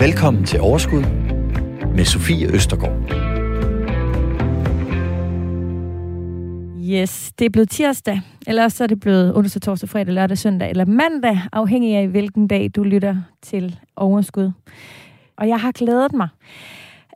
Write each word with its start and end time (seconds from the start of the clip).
Velkommen 0.00 0.44
til 0.44 0.60
Overskud 0.60 1.02
med 1.94 2.04
Sofie 2.04 2.54
Østergaard. 2.54 2.96
Yes, 6.90 7.32
det 7.38 7.44
er 7.44 7.50
blevet 7.50 7.70
tirsdag, 7.70 8.20
eller 8.46 8.68
så 8.68 8.84
er 8.84 8.88
det 8.88 9.00
blevet 9.00 9.36
onsdag, 9.36 9.62
torsdag, 9.62 9.88
fredag, 9.88 10.14
lørdag, 10.14 10.38
søndag 10.38 10.70
eller 10.70 10.84
mandag, 10.84 11.40
afhængig 11.52 11.96
af 11.96 12.08
hvilken 12.08 12.48
dag 12.48 12.70
du 12.76 12.82
lytter 12.82 13.16
til 13.42 13.78
Overskud. 13.96 14.50
Og 15.36 15.48
jeg 15.48 15.60
har 15.60 15.72
glædet 15.72 16.12
mig. 16.12 16.28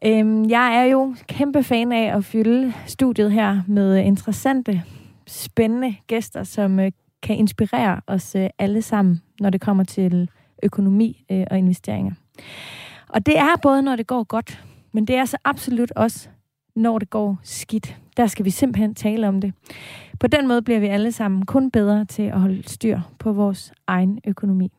Øhm, 0.04 0.50
jeg 0.50 0.76
er 0.76 0.84
jo 0.84 1.14
kæmpe 1.28 1.62
fan 1.62 1.92
af 1.92 2.16
at 2.16 2.24
fylde 2.24 2.72
studiet 2.86 3.32
her 3.32 3.62
med 3.66 3.96
interessante, 3.96 4.82
spændende 5.26 5.96
gæster, 6.06 6.44
som 6.44 6.80
øh, 6.80 6.90
kan 7.22 7.36
inspirere 7.36 8.00
os 8.06 8.34
øh, 8.34 8.48
alle 8.58 8.82
sammen, 8.82 9.20
når 9.40 9.50
det 9.50 9.60
kommer 9.60 9.84
til 9.84 10.30
økonomi 10.62 11.24
øh, 11.30 11.46
og 11.50 11.58
investeringer. 11.58 12.12
Og 13.08 13.26
det 13.26 13.38
er 13.38 13.56
både, 13.62 13.82
når 13.82 13.96
det 13.96 14.06
går 14.06 14.24
godt, 14.24 14.64
men 14.92 15.04
det 15.04 15.16
er 15.16 15.24
så 15.24 15.36
absolut 15.44 15.92
også, 15.96 16.28
når 16.76 16.98
det 16.98 17.10
går 17.10 17.38
skidt. 17.42 17.96
Der 18.16 18.26
skal 18.26 18.44
vi 18.44 18.50
simpelthen 18.50 18.94
tale 18.94 19.28
om 19.28 19.40
det. 19.40 19.54
På 20.20 20.26
den 20.26 20.48
måde 20.48 20.62
bliver 20.62 20.80
vi 20.80 20.86
alle 20.86 21.12
sammen 21.12 21.46
kun 21.46 21.70
bedre 21.70 22.04
til 22.04 22.22
at 22.22 22.40
holde 22.40 22.68
styr 22.68 23.00
på 23.18 23.32
vores 23.32 23.72
egen 23.86 24.20
økonomi. 24.26 24.72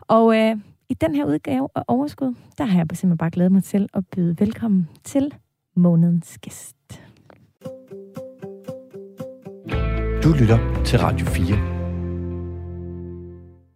Og 0.00 0.36
øh, 0.36 0.56
i 0.88 0.94
den 0.94 1.14
her 1.14 1.24
udgave 1.24 1.68
af 1.74 1.82
Overskud, 1.88 2.34
der 2.58 2.64
har 2.64 2.78
jeg 2.78 2.86
simpelthen 2.92 3.18
bare 3.18 3.30
glædet 3.30 3.52
mig 3.52 3.64
til 3.64 3.88
at 3.94 4.06
byde 4.06 4.36
velkommen 4.40 4.88
til 5.04 5.34
månedens 5.76 6.38
gæst. 6.38 7.02
Du 10.24 10.32
lytter 10.32 10.82
til 10.84 10.98
Radio 10.98 11.26
4. 11.26 11.77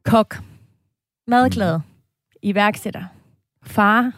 Kok, 0.04 0.34
madglad, 1.26 1.80
iværksætter, 2.42 3.04
far, 3.62 4.12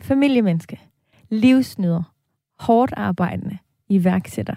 familiemenneske, 0.00 0.80
livsnyder, 1.28 2.14
hårdt 2.58 2.92
arbejdende, 2.96 3.58
iværksætter. 3.88 4.54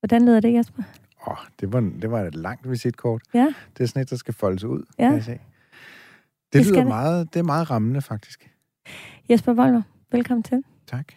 Hvordan 0.00 0.24
lyder 0.26 0.40
det, 0.40 0.54
Jesper? 0.54 0.82
Åh, 1.26 1.32
oh, 1.32 1.36
det, 1.60 1.72
var, 1.72 1.80
det 1.80 2.10
var 2.10 2.20
et 2.20 2.34
langt 2.34 2.70
visitkort. 2.70 3.22
Ja. 3.34 3.54
Det 3.78 3.84
er 3.84 3.88
sådan 3.88 4.02
et, 4.02 4.10
der 4.10 4.16
skal 4.16 4.34
foldes 4.34 4.64
ud, 4.64 4.84
Ja. 4.98 5.04
kan 5.04 5.14
jeg 5.14 5.24
se. 5.24 5.32
Det, 5.32 5.40
Det 6.52 6.66
lyder 6.66 6.76
det. 6.78 6.86
meget, 6.86 7.34
det 7.34 7.40
er 7.40 7.44
meget 7.44 7.70
rammende, 7.70 8.02
faktisk. 8.02 8.50
Jesper 9.30 9.52
Volmer, 9.52 9.82
velkommen 10.12 10.42
til. 10.42 10.62
Tak. 10.86 11.12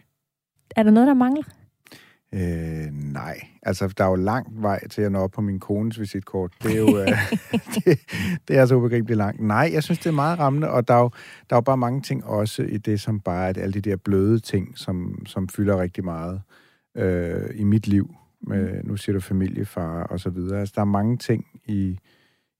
Er 0.75 0.83
der 0.83 0.91
noget, 0.91 1.07
der 1.07 1.13
mangler? 1.13 1.43
Øh, 2.35 2.93
nej, 3.13 3.39
altså 3.61 3.93
der 3.97 4.03
er 4.03 4.09
jo 4.09 4.15
lang 4.15 4.61
vej 4.61 4.87
til 4.87 5.01
at 5.01 5.11
nå 5.11 5.19
op 5.19 5.31
på 5.31 5.41
min 5.41 5.59
kones 5.59 5.99
visitkort. 5.99 6.53
Det 6.63 6.71
er 6.71 6.77
jo 6.77 6.97
øh, 7.01 7.07
det, 7.75 7.99
det 8.47 8.55
er 8.55 8.59
altså 8.59 8.75
ubegribeligt 8.75 9.17
langt. 9.17 9.41
Nej, 9.41 9.69
jeg 9.73 9.83
synes, 9.83 9.99
det 9.99 10.05
er 10.05 10.13
meget 10.13 10.39
rammende, 10.39 10.69
og 10.69 10.87
der 10.87 10.93
er 10.93 10.99
jo, 10.99 11.09
der 11.49 11.55
er 11.55 11.57
jo 11.57 11.61
bare 11.61 11.77
mange 11.77 12.01
ting 12.01 12.25
også 12.25 12.63
i 12.63 12.77
det, 12.77 13.01
som 13.01 13.19
bare 13.19 13.49
er 13.49 13.61
alle 13.61 13.73
de 13.73 13.89
der 13.89 13.95
bløde 13.95 14.39
ting, 14.39 14.77
som, 14.77 15.25
som 15.25 15.49
fylder 15.49 15.81
rigtig 15.81 16.03
meget 16.03 16.41
øh, 16.97 17.49
i 17.55 17.63
mit 17.63 17.87
liv. 17.87 18.15
Med, 18.41 18.83
nu 18.83 18.97
siger 18.97 19.13
du 19.13 19.19
familiefar 19.19 20.03
og 20.03 20.19
så 20.19 20.29
videre. 20.29 20.59
Altså, 20.59 20.73
der 20.75 20.81
er 20.81 20.85
mange 20.85 21.17
ting 21.17 21.45
i, 21.65 21.99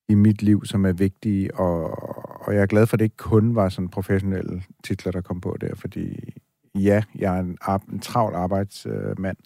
i 0.10 0.16
mit 0.16 0.42
liv, 0.42 0.66
som 0.66 0.86
er 0.86 0.92
vigtige, 0.92 1.56
og, 1.56 1.90
og 2.48 2.54
jeg 2.54 2.62
er 2.62 2.66
glad 2.66 2.88
for, 2.88 2.96
at 2.96 3.00
det 3.00 3.06
ikke 3.06 3.18
kun 3.18 3.56
var 3.56 3.70
sådan 3.70 3.90
professionelle 3.90 4.64
titler, 4.84 5.12
der 5.12 5.22
kom 5.22 5.42
på 5.42 5.58
der, 5.62 5.76
fordi 5.76 6.35
ja, 6.76 7.04
jeg 7.16 7.36
er 7.36 7.40
en, 7.40 7.58
ar- 7.62 7.84
en 7.94 8.00
travl 8.00 8.36
arbejdsmand. 8.36 9.38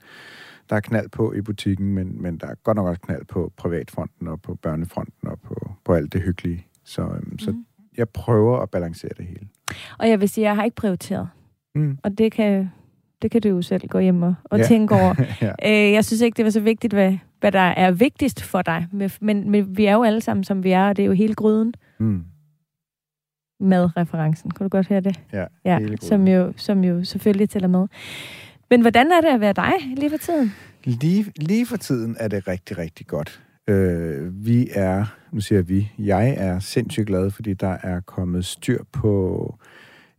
Der 0.70 0.76
er 0.76 0.80
knald 0.80 1.10
på 1.10 1.34
i 1.34 1.42
butikken, 1.42 1.94
men, 1.94 2.22
men 2.22 2.38
der 2.38 2.48
er 2.48 2.56
godt 2.64 2.76
nok 2.78 2.88
også 2.88 3.02
knald 3.02 3.26
på 3.26 3.52
privatfronten 3.58 4.28
og 4.28 4.42
på 4.42 4.56
børnefronten 4.56 5.28
og 5.28 5.40
på, 5.40 5.72
på 5.86 5.94
alt 5.94 6.14
det 6.14 6.22
hyggelige. 6.22 6.66
Så, 6.84 7.02
øhm, 7.02 7.40
så 7.40 7.52
Mhm. 7.52 7.66
jeg 7.98 8.10
prøver 8.10 8.58
at 8.60 8.70
balancere 8.70 9.12
det 9.18 9.26
hele. 9.26 9.48
Og 9.98 10.10
jeg 10.10 10.20
vil 10.22 10.30
sige, 10.30 10.46
at 10.46 10.48
jeg 10.50 10.56
har 10.56 10.64
ikke 10.64 10.76
prioriteret. 10.76 11.30
Mm. 11.76 11.98
Og 12.04 12.18
det 12.18 12.32
kan, 12.32 12.70
det 13.22 13.32
kan 13.32 13.42
du 13.42 13.50
jo 13.50 13.62
selv 13.62 13.88
gå 13.88 14.00
hjem 14.00 14.24
og, 14.24 14.36
og 14.44 14.60
Ja. 14.60 14.64
tænke 14.66 14.96
over. 14.96 15.16
ja. 15.42 15.52
Øh, 15.66 15.94
jeg 15.94 16.06
synes 16.06 16.22
ikke, 16.22 16.38
det 16.38 16.46
var 16.46 16.52
så 16.52 16.60
vigtigt, 16.62 16.94
hvad, 16.94 17.18
hvad 17.40 17.52
der 17.52 17.60
er 17.60 17.92
vigtigst 17.92 18.44
for 18.44 18.62
dig. 18.62 18.88
Men, 18.92 19.10
men, 19.22 19.50
men 19.50 19.78
vi 19.78 19.86
er 19.86 19.94
jo 19.94 20.04
alle 20.04 20.22
sammen, 20.22 20.44
som 20.44 20.64
vi 20.64 20.72
er, 20.72 20.90
og 20.90 20.98
det 20.98 21.04
er 21.04 21.08
jo 21.08 21.14
hele 21.14 21.34
gryden 21.36 21.74
Mm. 22.00 22.24
Med 23.60 23.98
referencen. 23.98 24.52
Kan 24.52 24.64
du 24.64 24.70
godt 24.70 24.88
høre 24.88 25.02
det? 25.02 25.20
Ja, 25.34 25.46
Ja, 25.66 25.80
som 26.02 26.28
jo, 26.28 26.54
som 26.58 26.84
jo 26.84 27.04
selvfølgelig 27.04 27.50
tæller 27.50 27.68
med. 27.68 27.88
Men 28.70 28.82
hvordan 28.82 29.12
er 29.12 29.22
det 29.22 29.28
at 29.28 29.40
være 29.40 29.54
dig 29.54 29.74
lige 29.98 30.10
for 30.10 30.18
tiden? 30.18 30.54
Lige, 30.84 31.26
lige 31.36 31.66
for 31.66 31.78
tiden 31.78 32.16
er 32.20 32.28
det 32.28 32.48
rigtig, 32.48 32.78
rigtig 32.78 33.08
godt. 33.08 33.42
Øh, 33.68 34.46
vi 34.46 34.70
er, 34.74 35.06
nu 35.32 35.40
siger 35.42 35.62
vi, 35.62 35.92
jeg 35.98 36.36
er 36.38 36.60
sindssygt 36.60 37.08
glad, 37.08 37.32
fordi 37.32 37.54
der 37.54 37.78
er 37.84 38.00
kommet 38.00 38.46
styr 38.46 38.84
på 38.92 39.56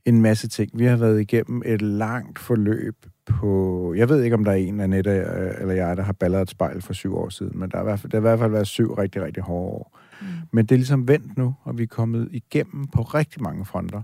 en 0.04 0.20
masse 0.22 0.48
ting. 0.48 0.70
Vi 0.74 0.84
har 0.84 0.96
været 0.96 1.20
igennem 1.20 1.62
et 1.66 1.82
langt 1.82 2.38
forløb 2.38 2.96
på... 3.26 3.94
Jeg 3.96 4.08
ved 4.08 4.22
ikke, 4.22 4.34
om 4.34 4.44
der 4.44 4.52
er 4.52 4.56
en 4.56 4.80
af 4.80 4.90
Nette 4.90 5.10
øh, 5.10 5.50
eller 5.60 5.74
jeg, 5.74 5.96
der 5.96 6.02
har 6.02 6.12
balleret 6.12 6.42
et 6.42 6.50
spejl 6.50 6.82
for 6.82 6.92
syv 6.92 7.16
år 7.16 7.28
siden, 7.28 7.58
men 7.58 7.70
der 7.70 7.76
har 7.76 7.84
i 7.84 7.86
hvert 7.86 8.00
fald, 8.00 8.12
der 8.12 8.20
har 8.20 8.26
i 8.26 8.28
hvert 8.28 8.38
fald 8.38 8.50
været 8.52 8.66
syv 8.66 8.94
rigtig, 8.94 9.22
rigtig 9.22 9.42
hårde 9.42 9.72
år. 9.72 9.99
Men 10.52 10.66
det 10.66 10.74
er 10.74 10.78
ligesom 10.78 11.08
vendt 11.08 11.38
nu, 11.38 11.54
og 11.62 11.78
vi 11.78 11.82
er 11.82 11.86
kommet 11.86 12.28
igennem 12.32 12.86
på 12.86 13.02
rigtig 13.02 13.42
mange 13.42 13.64
fronter. 13.64 14.02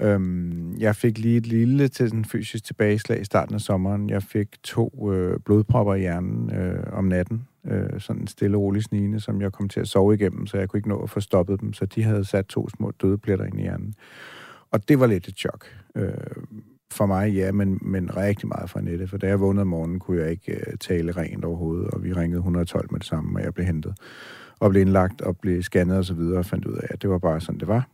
Øhm, 0.00 0.76
jeg 0.78 0.96
fik 0.96 1.18
lige 1.18 1.36
et 1.36 1.46
lille 1.46 1.88
til 1.88 2.08
sådan 2.08 2.24
fysisk 2.24 2.64
tilbageslag 2.64 3.20
i 3.20 3.24
starten 3.24 3.54
af 3.54 3.60
sommeren. 3.60 4.10
Jeg 4.10 4.22
fik 4.22 4.62
to 4.62 5.12
øh, 5.12 5.40
blodpropper 5.44 5.94
i 5.94 6.00
hjernen 6.00 6.54
øh, 6.54 6.84
om 6.92 7.04
natten. 7.04 7.48
Øh, 7.66 8.00
sådan 8.00 8.22
en 8.22 8.26
stille 8.26 8.56
og 8.56 8.62
rolig 8.62 8.82
snigende, 8.82 9.20
som 9.20 9.40
jeg 9.40 9.52
kom 9.52 9.68
til 9.68 9.80
at 9.80 9.88
sove 9.88 10.14
igennem, 10.14 10.46
så 10.46 10.58
jeg 10.58 10.68
kunne 10.68 10.78
ikke 10.78 10.88
nå 10.88 11.02
at 11.02 11.10
få 11.10 11.20
stoppet 11.20 11.60
dem. 11.60 11.72
Så 11.72 11.86
de 11.86 12.02
havde 12.02 12.24
sat 12.24 12.46
to 12.46 12.68
små 12.68 12.90
dødepletter 12.90 13.44
ind 13.44 13.58
i 13.58 13.62
hjernen. 13.62 13.94
Og 14.70 14.88
det 14.88 15.00
var 15.00 15.06
lidt 15.06 15.28
et 15.28 15.36
chok. 15.36 15.66
Øh, 15.96 16.14
for 16.92 17.06
mig, 17.06 17.32
ja, 17.32 17.52
men, 17.52 17.78
men 17.82 18.16
rigtig 18.16 18.48
meget 18.48 18.70
for 18.70 18.78
Annette. 18.78 19.06
For 19.06 19.16
da 19.16 19.26
jeg 19.26 19.40
vågnede 19.40 19.62
om 19.62 19.68
morgenen, 19.68 19.98
kunne 19.98 20.22
jeg 20.22 20.30
ikke 20.30 20.52
øh, 20.52 20.76
tale 20.80 21.12
rent 21.12 21.44
overhovedet, 21.44 21.86
og 21.90 22.04
vi 22.04 22.12
ringede 22.12 22.38
112 22.38 22.88
med 22.90 23.00
det 23.00 23.06
samme, 23.06 23.38
og 23.38 23.44
jeg 23.44 23.54
blev 23.54 23.66
hentet 23.66 23.94
og 24.62 24.70
blev 24.70 24.80
indlagt 24.80 25.20
og 25.20 25.36
blev 25.36 25.62
scannet 25.62 25.98
og 25.98 26.04
så 26.04 26.14
videre, 26.14 26.38
og 26.38 26.46
fandt 26.46 26.64
ud 26.64 26.74
af, 26.74 26.86
at 26.90 27.02
det 27.02 27.10
var 27.10 27.18
bare 27.18 27.40
sådan, 27.40 27.60
det 27.60 27.68
var. 27.68 27.88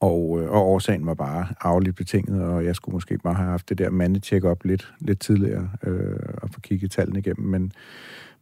Og, 0.00 0.42
øh, 0.42 0.50
og 0.50 0.66
årsagen 0.66 1.06
var 1.06 1.14
bare 1.14 1.46
arveligt 1.60 1.96
betinget, 1.96 2.42
og 2.42 2.64
jeg 2.64 2.76
skulle 2.76 2.92
måske 2.92 3.18
bare 3.18 3.34
have 3.34 3.50
haft 3.50 3.68
det 3.68 3.78
der 3.78 3.90
mandetjek 3.90 4.44
op 4.44 4.64
lidt, 4.64 4.92
lidt 5.00 5.20
tidligere, 5.20 5.70
øh, 5.82 6.16
og 6.42 6.50
få 6.50 6.60
kigget 6.60 6.90
tallene 6.90 7.18
igennem. 7.18 7.48
Men, 7.48 7.72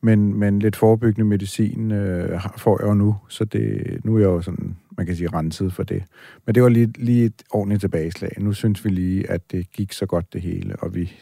men, 0.01 0.39
men 0.39 0.59
lidt 0.59 0.77
forebyggende 0.77 1.29
medicin 1.29 1.93
øh, 1.93 2.41
får 2.57 2.81
jeg 2.81 2.89
jo 2.89 2.95
nu, 2.95 3.17
så 3.29 3.45
det, 3.45 4.01
nu 4.05 4.15
er 4.15 4.21
jeg 4.21 4.27
jo 4.27 4.41
sådan, 4.41 4.77
man 4.97 5.07
kan 5.07 5.17
sige, 5.17 5.29
renset 5.29 5.73
for 5.73 5.83
det. 5.83 6.05
Men 6.47 6.55
det 6.55 6.63
var 6.63 6.69
lige, 6.69 6.93
lige 6.99 7.25
et 7.25 7.43
ordentligt 7.51 7.81
tilbageslag. 7.81 8.33
Nu 8.39 8.53
synes 8.53 8.85
vi 8.85 8.91
lige, 8.91 9.31
at 9.31 9.53
det 9.53 9.73
gik 9.73 9.93
så 9.93 10.07
godt 10.07 10.33
det 10.33 10.43
hele, 10.43 10.77
og 10.77 10.95
vi 10.95 11.13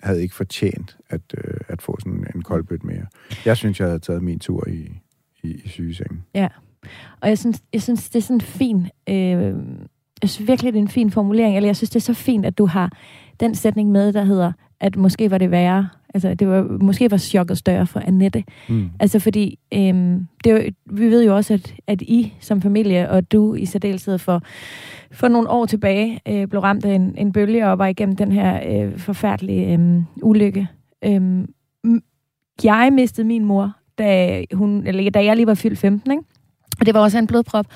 havde 0.00 0.22
ikke 0.22 0.34
fortjent 0.34 0.96
at, 1.08 1.20
øh, 1.38 1.60
at 1.68 1.82
få 1.82 2.00
sådan 2.00 2.26
en 2.34 2.42
koldbødt 2.42 2.84
mere. 2.84 3.06
Jeg 3.44 3.56
synes, 3.56 3.80
jeg 3.80 3.88
havde 3.88 3.98
taget 3.98 4.22
min 4.22 4.38
tur 4.38 4.68
i, 4.68 5.00
i, 5.44 5.60
i 5.64 5.68
sygesengen. 5.68 6.22
Og 7.20 7.28
jeg 7.28 7.38
synes, 7.38 7.62
jeg 7.72 7.82
synes 7.82 8.10
det 8.10 8.18
er 8.18 8.22
sådan 8.22 8.40
fin... 8.40 8.86
Øh, 9.08 9.54
jeg 10.22 10.30
synes 10.30 10.48
virkelig, 10.48 10.72
det 10.72 10.78
er 10.78 10.82
en 10.82 10.88
fin 10.88 11.10
formulering. 11.10 11.56
Eller 11.56 11.68
jeg 11.68 11.76
synes, 11.76 11.90
det 11.90 11.96
er 11.96 12.00
så 12.00 12.14
fint, 12.14 12.46
at 12.46 12.58
du 12.58 12.66
har 12.66 12.92
den 13.40 13.54
sætning 13.54 13.90
med, 13.90 14.12
der 14.12 14.24
hedder, 14.24 14.52
at 14.80 14.96
måske 14.96 15.30
var 15.30 15.38
det 15.38 15.50
værre. 15.50 15.88
Altså, 16.14 16.34
det 16.34 16.48
var, 16.48 16.62
måske 16.62 17.10
var 17.10 17.16
chokket 17.16 17.58
større 17.58 17.86
for 17.86 18.00
Annette. 18.00 18.44
Mm. 18.68 18.90
Altså, 19.00 19.18
fordi 19.18 19.58
øhm, 19.74 20.26
det 20.44 20.52
er 20.52 20.64
jo, 20.64 20.70
vi 20.86 21.06
ved 21.06 21.24
jo 21.24 21.36
også, 21.36 21.54
at, 21.54 21.74
at 21.86 22.02
I 22.02 22.32
som 22.40 22.62
familie, 22.62 23.10
og 23.10 23.32
du 23.32 23.54
i 23.54 23.64
særdeleshed 23.64 24.18
for, 24.18 24.42
for 25.12 25.28
nogle 25.28 25.50
år 25.50 25.66
tilbage, 25.66 26.20
øh, 26.28 26.48
blev 26.48 26.60
ramt 26.60 26.84
af 26.84 26.94
en, 26.94 27.14
en 27.18 27.32
bølge 27.32 27.68
og 27.68 27.78
var 27.78 27.86
igennem 27.86 28.16
den 28.16 28.32
her 28.32 28.84
øh, 28.84 28.98
forfærdelige 28.98 29.78
øh, 29.78 30.02
ulykke. 30.22 30.68
M- 31.04 32.00
jeg 32.64 32.90
mistede 32.92 33.26
min 33.26 33.44
mor, 33.44 33.72
da, 33.98 34.44
hun, 34.52 34.86
eller, 34.86 35.10
da 35.10 35.24
jeg 35.24 35.36
lige 35.36 35.46
var 35.46 35.54
fyldt 35.54 35.78
15, 35.78 36.10
ikke? 36.10 36.22
og 36.80 36.86
det 36.86 36.94
var 36.94 37.00
også 37.00 37.18
en 37.18 37.26
blodprop. 37.26 37.66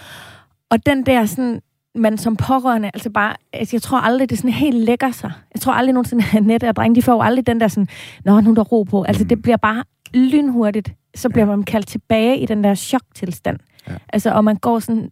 Og 0.70 0.86
den 0.86 1.06
der 1.06 1.26
sådan, 1.26 1.60
man 1.94 2.18
som 2.18 2.36
pårørende, 2.36 2.90
altså 2.94 3.10
bare, 3.10 3.34
altså 3.52 3.76
jeg 3.76 3.82
tror 3.82 3.98
aldrig, 3.98 4.30
det 4.30 4.38
sådan 4.38 4.50
helt 4.50 4.76
lægger 4.76 5.10
sig. 5.10 5.32
Jeg 5.54 5.60
tror 5.60 5.72
aldrig 5.72 5.92
nogensinde, 5.92 6.24
at 6.24 6.34
Annette 6.36 6.68
og 6.68 6.76
drenge, 6.76 6.94
de 6.94 7.02
får 7.02 7.12
jo 7.12 7.20
aldrig 7.20 7.46
den 7.46 7.60
der 7.60 7.68
sådan, 7.68 7.88
nå, 8.24 8.40
nu 8.40 8.50
er 8.50 8.54
der 8.54 8.62
ro 8.62 8.82
på. 8.82 9.02
Altså 9.02 9.22
Mm. 9.24 9.28
det 9.28 9.42
bliver 9.42 9.56
bare 9.56 9.84
lynhurtigt, 10.14 10.92
så 11.14 11.28
bliver 11.28 11.46
man 11.46 11.62
kaldt 11.62 11.86
tilbage 11.88 12.38
i 12.38 12.46
den 12.46 12.64
der 12.64 12.74
choktilstand. 12.74 13.58
Ja. 13.88 13.92
Altså, 14.08 14.30
og 14.30 14.44
man 14.44 14.56
går 14.56 14.78
sådan, 14.78 15.10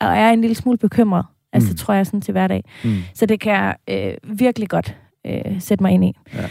og 0.00 0.06
er 0.16 0.30
en 0.30 0.40
lille 0.40 0.54
smule 0.54 0.78
bekymret, 0.78 1.24
altså 1.52 1.70
Mm. 1.70 1.76
tror 1.76 1.94
jeg 1.94 2.06
sådan 2.06 2.20
til 2.20 2.32
hverdag. 2.32 2.64
Mm. 2.84 2.96
Så 3.14 3.26
det 3.26 3.40
kan 3.40 3.52
jeg 3.52 3.76
øh, 3.90 4.38
virkelig 4.40 4.68
godt 4.68 4.96
øh, 5.26 5.60
sætte 5.60 5.82
mig 5.84 5.92
ind 5.92 6.04
i. 6.04 6.12
Ja. 6.34 6.48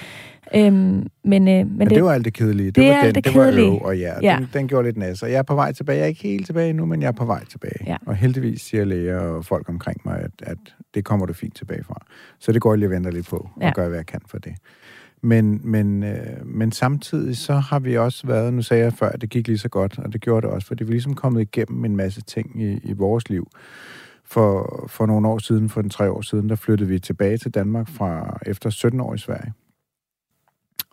Øhm, 0.55 0.73
men, 0.73 1.07
øh, 1.23 1.37
men, 1.47 1.77
Men 1.77 1.87
det, 1.87 1.95
det 1.95 2.03
var 2.03 2.11
alt 2.13 2.25
det 2.25 2.33
kedelige. 2.33 2.65
Det, 2.65 2.75
det 2.75 2.89
var 2.89 3.01
den, 3.01 3.15
det 3.15 3.25
det 3.25 3.35
var 3.35 3.51
øv 3.55 3.81
og 3.81 3.97
ja, 3.97 4.13
Ja. 4.21 4.37
Den, 4.39 4.49
den 4.53 4.67
gjorde 4.67 4.87
lidt 4.87 4.97
nas. 4.97 5.23
Og 5.23 5.31
jeg 5.31 5.37
er 5.37 5.43
på 5.43 5.55
vej 5.55 5.71
tilbage. 5.71 5.97
Jeg 5.97 6.03
er 6.03 6.07
ikke 6.07 6.21
helt 6.23 6.45
tilbage 6.45 6.73
nu, 6.73 6.85
men 6.85 7.01
jeg 7.01 7.07
er 7.07 7.11
på 7.11 7.25
vej 7.25 7.45
tilbage. 7.45 7.83
Ja. 7.85 7.97
Og 8.05 8.15
heldigvis 8.15 8.61
siger 8.61 8.85
læger 8.85 9.19
og 9.19 9.45
folk 9.45 9.69
omkring 9.69 10.01
mig, 10.05 10.19
at, 10.19 10.31
at 10.43 10.57
det 10.93 11.05
kommer 11.05 11.25
du 11.25 11.33
fint 11.33 11.55
tilbage 11.55 11.83
fra. 11.83 12.05
Så 12.39 12.51
det 12.51 12.61
går 12.61 12.71
jeg 12.73 12.77
lige 12.79 12.87
og 12.87 12.91
venter 12.91 13.11
lidt 13.11 13.27
på, 13.27 13.49
Ja. 13.61 13.67
og 13.67 13.73
gør, 13.73 13.87
hvad 13.87 13.97
jeg 13.97 14.05
kan 14.05 14.21
for 14.27 14.37
det. 14.37 14.53
Men, 15.23 15.61
men, 15.63 16.03
øh, 16.03 16.45
men 16.45 16.71
samtidig 16.71 17.37
så 17.37 17.53
har 17.53 17.79
vi 17.79 17.97
også 17.97 18.27
været, 18.27 18.53
nu 18.53 18.61
sagde 18.61 18.83
jeg 18.83 18.93
før, 18.93 19.09
at 19.09 19.21
det 19.21 19.29
gik 19.29 19.47
lige 19.47 19.57
så 19.57 19.69
godt, 19.69 19.99
og 19.99 20.13
det 20.13 20.21
gjorde 20.21 20.47
det 20.47 20.53
også, 20.55 20.67
fordi 20.67 20.83
vi 20.83 20.87
er 20.89 20.91
ligesom 20.91 21.13
kommet 21.15 21.41
igennem 21.41 21.85
en 21.85 21.95
masse 21.95 22.21
ting 22.21 22.61
i, 22.63 22.79
i 22.83 22.93
vores 22.93 23.29
liv. 23.29 23.47
For, 24.25 24.85
for 24.89 25.05
nogle 25.05 25.27
år 25.27 25.37
siden, 25.37 25.69
for 25.69 25.81
en 25.81 25.89
tre 25.89 26.11
år 26.11 26.21
siden, 26.21 26.49
der 26.49 26.55
flyttede 26.55 26.89
vi 26.89 26.99
tilbage 26.99 27.37
til 27.37 27.51
Danmark 27.51 27.89
fra 27.89 28.39
efter 28.45 28.69
17 28.69 28.99
år 28.99 29.13
i 29.13 29.17
Sverige. 29.17 29.53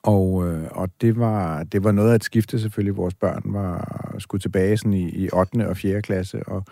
Og, 0.04 0.48
øh, 0.48 0.64
og 0.70 0.88
det, 1.00 1.18
var, 1.18 1.62
det 1.62 1.84
var 1.84 1.92
noget 1.92 2.10
af 2.10 2.14
et 2.14 2.24
skifte 2.24 2.58
selvfølgelig. 2.58 2.96
Vores 2.96 3.14
børn 3.14 3.42
var 3.44 4.14
skulle 4.18 4.40
tilbage 4.40 4.76
sådan 4.76 4.92
i, 4.92 5.08
i 5.08 5.28
8. 5.32 5.68
og 5.68 5.76
4. 5.76 6.02
klasse 6.02 6.48
og, 6.48 6.64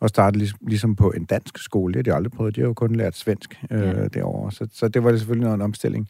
og 0.00 0.08
starte 0.08 0.38
ligesom, 0.38 0.58
ligesom 0.68 0.96
på 0.96 1.10
en 1.10 1.24
dansk 1.24 1.58
skole. 1.58 1.94
Det 1.94 2.06
har 2.06 2.12
de 2.12 2.16
aldrig 2.16 2.32
prøvet. 2.32 2.56
De 2.56 2.60
har 2.60 2.68
jo 2.68 2.74
kun 2.74 2.96
lært 2.96 3.16
svensk 3.16 3.62
øh, 3.70 3.80
ja. 3.80 4.08
derovre. 4.08 4.52
Så, 4.52 4.68
så 4.72 4.88
det 4.88 5.04
var 5.04 5.10
det 5.10 5.20
selvfølgelig 5.20 5.44
noget 5.44 5.54
en 5.54 5.62
omstilling. 5.62 6.08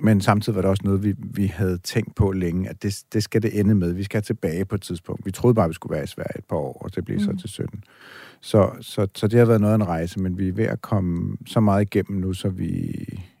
Men 0.00 0.20
samtidig 0.20 0.56
var 0.56 0.62
det 0.62 0.70
også 0.70 0.82
noget, 0.84 1.04
vi, 1.04 1.14
vi 1.18 1.46
havde 1.46 1.78
tænkt 1.78 2.14
på 2.14 2.32
længe, 2.32 2.68
at 2.68 2.82
det, 2.82 3.02
det 3.12 3.22
skal 3.22 3.42
det 3.42 3.60
ende 3.60 3.74
med. 3.74 3.92
Vi 3.92 4.04
skal 4.04 4.22
tilbage 4.22 4.64
på 4.64 4.74
et 4.74 4.82
tidspunkt. 4.82 5.26
Vi 5.26 5.30
troede 5.30 5.54
bare, 5.54 5.64
at 5.64 5.68
vi 5.68 5.74
skulle 5.74 5.94
være 5.94 6.04
i 6.04 6.06
Sverige 6.06 6.38
et 6.38 6.44
par 6.44 6.56
år, 6.56 6.82
og 6.84 6.94
det 6.94 7.04
blev 7.04 7.18
mm. 7.18 7.24
så 7.24 7.36
til 7.40 7.48
17. 7.48 7.84
Så, 8.40 8.70
så, 8.80 9.06
så 9.14 9.28
det 9.28 9.38
har 9.38 9.46
været 9.46 9.60
noget 9.60 9.72
af 9.72 9.78
en 9.78 9.88
rejse, 9.88 10.20
men 10.20 10.38
vi 10.38 10.48
er 10.48 10.52
ved 10.52 10.64
at 10.64 10.82
komme 10.82 11.36
så 11.46 11.60
meget 11.60 11.82
igennem 11.82 12.20
nu, 12.20 12.32
så 12.32 12.48
vi, 12.48 12.94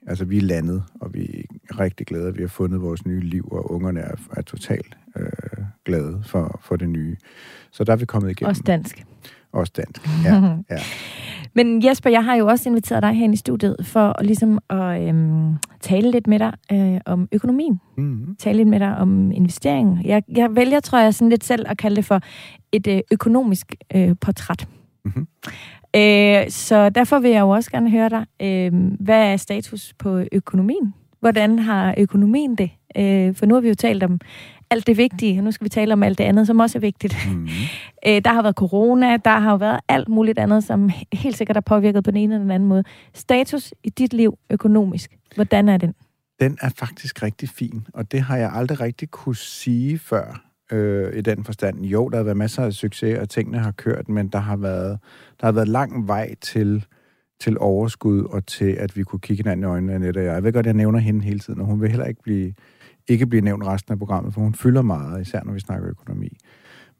altså, 0.08 0.24
vi 0.24 0.38
er 0.38 0.42
landet, 0.42 0.82
og 1.00 1.14
vi 1.14 1.44
er 1.70 1.80
rigtig 1.80 2.06
glade, 2.06 2.28
at 2.28 2.36
vi 2.36 2.42
har 2.42 2.48
fundet 2.48 2.82
vores 2.82 3.06
nye 3.06 3.20
liv, 3.20 3.48
og 3.52 3.72
ungerne 3.72 4.00
er, 4.00 4.14
er 4.36 4.42
totalt 4.42 4.96
øh, 5.16 5.64
glade 5.84 6.22
for, 6.26 6.60
for 6.64 6.76
det 6.76 6.88
nye. 6.88 7.16
Så 7.70 7.84
der 7.84 7.92
er 7.92 7.96
vi 7.96 8.04
kommet 8.04 8.30
igennem. 8.30 8.48
Også 8.48 8.62
dansk. 8.66 9.04
Også 9.52 9.72
dansk, 9.76 10.08
ja. 10.24 10.34
ja. 10.70 10.78
Men 11.54 11.84
Jesper, 11.84 12.10
jeg 12.10 12.24
har 12.24 12.34
jo 12.34 12.46
også 12.46 12.68
inviteret 12.68 13.02
dig 13.02 13.12
her 13.12 13.32
i 13.32 13.36
studiet 13.36 13.76
for 13.82 14.18
at, 14.18 14.26
ligesom 14.26 14.58
at 14.70 15.08
øhm, 15.08 15.56
tale 15.80 16.10
lidt 16.10 16.26
med 16.26 16.38
dig 16.38 16.52
øh, 16.72 17.00
om 17.06 17.28
økonomien. 17.32 17.80
Mm-hmm. 17.96 18.36
Tale 18.36 18.56
lidt 18.56 18.68
med 18.68 18.80
dig 18.80 18.96
om 18.96 19.32
investering. 19.32 20.00
Jeg, 20.04 20.22
jeg 20.36 20.56
vælger, 20.56 20.80
tror 20.80 20.98
jeg, 20.98 21.14
sådan 21.14 21.28
lidt 21.28 21.44
selv 21.44 21.66
at 21.68 21.78
kalde 21.78 21.96
det 21.96 22.04
for 22.04 22.20
et 22.72 22.86
øh, 22.86 23.00
økonomisk 23.12 23.74
øh, 23.94 24.14
portræt. 24.20 24.68
Mm-hmm. 25.04 25.26
Øh, 25.96 26.50
så 26.50 26.88
derfor 26.88 27.18
vil 27.18 27.30
jeg 27.30 27.40
jo 27.40 27.48
også 27.48 27.70
gerne 27.70 27.90
høre 27.90 28.08
dig. 28.08 28.26
Øh, 28.42 28.72
hvad 29.00 29.32
er 29.32 29.36
status 29.36 29.94
på 29.98 30.24
økonomien? 30.32 30.94
Hvordan 31.20 31.58
har 31.58 31.94
økonomien 31.98 32.54
det? 32.54 32.70
Øh, 32.96 33.34
for 33.34 33.46
nu 33.46 33.54
har 33.54 33.60
vi 33.60 33.68
jo 33.68 33.74
talt 33.74 34.02
om 34.02 34.20
alt 34.70 34.86
det 34.86 34.96
vigtige, 34.96 35.40
og 35.40 35.44
nu 35.44 35.50
skal 35.50 35.64
vi 35.64 35.68
tale 35.68 35.92
om 35.92 36.02
alt 36.02 36.18
det 36.18 36.24
andet, 36.24 36.46
som 36.46 36.60
også 36.60 36.78
er 36.78 36.80
vigtigt. 36.80 37.16
Mm. 37.30 37.48
Øh, 38.06 38.22
der 38.24 38.32
har 38.32 38.42
været 38.42 38.54
corona, 38.54 39.16
der 39.16 39.38
har 39.38 39.50
jo 39.50 39.56
været 39.56 39.80
alt 39.88 40.08
muligt 40.08 40.38
andet, 40.38 40.64
som 40.64 40.90
helt 41.12 41.36
sikkert 41.36 41.56
har 41.56 41.60
påvirket 41.60 42.04
på 42.04 42.10
den 42.10 42.16
ene 42.16 42.34
eller 42.34 42.44
den 42.44 42.50
anden 42.50 42.68
måde. 42.68 42.84
Status 43.14 43.74
i 43.84 43.90
dit 43.90 44.12
liv 44.12 44.38
økonomisk, 44.50 45.16
hvordan 45.34 45.68
er 45.68 45.76
den? 45.76 45.94
Den 46.40 46.58
er 46.60 46.68
faktisk 46.68 47.22
rigtig 47.22 47.48
fin, 47.48 47.86
og 47.94 48.12
det 48.12 48.20
har 48.20 48.36
jeg 48.36 48.52
aldrig 48.54 48.80
rigtig 48.80 49.10
kunne 49.10 49.36
sige 49.36 49.98
før 49.98 50.47
øh, 50.72 51.16
i 51.16 51.20
den 51.20 51.44
forstand. 51.44 51.84
Jo, 51.84 52.08
der 52.08 52.16
har 52.16 52.24
været 52.24 52.36
masser 52.36 52.62
af 52.62 52.72
succes, 52.72 53.18
og 53.18 53.28
tingene 53.28 53.58
har 53.58 53.70
kørt, 53.70 54.08
men 54.08 54.28
der 54.28 54.38
har 54.38 54.56
været, 54.56 54.98
der 55.40 55.46
har 55.46 55.52
været 55.52 55.68
lang 55.68 56.08
vej 56.08 56.34
til, 56.40 56.84
til 57.40 57.58
overskud 57.58 58.24
og 58.24 58.46
til, 58.46 58.70
at 58.70 58.96
vi 58.96 59.02
kunne 59.02 59.20
kigge 59.20 59.42
hinanden 59.42 59.64
i 59.64 59.66
øjnene, 59.66 59.94
Annette 59.94 60.18
og 60.18 60.24
jeg. 60.24 60.34
Jeg 60.34 60.42
ved 60.42 60.52
godt, 60.52 60.66
jeg 60.66 60.74
nævner 60.74 60.98
hende 60.98 61.24
hele 61.24 61.38
tiden, 61.38 61.60
og 61.60 61.66
hun 61.66 61.80
vil 61.80 61.88
heller 61.88 62.06
ikke 62.06 62.22
blive, 62.22 62.54
ikke 63.08 63.26
blive 63.26 63.42
nævnt 63.42 63.66
resten 63.66 63.92
af 63.92 63.98
programmet, 63.98 64.34
for 64.34 64.40
hun 64.40 64.54
fylder 64.54 64.82
meget, 64.82 65.20
især 65.20 65.44
når 65.44 65.52
vi 65.52 65.60
snakker 65.60 65.88
økonomi. 65.88 66.36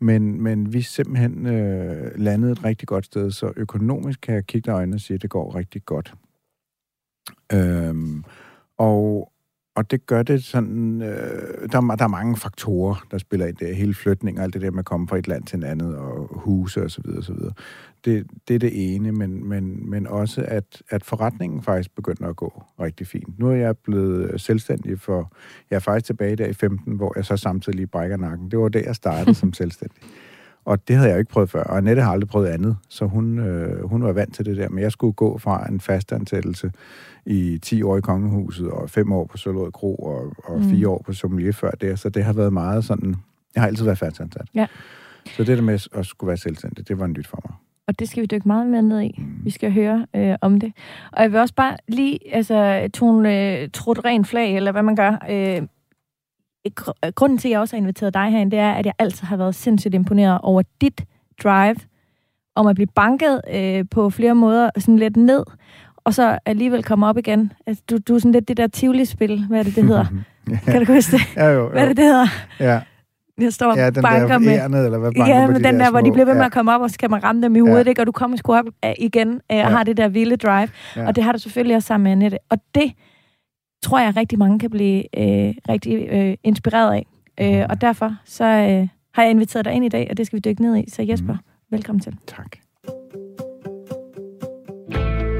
Men, 0.00 0.42
men 0.42 0.72
vi 0.72 0.82
simpelthen 0.82 1.46
øh, 1.46 2.10
landet 2.16 2.50
et 2.50 2.64
rigtig 2.64 2.88
godt 2.88 3.04
sted, 3.04 3.30
så 3.30 3.52
økonomisk 3.56 4.20
kan 4.20 4.34
jeg 4.34 4.46
kigge 4.46 4.66
dig 4.66 4.72
i 4.72 4.74
øjnene 4.74 4.96
og 4.96 5.00
sige, 5.00 5.14
at 5.14 5.22
det 5.22 5.30
går 5.30 5.54
rigtig 5.54 5.84
godt. 5.84 6.14
Øhm, 7.52 8.24
og, 8.78 9.32
og 9.78 9.90
det 9.90 10.06
gør 10.06 10.22
det 10.22 10.44
sådan, 10.44 11.02
øh, 11.02 11.68
der, 11.72 11.80
der 11.80 12.04
er 12.04 12.08
mange 12.08 12.36
faktorer, 12.36 13.06
der 13.10 13.18
spiller 13.18 13.46
ind 13.46 13.56
der. 13.56 13.74
Hele 13.74 13.94
flytning 13.94 14.38
og 14.38 14.44
alt 14.44 14.54
det 14.54 14.62
der 14.62 14.70
med 14.70 14.78
at 14.78 14.84
komme 14.84 15.08
fra 15.08 15.18
et 15.18 15.28
land 15.28 15.44
til 15.44 15.58
et 15.58 15.64
andet, 15.64 15.96
og 15.96 16.28
huse 16.30 16.82
og 16.82 16.90
så 16.90 17.00
videre, 17.04 17.18
og 17.18 17.24
så 17.24 17.32
videre. 17.32 17.52
Det, 18.04 18.26
det 18.48 18.54
er 18.54 18.58
det 18.58 18.94
ene, 18.94 19.12
men, 19.12 19.48
men, 19.48 19.90
men 19.90 20.06
også, 20.06 20.44
at, 20.48 20.82
at 20.90 21.04
forretningen 21.04 21.62
faktisk 21.62 21.94
begynder 21.94 22.28
at 22.28 22.36
gå 22.36 22.62
rigtig 22.80 23.06
fint. 23.06 23.38
Nu 23.38 23.48
er 23.48 23.54
jeg 23.54 23.76
blevet 23.76 24.40
selvstændig 24.40 25.00
for, 25.00 25.32
jeg 25.70 25.76
er 25.76 25.80
faktisk 25.80 26.06
tilbage 26.06 26.36
der 26.36 26.46
i 26.46 26.52
15, 26.52 26.96
hvor 26.96 27.12
jeg 27.16 27.24
så 27.24 27.36
samtidig 27.36 27.76
lige 27.76 27.86
brækker 27.86 28.16
nakken. 28.16 28.50
Det 28.50 28.58
var 28.58 28.68
det, 28.68 28.84
jeg 28.84 28.94
startede 28.94 29.34
som 29.34 29.52
selvstændig. 29.62 30.02
Og 30.64 30.88
det 30.88 30.96
havde 30.96 31.08
jeg 31.08 31.14
jo 31.14 31.18
ikke 31.18 31.30
prøvet 31.30 31.50
før, 31.50 31.62
og 31.62 31.76
Annette 31.76 32.02
har 32.02 32.12
aldrig 32.12 32.28
prøvet 32.28 32.46
andet, 32.46 32.76
så 32.88 33.04
hun, 33.04 33.38
øh, 33.38 33.84
hun 33.84 34.02
var 34.02 34.12
vant 34.12 34.34
til 34.34 34.44
det 34.44 34.56
der. 34.56 34.68
Men 34.68 34.82
jeg 34.82 34.92
skulle 34.92 35.12
gå 35.12 35.38
fra 35.38 35.68
en 35.68 35.80
fastansættelse 35.80 36.72
i 37.26 37.58
10 37.62 37.82
år 37.82 37.96
i 37.96 38.00
Kongehuset, 38.00 38.70
og 38.70 38.90
5 38.90 39.12
år 39.12 39.24
på 39.24 39.36
Sølvåd 39.36 39.70
Kro, 39.72 39.94
og, 39.94 40.32
og 40.44 40.58
mm. 40.58 40.70
4 40.70 40.88
år 40.88 41.02
på 41.06 41.12
Sommelier 41.12 41.52
før 41.52 41.70
det. 41.70 41.98
Så 41.98 42.08
det 42.08 42.24
har 42.24 42.32
været 42.32 42.52
meget 42.52 42.84
sådan... 42.84 43.16
Jeg 43.54 43.62
har 43.62 43.66
altid 43.66 43.84
været 43.84 43.98
fastansat. 43.98 44.48
Ja. 44.54 44.66
Så 45.36 45.44
det 45.44 45.58
der 45.58 45.62
med 45.62 45.88
at 45.92 46.06
skulle 46.06 46.28
være 46.28 46.36
selvstændig, 46.36 46.88
det 46.88 46.98
var 46.98 47.04
en 47.04 47.12
nyt 47.12 47.26
for 47.26 47.40
mig. 47.44 47.54
Og 47.88 47.98
det 47.98 48.08
skal 48.08 48.20
vi 48.20 48.26
dykke 48.26 48.48
meget 48.48 48.66
mere 48.66 48.82
ned 48.82 49.00
i. 49.00 49.14
Mm. 49.18 49.44
Vi 49.44 49.50
skal 49.50 49.72
høre 49.72 50.06
øh, 50.16 50.36
om 50.40 50.60
det. 50.60 50.72
Og 51.12 51.22
jeg 51.22 51.32
vil 51.32 51.40
også 51.40 51.54
bare 51.54 51.76
lige 51.88 52.34
altså, 52.34 52.88
tone 52.94 53.60
øh, 53.60 53.68
trudt 53.72 54.04
ren 54.04 54.24
flag, 54.24 54.56
eller 54.56 54.72
hvad 54.72 54.82
man 54.82 54.96
gør. 54.96 55.26
Øh, 55.30 55.62
grunden 57.14 57.38
til, 57.38 57.48
at 57.48 57.52
jeg 57.52 57.60
også 57.60 57.76
har 57.76 57.80
inviteret 57.80 58.14
dig 58.14 58.30
herind, 58.30 58.50
det 58.50 58.58
er, 58.58 58.72
at 58.72 58.86
jeg 58.86 58.94
altid 58.98 59.26
har 59.26 59.36
været 59.36 59.54
sindssygt 59.54 59.94
imponeret 59.94 60.38
over 60.42 60.62
dit 60.80 61.04
drive 61.42 61.76
om 62.56 62.66
at 62.66 62.74
blive 62.74 62.86
banket 62.94 63.40
øh, 63.54 63.84
på 63.90 64.10
flere 64.10 64.34
måder 64.34 64.70
sådan 64.78 64.98
lidt 64.98 65.16
ned, 65.16 65.44
og 65.96 66.14
så 66.14 66.38
alligevel 66.46 66.82
komme 66.82 67.06
op 67.06 67.18
igen. 67.18 67.52
Altså, 67.66 67.82
du, 67.90 67.98
du 68.08 68.14
er 68.14 68.18
sådan 68.18 68.32
lidt 68.32 68.48
det 68.48 68.56
der 68.56 68.66
Tivoli-spil, 68.66 69.46
hvad 69.48 69.58
er 69.58 69.62
det, 69.62 69.76
det 69.76 69.84
hedder? 69.84 70.04
ja. 70.50 70.58
Kan 70.72 70.84
du 70.84 70.92
huske 70.92 71.12
det? 71.12 71.22
Ja, 71.36 71.46
jo, 71.46 71.60
jo. 71.60 71.68
Hvad 71.68 71.82
er 71.82 71.88
det, 71.88 71.96
det 71.96 72.04
hedder? 72.04 72.26
Ja. 72.60 72.80
Jeg 73.38 73.52
står 73.52 73.78
ja, 73.78 73.90
den 73.90 74.02
banker 74.02 74.26
der 74.26 74.38
med... 74.38 74.52
Ærnet, 74.52 74.84
eller 74.84 74.98
hvad 74.98 75.12
banker 75.12 75.34
ja, 75.34 75.46
med 75.46 75.54
den 75.54 75.64
de 75.64 75.78
der, 75.78 75.84
der 75.84 75.90
hvor 75.90 76.00
de 76.00 76.12
bliver 76.12 76.24
ved 76.24 76.34
med 76.34 76.40
ja. 76.40 76.46
at 76.46 76.52
komme 76.52 76.74
op, 76.74 76.80
og 76.80 76.90
så 76.90 76.98
kan 76.98 77.10
man 77.10 77.24
ramme 77.24 77.42
dem 77.42 77.56
i 77.56 77.58
hovedet, 77.58 77.84
ja. 77.84 77.88
ikke? 77.88 78.02
og 78.02 78.06
du 78.06 78.12
kommer 78.12 78.36
sgu 78.36 78.54
op 78.54 78.64
uh, 78.86 78.92
igen 78.98 79.28
uh, 79.28 79.40
ja. 79.50 79.64
og 79.64 79.70
har 79.70 79.84
det 79.84 79.96
der 79.96 80.08
vilde 80.08 80.36
drive. 80.36 80.68
Ja. 80.96 81.06
Og 81.06 81.16
det 81.16 81.24
har 81.24 81.32
du 81.32 81.38
selvfølgelig 81.38 81.76
også 81.76 81.86
sammen 81.86 82.04
med 82.04 82.12
Annette. 82.12 82.38
Og 82.50 82.58
det 82.74 82.92
tror 83.82 83.98
jeg 83.98 84.16
rigtig 84.16 84.38
mange 84.38 84.58
kan 84.58 84.70
blive 84.70 84.98
uh, 84.98 85.54
rigtig 85.68 86.12
uh, 86.12 86.34
inspireret 86.44 86.92
af. 86.94 87.06
Uh, 87.42 87.66
og 87.70 87.80
derfor 87.80 88.16
så 88.24 88.44
uh, 88.44 88.88
har 89.14 89.22
jeg 89.22 89.30
inviteret 89.30 89.64
dig 89.64 89.72
ind 89.72 89.84
i 89.84 89.88
dag, 89.88 90.06
og 90.10 90.16
det 90.16 90.26
skal 90.26 90.36
vi 90.36 90.40
dykke 90.40 90.62
ned 90.62 90.76
i. 90.76 90.90
Så 90.90 91.02
Jesper, 91.02 91.32
mm. 91.32 91.38
velkommen 91.70 92.00
til. 92.00 92.16
Tak. 92.26 92.56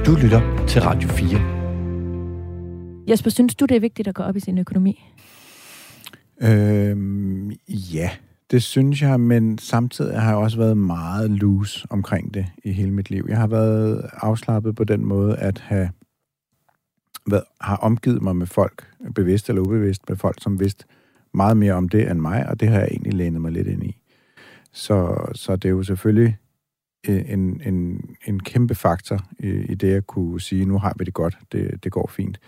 Du 0.06 0.14
lytter 0.22 0.64
til 0.66 0.82
Radio 0.82 1.08
4. 1.08 1.58
Jesper, 3.08 3.30
synes 3.30 3.54
du, 3.54 3.66
det 3.66 3.76
er 3.76 3.80
vigtigt 3.80 4.08
at 4.08 4.14
gå 4.14 4.22
op 4.22 4.36
i 4.36 4.40
sin 4.40 4.58
økonomi? 4.58 5.04
Øhm, 6.40 7.50
ja, 7.68 8.10
det 8.50 8.62
synes 8.62 9.02
jeg, 9.02 9.20
men 9.20 9.58
samtidig 9.58 10.20
har 10.20 10.28
jeg 10.28 10.36
også 10.36 10.58
været 10.58 10.76
meget 10.76 11.30
loose 11.30 11.86
omkring 11.90 12.34
det 12.34 12.46
i 12.64 12.72
hele 12.72 12.90
mit 12.90 13.10
liv. 13.10 13.26
Jeg 13.28 13.38
har 13.38 13.46
været 13.46 14.10
afslappet 14.12 14.76
på 14.76 14.84
den 14.84 15.04
måde 15.04 15.36
at 15.36 15.58
have 15.58 15.90
været, 17.30 17.44
har 17.60 17.76
omgivet 17.76 18.22
mig 18.22 18.36
med 18.36 18.46
folk, 18.46 18.86
bevidst 19.14 19.48
eller 19.48 19.62
ubevidst, 19.62 20.08
med 20.08 20.16
folk, 20.16 20.42
som 20.42 20.60
vidste 20.60 20.84
meget 21.34 21.56
mere 21.56 21.72
om 21.72 21.88
det 21.88 22.10
end 22.10 22.20
mig, 22.20 22.48
og 22.48 22.60
det 22.60 22.68
har 22.68 22.78
jeg 22.78 22.88
egentlig 22.90 23.14
lænet 23.14 23.40
mig 23.40 23.52
lidt 23.52 23.66
ind 23.66 23.82
i. 23.84 23.96
Så, 24.72 25.26
så 25.34 25.56
det 25.56 25.64
er 25.64 25.72
jo 25.72 25.82
selvfølgelig 25.82 26.36
en, 27.04 27.62
en, 27.64 28.00
en 28.26 28.40
kæmpe 28.40 28.74
faktor 28.74 29.20
i, 29.38 29.48
i 29.48 29.74
det 29.74 29.94
at 29.94 30.06
kunne 30.06 30.40
sige, 30.40 30.64
nu 30.64 30.78
har 30.78 30.94
vi 30.98 31.04
det 31.04 31.14
godt, 31.14 31.38
det, 31.52 31.84
det 31.84 31.92
går 31.92 32.10
fint. 32.14 32.40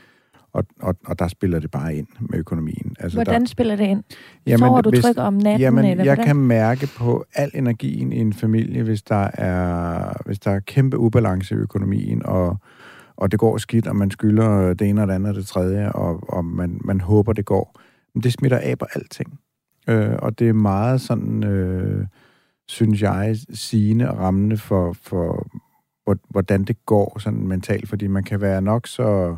Og, 0.53 0.65
og, 0.81 0.97
og 1.07 1.19
der 1.19 1.29
spiller 1.29 1.59
det 1.59 1.71
bare 1.71 1.97
ind 1.97 2.07
med 2.21 2.39
økonomien. 2.39 2.97
Altså, 3.01 3.17
hvordan 3.17 3.41
der, 3.41 3.47
spiller 3.47 3.77
det 3.77 3.85
ind? 3.85 4.03
Jamen, 4.47 4.59
Sover 4.59 4.81
du 4.81 4.91
hvis, 4.91 5.05
trykker 5.05 5.23
om 5.23 5.35
natten? 5.35 5.61
Jamen, 5.61 5.85
eller 5.85 6.05
jeg 6.05 6.15
hvordan? 6.15 6.27
kan 6.27 6.37
mærke 6.37 6.89
på 6.97 7.25
al 7.35 7.51
energien 7.55 8.13
i 8.13 8.19
en 8.19 8.33
familie, 8.33 8.83
hvis 8.83 9.03
der 9.03 9.31
er, 9.35 10.13
hvis 10.27 10.39
der 10.39 10.51
er 10.51 10.61
kæmpe 10.61 10.99
ubalance 10.99 11.55
i 11.55 11.59
økonomien, 11.59 12.27
og, 12.27 12.57
og 13.21 13.31
det 13.31 13.39
går 13.41 13.59
skidt, 13.59 13.87
og 13.87 13.97
man 13.97 14.11
skylder 14.11 14.51
øh, 14.51 14.75
det 14.79 14.89
ene 14.89 15.03
og 15.03 15.09
det 15.09 15.15
andet 15.15 15.31
og 15.31 15.37
det 15.37 15.47
tredje, 15.47 15.93
og, 15.93 16.21
og 16.29 16.45
man, 16.45 16.81
man 16.85 17.01
håber, 17.01 17.33
det 17.33 17.45
går. 17.45 17.81
Men 18.15 18.23
det 18.23 18.33
smitter 18.33 18.59
af 18.59 18.79
på 18.79 18.87
alting. 18.95 19.41
Øh, 19.89 20.17
og 20.19 20.39
det 20.39 20.49
er 20.49 20.53
meget 20.53 21.01
sådan... 21.01 21.45
Øh, 21.45 22.07
synes 22.69 23.03
jeg, 23.03 23.37
sigende 23.53 24.11
og 24.11 24.19
rammende 24.19 24.57
for, 24.57 24.93
for, 24.93 25.49
hvordan 26.29 26.65
det 26.65 26.87
går 26.87 27.19
sådan 27.19 27.47
mentalt, 27.47 27.89
fordi 27.89 28.07
man 28.07 28.25
kan 28.25 28.41
være 28.41 28.63
nok 28.63 28.87
så 28.87 29.37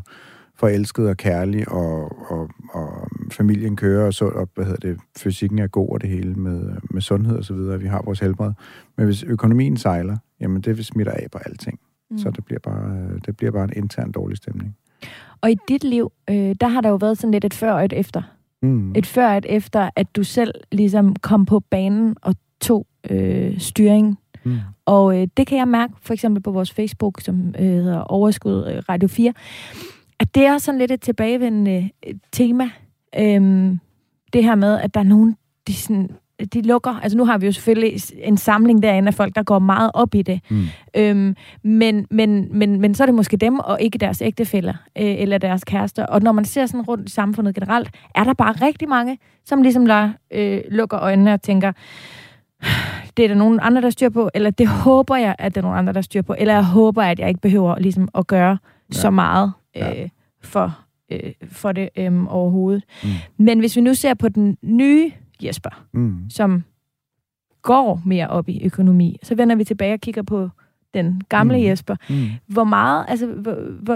forelsket 0.55 1.09
og 1.09 1.17
kærlig, 1.17 1.69
og, 1.69 2.31
og, 2.31 2.51
og 2.73 3.09
familien 3.31 3.77
kører, 3.77 4.07
og, 4.07 4.15
så, 4.15 4.25
og 4.25 4.49
hvad 4.55 4.65
hedder 4.65 4.89
det, 4.89 5.01
fysikken 5.19 5.59
er 5.59 5.67
god, 5.67 5.89
og 5.89 6.01
det 6.01 6.11
hele 6.11 6.35
med, 6.35 6.77
med 6.91 7.01
sundhed 7.01 7.37
og 7.37 7.45
så 7.45 7.55
videre, 7.55 7.81
vi 7.81 7.87
har 7.87 8.03
vores 8.05 8.21
helbred. 8.21 8.53
Men 8.97 9.07
hvis 9.07 9.23
økonomien 9.23 9.77
sejler, 9.77 10.17
jamen 10.41 10.61
det 10.61 10.87
smitter 10.87 11.13
af 11.13 11.27
på 11.33 11.39
alting. 11.39 11.81
Mm. 12.13 12.19
Så 12.19 12.31
det 12.31 12.45
bliver, 12.45 12.59
bare, 12.59 13.19
det 13.27 13.37
bliver 13.37 13.53
bare 13.53 13.65
en 13.65 13.73
intern 13.77 14.13
dårlig 14.13 14.37
stemning. 14.37 14.77
Og 15.41 15.51
i 15.51 15.57
dit 15.69 15.85
liv, 15.85 16.13
øh, 16.31 16.55
der 16.61 16.69
har 16.69 16.81
der 16.81 16.89
jo 16.89 16.97
været 16.97 17.19
sådan 17.19 17.33
lidt 17.33 17.45
et 17.45 17.55
før 17.55 17.73
og 17.73 17.85
et 17.85 17.93
efter. 17.93 18.23
Mm. 18.63 18.93
Et 18.97 19.07
før 19.07 19.31
og 19.31 19.37
et 19.37 19.47
efter, 19.49 19.91
at 19.97 20.17
du 20.17 20.25
selv 20.25 20.55
ligesom 20.73 21.17
kom 21.17 21.47
på 21.47 21.61
banen 21.61 22.17
og 22.23 22.35
tog 22.61 22.87
øh, 23.11 23.59
styring. 23.59 24.19
Mm. 24.45 24.59
Og 24.87 25.21
øh, 25.21 25.29
det 25.37 25.47
kan 25.47 25.59
jeg 25.59 25.69
mærke 25.69 25.93
for 26.03 26.15
eksempel 26.15 26.43
på 26.43 26.51
vores 26.51 26.73
Facebook, 26.73 27.21
som 27.21 27.55
øh, 27.59 27.65
hedder 27.65 28.01
Overskud 28.01 28.67
øh, 28.67 28.83
Radio 28.89 29.09
4, 29.09 29.33
at 30.19 30.35
det 30.35 30.47
er 30.47 30.59
sådan 30.59 30.79
lidt 30.79 30.91
et 30.91 31.01
tilbagevendende 31.01 31.91
øh, 32.07 32.15
tema. 32.33 32.71
Øhm, 33.19 33.81
det 34.33 34.45
her 34.45 34.55
med, 34.55 34.81
at 34.81 34.95
der 34.95 35.01
er 35.01 35.05
nogen, 35.05 35.37
de, 35.67 35.75
sådan, 35.75 36.11
de 36.47 36.63
lukker. 36.63 37.01
Altså 37.03 37.19
nu 37.19 37.25
har 37.25 37.39
vi 37.39 37.47
jo 37.47 37.53
selvfølgelig 37.53 38.01
en 38.19 38.37
samling 38.37 38.83
derinde 38.83 39.09
af 39.09 39.15
folk, 39.15 39.35
der 39.35 39.43
går 39.43 39.59
meget 39.59 39.91
op 39.95 40.15
i 40.15 40.23
det. 40.23 40.41
Mm. 40.51 40.65
Øhm, 40.97 41.37
men, 41.65 42.07
men, 42.11 42.49
men, 42.51 42.81
men 42.81 42.95
så 42.95 43.05
er 43.05 43.07
det 43.07 43.15
måske 43.15 43.37
dem, 43.37 43.59
og 43.59 43.81
ikke 43.81 43.99
deres 43.99 44.23
ægtefæller 44.23 44.75
øh, 44.99 45.21
eller 45.21 45.39
deres 45.39 45.65
kærester. 45.65 46.07
Og 46.07 46.23
når 46.23 46.33
man 46.33 46.45
ser 46.45 46.67
sådan 46.67 46.83
rundt 46.83 47.09
i 47.09 47.13
samfundet 47.13 47.55
generelt, 47.55 47.91
er 48.15 48.25
der 48.25 48.35
bare 48.35 48.53
rigtig 48.53 48.89
mange, 48.89 49.19
som 49.45 49.63
ligesom 49.63 49.87
lader, 49.87 50.11
øh, 50.31 50.61
lukker 50.71 50.99
øjnene 50.99 51.35
og 51.35 51.43
tænker, 51.43 51.73
det 53.17 53.25
er 53.25 53.29
der 53.29 53.35
nogen 53.35 53.59
andre, 53.63 53.83
der 53.83 53.91
styr 53.91 54.09
på, 54.09 54.31
eller 54.35 54.51
det 54.51 54.69
håber 54.69 55.17
jeg, 55.17 55.37
at 55.39 55.55
der 55.55 55.61
er 55.61 55.63
nogen 55.63 55.79
andre, 55.79 55.93
der 55.93 56.01
styr 56.01 56.23
på, 56.23 56.35
eller 56.39 56.55
jeg 56.55 56.65
håber, 56.65 57.03
at 57.03 57.19
jeg 57.19 57.29
ikke 57.29 57.41
behøver 57.41 57.79
ligesom 57.79 58.09
at 58.15 58.27
gøre 58.27 58.59
ja. 58.95 58.95
så 58.95 59.11
meget 59.11 59.53
øh, 59.77 59.83
ja. 59.83 60.09
for, 60.43 60.79
øh, 61.13 61.33
for 61.51 61.73
det 61.73 61.89
øh, 61.97 62.35
overhovedet. 62.35 62.85
Mm. 63.03 63.09
Men 63.37 63.59
hvis 63.59 63.77
vi 63.77 63.81
nu 63.81 63.95
ser 63.95 64.15
på 64.15 64.29
den 64.29 64.57
nye 64.63 65.13
Jesper, 65.43 65.85
mm. 65.93 66.31
som 66.31 66.65
går 67.63 68.03
mere 68.07 68.29
op 68.29 68.49
i 68.49 68.65
økonomi, 68.65 69.19
så 69.23 69.35
vender 69.35 69.57
vi 69.57 69.65
tilbage 69.65 69.95
og 69.95 70.01
kigger 70.01 70.23
på 70.23 70.49
den 70.95 71.23
gamle 71.29 71.59
mm. 71.59 71.65
Jesper. 71.65 71.97
Mm. 72.11 72.27
Hvor 72.47 72.65
meget, 72.65 73.05
altså, 73.09 73.27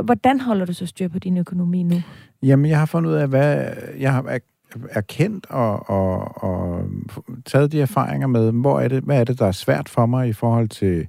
hvordan 0.04 0.40
holder 0.40 0.64
du 0.64 0.72
så 0.72 0.86
styr 0.86 1.08
på 1.08 1.18
din 1.18 1.36
økonomi 1.36 1.82
nu? 1.82 1.96
Jamen, 2.42 2.70
jeg 2.70 2.78
har 2.78 2.86
fundet 2.86 3.10
ud 3.10 3.14
af, 3.14 3.28
hvad 3.28 3.66
jeg 3.98 4.12
har 4.12 4.38
erkendt 4.90 5.46
og, 5.50 5.90
og, 5.90 6.44
og 6.44 6.84
taget 7.44 7.72
de 7.72 7.80
erfaringer 7.80 8.26
med, 8.26 8.52
hvor 8.52 8.80
er 8.80 8.88
det, 8.88 9.02
hvad 9.02 9.20
er 9.20 9.24
det, 9.24 9.38
der 9.38 9.46
er 9.46 9.52
svært 9.52 9.88
for 9.88 10.06
mig 10.06 10.28
i 10.28 10.32
forhold 10.32 10.68
til, 10.68 11.08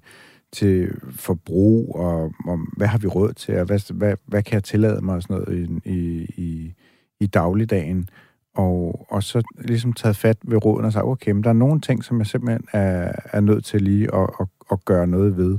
til 0.51 0.91
forbrug, 1.09 1.95
og, 1.95 2.33
og 2.45 2.59
hvad 2.77 2.87
har 2.87 2.97
vi 2.97 3.07
råd 3.07 3.33
til, 3.33 3.57
og 3.59 3.65
hvad, 3.65 3.93
hvad, 3.93 4.15
hvad 4.25 4.43
kan 4.43 4.53
jeg 4.53 4.63
tillade 4.63 5.01
mig 5.01 5.15
og 5.15 5.21
sådan 5.21 5.35
noget 5.35 5.81
i, 5.85 5.91
i, 5.91 6.25
i, 6.37 6.73
i 7.19 7.27
dagligdagen. 7.27 8.09
Og, 8.57 9.05
og 9.09 9.23
så 9.23 9.41
ligesom 9.59 9.93
taget 9.93 10.15
fat 10.15 10.37
ved 10.43 10.65
råden 10.65 10.85
og 10.85 10.93
sagt, 10.93 11.05
okay, 11.05 11.31
men 11.31 11.43
der 11.43 11.49
er 11.49 11.53
nogle 11.53 11.81
ting, 11.81 12.03
som 12.03 12.19
jeg 12.19 12.27
simpelthen 12.27 12.67
er, 12.73 13.11
er 13.31 13.39
nødt 13.39 13.65
til 13.65 13.81
lige 13.81 14.15
at, 14.15 14.29
at, 14.39 14.47
at 14.71 14.85
gøre 14.85 15.07
noget 15.07 15.37
ved. 15.37 15.57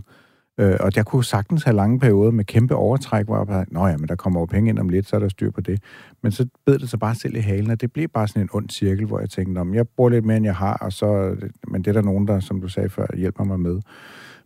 Øh, 0.60 0.76
og 0.80 0.92
jeg 0.96 1.06
kunne 1.06 1.24
sagtens 1.24 1.62
have 1.62 1.76
lange 1.76 1.98
perioder 1.98 2.30
med 2.30 2.44
kæmpe 2.44 2.74
overtræk, 2.74 3.24
hvor 3.26 3.36
jeg 3.36 3.46
bare, 3.46 3.64
nå 3.68 3.86
ja, 3.86 3.96
men 3.96 4.08
der 4.08 4.14
kommer 4.14 4.40
jo 4.40 4.46
penge 4.46 4.70
ind 4.70 4.78
om 4.78 4.88
lidt, 4.88 5.08
så 5.08 5.16
er 5.16 5.20
der 5.20 5.28
styr 5.28 5.50
på 5.50 5.60
det. 5.60 5.82
Men 6.22 6.32
så 6.32 6.46
bed 6.66 6.78
det 6.78 6.90
så 6.90 6.96
bare 6.96 7.14
selv 7.14 7.36
i 7.36 7.40
halen, 7.40 7.70
og 7.70 7.80
det 7.80 7.92
bliver 7.92 8.08
bare 8.08 8.28
sådan 8.28 8.42
en 8.42 8.48
ond 8.52 8.70
cirkel, 8.70 9.06
hvor 9.06 9.20
jeg 9.20 9.30
tænkte, 9.30 9.58
om 9.58 9.74
jeg 9.74 9.88
bruger 9.88 10.10
lidt 10.10 10.24
mere, 10.24 10.36
end 10.36 10.46
jeg 10.46 10.56
har, 10.56 10.74
og 10.74 10.92
så, 10.92 11.36
men 11.68 11.82
det 11.82 11.88
er 11.88 11.92
der 11.92 12.02
nogen, 12.02 12.28
der, 12.28 12.40
som 12.40 12.60
du 12.60 12.68
sagde 12.68 12.88
før, 12.88 13.06
hjælper 13.16 13.44
mig 13.44 13.60
med. 13.60 13.80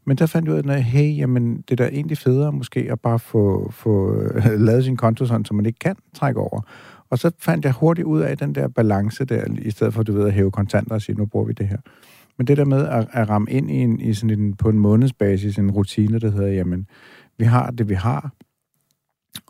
Men 0.04 0.16
der 0.16 0.26
fandt 0.26 0.49
jeg 0.49 0.54
ud 0.54 0.62
af, 0.62 0.76
at 0.76 0.85
hey, 0.85 1.18
jamen, 1.18 1.56
det 1.56 1.80
er 1.80 1.85
da 1.85 1.90
egentlig 1.92 2.18
federe 2.18 2.52
måske 2.52 2.88
at 2.90 3.00
bare 3.00 3.18
få, 3.18 3.71
få 3.71 4.23
lavet 4.68 4.85
sin 4.85 4.97
konto 4.97 5.26
sådan, 5.26 5.44
så 5.44 5.54
man 5.54 5.66
ikke 5.66 5.78
kan 5.78 5.97
trække 6.14 6.40
over. 6.40 6.61
Og 7.12 7.19
så 7.19 7.31
fandt 7.38 7.64
jeg 7.64 7.73
hurtigt 7.73 8.07
ud 8.07 8.21
af 8.21 8.38
den 8.38 8.54
der 8.54 8.69
balance 8.69 9.25
der, 9.25 9.45
i 9.59 9.71
stedet 9.71 9.95
for, 9.95 10.02
du 10.02 10.12
ved, 10.12 10.26
at 10.26 10.33
hæve 10.33 10.50
kontanter 10.50 10.95
og 10.95 11.02
sige, 11.02 11.16
nu 11.16 11.26
bruger 11.26 11.47
vi 11.47 11.52
det 11.52 11.69
her. 11.69 11.78
Men 12.38 12.47
det 12.47 12.57
der 12.57 12.64
med 12.64 12.88
at, 12.88 13.09
at 13.12 13.28
ramme 13.28 13.50
ind 13.50 13.71
i, 13.71 13.75
en, 13.75 14.00
i 14.00 14.14
sådan 14.14 14.40
en, 14.40 14.54
på 14.54 14.69
en 14.69 14.78
månedsbasis, 14.78 15.59
en 15.59 15.71
rutine, 15.71 16.19
der 16.19 16.31
hedder, 16.31 16.49
jamen, 16.49 16.87
vi 17.38 17.45
har 17.45 17.71
det, 17.71 17.88
vi 17.88 17.95
har, 17.95 18.33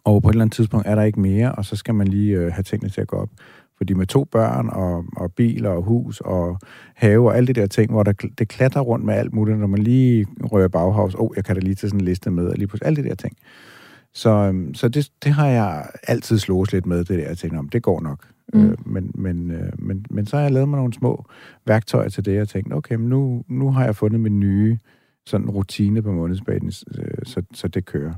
og 0.05 0.23
på 0.23 0.29
et 0.29 0.33
eller 0.33 0.43
andet 0.43 0.55
tidspunkt 0.55 0.87
er 0.87 0.95
der 0.95 1.03
ikke 1.03 1.21
mere, 1.21 1.53
og 1.53 1.65
så 1.65 1.77
skal 1.77 1.95
man 1.95 2.09
lige 2.09 2.37
øh, 2.37 2.53
have 2.53 2.63
tingene 2.63 2.91
til 2.91 3.01
at 3.01 3.09
gå 3.09 3.17
op. 3.17 3.31
Fordi 3.77 3.95
med 3.95 4.07
to 4.07 4.25
børn 4.25 4.69
og, 4.69 5.05
og 5.17 5.33
biler 5.33 5.71
og 5.71 5.83
hus 5.83 6.21
og 6.21 6.59
have 6.95 7.29
og 7.29 7.37
alle 7.37 7.47
de 7.47 7.61
der 7.61 7.67
ting, 7.67 7.91
hvor 7.91 8.03
der, 8.03 8.13
det 8.39 8.49
klatrer 8.49 8.83
rundt 8.83 9.05
med 9.05 9.15
alt 9.15 9.35
muligt, 9.35 9.59
når 9.59 9.67
man 9.67 9.83
lige 9.83 10.27
rører 10.41 10.69
baghavs, 10.69 11.15
åh, 11.15 11.21
oh, 11.21 11.31
jeg 11.37 11.45
kan 11.45 11.57
da 11.57 11.61
lige 11.61 11.75
tage 11.75 11.89
sådan 11.91 12.01
en 12.01 12.05
liste 12.05 12.31
med, 12.31 12.47
og 12.47 12.57
lige 12.57 12.67
pludselig 12.67 12.87
alle 12.87 13.03
de 13.03 13.09
der 13.09 13.15
ting. 13.15 13.37
Så, 14.15 14.31
øhm, 14.31 14.75
så 14.75 14.89
det, 14.89 15.11
det 15.25 15.33
har 15.33 15.47
jeg 15.47 15.87
altid 16.09 16.39
slået 16.39 16.73
lidt 16.73 16.87
med, 16.87 16.99
det 16.99 17.09
der. 17.09 17.29
Jeg 17.29 17.39
tænker, 17.39 17.59
om 17.59 17.69
det 17.69 17.83
går 17.83 18.01
nok. 18.01 18.29
Mm. 18.55 18.71
Øh, 18.71 18.77
men, 18.87 19.11
men, 19.15 19.51
øh, 19.51 19.73
men, 19.79 20.07
men 20.11 20.27
så 20.27 20.37
har 20.37 20.43
jeg 20.43 20.53
lavet 20.53 20.69
mig 20.69 20.77
nogle 20.77 20.93
små 20.93 21.25
værktøjer 21.67 22.09
til 22.09 22.25
det, 22.25 22.41
og 22.41 22.49
tænkt, 22.49 22.75
okay, 22.75 22.95
men 22.95 23.09
nu, 23.09 23.45
nu 23.49 23.71
har 23.71 23.85
jeg 23.85 23.97
fundet 23.97 24.21
min 24.21 24.41
nye 24.41 24.79
sådan 25.27 25.51
rutine 25.51 26.03
på 26.03 26.13
månedsbanen, 26.13 26.73
øh, 26.99 27.25
så, 27.25 27.43
så 27.55 27.69
det 27.69 27.85
kører. 27.85 28.15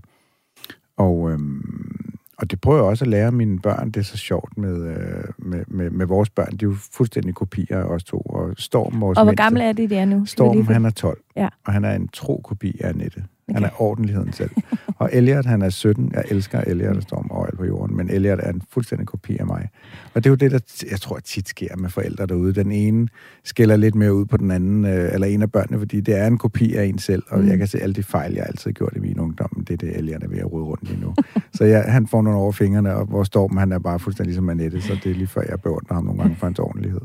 Og, 0.96 1.30
øhm, 1.30 2.14
og 2.38 2.50
det 2.50 2.60
prøver 2.60 2.78
jeg 2.78 2.84
også 2.84 3.04
at 3.04 3.08
lære 3.08 3.32
mine 3.32 3.58
børn. 3.58 3.90
Det 3.90 3.96
er 3.96 4.04
så 4.04 4.16
sjovt 4.16 4.58
med, 4.58 4.86
øh, 4.86 5.24
med, 5.38 5.64
med, 5.68 5.90
med 5.90 6.06
vores 6.06 6.30
børn. 6.30 6.50
De 6.52 6.64
er 6.64 6.68
jo 6.68 6.74
fuldstændig 6.92 7.34
kopier 7.34 7.78
af 7.78 7.84
os 7.84 8.04
to. 8.04 8.18
Og 8.18 8.54
Storm, 8.56 9.00
vores 9.00 9.18
Og 9.18 9.24
hvor 9.24 9.34
gamle 9.34 9.64
er 9.64 9.72
de 9.72 9.88
der 9.88 10.04
nu? 10.04 10.24
Storm, 10.24 10.66
han 10.66 10.84
er 10.84 10.90
12. 10.90 11.20
Ja. 11.36 11.48
Og 11.64 11.72
han 11.72 11.84
er 11.84 11.94
en 11.94 12.08
tro 12.08 12.40
kopi 12.44 12.80
af 12.80 12.88
Annette. 12.88 13.24
Okay. 13.48 13.54
Han 13.54 13.64
er 13.64 13.82
ordentligheden 13.82 14.32
selv. 14.32 14.50
Og 14.98 15.10
Elliot, 15.12 15.46
han 15.46 15.62
er 15.62 15.68
17. 15.68 16.10
Jeg 16.14 16.24
elsker 16.30 16.60
Elliot, 16.60 16.94
der 16.94 17.00
står 17.00 17.26
overalt 17.30 17.58
på 17.58 17.64
jorden, 17.64 17.96
men 17.96 18.10
Elliot 18.10 18.38
er 18.42 18.50
en 18.50 18.62
fuldstændig 18.70 19.06
kopi 19.06 19.36
af 19.36 19.46
mig. 19.46 19.68
Og 20.14 20.24
det 20.24 20.26
er 20.26 20.30
jo 20.30 20.36
det, 20.36 20.50
der 20.50 20.84
jeg 20.90 21.00
tror 21.00 21.18
tit 21.18 21.48
sker 21.48 21.76
med 21.76 21.90
forældre 21.90 22.26
derude. 22.26 22.54
Den 22.54 22.72
ene 22.72 23.08
skælder 23.44 23.76
lidt 23.76 23.94
mere 23.94 24.14
ud 24.14 24.24
på 24.24 24.36
den 24.36 24.50
anden, 24.50 24.84
øh, 24.84 25.14
eller 25.14 25.26
en 25.26 25.42
af 25.42 25.52
børnene, 25.52 25.78
fordi 25.78 26.00
det 26.00 26.18
er 26.18 26.26
en 26.26 26.38
kopi 26.38 26.74
af 26.74 26.84
en 26.84 26.98
selv, 26.98 27.22
og 27.28 27.40
mm. 27.40 27.48
jeg 27.48 27.58
kan 27.58 27.66
se 27.66 27.78
alle 27.78 27.94
de 27.94 28.02
fejl, 28.02 28.32
jeg 28.34 28.44
altid 28.46 28.70
har 28.70 28.72
gjort 28.72 28.92
i 28.96 28.98
min 28.98 29.18
ungdom. 29.18 29.64
Det 29.68 29.72
er 29.72 29.76
det, 29.76 29.96
Elliot 29.96 30.22
er 30.22 30.28
ved 30.28 30.38
at 30.38 30.52
rode 30.52 30.64
rundt 30.64 30.88
lige 30.88 31.00
nu. 31.00 31.14
så 31.56 31.64
jeg, 31.64 31.84
han 31.88 32.06
får 32.06 32.22
nogle 32.22 32.38
over 32.38 32.52
fingrene, 32.52 32.94
og 32.94 33.06
hvor 33.06 33.24
Storm, 33.24 33.56
han 33.56 33.72
er 33.72 33.78
bare 33.78 33.98
fuldstændig 33.98 34.28
ligesom 34.28 34.48
Annette, 34.48 34.80
så 34.80 34.98
det 35.04 35.10
er 35.10 35.14
lige 35.14 35.26
før, 35.26 35.42
jeg 35.48 35.60
beundrer 35.60 35.94
ham 35.94 36.04
nogle 36.04 36.20
gange 36.20 36.36
for 36.36 36.46
hans 36.46 36.58
ordentlighed. 36.58 37.00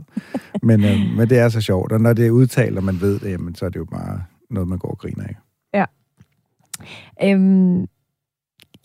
Men, 0.63 0.83
øh, 0.83 0.97
men 1.17 1.29
det 1.29 1.37
er 1.37 1.49
så 1.49 1.61
sjovt, 1.61 1.91
og 1.91 2.01
når 2.01 2.13
det 2.13 2.27
er 2.27 2.31
udtalt, 2.31 2.77
og 2.77 2.83
man 2.83 3.01
ved 3.01 3.19
det, 3.19 3.31
jamen, 3.31 3.55
så 3.55 3.65
er 3.65 3.69
det 3.69 3.79
jo 3.79 3.85
bare 3.85 4.21
noget, 4.49 4.69
man 4.69 4.77
går 4.77 4.89
og 4.89 4.97
griner 4.97 5.23
af. 5.23 5.35
Øhm, 7.23 7.87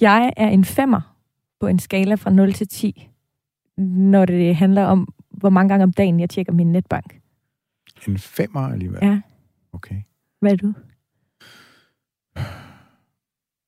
jeg 0.00 0.32
er 0.36 0.48
en 0.48 0.64
femmer 0.64 1.16
på 1.60 1.66
en 1.66 1.78
skala 1.78 2.14
fra 2.14 2.30
0 2.30 2.52
til 2.52 2.68
10, 2.68 3.08
når 3.76 4.24
det 4.24 4.56
handler 4.56 4.84
om, 4.84 5.14
hvor 5.30 5.50
mange 5.50 5.68
gange 5.68 5.82
om 5.82 5.92
dagen 5.92 6.20
jeg 6.20 6.30
tjekker 6.30 6.52
min 6.52 6.72
netbank. 6.72 7.20
En 8.08 8.18
femmer 8.18 8.60
alligevel? 8.60 8.98
Ja. 9.02 9.20
Okay. 9.72 9.96
Hvad 10.40 10.52
er 10.52 10.56
du? 10.56 10.74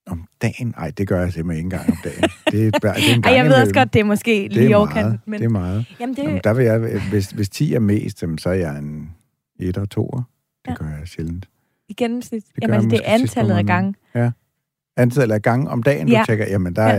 Om 0.06 0.28
dagen? 0.42 0.74
Nej, 0.76 0.90
det 0.90 1.08
gør 1.08 1.20
jeg 1.20 1.32
simpelthen 1.32 1.66
ikke 1.66 1.76
engang 1.76 1.90
om 1.90 1.96
dagen. 2.04 2.30
Det 2.50 2.66
er, 2.66 2.70
det 2.70 2.84
er 2.84 3.14
en 3.14 3.22
gang 3.22 3.26
Ej, 3.32 3.32
jeg 3.32 3.44
ved 3.44 3.54
også 3.54 3.74
godt, 3.74 3.92
det 3.92 4.00
er 4.00 4.04
måske 4.04 4.48
lige 4.48 4.76
overkanten. 4.76 5.20
Men... 5.26 5.40
Det 5.40 5.44
er 5.44 5.50
meget. 5.50 5.96
Jamen, 6.00 6.16
det... 6.16 6.22
Jamen, 6.22 6.40
der 6.44 6.54
vil 6.54 6.64
jeg, 6.64 7.00
hvis, 7.10 7.30
hvis 7.30 7.48
10 7.48 7.74
er 7.74 7.80
mest, 7.80 8.24
så 8.38 8.48
er 8.48 8.54
jeg 8.54 8.78
en 8.78 9.14
1 9.58 9.78
og 9.78 9.90
2. 9.90 10.10
Det 10.16 10.24
ja. 10.70 10.74
gør 10.74 10.88
jeg 10.98 11.08
sjældent. 11.08 11.48
I 11.88 11.94
gennemsnit? 11.94 12.44
Det 12.54 12.62
jamen, 12.62 12.74
altså, 12.74 12.88
det 12.88 13.00
er 13.04 13.14
antallet 13.14 13.54
af 13.54 13.66
gange. 13.66 13.94
Ja. 14.14 14.30
Antallet 14.96 15.34
af 15.34 15.42
gange 15.42 15.70
om 15.70 15.82
dagen, 15.82 16.08
ja. 16.08 16.18
du 16.20 16.24
tjekker, 16.26 16.46
jamen, 16.48 16.76
der 16.76 16.84
ja. 16.84 16.92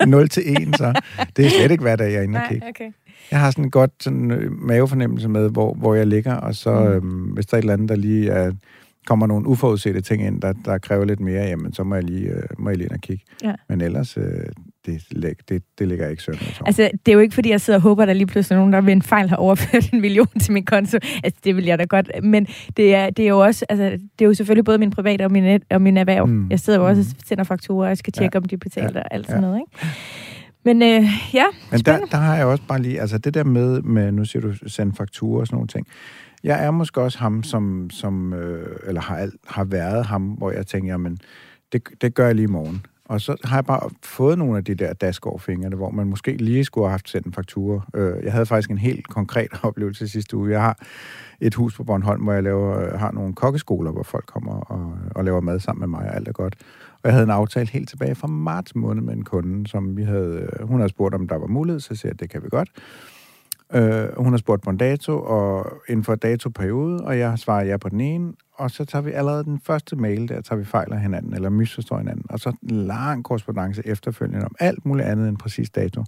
er 0.00 0.06
0 0.06 0.28
til 0.28 0.42
1, 0.68 0.76
så 0.76 1.00
det 1.36 1.46
er 1.46 1.50
slet 1.50 1.70
ikke 1.70 1.82
hver 1.82 1.96
dag, 1.96 2.12
jeg 2.12 2.18
er 2.18 2.22
inde 2.22 2.38
og 2.38 2.48
kigge. 2.48 2.68
Okay. 2.68 2.90
Jeg 3.30 3.40
har 3.40 3.50
sådan 3.50 3.64
en 3.64 3.70
godt 3.70 3.90
sådan, 4.00 4.30
øh, 4.30 4.52
mavefornemmelse 4.52 5.28
med, 5.28 5.50
hvor, 5.50 5.74
hvor 5.74 5.94
jeg 5.94 6.06
ligger, 6.06 6.34
og 6.34 6.54
så 6.54 6.74
mm. 6.80 6.86
øhm, 6.86 7.22
hvis 7.22 7.46
der 7.46 7.54
er 7.54 7.58
et 7.58 7.62
eller 7.62 7.72
andet, 7.72 7.88
der 7.88 7.96
lige 7.96 8.30
er, 8.30 8.52
kommer 9.06 9.26
nogle 9.26 9.46
uforudsete 9.46 10.00
ting 10.00 10.26
ind, 10.26 10.40
der, 10.40 10.52
der 10.64 10.78
kræver 10.78 11.04
lidt 11.04 11.20
mere, 11.20 11.44
jamen, 11.44 11.72
så 11.72 11.84
må 11.84 11.94
jeg 11.94 12.04
lige, 12.04 12.28
øh, 12.28 12.42
må 12.58 12.70
jeg 12.70 12.76
lige 12.76 12.86
ind 12.86 12.94
og 12.94 13.00
kigge. 13.00 13.24
Ja. 13.42 13.54
Men 13.68 13.80
ellers, 13.80 14.16
øh, 14.16 14.46
det, 14.86 15.02
det, 15.48 15.62
det 15.78 15.88
ligger 15.88 16.08
ikke 16.08 16.22
sådan. 16.22 16.40
Altså, 16.66 16.90
det 17.06 17.12
er 17.12 17.14
jo 17.14 17.18
ikke, 17.18 17.34
fordi 17.34 17.50
jeg 17.50 17.60
sidder 17.60 17.78
og 17.78 17.82
håber, 17.82 18.02
at 18.02 18.08
der 18.08 18.14
lige 18.14 18.26
pludselig 18.26 18.54
er 18.54 18.58
nogen, 18.58 18.72
der 18.72 18.80
ved 18.80 18.92
en 18.92 19.02
fejl 19.02 19.28
har 19.28 19.36
overført 19.36 19.92
en 19.92 20.00
million 20.00 20.26
til 20.40 20.52
min 20.52 20.64
konto. 20.64 20.98
Altså, 21.24 21.40
det 21.44 21.56
vil 21.56 21.64
jeg 21.64 21.78
da 21.78 21.84
godt. 21.84 22.10
Men 22.22 22.46
det 22.76 22.94
er, 22.94 23.10
det 23.10 23.24
er 23.24 23.28
jo 23.28 23.38
også, 23.38 23.66
altså, 23.68 23.84
det 23.84 24.24
er 24.24 24.26
jo 24.26 24.34
selvfølgelig 24.34 24.64
både 24.64 24.78
min 24.78 24.90
private 24.90 25.24
og 25.24 25.32
min, 25.32 25.60
og 25.70 25.82
min 25.82 25.96
erhverv. 25.96 26.26
Mm. 26.26 26.50
Jeg 26.50 26.60
sidder 26.60 26.78
jo 26.78 26.86
også 26.86 27.00
og 27.00 27.26
sender 27.26 27.44
fakturer, 27.44 27.84
og 27.84 27.88
jeg 27.88 27.98
skal 27.98 28.12
tjekke, 28.12 28.36
ja. 28.36 28.40
om 28.40 28.44
de 28.44 28.56
betaler 28.56 28.90
ja. 28.94 29.00
og 29.00 29.14
alt 29.14 29.26
sådan 29.26 29.42
ja. 29.42 29.48
noget, 29.48 29.60
ikke? 29.60 29.86
Men 30.64 30.82
øh, 30.82 31.04
ja, 31.34 31.44
Men 31.70 31.80
der, 31.80 31.98
der 31.98 32.16
har 32.16 32.36
jeg 32.36 32.46
også 32.46 32.62
bare 32.68 32.82
lige, 32.82 33.00
altså 33.00 33.18
det 33.18 33.34
der 33.34 33.44
med, 33.44 33.82
med 33.82 34.12
nu 34.12 34.24
siger 34.24 34.40
du, 34.40 34.54
sende 34.66 34.94
fakturer 34.96 35.40
og 35.40 35.46
sådan 35.46 35.56
nogle 35.56 35.68
ting. 35.68 35.86
Jeg 36.44 36.64
er 36.64 36.70
måske 36.70 37.00
også 37.00 37.18
ham, 37.18 37.42
som, 37.42 37.90
som 37.90 38.32
øh, 38.32 38.76
eller 38.86 39.00
har, 39.00 39.30
har 39.46 39.64
været 39.64 40.06
ham, 40.06 40.22
hvor 40.22 40.50
jeg 40.50 40.66
tænker, 40.66 40.92
jamen, 40.92 41.18
det, 41.72 41.82
det 42.00 42.14
gør 42.14 42.26
jeg 42.26 42.34
lige 42.34 42.44
i 42.44 42.46
morgen. 42.46 42.86
Og 43.04 43.20
så 43.20 43.36
har 43.44 43.56
jeg 43.56 43.64
bare 43.64 43.90
fået 44.02 44.38
nogle 44.38 44.56
af 44.56 44.64
de 44.64 44.74
der 44.74 44.92
daskårfingrene, 44.92 45.76
hvor 45.76 45.90
man 45.90 46.06
måske 46.06 46.36
lige 46.36 46.64
skulle 46.64 46.84
have 46.84 46.90
haft 46.90 47.08
sendt 47.08 47.26
en 47.26 47.32
faktura. 47.32 47.86
Øh, 47.94 48.24
jeg 48.24 48.32
havde 48.32 48.46
faktisk 48.46 48.70
en 48.70 48.78
helt 48.78 49.08
konkret 49.08 49.48
oplevelse 49.62 50.08
sidste 50.08 50.36
uge. 50.36 50.50
Jeg 50.50 50.60
har 50.60 50.78
et 51.40 51.54
hus 51.54 51.76
på 51.76 51.84
Bornholm, 51.84 52.22
hvor 52.22 52.32
jeg 52.32 52.42
laver, 52.42 52.80
øh, 52.80 52.98
har 52.98 53.12
nogle 53.12 53.34
kokkeskoler, 53.34 53.92
hvor 53.92 54.02
folk 54.02 54.26
kommer 54.26 54.60
og, 54.60 54.98
og 55.14 55.24
laver 55.24 55.40
mad 55.40 55.60
sammen 55.60 55.80
med 55.80 55.98
mig, 55.98 56.08
og 56.08 56.16
alt 56.16 56.28
er 56.28 56.32
godt. 56.32 56.56
Og 56.92 57.00
jeg 57.04 57.12
havde 57.12 57.24
en 57.24 57.30
aftale 57.30 57.68
helt 57.70 57.88
tilbage 57.88 58.14
fra 58.14 58.28
marts 58.28 58.74
måned 58.74 59.02
med 59.02 59.14
en 59.14 59.24
kunde, 59.24 59.66
som 59.66 59.96
vi 59.96 60.02
havde, 60.02 60.48
øh, 60.60 60.68
hun 60.68 60.80
havde 60.80 60.90
spurgt, 60.90 61.14
om 61.14 61.28
der 61.28 61.36
var 61.36 61.46
mulighed, 61.46 61.80
så 61.80 61.94
siger 61.94 62.08
jeg, 62.08 62.14
at 62.14 62.20
det 62.20 62.30
kan 62.30 62.42
vi 62.42 62.48
godt. 62.48 62.68
Øh, 63.74 64.08
hun 64.16 64.32
har 64.32 64.38
spurgt 64.38 64.62
på 64.62 64.70
en 64.70 64.76
dato, 64.76 65.20
og 65.20 65.72
inden 65.88 66.04
for 66.04 66.14
datoperiode, 66.14 67.04
og 67.04 67.18
jeg 67.18 67.38
svarer 67.38 67.64
ja 67.64 67.76
på 67.76 67.88
den 67.88 68.00
ene, 68.00 68.32
og 68.54 68.70
så 68.70 68.84
tager 68.84 69.02
vi 69.02 69.10
allerede 69.10 69.44
den 69.44 69.60
første 69.60 69.96
mail, 69.96 70.28
der 70.28 70.40
tager 70.40 70.58
vi 70.58 70.64
fejl 70.64 70.92
af 70.92 71.00
hinanden, 71.00 71.34
eller 71.34 71.50
misforstår 71.50 71.98
hinanden, 71.98 72.24
og 72.28 72.40
så 72.40 72.52
en 72.62 72.70
lang 72.70 73.24
korrespondence 73.24 73.86
efterfølgende 73.86 74.44
om 74.44 74.54
alt 74.60 74.86
muligt 74.86 75.08
andet 75.08 75.28
end 75.28 75.36
præcis 75.36 75.70
dato. 75.70 76.04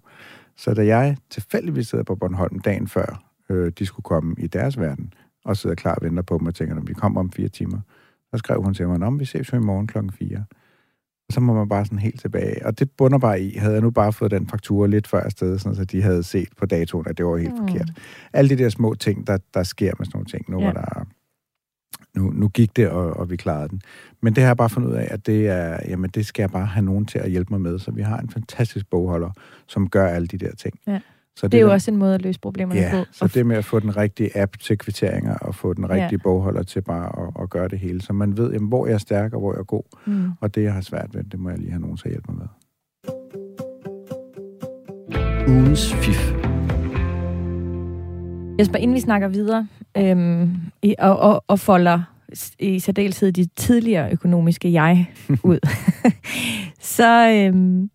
Så 0.56 0.75
da 0.75 0.87
jeg 0.87 1.16
tilfældigvis 1.30 1.88
sidder 1.88 2.04
på 2.04 2.14
Bornholm 2.14 2.58
dagen 2.58 2.88
før, 2.88 3.23
øh, 3.50 3.73
de 3.78 3.87
skulle 3.87 4.04
komme 4.04 4.35
i 4.38 4.46
deres 4.46 4.80
verden, 4.80 5.12
og 5.44 5.56
sidder 5.56 5.76
klar 5.76 5.94
og 5.94 6.02
venter 6.02 6.23
på 6.23 6.38
dem 6.38 6.46
og 6.46 6.54
tænker, 6.54 6.76
at 6.76 6.88
vi 6.88 6.94
kommer 6.94 7.20
om 7.20 7.32
fire 7.32 7.49
timer, 7.49 7.80
så 8.30 8.38
skrev 8.38 8.62
hun 8.62 8.75
til 8.75 8.88
mig, 8.88 9.06
om 9.06 9.20
vi 9.20 9.25
ses 9.25 9.52
jo 9.52 9.56
i 9.56 9.61
morgen 9.61 9.87
klokken 9.87 10.12
4. 10.12 10.44
Så 11.30 11.40
må 11.40 11.54
man 11.54 11.68
bare 11.68 11.85
sådan 11.85 11.99
helt 11.99 12.21
tilbage. 12.21 12.66
Og 12.66 12.78
det 12.78 12.90
bunder 12.90 13.18
bare 13.18 13.40
i, 13.40 13.56
havde 13.56 13.75
jeg 13.75 13.83
nu 13.83 13.90
bare 13.90 14.12
fået 14.12 14.30
den 14.30 14.47
faktura 14.47 14.87
lidt 14.87 15.06
før 15.06 15.21
afsted, 15.21 15.59
sådan 15.59 15.76
så 15.76 15.85
de 15.85 16.02
havde 16.02 16.23
set 16.23 16.49
på 16.59 16.66
datoen, 16.66 17.06
at 17.09 17.18
det 17.18 17.26
var 17.26 17.37
helt 17.37 17.52
mm. 17.52 17.68
forkert. 17.68 17.90
Alle 18.33 18.49
de 18.56 18.62
der 18.62 18.68
små 18.68 18.95
ting, 18.95 19.26
der, 19.26 19.38
der 19.54 19.62
sker 19.62 19.92
med 19.99 20.06
sådan 20.06 20.16
nogle 20.16 20.26
ting, 20.26 20.50
nu 20.50 20.61
ja. 20.61 20.66
var 20.66 20.73
der 20.73 21.06
nu, 22.16 22.30
nu 22.30 22.49
gik 22.49 22.76
det, 22.76 22.88
og, 22.88 23.16
og 23.16 23.30
vi 23.30 23.37
klarede 23.37 23.68
den. 23.68 23.83
Men 24.21 24.35
det 24.35 24.42
har 24.42 24.49
jeg 24.49 24.56
bare 24.56 24.71
fundet 24.71 24.90
ud 24.90 24.95
af, 24.95 25.09
at 25.11 25.26
det, 25.26 25.49
er, 25.49 25.78
jamen, 25.88 26.11
det 26.11 26.26
skal 26.26 26.42
jeg 26.42 26.50
bare 26.50 26.66
have 26.66 26.85
nogen 26.85 27.06
til 27.06 27.18
at 27.18 27.30
hjælpe 27.30 27.50
mig 27.50 27.61
med. 27.61 27.78
Så 27.78 27.90
vi 27.90 28.02
har 28.02 28.18
en 28.18 28.30
fantastisk 28.30 28.90
bogholder, 28.90 29.30
som 29.66 29.88
gør 29.88 30.06
alle 30.06 30.26
de 30.26 30.38
der 30.38 30.54
ting. 30.54 30.78
Ja. 30.87 31.00
Så 31.36 31.46
det, 31.46 31.52
det 31.52 31.58
er 31.58 31.62
jo 31.62 31.68
der, 31.68 31.72
også 31.72 31.90
en 31.90 31.96
måde 31.96 32.14
at 32.14 32.22
løse 32.22 32.40
problemerne 32.40 32.80
ja, 32.80 32.90
på. 32.90 33.04
så 33.12 33.26
det 33.34 33.46
med 33.46 33.56
at 33.56 33.64
få 33.64 33.80
den 33.80 33.96
rigtige 33.96 34.40
app 34.40 34.58
til 34.58 34.78
kvitteringer, 34.78 35.34
og 35.34 35.54
få 35.54 35.72
den 35.72 35.90
rigtige 35.90 36.08
ja. 36.12 36.16
bogholder 36.16 36.62
til 36.62 36.82
bare 36.82 37.26
at, 37.26 37.42
at 37.42 37.50
gøre 37.50 37.68
det 37.68 37.78
hele. 37.78 38.02
Så 38.02 38.12
man 38.12 38.36
ved, 38.36 38.52
jamen, 38.52 38.68
hvor 38.68 38.86
jeg 38.86 38.94
er 38.94 38.98
stærk, 38.98 39.32
og 39.32 39.40
hvor 39.40 39.52
jeg 39.52 39.60
er 39.60 39.64
god. 39.64 39.82
Mm. 40.06 40.30
Og 40.40 40.54
det, 40.54 40.62
jeg 40.62 40.72
har 40.72 40.80
svært 40.80 41.14
ved, 41.14 41.24
det 41.24 41.40
må 41.40 41.50
jeg 41.50 41.58
lige 41.58 41.70
have 41.70 41.80
nogen 41.80 41.96
til 41.96 42.08
at 42.08 42.12
hjælpe 42.12 42.32
mig 42.32 42.38
med. 42.38 42.48
Ugens 45.48 45.94
fif. 45.94 46.32
Jesper, 48.58 48.78
inden 48.78 48.94
vi 48.94 49.00
snakker 49.00 49.28
videre, 49.28 49.68
øhm, 49.96 50.50
i, 50.82 50.94
og, 50.98 51.18
og, 51.18 51.44
og 51.46 51.58
folder 51.58 52.02
i 52.58 52.78
særdeleshed 52.78 53.32
de 53.32 53.46
tidligere 53.56 54.12
økonomiske 54.12 54.72
jeg 54.72 55.06
ud, 55.42 55.58
så, 56.96 57.30
øhm, 57.30 57.90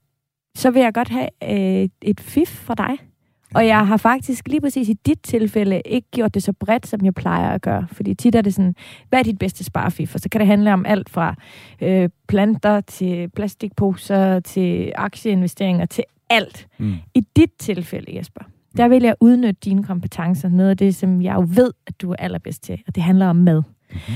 så 0.56 0.72
vil 0.72 0.82
jeg 0.82 0.94
godt 0.94 1.10
have 1.10 1.30
øh, 1.44 1.90
et 2.02 2.20
fif 2.20 2.50
fra 2.50 2.76
dig. 2.76 3.11
Og 3.56 3.68
jeg 3.68 3.88
har 3.88 3.98
faktisk 3.98 4.48
lige 4.48 4.62
præcis 4.62 4.90
i 4.90 4.94
dit 4.94 5.20
tilfælde 5.24 5.82
ikke 5.86 6.08
gjort 6.12 6.34
det 6.34 6.44
så 6.44 6.54
bredt, 6.54 6.88
som 6.88 7.06
jeg 7.06 7.14
plejer 7.14 7.50
at 7.50 7.62
gøre. 7.62 7.88
Fordi 7.92 8.14
tit 8.14 8.36
er 8.36 8.42
det 8.42 8.54
sådan, 8.54 8.76
hvad 9.10 9.20
er 9.20 9.24
dit 9.24 9.40
bedste 9.40 9.64
sparefif? 9.64 10.16
Og 10.16 10.20
så 10.20 10.30
kan 10.30 10.42
det 10.42 10.48
handle 10.48 10.74
om 10.74 10.86
alt 10.86 11.10
fra 11.10 11.36
øh, 11.82 12.10
planter 12.28 12.82
til 12.82 13.30
plastikposer 13.30 14.40
til 14.40 14.92
aktieinvesteringer 14.96 15.86
til 15.86 16.04
alt. 16.30 16.68
Mm. 16.78 16.96
I 17.16 17.22
dit 17.36 17.52
tilfælde, 17.60 18.18
Jesper, 18.18 18.42
der 18.78 18.88
vil 18.88 19.04
jeg 19.04 19.16
udnytte 19.20 19.60
dine 19.64 19.84
kompetencer. 19.84 20.50
Noget 20.50 20.70
af 20.70 20.78
det, 20.78 20.96
som 20.96 21.22
jeg 21.22 21.36
jo 21.36 21.48
ved, 21.48 21.72
at 21.88 22.02
du 22.02 22.12
er 22.12 22.16
allerbedst 22.20 22.64
til. 22.64 22.82
Og 22.88 22.96
det 22.96 23.04
handler 23.04 23.28
om 23.28 23.36
mad. 23.36 23.64
Mm-hmm. 23.90 24.16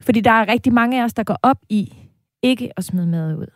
Fordi 0.00 0.20
der 0.20 0.30
er 0.30 0.48
rigtig 0.48 0.72
mange 0.72 1.00
af 1.00 1.04
os, 1.04 1.14
der 1.14 1.22
går 1.22 1.38
op 1.42 1.58
i 1.68 1.96
ikke 2.42 2.70
at 2.76 2.84
smide 2.84 3.06
mad 3.06 3.36
ud. 3.36 3.46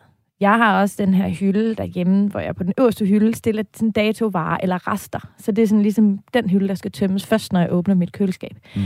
Jeg 0.41 0.57
har 0.57 0.81
også 0.81 0.95
den 0.97 1.13
her 1.13 1.29
hylde 1.29 1.75
derhjemme, 1.75 2.27
hvor 2.27 2.39
jeg 2.39 2.55
på 2.55 2.63
den 2.63 2.73
øverste 2.79 3.05
hylde 3.05 3.35
stiller 3.35 3.63
sådan 3.73 3.91
datovare 3.91 4.63
eller 4.63 4.87
rester. 4.87 5.19
Så 5.37 5.51
det 5.51 5.61
er 5.61 5.67
sådan 5.67 5.81
ligesom 5.81 6.19
den 6.33 6.49
hylde, 6.49 6.67
der 6.67 6.75
skal 6.75 6.91
tømmes 6.91 7.25
først, 7.25 7.53
når 7.53 7.59
jeg 7.59 7.71
åbner 7.71 7.95
mit 7.95 8.11
køleskab. 8.11 8.57
Mm. 8.75 8.81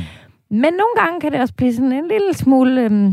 Men 0.49 0.73
nogle 0.73 0.95
gange 0.97 1.21
kan 1.21 1.31
det 1.31 1.41
også 1.41 1.53
blive 1.53 1.73
sådan 1.73 1.91
en 1.91 2.07
lille 2.07 2.33
smule 2.33 2.81
øhm, 2.81 3.07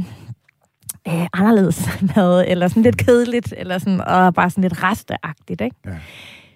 øh, 1.09 1.27
anderledes 1.33 1.89
mad, 2.17 2.45
eller 2.49 2.69
sådan 2.69 2.83
lidt 2.83 2.97
kedeligt, 2.97 3.55
eller 3.57 3.79
sådan, 3.79 4.01
og 4.01 4.35
bare 4.35 4.51
sådan 4.51 4.63
lidt 4.63 4.83
resteagtigt, 4.83 5.61
ikke? 5.61 5.77
Ja. 5.87 5.99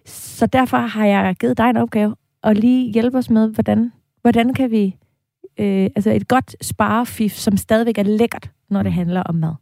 Så 0.07 0.47
derfor 0.47 0.76
har 0.76 1.07
jeg 1.07 1.37
givet 1.40 1.59
dig 1.59 1.71
en 1.71 1.76
opgave, 1.76 2.16
og 2.43 2.55
lige 2.55 2.93
hjælpe 2.93 3.19
os 3.19 3.31
med, 3.31 3.49
hvordan, 3.49 3.93
hvordan 4.23 4.55
kan 4.55 4.71
vi... 4.71 4.97
Øh, 5.59 5.90
altså 5.97 6.11
et 6.11 6.28
godt 6.28 6.64
sparefif, 6.64 7.33
som 7.33 7.57
stadigvæk 7.57 7.99
er 7.99 8.02
lækkert, 8.02 8.50
når 8.71 8.83
det 8.83 8.93
mm. 8.93 8.97
handler 8.97 9.23
om 9.23 9.35
mad. 9.35 9.55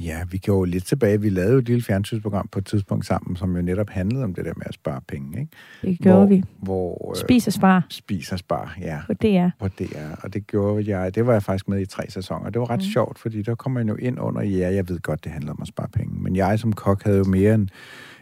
Ja, 0.00 0.24
vi 0.30 0.38
går 0.38 0.64
lidt 0.64 0.86
tilbage. 0.86 1.20
Vi 1.20 1.28
lavede 1.28 1.52
jo 1.52 1.58
et 1.58 1.68
lille 1.68 1.82
fjernsynsprogram 1.82 2.48
på 2.48 2.58
et 2.58 2.66
tidspunkt 2.66 3.06
sammen, 3.06 3.36
som 3.36 3.56
jo 3.56 3.62
netop 3.62 3.90
handlede 3.90 4.24
om 4.24 4.34
det 4.34 4.44
der 4.44 4.52
med 4.56 4.66
at 4.66 4.74
spare 4.74 5.00
penge. 5.08 5.40
Ikke? 5.40 5.52
Det 5.82 5.98
gjorde 5.98 6.18
hvor, 6.18 6.26
vi. 6.26 6.42
Hvor, 6.58 7.10
øh, 7.10 7.20
spis 7.20 7.46
og 7.46 7.52
spar. 7.52 7.86
Spis 7.88 8.32
og 8.32 8.38
spar, 8.38 8.76
ja. 8.80 9.00
På 9.06 9.12
DR. 9.12 9.48
På 9.58 9.68
DR. 9.68 10.14
Og 10.22 10.34
det 10.34 10.46
gjorde 10.46 10.90
jeg. 10.96 11.14
Det 11.14 11.26
var 11.26 11.32
jeg 11.32 11.42
faktisk 11.42 11.68
med 11.68 11.80
i 11.80 11.86
tre 11.86 12.10
sæsoner. 12.10 12.50
Det 12.50 12.60
var 12.60 12.70
ret 12.70 12.80
mm. 12.80 12.92
sjovt, 12.92 13.18
fordi 13.18 13.42
der 13.42 13.54
kommer 13.54 13.80
man 13.80 13.88
jo 13.88 13.96
ind 13.96 14.20
under, 14.20 14.42
ja, 14.42 14.74
jeg 14.74 14.88
ved 14.88 14.98
godt, 14.98 15.24
det 15.24 15.32
handler 15.32 15.52
om 15.52 15.58
at 15.62 15.68
spare 15.68 15.88
penge. 15.88 16.22
Men 16.22 16.36
jeg 16.36 16.58
som 16.58 16.72
kok 16.72 17.02
havde 17.02 17.18
jo 17.18 17.24
mere 17.24 17.54
en, 17.54 17.70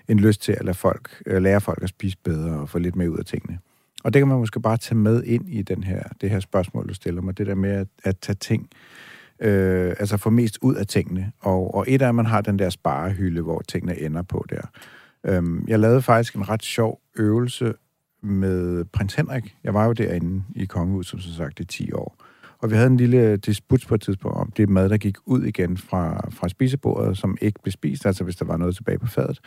en 0.08 0.20
lyst 0.20 0.42
til 0.42 0.52
at 0.52 0.64
lade 0.64 0.76
folk, 0.76 1.22
øh, 1.26 1.42
lære 1.42 1.60
folk 1.60 1.82
at 1.82 1.88
spise 1.88 2.16
bedre 2.24 2.60
og 2.60 2.68
få 2.68 2.78
lidt 2.78 2.96
mere 2.96 3.10
ud 3.10 3.18
af 3.18 3.24
tingene. 3.24 3.58
Og 4.04 4.14
det 4.14 4.20
kan 4.20 4.28
man 4.28 4.38
måske 4.38 4.60
bare 4.60 4.76
tage 4.76 4.96
med 4.96 5.22
ind 5.22 5.48
i 5.48 5.62
den 5.62 5.84
her, 5.84 6.02
det 6.20 6.30
her 6.30 6.40
spørgsmål, 6.40 6.88
du 6.88 6.94
stiller 6.94 7.22
mig. 7.22 7.38
Det 7.38 7.46
der 7.46 7.54
med 7.54 7.70
at, 7.70 7.86
at 8.04 8.18
tage 8.18 8.36
ting 8.36 8.68
øh, 9.42 9.94
altså 9.98 10.16
få 10.16 10.30
mest 10.30 10.58
ud 10.62 10.74
af 10.74 10.86
tingene. 10.86 11.32
Og, 11.40 11.74
og 11.74 11.84
et 11.88 12.02
er, 12.02 12.08
at 12.08 12.14
man 12.14 12.26
har 12.26 12.40
den 12.40 12.58
der 12.58 12.70
sparehylde, 12.70 13.42
hvor 13.42 13.62
tingene 13.68 14.00
ender 14.00 14.22
på 14.22 14.44
der. 14.50 14.62
Øhm, 15.26 15.64
jeg 15.68 15.78
lavede 15.78 16.02
faktisk 16.02 16.34
en 16.34 16.48
ret 16.48 16.62
sjov 16.62 17.00
øvelse 17.16 17.74
med 18.22 18.84
prins 18.84 19.14
Henrik. 19.14 19.56
Jeg 19.64 19.74
var 19.74 19.86
jo 19.86 19.92
derinde 19.92 20.44
i 20.54 20.64
Kongehuset, 20.64 21.10
som 21.10 21.20
som 21.20 21.32
sagt, 21.32 21.60
i 21.60 21.64
10 21.64 21.92
år. 21.92 22.16
Og 22.58 22.70
vi 22.70 22.74
havde 22.74 22.86
en 22.86 22.96
lille 22.96 23.36
disput 23.36 23.84
på 23.88 23.94
et 23.94 24.00
tidspunkt 24.00 24.36
om 24.36 24.52
det 24.56 24.68
mad, 24.68 24.88
der 24.88 24.96
gik 24.96 25.16
ud 25.26 25.42
igen 25.42 25.76
fra, 25.76 26.30
fra 26.30 26.48
spisebordet, 26.48 27.18
som 27.18 27.36
ikke 27.40 27.60
blev 27.62 27.72
spist, 27.72 28.06
altså 28.06 28.24
hvis 28.24 28.36
der 28.36 28.44
var 28.44 28.56
noget 28.56 28.76
tilbage 28.76 28.98
på 28.98 29.06
fadet. 29.06 29.40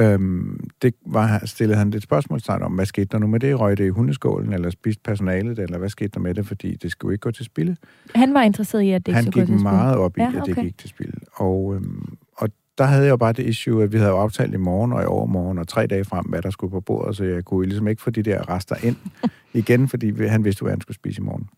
Øhm, 0.00 0.68
det 0.82 0.94
var, 1.06 1.42
stillede 1.44 1.78
han 1.78 1.90
lidt 1.90 2.02
spørgsmålstegn 2.02 2.62
om, 2.62 2.72
hvad 2.72 2.86
skete 2.86 3.06
der 3.12 3.18
nu 3.18 3.26
med 3.26 3.40
det? 3.40 3.60
Røg 3.60 3.78
det 3.78 3.86
i 3.86 3.88
hundeskålen, 3.88 4.52
eller 4.52 4.70
spiste 4.70 5.02
personalet 5.04 5.58
eller 5.58 5.78
hvad 5.78 5.88
skete 5.88 6.08
der 6.08 6.20
med 6.20 6.34
det? 6.34 6.46
Fordi 6.46 6.74
det 6.74 6.90
skulle 6.90 7.14
ikke 7.14 7.22
gå 7.22 7.30
til 7.30 7.44
spilde. 7.44 7.76
Han 8.14 8.34
var 8.34 8.42
interesseret 8.42 8.82
i, 8.82 8.90
at 8.90 9.06
det 9.06 9.12
ikke 9.12 9.22
skulle 9.22 9.32
gå 9.32 9.40
til 9.40 9.46
spilde? 9.46 9.52
Han 9.52 9.58
gik 9.58 9.62
meget 9.62 9.96
op 9.96 10.18
i, 10.18 10.20
ja, 10.20 10.28
okay. 10.28 10.40
at 10.40 10.46
det 10.46 10.56
gik 10.56 10.78
til 10.78 10.88
spilde. 10.88 11.20
Og, 11.32 11.74
øhm, 11.74 12.16
og 12.36 12.48
der 12.78 12.84
havde 12.84 13.04
jeg 13.04 13.10
jo 13.10 13.16
bare 13.16 13.32
det 13.32 13.46
issue, 13.46 13.82
at 13.82 13.92
vi 13.92 13.98
havde 13.98 14.10
aftalt 14.10 14.54
i 14.54 14.56
morgen 14.56 14.92
og 14.92 15.02
i 15.02 15.06
overmorgen 15.06 15.58
og 15.58 15.68
tre 15.68 15.86
dage 15.86 16.04
frem, 16.04 16.26
hvad 16.26 16.42
der 16.42 16.50
skulle 16.50 16.70
på 16.70 16.80
bordet, 16.80 17.16
så 17.16 17.24
jeg 17.24 17.44
kunne 17.44 17.66
ligesom 17.66 17.88
ikke 17.88 18.02
få 18.02 18.10
de 18.10 18.22
der 18.22 18.48
rester 18.48 18.76
ind 18.82 18.96
igen, 19.60 19.88
fordi 19.88 20.26
han 20.26 20.44
vidste, 20.44 20.62
hvad 20.62 20.72
han 20.72 20.80
skulle 20.80 20.94
spise 20.94 21.20
i 21.20 21.24
morgen. 21.24 21.48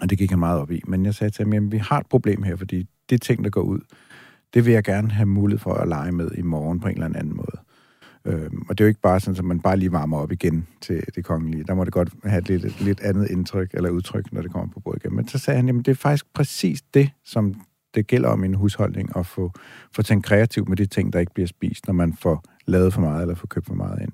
Og 0.00 0.10
det 0.10 0.18
gik 0.18 0.30
han 0.30 0.38
meget 0.38 0.60
op 0.60 0.70
i. 0.70 0.82
Men 0.86 1.04
jeg 1.04 1.14
sagde 1.14 1.30
til 1.30 1.44
ham, 1.44 1.52
at 1.52 1.72
vi 1.72 1.76
har 1.76 2.00
et 2.00 2.06
problem 2.06 2.42
her, 2.42 2.56
fordi 2.56 2.86
det 3.10 3.22
ting, 3.22 3.44
der 3.44 3.50
går 3.50 3.60
ud, 3.60 3.80
det 4.54 4.66
vil 4.66 4.72
jeg 4.72 4.84
gerne 4.84 5.10
have 5.10 5.26
mulighed 5.26 5.58
for 5.58 5.74
at 5.74 5.88
lege 5.88 6.12
med 6.12 6.30
i 6.34 6.42
morgen 6.42 6.80
på 6.80 6.88
en 6.88 6.94
eller 6.94 7.18
anden 7.18 7.36
måde. 7.36 7.58
Øhm, 8.24 8.62
og 8.68 8.78
det 8.78 8.84
er 8.84 8.86
jo 8.86 8.88
ikke 8.88 9.00
bare 9.00 9.20
sådan, 9.20 9.38
at 9.38 9.44
man 9.44 9.60
bare 9.60 9.76
lige 9.76 9.92
varmer 9.92 10.18
op 10.18 10.32
igen 10.32 10.66
til 10.80 11.02
det 11.14 11.24
kongelige. 11.24 11.64
Der 11.64 11.74
må 11.74 11.84
det 11.84 11.92
godt 11.92 12.10
have 12.24 12.38
et 12.38 12.48
lidt, 12.48 12.80
lidt 12.80 13.00
andet 13.00 13.30
indtryk 13.30 13.70
eller 13.74 13.90
udtryk, 13.90 14.32
når 14.32 14.42
det 14.42 14.52
kommer 14.52 14.72
på 14.72 14.80
bordet 14.80 15.04
igen. 15.04 15.16
Men 15.16 15.28
så 15.28 15.38
sagde 15.38 15.56
han, 15.56 15.68
at 15.68 15.74
det 15.74 15.88
er 15.88 15.94
faktisk 15.94 16.34
præcis 16.34 16.82
det, 16.82 17.10
som 17.24 17.54
det 17.94 18.06
gælder 18.06 18.28
om 18.28 18.44
en 18.44 18.54
husholdning, 18.54 19.16
at 19.16 19.26
få, 19.26 19.52
få 19.94 20.02
tænkt 20.02 20.24
kreativt 20.26 20.68
med 20.68 20.76
de 20.76 20.86
ting, 20.86 21.12
der 21.12 21.18
ikke 21.18 21.34
bliver 21.34 21.46
spist, 21.46 21.86
når 21.86 21.94
man 21.94 22.14
får 22.14 22.44
lavet 22.66 22.92
for 22.92 23.00
meget 23.00 23.22
eller 23.22 23.34
får 23.34 23.46
købt 23.46 23.66
for 23.66 23.74
meget 23.74 24.02
ind. 24.02 24.12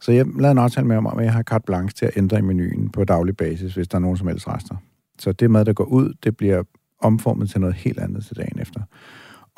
Så 0.00 0.12
jeg 0.12 0.26
lavede 0.26 0.52
en 0.52 0.58
aftale 0.58 0.86
med 0.86 0.96
ham 0.96 1.06
om, 1.06 1.18
at 1.18 1.24
jeg 1.24 1.32
har 1.32 1.42
carte 1.42 1.64
blanche 1.66 1.94
til 1.96 2.06
at 2.06 2.16
ændre 2.16 2.38
i 2.38 2.42
menuen 2.42 2.90
på 2.90 3.04
daglig 3.04 3.36
basis, 3.36 3.74
hvis 3.74 3.88
der 3.88 3.96
er 3.96 4.00
nogen 4.00 4.16
som 4.16 4.28
helst 4.28 4.48
rester. 4.48 4.76
Så 5.18 5.32
det 5.32 5.50
mad, 5.50 5.64
der 5.64 5.72
går 5.72 5.84
ud, 5.84 6.14
det 6.24 6.36
bliver 6.36 6.62
omformet 7.00 7.50
til 7.50 7.60
noget 7.60 7.76
helt 7.76 7.98
andet 7.98 8.24
til 8.24 8.36
dagen 8.36 8.58
efter. 8.58 8.80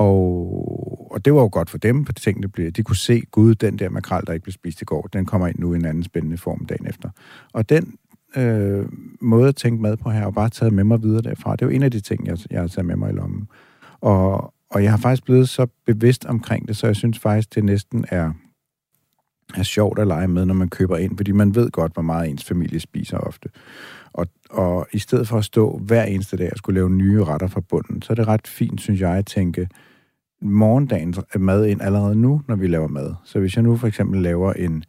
Og, 0.00 1.12
og 1.12 1.24
det 1.24 1.34
var 1.34 1.40
jo 1.40 1.48
godt 1.52 1.70
for 1.70 1.78
dem, 1.78 2.06
for 2.06 2.12
tingene 2.12 2.48
blev, 2.48 2.70
de 2.70 2.82
kunne 2.82 2.96
se, 2.96 3.22
gud, 3.30 3.54
den 3.54 3.78
der 3.78 3.88
makrel, 3.88 4.26
der 4.26 4.32
ikke 4.32 4.42
blev 4.42 4.52
spist 4.52 4.82
i 4.82 4.84
går, 4.84 5.08
den 5.12 5.26
kommer 5.26 5.48
ind 5.48 5.58
nu 5.58 5.72
i 5.72 5.76
en 5.76 5.84
anden 5.84 6.04
spændende 6.04 6.38
form 6.38 6.66
dagen 6.66 6.86
efter. 6.86 7.10
Og 7.52 7.68
den 7.68 7.94
øh, 8.36 8.86
måde 9.20 9.48
at 9.48 9.56
tænke 9.56 9.82
mad 9.82 9.96
på 9.96 10.10
her, 10.10 10.26
og 10.26 10.34
bare 10.34 10.48
taget 10.48 10.72
med 10.72 10.84
mig 10.84 11.02
videre 11.02 11.22
derfra, 11.22 11.52
det 11.52 11.62
er 11.62 11.66
jo 11.66 11.72
en 11.72 11.82
af 11.82 11.90
de 11.90 12.00
ting, 12.00 12.26
jeg, 12.26 12.38
jeg 12.50 12.60
har 12.60 12.68
taget 12.68 12.86
med 12.86 12.96
mig 12.96 13.10
i 13.10 13.14
lommen. 13.14 13.48
Og, 14.00 14.54
og 14.70 14.82
jeg 14.82 14.90
har 14.90 14.98
faktisk 14.98 15.24
blevet 15.24 15.48
så 15.48 15.66
bevidst 15.86 16.24
omkring 16.24 16.68
det, 16.68 16.76
så 16.76 16.86
jeg 16.86 16.96
synes 16.96 17.18
faktisk, 17.18 17.54
det 17.54 17.64
næsten 17.64 18.04
er, 18.08 18.32
er 19.54 19.62
sjovt 19.62 19.98
at 19.98 20.06
lege 20.06 20.28
med, 20.28 20.44
når 20.44 20.54
man 20.54 20.68
køber 20.68 20.96
ind, 20.96 21.16
fordi 21.16 21.32
man 21.32 21.54
ved 21.54 21.70
godt, 21.70 21.92
hvor 21.92 22.02
meget 22.02 22.30
ens 22.30 22.44
familie 22.44 22.80
spiser 22.80 23.18
ofte. 23.18 23.48
Og, 24.12 24.26
og 24.50 24.86
i 24.92 24.98
stedet 24.98 25.28
for 25.28 25.38
at 25.38 25.44
stå 25.44 25.78
hver 25.78 26.04
eneste 26.04 26.36
dag 26.36 26.48
og 26.52 26.58
skulle 26.58 26.74
lave 26.74 26.90
nye 26.90 27.24
retter 27.24 27.46
fra 27.46 27.60
bunden, 27.60 28.02
så 28.02 28.12
er 28.12 28.14
det 28.14 28.28
ret 28.28 28.46
fint, 28.46 28.80
synes 28.80 29.00
jeg, 29.00 29.16
at 29.16 29.26
tænke, 29.26 29.68
morgendagens 30.42 31.20
mad 31.38 31.66
ind 31.66 31.82
allerede 31.82 32.14
nu, 32.14 32.42
når 32.48 32.56
vi 32.56 32.66
laver 32.66 32.88
mad. 32.88 33.14
Så 33.24 33.40
hvis 33.40 33.56
jeg 33.56 33.62
nu 33.62 33.76
for 33.76 33.86
eksempel 33.86 34.22
laver 34.22 34.52
en, 34.52 34.84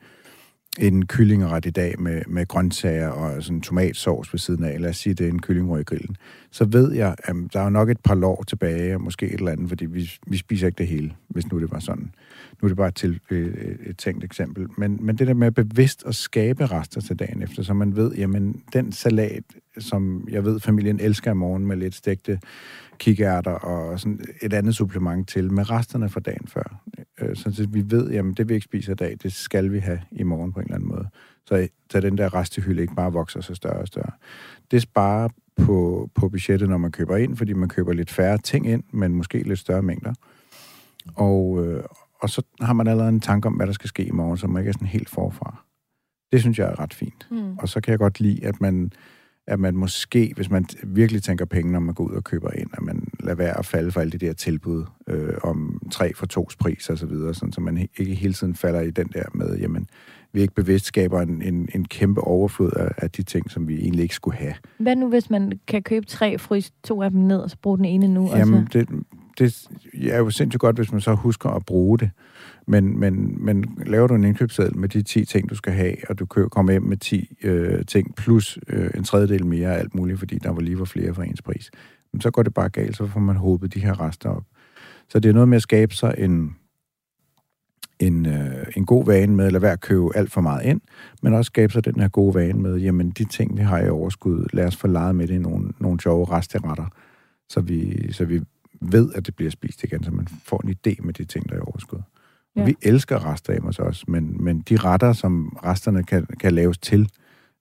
en 0.79 1.05
kyllingeret 1.05 1.65
i 1.65 1.69
dag 1.69 1.99
med, 1.99 2.21
med 2.27 2.47
grøntsager 2.47 3.07
og 3.09 3.43
sådan 3.43 3.61
tomatsovs 3.61 4.33
ved 4.33 4.39
siden 4.39 4.63
af, 4.63 4.81
lad 4.81 4.89
os 4.89 4.97
sige, 4.97 5.13
det 5.13 5.25
er 5.25 5.29
en 5.29 5.41
kyllingrød 5.41 5.81
i 5.81 5.83
grillen, 5.83 6.15
så 6.51 6.65
ved 6.65 6.93
jeg, 6.93 7.15
at 7.23 7.35
der 7.53 7.59
er 7.59 7.69
nok 7.69 7.89
et 7.89 7.99
par 8.03 8.15
lår 8.15 8.43
tilbage, 8.47 8.95
og 8.95 9.01
måske 9.01 9.25
et 9.25 9.33
eller 9.33 9.51
andet, 9.51 9.69
fordi 9.69 9.85
vi, 9.85 10.11
vi 10.27 10.37
spiser 10.37 10.67
ikke 10.67 10.77
det 10.77 10.87
hele, 10.87 11.13
hvis 11.27 11.51
nu 11.51 11.59
det 11.59 11.71
var 11.71 11.79
sådan. 11.79 12.11
Nu 12.61 12.65
er 12.65 12.67
det 12.67 12.77
bare 12.77 12.87
et, 12.87 12.95
til, 12.95 13.19
et, 13.29 13.77
et 13.85 13.97
tænkt 13.97 14.23
eksempel. 14.23 14.67
Men, 14.77 14.97
men 15.01 15.15
det 15.15 15.27
der 15.27 15.33
med 15.33 15.51
bevidst 15.51 16.03
at 16.07 16.15
skabe 16.15 16.65
rester 16.65 17.01
til 17.01 17.15
dagen 17.15 17.41
efter, 17.41 17.63
så 17.63 17.73
man 17.73 17.95
ved, 17.95 18.11
jamen 18.11 18.61
den 18.73 18.91
salat, 18.91 19.43
som 19.77 20.27
jeg 20.31 20.45
ved, 20.45 20.59
familien 20.59 20.99
elsker 20.99 21.31
i 21.31 21.35
morgen 21.35 21.65
med 21.65 21.77
lidt 21.77 21.95
stegte 21.95 22.39
kikærter 23.01 23.51
og 23.51 23.99
sådan 23.99 24.19
et 24.41 24.53
andet 24.53 24.75
supplement 24.75 25.29
til 25.29 25.53
med 25.53 25.69
resterne 25.69 26.09
fra 26.09 26.19
dagen 26.19 26.47
før. 26.47 26.83
Øh, 27.21 27.35
så 27.35 27.67
vi 27.69 27.83
ved, 27.91 28.11
jamen 28.11 28.33
det 28.33 28.49
vi 28.49 28.53
ikke 28.53 28.63
spiser 28.63 28.91
i 28.91 28.95
dag, 28.95 29.17
det 29.23 29.33
skal 29.33 29.71
vi 29.71 29.79
have 29.79 30.01
i 30.11 30.23
morgen 30.23 30.53
på 30.53 30.59
en 30.59 30.65
eller 30.65 30.75
anden 30.75 30.89
måde. 30.89 31.07
Så, 31.45 31.67
så 31.91 31.99
den 31.99 32.17
der 32.17 32.33
restehylde 32.33 32.81
ikke 32.81 32.95
bare 32.95 33.13
vokser 33.13 33.41
sig 33.41 33.55
større 33.55 33.79
og 33.79 33.87
større. 33.87 34.11
Det 34.71 34.81
sparer 34.81 35.29
på, 35.55 36.09
på 36.15 36.29
budgettet, 36.29 36.69
når 36.69 36.77
man 36.77 36.91
køber 36.91 37.17
ind, 37.17 37.37
fordi 37.37 37.53
man 37.53 37.69
køber 37.69 37.93
lidt 37.93 38.11
færre 38.11 38.37
ting 38.37 38.67
ind, 38.67 38.83
men 38.93 39.15
måske 39.15 39.43
lidt 39.43 39.59
større 39.59 39.81
mængder. 39.81 40.13
Og, 41.15 41.65
øh, 41.65 41.83
og 42.21 42.29
så 42.29 42.41
har 42.61 42.73
man 42.73 42.87
allerede 42.87 43.09
en 43.09 43.19
tanke 43.19 43.47
om, 43.47 43.53
hvad 43.53 43.67
der 43.67 43.73
skal 43.73 43.87
ske 43.87 44.05
i 44.05 44.11
morgen, 44.11 44.37
så 44.37 44.47
man 44.47 44.61
ikke 44.61 44.69
er 44.69 44.73
sådan 44.73 44.87
helt 44.87 45.09
forfra. 45.09 45.63
Det 46.31 46.41
synes 46.41 46.59
jeg 46.59 46.67
er 46.71 46.79
ret 46.79 46.93
fint. 46.93 47.27
Mm. 47.31 47.57
Og 47.57 47.69
så 47.69 47.81
kan 47.81 47.91
jeg 47.91 47.99
godt 47.99 48.19
lide, 48.19 48.45
at 48.45 48.61
man 48.61 48.91
at 49.47 49.59
man 49.59 49.75
måske, 49.75 50.33
hvis 50.35 50.49
man 50.49 50.65
virkelig 50.83 51.23
tænker 51.23 51.45
penge, 51.45 51.71
når 51.71 51.79
man 51.79 51.93
går 51.93 52.03
ud 52.03 52.11
og 52.11 52.23
køber 52.23 52.51
ind, 52.51 52.69
at 52.73 52.83
man 52.83 53.07
lader 53.19 53.35
være 53.35 53.59
at 53.59 53.65
falde 53.65 53.91
for 53.91 54.01
alle 54.01 54.11
de 54.11 54.17
der 54.17 54.33
tilbud 54.33 54.85
øh, 55.07 55.33
om 55.43 55.81
tre 55.91 56.13
for 56.13 56.25
tos 56.25 56.55
pris 56.55 56.89
og 56.89 56.97
så 56.97 57.05
videre, 57.05 57.33
sådan, 57.33 57.51
så 57.51 57.61
man 57.61 57.87
ikke 57.97 58.13
hele 58.13 58.33
tiden 58.33 58.55
falder 58.55 58.81
i 58.81 58.91
den 58.91 59.07
der 59.07 59.23
med, 59.33 59.57
jamen, 59.57 59.87
vi 60.33 60.41
ikke 60.41 60.53
bevidst 60.53 60.85
skaber 60.85 61.21
en, 61.21 61.41
en, 61.41 61.69
en 61.75 61.85
kæmpe 61.85 62.21
overflod 62.21 62.71
af, 62.71 62.91
af 62.97 63.11
de 63.11 63.23
ting, 63.23 63.51
som 63.51 63.67
vi 63.67 63.79
egentlig 63.79 64.03
ikke 64.03 64.15
skulle 64.15 64.37
have. 64.37 64.53
Hvad 64.77 64.95
nu, 64.95 65.09
hvis 65.09 65.29
man 65.29 65.59
kan 65.67 65.83
købe 65.83 66.05
tre, 66.05 66.37
fryse 66.37 66.71
to 66.83 67.01
af 67.01 67.11
dem 67.11 67.19
ned, 67.19 67.37
og 67.37 67.49
så 67.49 67.57
bruge 67.61 67.77
den 67.77 67.85
ene 67.85 68.07
nu? 68.07 68.29
Jamen, 68.35 68.67
det, 68.73 68.89
det 69.39 69.69
er 70.03 70.17
jo 70.17 70.29
sindssygt 70.29 70.59
godt, 70.59 70.75
hvis 70.75 70.91
man 70.91 71.01
så 71.01 71.13
husker 71.13 71.49
at 71.49 71.65
bruge 71.65 71.99
det. 71.99 72.09
Men, 72.67 72.99
men, 72.99 73.45
men 73.45 73.83
laver 73.85 74.07
du 74.07 74.15
en 74.15 74.23
indkøbsseddel 74.23 74.77
med 74.77 74.89
de 74.89 75.01
10 75.01 75.25
ting, 75.25 75.49
du 75.49 75.55
skal 75.55 75.73
have, 75.73 75.95
og 76.09 76.19
du 76.19 76.25
køber, 76.25 76.49
kommer 76.49 76.71
hjem 76.71 76.83
med 76.83 76.97
10 76.97 77.37
øh, 77.43 77.85
ting, 77.85 78.15
plus 78.15 78.59
øh, 78.67 78.89
en 78.95 79.03
tredjedel 79.03 79.45
mere 79.45 79.75
af 79.75 79.79
alt 79.79 79.95
muligt, 79.95 80.19
fordi 80.19 80.37
der 80.37 80.51
var 80.51 80.61
lige 80.61 80.79
var 80.79 80.85
flere 80.85 81.13
for 81.13 81.23
ens 81.23 81.41
pris, 81.41 81.71
så 82.19 82.31
går 82.31 82.43
det 82.43 82.53
bare 82.53 82.69
galt, 82.69 82.97
så 82.97 83.07
får 83.07 83.19
man 83.19 83.35
håbet 83.35 83.73
de 83.73 83.79
her 83.79 84.01
rester 84.01 84.29
op. 84.29 84.43
Så 85.09 85.19
det 85.19 85.29
er 85.29 85.33
noget 85.33 85.49
med 85.49 85.55
at 85.55 85.61
skabe 85.61 85.95
sig 85.95 86.15
en, 86.17 86.55
en, 87.99 88.25
øh, 88.25 88.65
en 88.75 88.85
god 88.85 89.05
vane 89.05 89.35
med 89.35 89.45
at 89.45 89.51
lade 89.51 89.61
være 89.61 89.71
at 89.71 89.81
købe 89.81 90.15
alt 90.15 90.31
for 90.31 90.41
meget 90.41 90.65
ind, 90.65 90.81
men 91.21 91.33
også 91.33 91.47
skabe 91.47 91.73
sig 91.73 91.85
den 91.85 91.99
her 91.99 92.07
gode 92.07 92.35
vane 92.35 92.59
med, 92.61 92.77
jamen 92.77 93.09
de 93.09 93.25
ting, 93.25 93.57
vi 93.57 93.61
har 93.61 93.79
i 93.79 93.89
overskud, 93.89 94.45
lad 94.53 94.65
os 94.65 94.75
få 94.75 94.87
leget 94.87 95.15
med 95.15 95.27
det 95.27 95.35
i 95.35 95.37
nogle, 95.37 95.73
nogle 95.79 95.99
sjove 95.99 96.25
resteretter, 96.25 96.85
så 97.49 97.61
vi, 97.61 98.11
så 98.11 98.25
vi 98.25 98.41
ved, 98.81 99.13
at 99.15 99.25
det 99.25 99.35
bliver 99.35 99.51
spist 99.51 99.83
igen, 99.83 100.03
så 100.03 100.11
man 100.11 100.27
får 100.45 100.61
en 100.63 100.69
idé 100.69 101.05
med 101.05 101.13
de 101.13 101.25
ting, 101.25 101.49
der 101.49 101.55
er 101.55 101.59
i 101.59 101.63
overskud. 101.67 101.99
Ja. 102.55 102.63
Vi 102.63 102.75
elsker 102.81 103.39
os 103.63 103.79
også, 103.79 104.05
men, 104.07 104.43
men 104.43 104.59
de 104.59 104.77
retter, 104.77 105.13
som 105.13 105.57
resterne 105.63 106.03
kan, 106.03 106.25
kan 106.39 106.53
laves 106.53 106.77
til, 106.77 107.09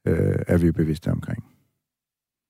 øh, 0.07 0.37
er 0.49 0.59
vi 0.59 0.73
bevidste 0.73 1.11
omkring. 1.11 1.45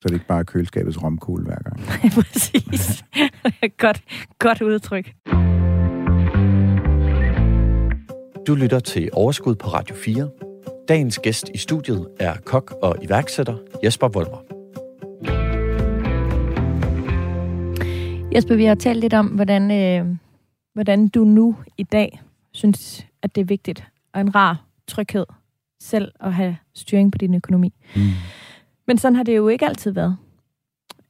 Så 0.02 0.08
det 0.08 0.10
er 0.10 0.14
ikke 0.14 0.26
bare 0.26 0.44
køleskabets 0.44 1.02
romkugle 1.02 1.44
hver 1.44 1.58
gang. 1.58 1.80
Nej, 1.86 2.10
præcis. 2.14 3.04
godt, 3.84 4.02
godt 4.38 4.62
udtryk. 4.62 5.14
Du 8.46 8.54
lytter 8.54 8.80
til 8.80 9.10
Overskud 9.12 9.54
på 9.54 9.68
Radio 9.68 9.96
4. 9.96 10.30
Dagens 10.88 11.18
gæst 11.18 11.50
i 11.54 11.58
studiet 11.58 12.08
er 12.20 12.34
kok 12.44 12.74
og 12.82 12.96
iværksætter 13.02 13.56
Jesper 13.84 14.08
Volmer. 14.08 14.42
Jesper, 18.34 18.56
vi 18.56 18.64
har 18.64 18.74
talt 18.74 19.00
lidt 19.00 19.14
om, 19.14 19.26
hvordan, 19.26 19.70
øh, 19.70 20.16
hvordan 20.74 21.08
du 21.08 21.24
nu 21.24 21.56
i 21.78 21.82
dag 21.82 22.20
synes, 22.52 23.06
at 23.22 23.34
det 23.34 23.40
er 23.40 23.44
vigtigt 23.44 23.84
og 24.12 24.20
en 24.20 24.34
rar 24.34 24.64
tryghed 24.86 25.26
selv 25.80 26.12
at 26.20 26.34
have 26.34 26.56
styring 26.74 27.12
på 27.12 27.18
din 27.18 27.34
økonomi. 27.34 27.74
Mm. 27.96 28.02
Men 28.86 28.98
sådan 28.98 29.16
har 29.16 29.22
det 29.22 29.36
jo 29.36 29.48
ikke 29.48 29.66
altid 29.66 29.90
været. 29.90 30.16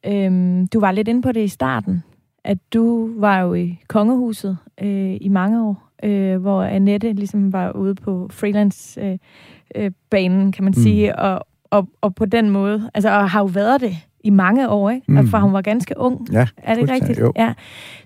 Øhm, 0.07 0.67
du 0.67 0.81
var 0.81 0.93
lidt 0.93 1.09
inde 1.09 1.23
på 1.23 1.33
det 1.33 1.45
i 1.45 1.49
starten, 1.49 2.03
at 2.45 2.59
du 2.73 3.15
var 3.21 3.41
jo 3.41 3.55
i 3.55 3.79
kongehuset 3.89 4.59
øh, 4.83 5.17
i 5.21 5.29
mange 5.29 5.65
år, 5.65 5.91
øh, 6.03 6.37
hvor 6.37 6.63
Annette 6.63 7.13
ligesom 7.13 7.53
var 7.53 7.73
ude 7.73 7.95
på 7.95 8.29
freelance-banen, 8.31 10.47
øh, 10.47 10.53
kan 10.53 10.65
man 10.65 10.75
mm. 10.77 10.83
sige, 10.83 11.19
og, 11.19 11.47
og, 11.65 11.89
og 12.01 12.15
på 12.15 12.27
den 12.27 12.51
måde, 12.51 12.91
altså 12.95 13.11
og 13.11 13.31
har 13.31 13.41
jo 13.41 13.47
været 13.47 13.81
det 13.81 13.97
i 14.25 14.31
mange 14.31 14.69
år, 14.69 14.91
ikke? 14.91 15.13
Mm. 15.13 15.29
For 15.29 15.39
hun 15.39 15.53
var 15.53 15.63
ganske 15.63 15.99
ung. 15.99 16.29
Ja, 16.33 16.47
er 16.57 16.75
det 16.75 16.81
ikke 16.81 16.93
rigtigt? 16.93 17.21
Jo. 17.21 17.33
Ja. 17.37 17.55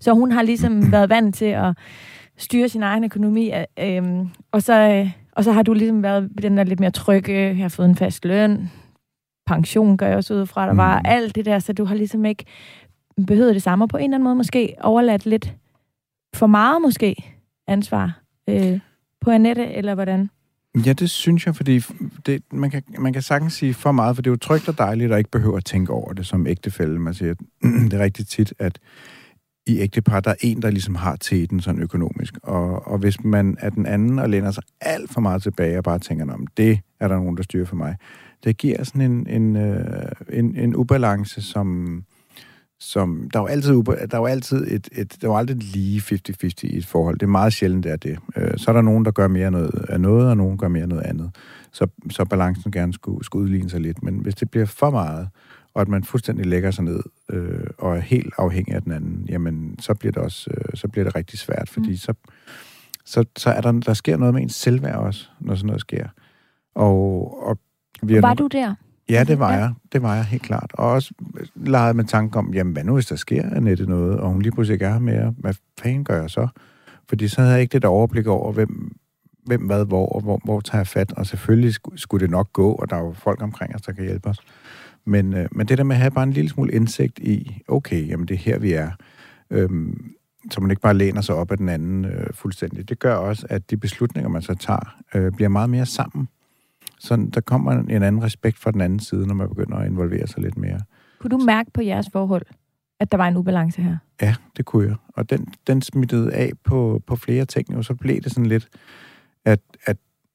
Så 0.01 0.13
hun 0.13 0.33
har 0.33 0.43
ligesom 0.43 0.83
været 0.93 1.11
vant 1.11 1.35
til 1.35 1.45
at 1.45 1.77
styre 2.37 2.69
sin 2.69 2.83
egen 2.83 3.05
økonomi, 3.05 3.53
øh, 3.79 4.03
og 4.53 4.63
så, 4.63 5.09
og 5.33 5.45
så 5.45 5.53
har 5.53 5.63
du 5.63 5.73
ligesom 5.73 6.03
været 6.03 6.31
den 6.43 6.57
der 6.57 6.65
lidt 6.65 6.81
mere 6.81 6.91
trygge, 6.91 7.35
jeg 7.35 7.57
har 7.57 7.69
fået 7.69 7.89
en 7.89 7.97
fast 7.97 8.25
løn, 8.25 8.71
pension 9.47 9.97
gør 9.97 10.07
jeg 10.07 10.17
også 10.17 10.35
ud 10.35 10.47
fra, 10.47 10.67
der 10.67 10.73
mm. 10.73 10.79
var 10.79 11.01
alt 11.05 11.35
det 11.35 11.45
der, 11.45 11.59
så 11.59 11.73
du 11.73 11.85
har 11.85 11.95
ligesom 11.95 12.25
ikke 12.25 12.45
behøvet 13.27 13.55
det 13.55 13.63
samme, 13.63 13.89
på 13.89 13.97
en 13.97 14.05
eller 14.05 14.17
anden 14.17 14.25
måde 14.25 14.35
måske 14.35 14.75
overladt 14.81 15.27
lidt 15.27 15.55
for 16.35 16.47
meget 16.47 16.83
måske 16.83 17.17
ansvar 17.67 18.21
øh, 18.49 18.81
på 19.21 19.31
Annette, 19.31 19.73
eller 19.73 19.95
hvordan? 19.95 20.31
Ja, 20.87 20.93
det 20.93 21.11
synes 21.11 21.47
jeg, 21.47 21.57
fordi 21.57 21.81
det, 22.27 22.43
man, 22.53 22.71
kan, 22.71 22.83
man 22.99 23.13
kan 23.13 23.23
sagtens 23.23 23.53
sige 23.53 23.75
for 23.75 23.93
meget, 23.93 24.17
for 24.17 24.23
det 24.23 24.31
er 24.31 24.33
jo 24.33 24.37
trygt 24.37 24.69
og 24.69 24.79
dejligt, 24.79 25.13
at 25.13 25.19
ikke 25.19 25.31
behøver 25.31 25.57
at 25.57 25.65
tænke 25.65 25.93
over 25.93 26.13
det 26.13 26.27
som 26.27 26.47
ægtefælde. 26.47 26.99
Man 26.99 27.15
siger, 27.15 27.35
det 27.91 27.93
er 27.93 27.99
rigtig 27.99 28.27
tit, 28.27 28.55
at 28.59 28.79
i 29.67 29.79
ægtepar, 29.79 30.21
der 30.21 30.31
er 30.31 30.35
en, 30.41 30.63
der 30.63 30.71
ligesom 30.71 30.95
har 30.95 31.17
teten 31.17 31.61
sådan 31.61 31.83
økonomisk. 31.83 32.35
Og, 32.43 32.89
og 32.89 32.99
hvis 32.99 33.25
man 33.25 33.57
er 33.61 33.71
den 33.71 33.87
anden 33.87 34.19
og 34.19 34.31
læner 34.31 34.51
sig 34.51 34.63
alt 34.81 35.11
for 35.11 35.21
meget 35.21 35.43
tilbage 35.43 35.79
og 35.79 35.85
bare 35.85 35.99
tænker, 35.99 36.33
om 36.35 36.47
det 36.57 36.81
er 37.01 37.09
der 37.09 37.17
nogen, 37.17 37.37
der 37.37 37.43
styrer 37.43 37.67
for 37.67 37.77
mig, 37.77 37.97
det 38.45 38.57
giver 38.57 38.85
sådan 38.85 39.01
en, 39.01 39.27
en, 39.27 39.57
øh, 39.57 40.13
en, 40.33 40.57
en 40.57 40.77
ubalance, 40.77 41.43
som, 41.43 42.03
som 42.81 43.31
der 43.33 43.39
er 43.39 43.43
jo 43.43 43.47
altid, 43.47 43.83
der 43.83 44.07
er 44.11 44.19
jo 44.19 44.27
altid 44.27 44.67
et, 44.73 44.89
et, 44.93 45.17
der 45.21 45.29
er 45.29 45.33
jo 45.33 45.37
aldrig 45.37 45.57
lige 45.57 46.01
50-50 46.01 46.51
i 46.63 46.77
et 46.77 46.87
forhold. 46.87 47.19
Det 47.19 47.27
er 47.27 47.31
meget 47.31 47.53
sjældent, 47.53 47.85
det 47.85 47.93
er 47.93 47.97
det. 47.97 48.19
Øh, 48.37 48.51
så 48.57 48.71
er 48.71 48.73
der 48.73 48.83
nogen, 48.83 49.05
der 49.05 49.11
gør 49.11 49.29
mere 49.29 49.51
noget 49.51 49.85
af 49.89 50.01
noget, 50.01 50.29
og 50.29 50.37
nogen 50.37 50.59
gør 50.59 50.69
mere 50.69 50.87
noget 50.87 51.03
andet. 51.03 51.31
Så, 51.73 51.87
så 52.11 52.25
balancen 52.25 52.73
gerne 52.73 52.93
skulle, 52.93 53.25
skulle 53.25 53.45
udligne 53.45 53.71
sig 53.71 53.81
lidt. 53.81 54.03
Men 54.03 54.15
hvis 54.19 54.35
det 54.35 54.51
bliver 54.51 54.67
for 54.67 54.91
meget, 54.91 55.29
og 55.75 55.81
at 55.83 55.89
man 55.89 56.05
fuldstændig 56.05 56.47
lægger 56.47 56.71
sig 56.71 56.85
ned 56.85 57.01
øh, 57.31 57.67
og 57.79 57.97
er 57.97 58.01
helt 58.01 58.35
afhængig 58.39 58.75
af 58.75 58.83
den 58.83 58.93
anden, 58.93 59.27
jamen 59.29 59.79
så 59.79 59.95
bliver 59.95 60.13
det 60.13 60.23
også 60.23 60.51
øh, 60.51 60.65
så 60.75 60.89
bliver 60.89 61.05
det 61.05 61.15
rigtig 61.15 61.39
svært, 61.39 61.69
fordi 61.69 61.91
mm. 61.91 61.97
så, 61.97 62.15
så, 63.05 63.25
så 63.37 63.51
er 63.51 63.61
der, 63.61 63.73
der 63.73 63.95
sker 63.95 64.17
noget 64.17 64.35
med 64.35 64.43
ens 64.43 64.55
selvværd 64.55 64.97
også, 64.97 65.29
når 65.41 65.55
sådan 65.55 65.67
noget 65.67 65.81
sker. 65.81 66.09
Og, 66.75 67.43
og 67.49 67.59
vi 68.03 68.23
var 68.23 68.35
du 68.35 68.47
der? 68.47 68.75
Ja, 69.09 69.25
det 69.25 69.39
var 69.39 69.53
ja. 69.53 69.59
jeg. 69.59 69.73
Det 69.93 70.03
var 70.03 70.15
jeg 70.15 70.25
helt 70.25 70.43
klart. 70.43 70.71
Og 70.75 70.91
også 70.91 71.15
legede 71.55 71.95
med 71.95 72.05
tanke 72.05 72.39
om, 72.39 72.55
jamen 72.55 72.73
hvad 72.73 72.85
nu, 72.85 72.95
hvis 72.95 73.07
der 73.07 73.17
sker 73.17 73.57
Annette 73.57 73.87
noget, 73.87 74.21
og 74.21 74.31
hun 74.31 74.43
lige 74.43 74.53
pludselig 74.53 74.75
ikke 74.75 74.85
er 74.85 74.93
her 74.93 74.99
mere, 74.99 75.35
hvad 75.39 75.55
fanden 75.81 76.05
gør 76.05 76.21
jeg 76.21 76.31
så? 76.31 76.49
Fordi 77.09 77.29
så 77.29 77.41
havde 77.41 77.53
jeg 77.53 77.61
ikke 77.61 77.73
det 77.73 77.83
der 77.83 77.89
overblik 77.89 78.27
over, 78.27 78.53
hvem, 78.53 78.97
hvem 79.47 79.67
hvad, 79.67 79.85
hvor, 79.85 80.07
og 80.07 80.21
hvor, 80.21 80.41
hvor 80.45 80.61
tager 80.61 80.79
jeg 80.79 80.87
fat. 80.87 81.13
Og 81.13 81.27
selvfølgelig 81.27 81.75
skulle 81.97 82.23
det 82.23 82.31
nok 82.31 82.53
gå, 82.53 82.73
og 82.73 82.91
der 82.91 82.97
er 82.97 83.01
jo 83.01 83.13
folk 83.13 83.43
omkring 83.43 83.75
os, 83.75 83.83
der 83.83 83.93
kan 83.93 84.05
hjælpe 84.05 84.29
os. 84.29 84.39
Men, 85.07 85.35
øh, 85.35 85.49
men 85.53 85.69
det 85.69 85.79
der 85.79 85.85
med 85.85 85.97
at 85.97 86.01
have 86.01 86.11
bare 86.11 86.25
en 86.25 86.33
lille 86.33 86.51
smule 86.51 86.73
indsigt 86.73 87.19
i, 87.19 87.63
okay, 87.69 88.09
jamen 88.09 88.29
det 88.29 88.35
er 88.35 88.39
her, 88.39 88.59
vi 88.59 88.73
er, 88.73 88.91
øhm, 89.51 90.15
så 90.51 90.61
man 90.61 90.71
ikke 90.71 90.83
bare 90.83 90.95
læner 90.95 91.21
sig 91.21 91.35
op 91.35 91.51
af 91.51 91.59
den 91.59 91.69
anden 91.69 92.05
øh, 92.05 92.27
fuldstændig. 92.33 92.89
Det 92.89 92.99
gør 92.99 93.15
også, 93.15 93.47
at 93.51 93.71
de 93.71 93.77
beslutninger, 93.77 94.29
man 94.29 94.43
så 94.43 94.55
tager, 94.55 94.97
øh, 95.15 95.33
bliver 95.33 95.49
meget 95.49 95.71
mere 95.71 95.87
sammen. 95.87 96.29
Så 96.99 97.29
der 97.35 97.41
kommer 97.41 97.73
en 97.73 98.03
anden 98.03 98.23
respekt 98.23 98.59
fra 98.59 98.71
den 98.71 98.81
anden 98.81 98.99
side, 98.99 99.27
når 99.27 99.35
man 99.35 99.49
begynder 99.49 99.77
at 99.77 99.87
involvere 99.87 100.27
sig 100.27 100.43
lidt 100.43 100.57
mere. 100.57 100.81
Kunne 101.21 101.31
du 101.31 101.39
mærke 101.39 101.71
på 101.71 101.83
jeres 101.83 102.07
forhold, 102.13 102.47
at 103.01 103.13
der 103.13 103.19
var 103.19 103.29
en 103.29 103.37
ubalance 103.37 103.83
her? 103.83 103.97
Ja, 104.23 104.35
det 104.57 104.65
kunne 104.65 104.89
jeg. 104.89 104.97
Og 105.09 105.31
den, 105.31 105.49
den 105.67 105.83
smittede 105.83 106.33
af 106.33 106.53
på, 106.65 107.03
på 107.07 107.17
flere 107.17 107.45
ting, 107.45 107.77
og 107.77 107.85
så 107.85 107.95
blev 107.95 108.21
det 108.21 108.33
sådan 108.33 108.47
lidt, 108.47 108.69
at, 109.45 109.61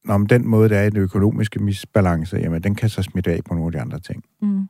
når 0.05 0.13
om 0.13 0.27
den 0.27 0.47
måde, 0.47 0.69
der 0.69 0.77
er 0.77 0.83
i 0.83 0.89
den 0.89 0.99
økonomiske 0.99 1.59
misbalance, 1.59 2.37
jamen 2.37 2.63
den 2.63 2.75
kan 2.75 2.89
så 2.89 3.01
smitte 3.01 3.31
af 3.31 3.39
på 3.45 3.53
nogle 3.53 3.67
af 3.67 3.71
de 3.71 3.79
andre 3.79 3.99
ting. 3.99 4.23
Mm. 4.41 4.67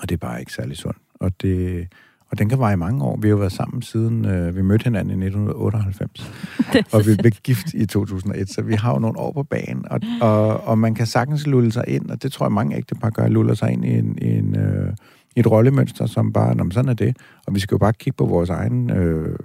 Og 0.00 0.08
det 0.08 0.12
er 0.12 0.18
bare 0.18 0.40
ikke 0.40 0.52
særlig 0.52 0.76
sundt. 0.76 0.98
Og, 1.14 1.42
det, 1.42 1.86
og 2.30 2.38
den 2.38 2.48
kan 2.48 2.58
vare 2.58 2.72
i 2.72 2.76
mange 2.76 3.04
år. 3.04 3.16
Vi 3.16 3.28
har 3.28 3.30
jo 3.30 3.36
været 3.36 3.52
sammen 3.52 3.82
siden, 3.82 4.24
øh, 4.24 4.56
vi 4.56 4.62
mødte 4.62 4.84
hinanden 4.84 5.22
i 5.22 5.26
1998. 5.26 6.32
og 6.94 7.06
vi 7.06 7.16
blev 7.20 7.32
gift 7.32 7.74
i 7.74 7.86
2001, 7.86 8.50
så 8.50 8.62
vi 8.62 8.74
har 8.74 8.92
jo 8.92 8.98
nogle 8.98 9.18
år 9.18 9.32
på 9.32 9.42
banen. 9.42 9.84
Og, 9.90 10.00
og, 10.20 10.60
og 10.60 10.78
man 10.78 10.94
kan 10.94 11.06
sagtens 11.06 11.46
lulle 11.46 11.72
sig 11.72 11.84
ind, 11.88 12.10
og 12.10 12.22
det 12.22 12.32
tror 12.32 12.46
jeg 12.46 12.52
mange 12.52 12.76
ægtepar 12.76 13.10
gør, 13.10 13.28
luller 13.28 13.54
sig 13.54 13.72
ind 13.72 13.84
i 13.84 13.98
en, 13.98 14.18
i 14.22 14.38
en 14.38 14.56
øh, 14.56 14.92
et 15.36 15.50
rollemønster, 15.50 16.06
som 16.06 16.32
bare, 16.32 16.54
når 16.54 16.66
sådan 16.70 16.88
er 16.88 16.94
det. 16.94 17.16
Og 17.46 17.54
vi 17.54 17.60
skal 17.60 17.74
jo 17.74 17.78
bare 17.78 17.92
kigge 17.92 18.16
på 18.16 18.26
vores 18.26 18.50
egen 18.50 18.90
øh, 18.90 19.38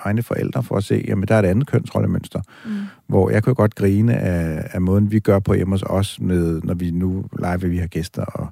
egne 0.00 0.22
forældre 0.22 0.62
for 0.62 0.76
at 0.76 0.84
se, 0.84 1.04
jamen 1.08 1.28
der 1.28 1.34
er 1.34 1.38
et 1.38 1.46
andet 1.46 1.66
kønsrollemønster, 1.66 2.40
mm. 2.66 2.72
hvor 3.06 3.30
jeg 3.30 3.42
kan 3.42 3.54
godt 3.54 3.74
grine 3.74 4.16
af, 4.16 4.68
af 4.72 4.80
måden, 4.80 5.10
vi 5.10 5.20
gør 5.20 5.38
på 5.38 5.54
hjemme 5.54 5.74
hos 5.74 5.82
os, 5.86 6.20
med, 6.20 6.60
når 6.62 6.74
vi 6.74 6.90
nu 6.90 7.24
leger, 7.38 7.56
vi 7.56 7.78
har 7.78 7.86
gæster, 7.86 8.24
og 8.24 8.48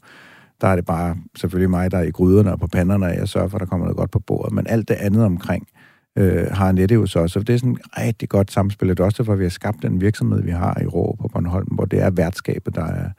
der 0.60 0.68
er 0.68 0.76
det 0.76 0.84
bare 0.84 1.16
selvfølgelig 1.36 1.70
mig, 1.70 1.90
der 1.90 1.98
er 1.98 2.02
i 2.02 2.10
gryderne 2.10 2.52
og 2.52 2.60
på 2.60 2.66
panderne, 2.66 3.06
og 3.06 3.16
jeg 3.16 3.28
sørger 3.28 3.48
for, 3.48 3.56
at 3.56 3.60
der 3.60 3.66
kommer 3.66 3.86
noget 3.86 3.96
godt 3.96 4.10
på 4.10 4.18
bordet, 4.18 4.52
men 4.52 4.66
alt 4.66 4.88
det 4.88 4.94
andet 4.94 5.24
omkring 5.24 5.68
øh, 6.16 6.46
har 6.50 6.68
Annette 6.68 6.94
jo 6.94 7.06
så, 7.06 7.28
så 7.28 7.40
det 7.40 7.54
er 7.54 7.58
sådan 7.58 7.72
et 7.72 7.98
rigtig 7.98 8.28
godt 8.28 8.52
samspil, 8.52 8.88
det 8.88 9.00
er 9.00 9.04
også 9.04 9.22
derfor, 9.22 9.34
vi 9.34 9.44
har 9.44 9.50
skabt 9.50 9.82
den 9.82 10.00
virksomhed, 10.00 10.42
vi 10.42 10.50
har 10.50 10.80
i 10.82 10.86
Rå 10.86 11.16
på 11.20 11.28
Bornholm, 11.28 11.68
hvor 11.74 11.84
det 11.84 12.02
er 12.02 12.10
værtskabet, 12.10 12.74
der 12.74 12.84
er, 12.84 13.10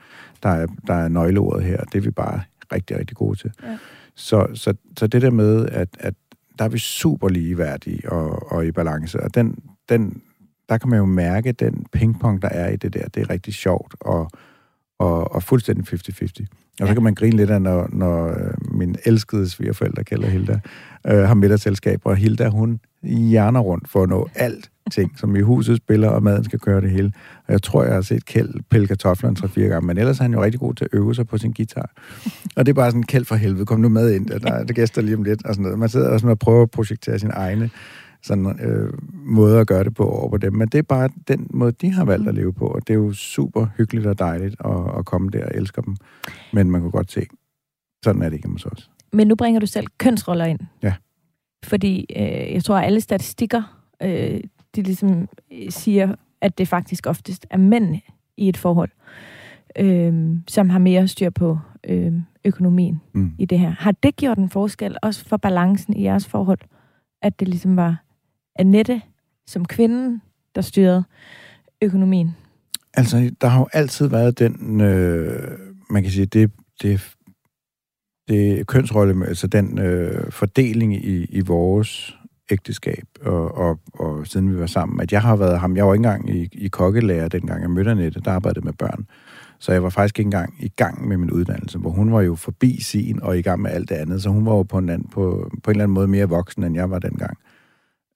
der 0.43 0.49
er, 0.49 0.67
der 0.87 0.93
er 0.93 1.07
nøgleordet 1.07 1.63
her, 1.63 1.83
det 1.83 1.97
er 1.97 2.01
vi 2.01 2.11
bare 2.11 2.41
rigtig, 2.73 2.99
rigtig 2.99 3.17
gode 3.17 3.39
til. 3.39 3.51
Ja. 3.63 3.77
Så, 4.15 4.47
så, 4.53 4.73
så 4.97 5.07
det 5.07 5.21
der 5.21 5.31
med, 5.31 5.69
at, 5.71 5.89
at 5.99 6.13
der 6.59 6.65
er 6.65 6.69
vi 6.69 6.77
super 6.77 7.29
ligeværdige 7.29 8.11
og, 8.11 8.51
og 8.51 8.65
i 8.65 8.71
balance. 8.71 9.23
Og 9.23 9.35
den, 9.35 9.59
den, 9.89 10.21
der 10.69 10.77
kan 10.77 10.89
man 10.89 10.99
jo 10.99 11.05
mærke, 11.05 11.51
den 11.51 11.85
pingpong, 11.91 12.41
der 12.41 12.49
er 12.49 12.69
i 12.69 12.75
det 12.75 12.93
der, 12.93 13.07
det 13.07 13.21
er 13.21 13.29
rigtig 13.29 13.53
sjovt 13.53 13.95
og, 13.99 14.29
og, 14.99 15.35
og 15.35 15.43
fuldstændig 15.43 15.93
50-50. 15.93 16.45
Og 16.81 16.87
så 16.87 16.93
kan 16.93 17.03
man 17.03 17.15
grine 17.15 17.37
lidt 17.37 17.49
af, 17.49 17.61
når, 17.61 17.89
når 17.91 18.27
øh, 18.27 18.53
min 18.71 18.95
elskede 19.05 19.49
svigerforældre, 19.49 20.03
kalder 20.03 20.27
Hilda, 20.27 20.59
øh, 21.07 21.17
har 21.17 21.33
middagsselskab, 21.33 22.01
og 22.03 22.15
Hilda, 22.15 22.47
hun 22.47 22.79
hjerner 23.03 23.59
rundt 23.59 23.89
for 23.89 24.03
at 24.03 24.09
nå 24.09 24.29
alt 24.35 24.71
ting, 24.91 25.19
som 25.19 25.35
i 25.35 25.41
huset 25.41 25.77
spiller, 25.77 26.09
og 26.09 26.23
maden 26.23 26.43
skal 26.43 26.59
køre 26.59 26.81
det 26.81 26.91
hele. 26.91 27.13
Og 27.47 27.53
jeg 27.53 27.61
tror, 27.61 27.83
jeg 27.83 27.93
har 27.93 28.01
set 28.01 28.25
Kjeld 28.25 28.53
pille 28.69 28.87
kartofler 28.87 29.29
en 29.29 29.37
3-4 29.39 29.59
gange, 29.59 29.87
men 29.87 29.97
ellers 29.97 30.19
er 30.19 30.23
han 30.23 30.33
jo 30.33 30.43
rigtig 30.43 30.59
god 30.59 30.73
til 30.73 30.85
at 30.85 30.93
øve 30.93 31.15
sig 31.15 31.27
på 31.27 31.37
sin 31.37 31.51
guitar. 31.51 31.91
Og 32.55 32.65
det 32.65 32.71
er 32.71 32.73
bare 32.73 32.91
sådan, 32.91 33.03
Kjeld 33.03 33.25
for 33.25 33.35
helvede, 33.35 33.65
kom 33.65 33.79
nu 33.79 33.89
med 33.89 34.13
ind, 34.13 34.27
der 34.27 34.51
er 34.51 34.63
gæster 34.63 35.01
lige 35.01 35.15
om 35.15 35.23
lidt, 35.23 35.45
og 35.45 35.55
sådan 35.55 35.63
noget. 35.63 35.79
Man 35.79 35.89
sidder 35.89 36.09
også 36.09 36.27
og 36.27 36.39
prøver 36.39 36.61
at 36.61 36.71
projektere 36.71 37.19
sin 37.19 37.31
egne 37.33 37.69
sådan, 38.25 38.59
øh, 38.59 38.93
måde 39.13 39.59
at 39.59 39.67
gøre 39.67 39.83
det 39.83 39.95
på 39.95 40.09
over 40.09 40.29
på 40.29 40.37
dem. 40.37 40.53
Men 40.53 40.67
det 40.67 40.77
er 40.77 40.81
bare 40.81 41.09
den 41.27 41.47
måde, 41.49 41.71
de 41.71 41.91
har 41.91 42.05
valgt 42.05 42.29
at 42.29 42.35
leve 42.35 42.53
på, 42.53 42.67
og 42.67 42.87
det 42.87 42.93
er 42.93 42.97
jo 42.97 43.13
super 43.13 43.67
hyggeligt 43.77 44.05
og 44.05 44.19
dejligt 44.19 44.55
at, 44.65 44.97
at 44.97 45.05
komme 45.05 45.29
der 45.29 45.45
og 45.45 45.51
elsker 45.53 45.81
dem. 45.81 45.95
Men 46.53 46.71
man 46.71 46.81
kan 46.81 46.91
godt 46.91 47.11
se, 47.11 47.25
sådan 48.03 48.21
er 48.21 48.29
det 48.29 48.35
ikke 48.35 48.49
hos 48.49 48.65
os. 48.65 48.89
Men 49.13 49.27
nu 49.27 49.35
bringer 49.35 49.59
du 49.59 49.65
selv 49.65 49.87
kønsroller 49.97 50.45
ind. 50.45 50.59
Ja. 50.83 50.93
Fordi 51.63 52.05
øh, 52.15 52.53
jeg 52.53 52.63
tror, 52.63 52.77
at 52.77 52.85
alle 52.85 53.01
statistikker, 53.01 53.81
øh, 54.03 54.39
de 54.75 54.81
ligesom 54.81 55.27
øh, 55.51 55.71
siger, 55.71 56.15
at 56.41 56.57
det 56.57 56.67
faktisk 56.67 57.07
oftest 57.07 57.45
er 57.49 57.57
mænd 57.57 57.95
i 58.37 58.49
et 58.49 58.57
forhold, 58.57 58.89
øh, 59.79 60.37
som 60.47 60.69
har 60.69 60.79
mere 60.79 61.07
styr 61.07 61.29
på 61.29 61.59
øh, 61.87 62.13
økonomien 62.45 63.01
mm. 63.13 63.31
i 63.39 63.45
det 63.45 63.59
her. 63.59 63.69
Har 63.69 63.91
det 63.91 64.15
gjort 64.15 64.37
en 64.37 64.49
forskel 64.49 64.97
også 65.01 65.25
for 65.25 65.37
balancen 65.37 65.97
i 65.97 66.03
jeres 66.03 66.27
forhold? 66.27 66.59
At 67.21 67.39
det 67.39 67.47
ligesom 67.47 67.75
var 67.75 68.03
Annette 68.55 69.01
som 69.47 69.65
kvinden, 69.65 70.21
der 70.55 70.61
styrede 70.61 71.03
økonomien? 71.81 72.35
Altså, 72.93 73.31
der 73.41 73.47
har 73.47 73.59
jo 73.59 73.67
altid 73.73 74.07
været 74.07 74.39
den, 74.39 74.81
øh, 74.81 75.59
man 75.89 76.03
kan 76.03 76.11
sige, 76.11 76.25
det, 76.25 76.51
det, 76.81 77.15
det 78.27 78.67
kønsrolle, 78.67 79.27
altså 79.27 79.47
den 79.47 79.79
øh, 79.79 80.31
fordeling 80.31 80.95
i, 80.95 81.25
i 81.25 81.41
vores 81.41 82.17
ægteskab, 82.51 83.03
og, 83.21 83.57
og, 83.57 83.79
og 83.93 84.27
siden 84.27 84.53
vi 84.53 84.59
var 84.59 84.65
sammen, 84.65 85.01
at 85.01 85.11
jeg 85.11 85.21
har 85.21 85.35
været 85.35 85.59
ham, 85.59 85.75
jeg 85.77 85.87
var 85.87 85.93
ikke 85.93 86.05
engang 86.05 86.29
i, 86.29 86.49
i 86.51 86.67
kokkelærer, 86.67 87.27
dengang 87.27 87.61
jeg 87.61 87.69
mødte 87.69 87.91
Annette, 87.91 88.21
der 88.25 88.31
arbejdede 88.31 88.65
med 88.65 88.73
børn. 88.73 89.07
Så 89.59 89.71
jeg 89.71 89.83
var 89.83 89.89
faktisk 89.89 90.19
ikke 90.19 90.27
engang 90.27 90.53
i 90.59 90.67
gang 90.67 91.07
med 91.07 91.17
min 91.17 91.31
uddannelse, 91.31 91.77
hvor 91.77 91.89
hun 91.89 92.13
var 92.13 92.21
jo 92.21 92.35
forbi 92.35 92.81
sin 92.81 93.21
og 93.21 93.37
i 93.37 93.41
gang 93.41 93.61
med 93.61 93.71
alt 93.71 93.89
det 93.89 93.95
andet, 93.95 94.21
så 94.21 94.29
hun 94.29 94.45
var 94.45 94.51
jo 94.51 94.63
på 94.63 94.77
en, 94.77 94.89
anden, 94.89 95.09
på, 95.09 95.49
på 95.63 95.71
en 95.71 95.75
eller 95.75 95.83
anden 95.83 95.93
måde 95.93 96.07
mere 96.07 96.29
voksen, 96.29 96.63
end 96.63 96.75
jeg 96.75 96.89
var 96.89 96.99
dengang. 96.99 97.37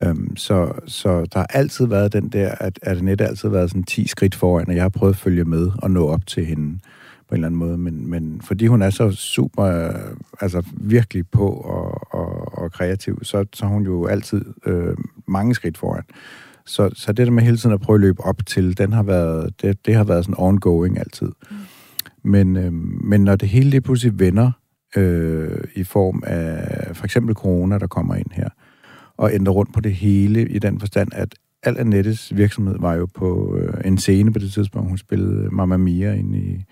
Øhm, 0.04 0.38
så, 0.38 0.72
så 0.86 1.26
der 1.34 1.39
har 1.39 1.48
altid 1.50 1.88
været 1.88 2.13
den 2.13 2.30
der, 2.30 2.56
at, 2.60 2.80
at 2.82 2.98
Annette 2.98 3.24
har 3.24 3.30
altid 3.30 3.50
været 3.50 3.70
sådan 3.70 3.84
10 3.84 4.08
skridt 4.08 4.36
foran, 4.36 4.68
og 4.68 4.76
jeg 4.76 4.84
har 4.84 4.89
prøvet 4.89 5.13
at 5.13 5.20
følge 5.20 5.46
med 5.46 5.72
og 5.82 5.92
nå 5.92 6.08
op 6.08 6.28
til 6.28 6.46
hende 6.46 6.80
på 7.30 7.36
en 7.36 7.38
eller 7.38 7.48
anden 7.48 7.60
måde. 7.60 7.78
Men, 7.78 8.10
men 8.10 8.42
fordi 8.42 8.68
hun 8.68 8.82
er 8.82 8.89
så 8.89 9.12
super, 9.12 9.63
øh, 9.63 10.15
altså 10.42 10.63
virkelig 10.74 11.30
på 11.32 11.48
og, 11.50 12.09
og, 12.69 12.73
kreativ, 12.73 13.23
så, 13.23 13.45
så 13.53 13.65
er 13.65 13.69
hun 13.69 13.84
jo 13.84 14.05
altid 14.05 14.45
øh, 14.65 14.97
mange 15.27 15.55
skridt 15.55 15.77
foran. 15.77 16.03
Så, 16.65 16.89
så 16.93 17.12
det 17.13 17.27
der 17.27 17.34
med 17.34 17.43
hele 17.43 17.58
tiden 17.58 17.73
at 17.73 17.82
prøve 17.82 17.95
at 17.97 18.01
løbe 18.01 18.21
op 18.21 18.45
til, 18.45 18.77
den 18.77 18.93
har 18.93 19.03
været, 19.03 19.62
det, 19.62 19.86
det 19.86 19.95
har 19.95 20.03
været 20.03 20.25
sådan 20.25 20.36
ongoing 20.38 20.99
altid. 20.99 21.32
Mm. 21.51 21.58
Men, 22.23 22.58
øh, 22.58 22.73
men 23.03 23.23
når 23.23 23.36
det 23.36 23.49
hele 23.49 23.69
lige 23.69 23.82
pludselig 23.82 24.19
vender 24.19 24.51
øh, 24.97 25.63
i 25.75 25.84
form 25.84 26.23
af 26.25 26.95
for 26.95 27.05
eksempel 27.05 27.36
corona, 27.36 27.77
der 27.77 27.88
kommer 27.88 28.15
ind 28.15 28.32
her, 28.32 28.49
og 29.17 29.34
ændre 29.34 29.51
rundt 29.51 29.73
på 29.73 29.82
det 29.82 29.93
hele 29.93 30.49
i 30.49 30.60
den 30.60 30.79
forstand, 30.79 31.10
at 31.13 31.36
al 31.63 31.77
Annettes 31.77 32.36
virksomhed 32.36 32.75
var 32.79 32.93
jo 32.95 33.08
på 33.15 33.58
øh, 33.58 33.73
en 33.86 33.97
scene 33.97 34.34
på 34.34 34.39
det 34.39 34.51
tidspunkt. 34.51 34.89
Hun 34.89 34.97
spillede 34.97 35.49
Mamma 35.51 35.77
Mia 35.77 36.13
ind 36.13 36.36
i, 36.36 36.65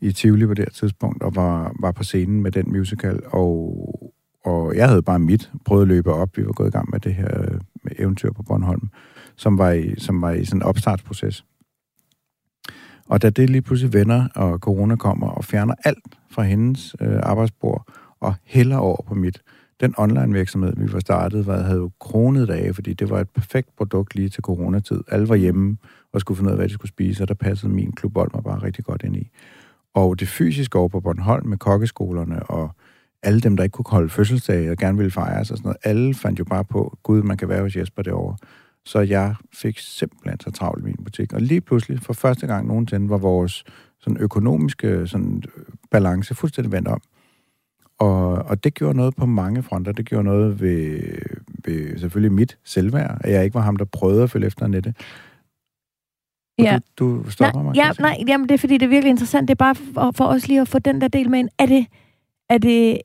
i 0.00 0.12
Tivoli 0.12 0.46
på 0.46 0.54
det 0.54 0.72
tidspunkt, 0.72 1.22
og 1.22 1.36
var, 1.36 1.74
var 1.80 1.92
på 1.92 2.04
scenen 2.04 2.42
med 2.42 2.50
den 2.50 2.72
musical, 2.72 3.20
og, 3.26 4.07
og 4.48 4.76
jeg 4.76 4.88
havde 4.88 5.02
bare 5.02 5.18
mit 5.18 5.50
prøvet 5.64 5.82
at 5.82 5.88
løbe 5.88 6.12
op. 6.12 6.36
Vi 6.36 6.46
var 6.46 6.52
gået 6.52 6.68
i 6.68 6.70
gang 6.70 6.90
med 6.90 7.00
det 7.00 7.14
her 7.14 7.40
øh, 7.40 7.60
med 7.82 7.92
eventyr 7.98 8.32
på 8.32 8.42
Bornholm, 8.42 8.88
som 9.36 9.58
var 9.58 9.70
i, 9.70 9.94
som 9.98 10.22
var 10.22 10.30
i 10.30 10.44
sådan 10.44 10.58
en 10.58 10.62
opstartsproces. 10.62 11.44
Og 13.06 13.22
da 13.22 13.30
det 13.30 13.50
lige 13.50 13.62
pludselig 13.62 13.92
vender, 13.92 14.28
og 14.34 14.58
corona 14.58 14.96
kommer 14.96 15.28
og 15.28 15.44
fjerner 15.44 15.74
alt 15.84 16.04
fra 16.30 16.42
hendes 16.42 16.96
øh, 17.00 17.20
arbejdsbord, 17.22 17.92
og 18.20 18.34
hælder 18.44 18.76
over 18.76 19.02
på 19.02 19.14
mit, 19.14 19.42
den 19.80 19.94
online 19.98 20.32
virksomhed, 20.32 20.72
vi 20.76 20.92
var 20.92 21.00
startet, 21.00 21.46
var, 21.46 21.62
havde 21.62 21.78
jo 21.78 21.90
kronet 22.00 22.50
af, 22.50 22.74
fordi 22.74 22.94
det 22.94 23.10
var 23.10 23.20
et 23.20 23.30
perfekt 23.30 23.76
produkt 23.76 24.14
lige 24.14 24.28
til 24.28 24.42
coronatid. 24.42 25.00
Alle 25.08 25.28
var 25.28 25.34
hjemme 25.34 25.76
og 26.12 26.20
skulle 26.20 26.36
finde 26.36 26.48
ud 26.48 26.52
af, 26.52 26.58
hvad 26.58 26.68
de 26.68 26.74
skulle 26.74 26.88
spise, 26.88 27.24
og 27.24 27.28
der 27.28 27.34
passede 27.34 27.72
min 27.72 27.92
klubbold 27.92 28.30
mig 28.34 28.44
bare 28.44 28.62
rigtig 28.62 28.84
godt 28.84 29.02
ind 29.02 29.16
i. 29.16 29.30
Og 29.94 30.20
det 30.20 30.28
fysiske 30.28 30.78
over 30.78 30.88
på 30.88 31.00
Bornholm 31.00 31.46
med 31.46 31.58
kokkeskolerne 31.58 32.42
og 32.42 32.70
alle 33.22 33.40
dem, 33.40 33.56
der 33.56 33.64
ikke 33.64 33.72
kunne 33.72 33.84
holde 33.88 34.08
fødselsdag 34.08 34.70
og 34.70 34.76
gerne 34.76 34.98
ville 34.98 35.10
fejre 35.10 35.44
sig 35.44 35.54
og 35.54 35.58
sådan 35.58 35.68
noget, 35.68 35.76
alle 35.84 36.14
fandt 36.14 36.38
jo 36.38 36.44
bare 36.44 36.64
på, 36.64 36.98
gud, 37.02 37.22
man 37.22 37.36
kan 37.36 37.48
være 37.48 37.62
hos 37.62 37.76
Jesper 37.76 38.02
derovre. 38.02 38.36
Så 38.84 39.00
jeg 39.00 39.34
fik 39.52 39.78
simpelthen 39.78 40.40
så 40.40 40.50
travlt 40.50 40.82
i 40.82 40.84
min 40.84 40.96
butik. 41.04 41.32
Og 41.32 41.40
lige 41.40 41.60
pludselig, 41.60 42.00
for 42.00 42.12
første 42.12 42.46
gang 42.46 42.66
nogensinde, 42.66 43.10
var 43.10 43.18
vores 43.18 43.64
sådan 44.00 44.16
økonomiske 44.16 45.06
sådan, 45.06 45.42
balance 45.90 46.34
fuldstændig 46.34 46.72
vendt 46.72 46.88
om. 46.88 47.00
Og, 47.98 48.32
og 48.32 48.64
det 48.64 48.74
gjorde 48.74 48.96
noget 48.96 49.16
på 49.16 49.26
mange 49.26 49.62
fronter. 49.62 49.92
Det 49.92 50.06
gjorde 50.06 50.24
noget 50.24 50.60
ved, 50.60 51.00
ved 51.64 51.98
selvfølgelig 51.98 52.32
mit 52.32 52.58
selvværd, 52.64 53.18
at 53.20 53.32
jeg 53.32 53.44
ikke 53.44 53.54
var 53.54 53.60
ham, 53.60 53.76
der 53.76 53.84
prøvede 53.84 54.22
at 54.22 54.30
følge 54.30 54.46
efter 54.46 54.64
Annette. 54.64 54.94
ja. 56.58 56.78
du, 56.98 57.22
du 57.24 57.30
stopper 57.30 57.62
nej, 57.62 57.62
mig. 57.62 57.76
Ja, 57.76 57.90
nej, 57.98 58.24
jamen 58.28 58.48
det 58.48 58.54
er 58.54 58.58
fordi, 58.58 58.74
det 58.74 58.82
er 58.82 58.90
virkelig 58.90 59.10
interessant. 59.10 59.48
Det 59.48 59.54
er 59.54 59.64
bare 59.64 59.74
for, 59.74 60.12
for 60.16 60.24
os 60.24 60.48
lige 60.48 60.60
at 60.60 60.68
få 60.68 60.78
den 60.78 61.00
der 61.00 61.08
del 61.08 61.30
med 61.30 61.38
ind. 61.38 61.48
Er 61.58 61.66
det, 61.66 61.86
er 62.50 62.58
det, 62.58 62.98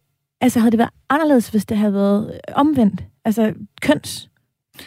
altså 0.44 0.60
havde 0.60 0.72
det 0.72 0.78
været 0.78 0.90
anderledes, 1.10 1.50
hvis 1.50 1.66
det 1.66 1.78
havde 1.78 1.94
været 1.94 2.40
omvendt? 2.56 3.04
Altså 3.26 3.54
køns 3.82 4.30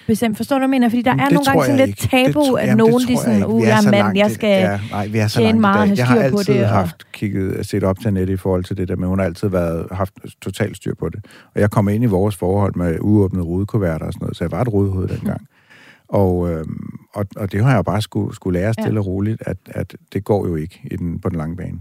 bestemt. 0.06 0.36
Forstår 0.36 0.56
du, 0.56 0.58
hvad 0.58 0.64
jeg 0.64 0.70
mener? 0.70 0.88
Fordi 0.88 1.02
der 1.02 1.10
er 1.10 1.24
det 1.24 1.32
nogle 1.32 1.44
gange 1.44 1.64
sådan 1.64 1.86
lidt 1.86 1.98
tabu, 1.98 2.40
det, 2.40 2.58
at 2.58 2.66
jamen, 2.66 2.76
nogen 2.76 3.08
de 3.08 3.16
sådan, 3.16 3.44
uh, 3.44 3.62
jeg 3.62 3.84
er 3.84 3.90
mand, 3.90 4.16
jeg 4.16 4.30
skal 4.30 4.48
ja, 4.48 4.80
nej, 4.90 5.08
vi 5.08 5.18
er 5.18 5.26
så 5.26 5.38
tjene 5.38 5.60
meget 5.60 6.00
og 6.00 6.06
have 6.06 6.28
styr 6.28 6.30
på 6.30 6.38
det. 6.38 6.48
Jeg 6.48 6.68
har 6.68 6.78
altid 6.78 6.92
haft 6.92 7.04
og... 7.04 7.12
kigget, 7.12 7.66
set 7.66 7.84
op 7.84 7.98
til 7.98 8.08
Annette 8.08 8.32
i 8.32 8.36
forhold 8.36 8.64
til 8.64 8.76
det 8.76 8.88
der, 8.88 8.96
men 8.96 9.08
hun 9.08 9.18
har 9.18 9.26
altid 9.26 9.48
været, 9.48 9.86
haft 9.90 10.14
totalt 10.42 10.76
styr 10.76 10.94
på 10.94 11.08
det. 11.08 11.26
Og 11.54 11.60
jeg 11.60 11.70
kom 11.70 11.88
ind 11.88 12.04
i 12.04 12.06
vores 12.06 12.36
forhold 12.36 12.74
med 12.76 12.98
uåbnede 13.00 13.44
rudekuverter 13.44 14.06
og 14.06 14.12
sådan 14.12 14.24
noget, 14.24 14.36
så 14.36 14.44
jeg 14.44 14.50
var 14.50 14.60
et 14.60 14.72
rudehoved 14.72 15.08
dengang. 15.08 15.40
Og, 16.08 16.50
øhm, 16.50 16.98
og, 17.14 17.26
og 17.36 17.52
det 17.52 17.64
har 17.64 17.74
jeg 17.74 17.84
bare 17.84 18.02
skulle, 18.02 18.34
skulle 18.34 18.60
lære 18.60 18.72
stille 18.72 18.92
ja. 18.92 18.98
og 18.98 19.06
roligt, 19.06 19.42
at, 19.46 19.56
at 19.66 19.96
det 20.12 20.24
går 20.24 20.46
jo 20.46 20.56
ikke 20.56 20.80
i 20.90 20.96
den, 20.96 21.20
på 21.20 21.28
den 21.28 21.38
lange 21.38 21.56
bane. 21.56 21.80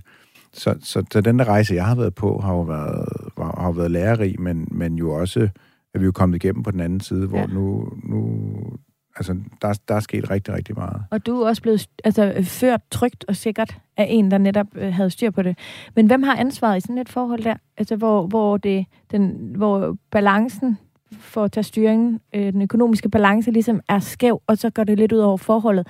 Så, 0.56 0.76
så, 0.82 1.04
så 1.12 1.22
den 1.22 1.40
der 1.40 1.46
rejse, 1.46 1.74
jeg 1.74 1.86
har 1.86 1.96
været 1.96 2.16
på, 2.16 2.40
har 2.40 2.54
jo 2.54 2.62
været, 2.62 3.08
har, 3.38 3.62
har 3.62 3.72
været 3.72 3.92
lærerig, 3.92 4.42
men, 4.42 4.68
men 4.72 4.96
jo 4.96 5.14
også 5.14 5.50
er 5.94 6.00
vi 6.00 6.06
jo 6.06 6.12
kommet 6.12 6.44
igennem 6.44 6.64
på 6.64 6.72
den 6.72 6.80
anden 6.80 7.00
side, 7.00 7.28
hvor 7.28 7.38
ja. 7.38 7.46
nu, 7.46 7.90
nu 8.04 8.42
altså, 9.16 9.38
der, 9.62 9.80
der 9.88 9.96
er 9.96 10.00
sket 10.00 10.30
rigtig, 10.30 10.54
rigtig 10.54 10.76
meget. 10.76 11.04
Og 11.12 11.26
du 11.26 11.42
er 11.42 11.48
også 11.48 11.62
blevet 11.62 11.88
altså, 12.04 12.34
ført 12.44 12.82
trygt 12.92 13.26
og 13.28 13.36
sikkert 13.36 13.78
af 13.98 14.08
en, 14.10 14.32
der 14.32 14.38
netop 14.38 14.68
øh, 14.76 14.94
havde 14.94 15.10
styr 15.10 15.32
på 15.32 15.42
det. 15.42 15.58
Men 15.96 16.08
hvem 16.08 16.24
har 16.24 16.36
ansvaret 16.36 16.78
i 16.78 16.82
sådan 16.82 16.98
et 16.98 17.10
forhold 17.10 17.44
der? 17.44 17.56
Altså, 17.78 17.96
hvor, 17.96 18.28
hvor, 18.28 18.58
det, 18.58 18.86
den, 19.12 19.54
hvor 19.56 19.98
balancen 20.12 20.78
for 21.12 21.44
at 21.44 21.52
tage 21.52 21.64
styringen, 21.64 22.20
øh, 22.36 22.54
den 22.54 22.62
økonomiske 22.62 23.10
balance 23.10 23.52
ligesom 23.52 23.80
er 23.90 24.00
skæv, 24.00 24.42
og 24.48 24.58
så 24.58 24.70
går 24.70 24.84
det 24.84 24.98
lidt 24.98 25.12
ud 25.12 25.20
over 25.20 25.38
forholdet. 25.38 25.88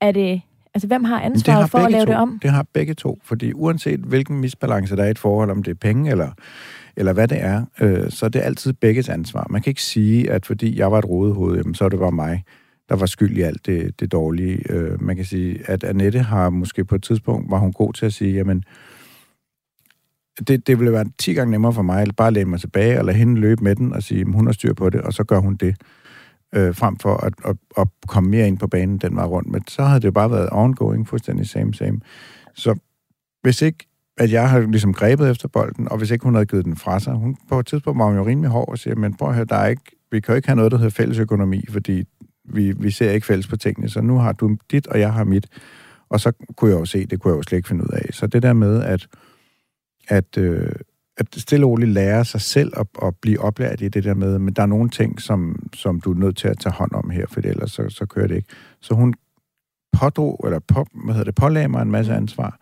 Er 0.00 0.12
det, 0.12 0.42
altså, 0.74 0.86
hvem 0.86 1.04
har 1.04 1.20
ansvaret 1.20 1.60
har 1.60 1.66
for 1.66 1.78
at 1.78 1.92
lave 1.92 2.06
to. 2.06 2.12
det 2.12 2.16
om? 2.16 2.38
Det 2.42 2.50
har 2.50 2.66
begge 2.72 2.94
to, 2.94 3.18
fordi 3.24 3.52
uanset 3.52 4.00
hvilken 4.00 4.40
misbalance 4.40 4.96
der 4.96 5.02
er 5.02 5.08
i 5.08 5.10
et 5.10 5.18
forhold, 5.18 5.50
om 5.50 5.62
det 5.62 5.70
er 5.70 5.74
penge 5.74 6.10
eller 6.10 6.32
eller 6.96 7.12
hvad 7.12 7.28
det 7.28 7.38
er, 7.40 7.64
øh, 7.80 8.10
så 8.10 8.26
er 8.26 8.30
det 8.30 8.40
altid 8.40 8.72
begges 8.72 9.08
ansvar. 9.08 9.46
Man 9.50 9.62
kan 9.62 9.70
ikke 9.70 9.82
sige, 9.82 10.30
at 10.30 10.46
fordi 10.46 10.78
jeg 10.78 10.92
var 10.92 10.98
et 10.98 11.08
rodehoved, 11.08 11.56
jamen, 11.56 11.74
så 11.74 11.84
er 11.84 11.88
det 11.88 11.98
bare 11.98 12.12
mig, 12.12 12.44
der 12.88 12.96
var 12.96 13.06
skyld 13.06 13.36
i 13.36 13.40
alt 13.40 13.66
det, 13.66 14.00
det 14.00 14.12
dårlige. 14.12 14.72
Øh, 14.72 15.02
man 15.02 15.16
kan 15.16 15.24
sige, 15.24 15.58
at 15.64 15.84
Annette 15.84 16.18
har 16.18 16.50
måske 16.50 16.84
på 16.84 16.94
et 16.94 17.02
tidspunkt, 17.02 17.50
var 17.50 17.58
hun 17.58 17.72
god 17.72 17.92
til 17.92 18.06
at 18.06 18.12
sige, 18.12 18.34
jamen, 18.34 18.64
det, 20.48 20.66
det 20.66 20.78
ville 20.78 20.92
være 20.92 21.04
10 21.18 21.34
gange 21.34 21.50
nemmere 21.50 21.72
for 21.72 21.82
mig, 21.82 22.02
at 22.02 22.16
bare 22.16 22.32
læne 22.32 22.50
mig 22.50 22.60
tilbage, 22.60 22.98
eller 22.98 23.12
hende 23.12 23.40
løbe 23.40 23.64
med 23.64 23.76
den 23.76 23.92
og 23.92 24.02
sige, 24.02 24.20
at 24.20 24.32
hun 24.32 24.46
har 24.46 24.52
styr 24.52 24.72
på 24.72 24.90
det, 24.90 25.00
og 25.00 25.12
så 25.12 25.24
gør 25.24 25.38
hun 25.38 25.56
det, 25.56 25.76
øh, 26.54 26.74
frem 26.74 26.96
for 26.96 27.16
at, 27.16 27.32
at, 27.44 27.56
at 27.78 27.88
komme 28.06 28.30
mere 28.30 28.48
ind 28.48 28.58
på 28.58 28.66
banen 28.66 28.98
den 28.98 29.16
var 29.16 29.26
rundt. 29.26 29.48
Men 29.48 29.64
så 29.68 29.82
havde 29.82 30.00
det 30.00 30.06
jo 30.06 30.12
bare 30.12 30.30
været 30.30 30.48
ongoing, 30.52 31.08
fuldstændig 31.08 31.48
same, 31.48 31.74
same. 31.74 32.00
Så 32.54 32.78
hvis 33.42 33.62
ikke 33.62 33.86
at 34.20 34.32
jeg 34.32 34.50
har 34.50 34.60
ligesom 34.60 34.94
grebet 34.94 35.30
efter 35.30 35.48
bolden, 35.48 35.88
og 35.88 35.98
hvis 35.98 36.10
ikke 36.10 36.22
hun 36.22 36.34
havde 36.34 36.46
givet 36.46 36.64
den 36.64 36.76
fra 36.76 37.00
sig, 37.00 37.14
hun, 37.14 37.36
på 37.48 37.58
et 37.58 37.66
tidspunkt 37.66 37.98
var 37.98 38.04
hun 38.04 38.16
jo 38.16 38.26
rimelig 38.26 38.50
hård 38.50 38.68
og 38.68 38.78
siger, 38.78 38.96
men 38.96 39.16
prøv 39.16 39.28
at 39.28 39.34
høre, 39.34 39.44
der 39.44 39.56
er 39.56 39.66
ikke, 39.66 39.82
vi 40.10 40.20
kan 40.20 40.32
jo 40.32 40.36
ikke 40.36 40.48
have 40.48 40.56
noget, 40.56 40.72
der 40.72 40.78
hedder 40.78 40.90
fælles 40.90 41.18
økonomi, 41.18 41.64
fordi 41.68 42.04
vi, 42.44 42.72
vi 42.72 42.90
ser 42.90 43.10
ikke 43.10 43.26
fælles 43.26 43.46
på 43.46 43.56
tingene, 43.56 43.88
så 43.88 44.00
nu 44.00 44.18
har 44.18 44.32
du 44.32 44.56
dit, 44.70 44.86
og 44.86 45.00
jeg 45.00 45.12
har 45.12 45.24
mit. 45.24 45.46
Og 46.08 46.20
så 46.20 46.32
kunne 46.56 46.70
jeg 46.70 46.80
jo 46.80 46.84
se, 46.84 47.06
det 47.06 47.20
kunne 47.20 47.32
jeg 47.32 47.36
jo 47.36 47.42
slet 47.42 47.56
ikke 47.56 47.68
finde 47.68 47.84
ud 47.84 47.90
af. 47.92 48.14
Så 48.14 48.26
det 48.26 48.42
der 48.42 48.52
med, 48.52 48.82
at, 48.82 49.06
at, 50.08 50.38
øh, 50.38 50.72
at 51.20 51.26
stille 51.36 51.66
og 51.66 51.70
roligt 51.70 51.90
lære 51.90 52.24
sig 52.24 52.40
selv 52.40 52.72
at, 52.76 52.86
at 53.02 53.16
blive 53.22 53.40
oplært 53.40 53.80
i 53.80 53.88
det 53.88 54.04
der 54.04 54.14
med, 54.14 54.38
men 54.38 54.54
der 54.54 54.62
er 54.62 54.66
nogle 54.66 54.90
ting, 54.90 55.20
som, 55.20 55.68
som 55.74 56.00
du 56.00 56.12
er 56.12 56.18
nødt 56.18 56.36
til 56.36 56.48
at 56.48 56.58
tage 56.58 56.72
hånd 56.72 56.92
om 56.92 57.10
her, 57.10 57.26
for 57.28 57.40
ellers 57.44 57.72
så, 57.72 57.88
så 57.88 58.06
kører 58.06 58.26
det 58.26 58.36
ikke. 58.36 58.48
Så 58.80 58.94
hun 58.94 59.14
pådrog, 59.92 60.40
eller 60.44 60.58
på, 60.58 60.86
hvad 61.04 61.14
hedder 61.14 61.24
det, 61.24 61.34
pålagde 61.34 61.68
mig 61.68 61.82
en 61.82 61.90
masse 61.90 62.14
ansvar, 62.14 62.58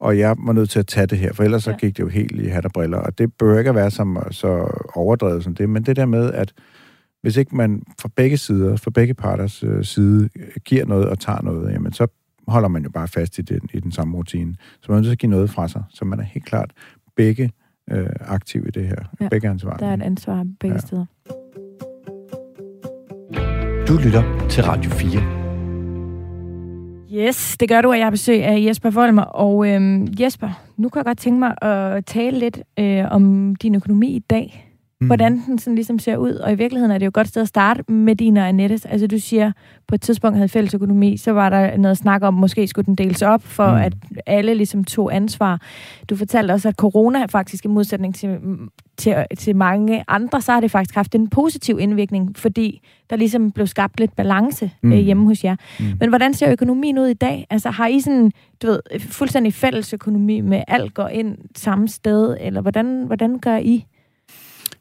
og 0.00 0.18
jeg 0.18 0.36
var 0.38 0.52
nødt 0.52 0.70
til 0.70 0.78
at 0.78 0.86
tage 0.86 1.06
det 1.06 1.18
her, 1.18 1.32
for 1.32 1.44
ellers 1.44 1.64
så 1.64 1.72
gik 1.72 1.96
det 1.96 2.02
jo 2.02 2.08
helt 2.08 2.40
i 2.40 2.46
hat 2.46 2.64
og 2.64 2.72
briller, 2.72 2.98
og 2.98 3.18
det 3.18 3.34
bør 3.34 3.58
ikke 3.58 3.74
være 3.74 3.90
så, 3.90 4.28
så 4.30 4.48
overdrevet 4.94 5.44
som 5.44 5.54
det, 5.54 5.68
men 5.68 5.82
det 5.82 5.96
der 5.96 6.06
med, 6.06 6.32
at 6.32 6.52
hvis 7.22 7.36
ikke 7.36 7.56
man 7.56 7.82
fra 8.00 8.08
begge 8.16 8.36
sider, 8.36 8.76
fra 8.76 8.90
begge 8.90 9.14
parters 9.14 9.62
øh, 9.62 9.84
side, 9.84 10.28
giver 10.64 10.84
noget 10.84 11.08
og 11.08 11.18
tager 11.18 11.42
noget, 11.42 11.72
jamen 11.72 11.92
så 11.92 12.06
holder 12.48 12.68
man 12.68 12.82
jo 12.82 12.90
bare 12.90 13.08
fast 13.08 13.38
i 13.38 13.42
den, 13.42 13.60
i 13.72 13.80
den 13.80 13.92
samme 13.92 14.16
rutine. 14.16 14.56
Så 14.80 14.86
man 14.88 14.96
er 14.96 15.00
nødt 15.00 15.06
til 15.06 15.12
at 15.12 15.18
give 15.18 15.30
noget 15.30 15.50
fra 15.50 15.68
sig, 15.68 15.82
så 15.90 16.04
man 16.04 16.20
er 16.20 16.24
helt 16.24 16.44
klart 16.44 16.70
begge 17.16 17.50
øh, 17.90 18.06
aktiv 18.20 18.64
i 18.68 18.70
det 18.70 18.88
her. 18.88 18.96
Ja, 19.20 19.28
begge 19.28 19.48
ansvar. 19.48 19.76
Der 19.76 19.86
er 19.86 19.94
et 19.94 20.02
ansvar 20.02 20.44
begge 20.60 20.74
ja. 20.74 20.80
steder. 20.80 21.06
Du 23.88 23.96
lytter 24.04 24.46
til 24.48 24.64
Radio 24.64 24.90
4. 24.90 25.36
Yes, 27.12 27.56
det 27.60 27.68
gør 27.68 27.80
du, 27.80 27.92
at 27.92 27.98
jeg 27.98 28.06
har 28.06 28.10
besøg 28.10 28.44
af 28.44 28.64
Jesper 28.66 28.90
Volmer. 28.90 29.22
Og 29.22 29.68
øhm, 29.68 30.08
Jesper, 30.20 30.64
nu 30.76 30.88
kan 30.88 30.98
jeg 30.98 31.04
godt 31.04 31.18
tænke 31.18 31.38
mig 31.38 31.54
at 31.62 32.04
tale 32.04 32.38
lidt 32.38 32.62
øh, 32.78 33.04
om 33.10 33.54
din 33.56 33.74
økonomi 33.74 34.16
i 34.16 34.18
dag 34.18 34.65
mm. 35.00 35.06
hvordan 35.06 35.42
den 35.46 35.58
sådan 35.58 35.74
ligesom 35.74 35.98
ser 35.98 36.16
ud. 36.16 36.32
Og 36.32 36.52
i 36.52 36.54
virkeligheden 36.54 36.90
er 36.90 36.98
det 36.98 37.06
jo 37.06 37.08
et 37.08 37.14
godt 37.14 37.28
sted 37.28 37.42
at 37.42 37.48
starte 37.48 37.92
med 37.92 38.16
din 38.16 38.36
og 38.36 38.48
Annettes. 38.48 38.84
Altså 38.84 39.06
du 39.06 39.18
siger, 39.18 39.52
på 39.88 39.94
et 39.94 40.00
tidspunkt 40.00 40.36
havde 40.36 40.48
fælles 40.48 40.74
økonomi, 40.74 41.16
så 41.16 41.32
var 41.32 41.50
der 41.50 41.76
noget 41.76 41.98
snak 41.98 42.22
om, 42.22 42.34
måske 42.34 42.68
skulle 42.68 42.86
den 42.86 42.94
deles 42.94 43.22
op, 43.22 43.42
for 43.42 43.70
mm. 43.70 43.76
at 43.76 43.92
alle 44.26 44.54
ligesom 44.54 44.84
tog 44.84 45.14
ansvar. 45.14 45.60
Du 46.10 46.16
fortalte 46.16 46.52
også, 46.52 46.68
at 46.68 46.74
corona 46.74 47.26
faktisk 47.26 47.64
i 47.64 47.68
modsætning 47.68 48.14
til, 48.14 48.38
til, 48.96 49.14
til 49.38 49.56
mange 49.56 50.04
andre, 50.08 50.40
så 50.40 50.52
har 50.52 50.60
det 50.60 50.70
faktisk 50.70 50.94
haft 50.94 51.14
en 51.14 51.28
positiv 51.28 51.78
indvirkning, 51.80 52.36
fordi 52.36 52.80
der 53.10 53.16
ligesom 53.16 53.50
blev 53.50 53.66
skabt 53.66 54.00
lidt 54.00 54.16
balance 54.16 54.70
mm. 54.82 54.92
øh, 54.92 54.98
hjemme 54.98 55.26
hos 55.26 55.44
jer. 55.44 55.56
Mm. 55.80 55.84
Men 56.00 56.08
hvordan 56.08 56.34
ser 56.34 56.52
økonomien 56.52 56.98
ud 56.98 57.06
i 57.06 57.14
dag? 57.14 57.46
Altså 57.50 57.70
har 57.70 57.86
I 57.86 58.00
sådan, 58.00 58.32
du 58.62 58.66
ved, 58.66 58.80
fuldstændig 59.00 59.54
fælles 59.54 59.92
økonomi 59.92 60.40
med 60.40 60.62
alt 60.68 60.94
går 60.94 61.08
ind 61.08 61.38
samme 61.56 61.88
sted, 61.88 62.36
eller 62.40 62.60
hvordan, 62.60 63.04
hvordan 63.06 63.38
gør 63.38 63.56
I? 63.56 63.84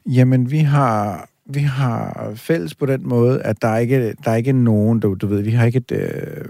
Jamen, 0.06 0.52
vi 0.52 0.58
har, 0.58 1.30
vi 1.46 1.60
har 1.60 2.32
fælles 2.36 2.76
på 2.76 2.86
den 2.86 3.10
måde, 3.10 3.42
at 3.42 3.62
der 3.62 3.68
er 3.68 3.78
ikke, 3.78 4.16
der 4.24 4.32
er 4.32 4.36
ikke 4.36 4.54
nogen, 4.54 5.00
du, 5.00 5.14
du 5.14 5.28
ved, 5.28 5.42
vi 5.42 5.52
har 5.52 5.66
ikke 5.66 5.78
et, 5.78 5.92
øh, 5.92 6.46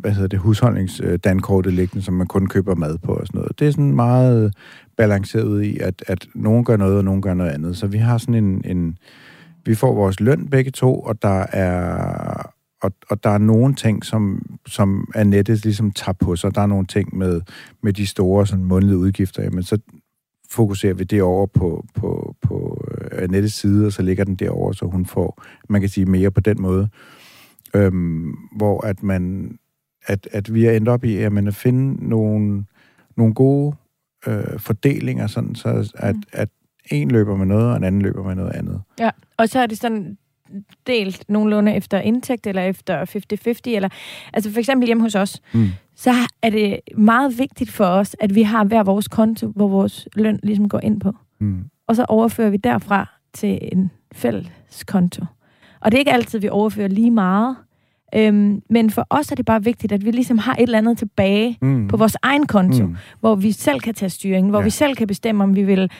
hvad 0.00 0.10
hedder 0.10 0.28
det, 0.28 0.38
husholdningsdankortet 0.38 1.70
øh, 1.70 1.76
liggende, 1.76 2.04
som 2.04 2.14
man 2.14 2.26
kun 2.26 2.46
køber 2.46 2.74
mad 2.74 2.98
på 2.98 3.12
og 3.12 3.26
sådan 3.26 3.38
noget. 3.38 3.58
Det 3.58 3.66
er 3.66 3.70
sådan 3.70 3.94
meget 3.94 4.54
balanceret 4.96 5.44
ud 5.44 5.62
i, 5.62 5.78
at, 5.78 6.04
at 6.06 6.26
nogen 6.34 6.64
gør 6.64 6.76
noget, 6.76 6.96
og 6.96 7.04
nogen 7.04 7.22
gør 7.22 7.34
noget 7.34 7.50
andet. 7.50 7.76
Så 7.76 7.86
vi 7.86 7.98
har 7.98 8.18
sådan 8.18 8.44
en, 8.44 8.62
en 8.64 8.98
vi 9.64 9.74
får 9.74 9.94
vores 9.94 10.20
løn 10.20 10.48
begge 10.48 10.70
to, 10.70 11.00
og 11.00 11.22
der 11.22 11.46
er 11.52 12.52
og, 12.82 12.92
og 13.10 13.24
der 13.24 13.30
er 13.30 13.38
nogle 13.38 13.74
ting, 13.74 14.04
som, 14.04 14.42
som 14.66 15.10
Annette 15.14 15.54
ligesom 15.54 15.90
tager 15.90 16.12
på 16.12 16.36
sig. 16.36 16.54
Der 16.54 16.60
er 16.60 16.66
nogle 16.66 16.86
ting 16.86 17.16
med, 17.16 17.40
med 17.82 17.92
de 17.92 18.06
store 18.06 18.46
sådan, 18.46 18.64
månedlige 18.64 18.98
udgifter. 18.98 19.42
Jamen, 19.42 19.62
så 19.62 19.78
fokuserer 20.50 20.94
vi 20.94 21.04
det 21.04 21.22
over 21.22 21.46
på, 21.46 21.86
på, 21.94 22.36
på 22.42 22.84
øh, 22.90 23.22
Annettes 23.22 23.52
side, 23.52 23.86
og 23.86 23.92
så 23.92 24.02
ligger 24.02 24.24
den 24.24 24.34
derovre, 24.34 24.74
så 24.74 24.86
hun 24.86 25.06
får, 25.06 25.42
man 25.68 25.80
kan 25.80 25.90
sige, 25.90 26.06
mere 26.06 26.30
på 26.30 26.40
den 26.40 26.62
måde. 26.62 26.88
Øhm, 27.74 28.34
hvor 28.56 28.86
at 28.86 29.02
man, 29.02 29.54
at, 30.06 30.28
at 30.32 30.54
vi 30.54 30.66
er 30.66 30.72
endt 30.72 30.88
op 30.88 31.04
i, 31.04 31.16
at 31.16 31.32
man 31.32 31.48
at 31.48 31.54
finde 31.54 32.08
nogle, 32.08 32.64
nogle 33.16 33.34
gode 33.34 33.76
øh, 34.26 34.58
fordelinger, 34.58 35.26
sådan 35.26 35.54
så 35.54 35.92
at, 35.94 36.16
mm. 36.16 36.22
at 36.32 36.48
en 36.90 37.10
løber 37.10 37.36
med 37.36 37.46
noget, 37.46 37.70
og 37.70 37.76
en 37.76 37.84
anden 37.84 38.02
løber 38.02 38.22
med 38.22 38.34
noget 38.34 38.52
andet. 38.52 38.82
Ja, 39.00 39.10
og 39.36 39.48
så 39.48 39.58
er 39.58 39.66
det 39.66 39.78
sådan, 39.78 40.16
delt 40.86 41.24
nogenlunde 41.28 41.74
efter 41.74 42.00
indtægt, 42.00 42.46
eller 42.46 42.62
efter 42.62 43.04
50-50, 43.04 43.60
eller 43.66 43.88
altså 44.32 44.52
for 44.52 44.58
eksempel 44.58 44.86
hjemme 44.86 45.02
hos 45.02 45.14
os, 45.14 45.42
mm. 45.54 45.68
Så 46.00 46.10
er 46.42 46.50
det 46.50 46.80
meget 46.96 47.38
vigtigt 47.38 47.70
for 47.70 47.84
os, 47.84 48.16
at 48.20 48.34
vi 48.34 48.42
har 48.42 48.64
hver 48.64 48.82
vores 48.82 49.08
konto, 49.08 49.52
hvor 49.56 49.68
vores 49.68 50.08
løn 50.16 50.40
ligesom 50.42 50.68
går 50.68 50.80
ind 50.82 51.00
på. 51.00 51.12
Mm. 51.40 51.64
Og 51.86 51.96
så 51.96 52.04
overfører 52.08 52.50
vi 52.50 52.56
derfra 52.56 53.10
til 53.32 53.58
en 53.72 53.90
fælles 54.12 54.84
konto. 54.86 55.24
Og 55.80 55.92
det 55.92 55.96
er 55.96 55.98
ikke 55.98 56.12
altid, 56.12 56.38
vi 56.38 56.48
overfører 56.48 56.88
lige 56.88 57.10
meget, 57.10 57.56
Øhm, 58.14 58.62
men 58.70 58.90
for 58.90 59.06
os 59.10 59.30
er 59.30 59.34
det 59.34 59.46
bare 59.46 59.64
vigtigt, 59.64 59.92
at 59.92 60.04
vi 60.04 60.10
ligesom 60.10 60.38
har 60.38 60.54
et 60.54 60.62
eller 60.62 60.78
andet 60.78 60.98
tilbage 60.98 61.58
mm. 61.62 61.88
på 61.88 61.96
vores 61.96 62.16
egen 62.22 62.46
konto, 62.46 62.86
mm. 62.86 62.96
hvor 63.20 63.34
vi 63.34 63.52
selv 63.52 63.80
kan 63.80 63.94
tage 63.94 64.10
styring, 64.10 64.50
hvor 64.50 64.58
ja. 64.58 64.64
vi 64.64 64.70
selv 64.70 64.94
kan 64.94 65.06
bestemme, 65.06 65.44
om 65.44 65.56
vi 65.56 65.62
vil 65.62 65.90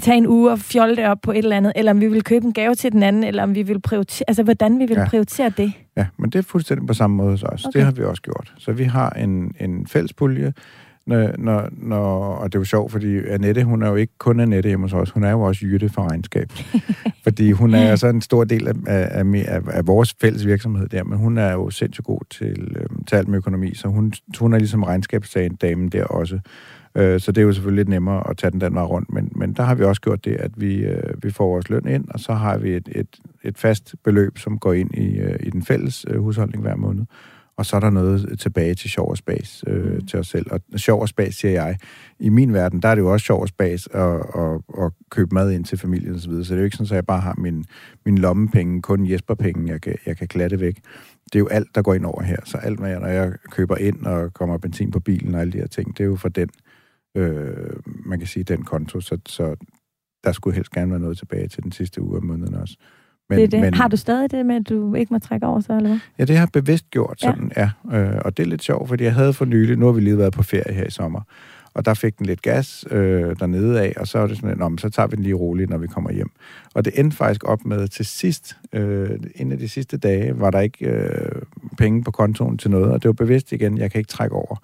tage 0.00 0.16
en 0.16 0.26
uge 0.26 0.50
og 0.50 0.58
fjolle 0.58 0.96
det 0.96 1.06
op 1.06 1.18
på 1.22 1.32
et 1.32 1.38
eller 1.38 1.56
andet, 1.56 1.72
eller 1.76 1.90
om 1.90 2.00
vi 2.00 2.06
vil 2.06 2.24
købe 2.24 2.46
en 2.46 2.52
gave 2.52 2.74
til 2.74 2.92
den 2.92 3.02
anden, 3.02 3.24
eller 3.24 3.42
om 3.42 3.54
vi 3.54 3.62
vil 3.62 3.80
prioritere, 3.80 4.24
altså 4.28 4.42
hvordan 4.42 4.78
vi 4.78 4.86
vil 4.86 4.96
ja. 4.96 5.08
prioritere 5.08 5.48
det. 5.56 5.72
Ja, 5.96 6.06
men 6.18 6.30
det 6.30 6.38
er 6.38 6.42
fuldstændig 6.42 6.86
på 6.86 6.94
samme 6.94 7.16
måde 7.16 7.38
så 7.38 7.46
også. 7.46 7.68
Okay. 7.68 7.78
Det 7.78 7.84
har 7.84 7.92
vi 7.92 8.02
også 8.02 8.22
gjort. 8.22 8.54
Så 8.58 8.72
vi 8.72 8.84
har 8.84 9.10
en, 9.10 9.54
en 9.60 9.86
fælles 9.86 10.12
pulje, 10.12 10.52
når, 11.06 11.30
når, 11.38 11.68
når, 11.72 12.34
og 12.34 12.52
det 12.52 12.58
er 12.58 12.60
jo 12.60 12.64
sjovt, 12.64 12.92
fordi 12.92 13.18
Annette, 13.26 13.64
hun 13.64 13.82
er 13.82 13.88
jo 13.88 13.94
ikke 13.94 14.12
kun 14.18 14.40
Annette 14.40 14.68
hjemme 14.68 14.84
hos 14.84 14.92
os, 14.92 15.10
hun 15.10 15.24
er 15.24 15.30
jo 15.30 15.40
også 15.40 15.66
Jytte 15.66 15.88
for 15.88 16.10
regnskab. 16.10 16.52
fordi 17.24 17.50
hun 17.50 17.74
er 17.74 17.90
altså 17.90 18.06
en 18.08 18.20
stor 18.20 18.44
del 18.44 18.68
af, 18.68 18.74
af, 18.86 19.24
af, 19.48 19.60
af 19.68 19.86
vores 19.86 20.14
fælles 20.20 20.46
virksomhed 20.46 20.88
der, 20.88 21.04
men 21.04 21.18
hun 21.18 21.38
er 21.38 21.52
jo 21.52 21.70
sindssygt 21.70 22.04
god 22.04 22.20
til, 22.30 22.76
øh, 22.76 22.86
til 23.06 23.16
alt 23.16 23.28
med 23.28 23.38
økonomi, 23.38 23.74
så 23.74 23.88
hun, 23.88 24.12
hun 24.38 24.54
er 24.54 24.58
ligesom 24.58 24.82
regnskabsdagen 24.82 25.54
damen 25.54 25.88
der 25.88 26.04
også. 26.04 26.38
Øh, 26.96 27.20
så 27.20 27.32
det 27.32 27.40
er 27.40 27.46
jo 27.46 27.52
selvfølgelig 27.52 27.80
lidt 27.80 27.88
nemmere 27.88 28.30
at 28.30 28.36
tage 28.36 28.50
den 28.50 28.60
den 28.60 28.74
vej 28.74 28.82
rundt, 28.82 29.12
men, 29.12 29.32
men 29.34 29.52
der 29.52 29.62
har 29.62 29.74
vi 29.74 29.84
også 29.84 30.00
gjort 30.00 30.24
det, 30.24 30.36
at 30.36 30.50
vi, 30.56 30.84
øh, 30.84 31.22
vi 31.22 31.30
får 31.30 31.48
vores 31.48 31.70
løn 31.70 31.88
ind, 31.88 32.04
og 32.08 32.20
så 32.20 32.32
har 32.32 32.58
vi 32.58 32.70
et, 32.70 32.88
et, 32.94 33.20
et 33.44 33.58
fast 33.58 33.94
beløb, 34.04 34.38
som 34.38 34.58
går 34.58 34.72
ind 34.72 34.94
i, 34.94 35.18
øh, 35.18 35.36
i 35.40 35.50
den 35.50 35.62
fælles 35.62 36.06
øh, 36.08 36.18
husholdning 36.18 36.62
hver 36.62 36.76
måned. 36.76 37.04
Og 37.56 37.66
så 37.66 37.76
er 37.76 37.80
der 37.80 37.90
noget 37.90 38.38
tilbage 38.38 38.74
til 38.74 38.90
sjov 38.90 39.10
og 39.10 39.16
spas 39.16 39.64
øh, 39.66 39.94
mm. 39.94 40.06
til 40.06 40.18
os 40.18 40.26
selv. 40.26 40.46
Og 40.50 40.60
sjov 40.76 41.00
og 41.00 41.08
spas, 41.08 41.34
siger 41.34 41.52
jeg. 41.52 41.78
I 42.18 42.28
min 42.28 42.52
verden, 42.52 42.82
der 42.82 42.88
er 42.88 42.94
det 42.94 43.02
jo 43.02 43.12
også 43.12 43.24
sjov 43.24 43.40
og 43.40 43.48
spas 43.48 43.88
at, 43.92 44.02
at, 44.12 44.84
at 44.84 44.92
købe 45.10 45.34
mad 45.34 45.50
ind 45.50 45.64
til 45.64 45.78
familien 45.78 46.14
osv. 46.14 46.20
Så, 46.20 46.28
videre. 46.28 46.44
så 46.44 46.54
det 46.54 46.58
er 46.58 46.62
jo 46.62 46.64
ikke 46.64 46.76
sådan, 46.76 46.92
at 46.92 46.96
jeg 46.96 47.06
bare 47.06 47.20
har 47.20 47.34
min, 47.38 47.64
min 48.04 48.18
lommepenge, 48.18 48.82
kun 48.82 49.10
Jesper-penge, 49.10 49.72
jeg 49.72 49.80
kan, 49.80 49.94
jeg 50.06 50.16
kan 50.16 50.28
klatte 50.28 50.60
væk. 50.60 50.76
Det 51.24 51.34
er 51.34 51.38
jo 51.38 51.46
alt, 51.46 51.74
der 51.74 51.82
går 51.82 51.94
ind 51.94 52.06
over 52.06 52.22
her. 52.22 52.36
Så 52.44 52.58
alt, 52.58 52.78
hvad 52.78 52.90
jeg, 52.90 53.00
når 53.00 53.08
jeg 53.08 53.32
køber 53.50 53.76
ind 53.76 54.06
og 54.06 54.34
kommer 54.34 54.58
benzin 54.58 54.90
på 54.90 55.00
bilen 55.00 55.34
og 55.34 55.40
alle 55.40 55.52
de 55.52 55.58
her 55.58 55.66
ting, 55.66 55.98
det 55.98 56.04
er 56.04 56.08
jo 56.08 56.16
for 56.16 56.28
den 56.28 56.48
øh, 57.16 57.76
man 57.84 58.18
kan 58.18 58.28
sige, 58.28 58.44
den 58.44 58.62
konto, 58.62 59.00
så, 59.00 59.18
så 59.26 59.56
der 60.24 60.32
skulle 60.32 60.54
helst 60.54 60.72
gerne 60.72 60.90
være 60.90 61.00
noget 61.00 61.18
tilbage 61.18 61.48
til 61.48 61.62
den 61.62 61.72
sidste 61.72 62.02
uge 62.02 62.16
af 62.16 62.22
måneden 62.22 62.54
også. 62.54 62.76
Men, 63.28 63.38
det 63.38 63.52
det. 63.52 63.60
Men, 63.60 63.74
har 63.74 63.88
du 63.88 63.96
stadig 63.96 64.30
det 64.30 64.46
med, 64.46 64.56
at 64.56 64.68
du 64.68 64.94
ikke 64.94 65.14
må 65.14 65.18
trække 65.18 65.46
over 65.46 65.60
så, 65.60 65.76
eller 65.76 65.88
hvad? 65.88 65.98
Ja, 66.18 66.24
det 66.24 66.36
har 66.36 66.42
jeg 66.42 66.52
bevidst 66.52 66.90
gjort, 66.90 67.20
sådan, 67.20 67.52
ja. 67.56 67.70
ja. 67.92 67.98
Øh, 67.98 68.20
og 68.24 68.36
det 68.36 68.42
er 68.42 68.46
lidt 68.46 68.62
sjovt, 68.62 68.88
fordi 68.88 69.04
jeg 69.04 69.14
havde 69.14 69.32
for 69.32 69.44
nylig, 69.44 69.76
nu 69.76 69.86
har 69.86 69.92
vi 69.92 70.00
lige 70.00 70.18
været 70.18 70.32
på 70.32 70.42
ferie 70.42 70.74
her 70.74 70.86
i 70.86 70.90
sommer, 70.90 71.20
og 71.74 71.84
der 71.84 71.94
fik 71.94 72.18
den 72.18 72.26
lidt 72.26 72.42
gas 72.42 72.84
øh, 72.90 73.36
dernede 73.40 73.80
af, 73.80 73.94
og 73.96 74.06
så 74.06 74.18
er 74.18 74.26
det 74.26 74.36
sådan, 74.36 74.62
at 74.62 74.80
så 74.80 74.88
tager 74.88 75.06
vi 75.06 75.16
den 75.16 75.22
lige 75.22 75.34
roligt, 75.34 75.70
når 75.70 75.78
vi 75.78 75.86
kommer 75.86 76.12
hjem. 76.12 76.30
Og 76.74 76.84
det 76.84 76.92
endte 77.00 77.16
faktisk 77.16 77.44
op 77.44 77.64
med 77.64 77.88
til 77.88 78.06
sidst, 78.06 78.56
øh, 78.72 79.10
en 79.34 79.52
af 79.52 79.58
de 79.58 79.68
sidste 79.68 79.96
dage, 79.96 80.40
var 80.40 80.50
der 80.50 80.60
ikke 80.60 80.86
øh, 80.86 81.42
penge 81.78 82.04
på 82.04 82.10
kontoen 82.10 82.58
til 82.58 82.70
noget, 82.70 82.92
og 82.92 83.02
det 83.02 83.08
var 83.08 83.12
bevidst 83.12 83.52
igen, 83.52 83.78
jeg 83.78 83.90
kan 83.90 83.98
ikke 83.98 84.08
trække 84.08 84.34
over. 84.36 84.56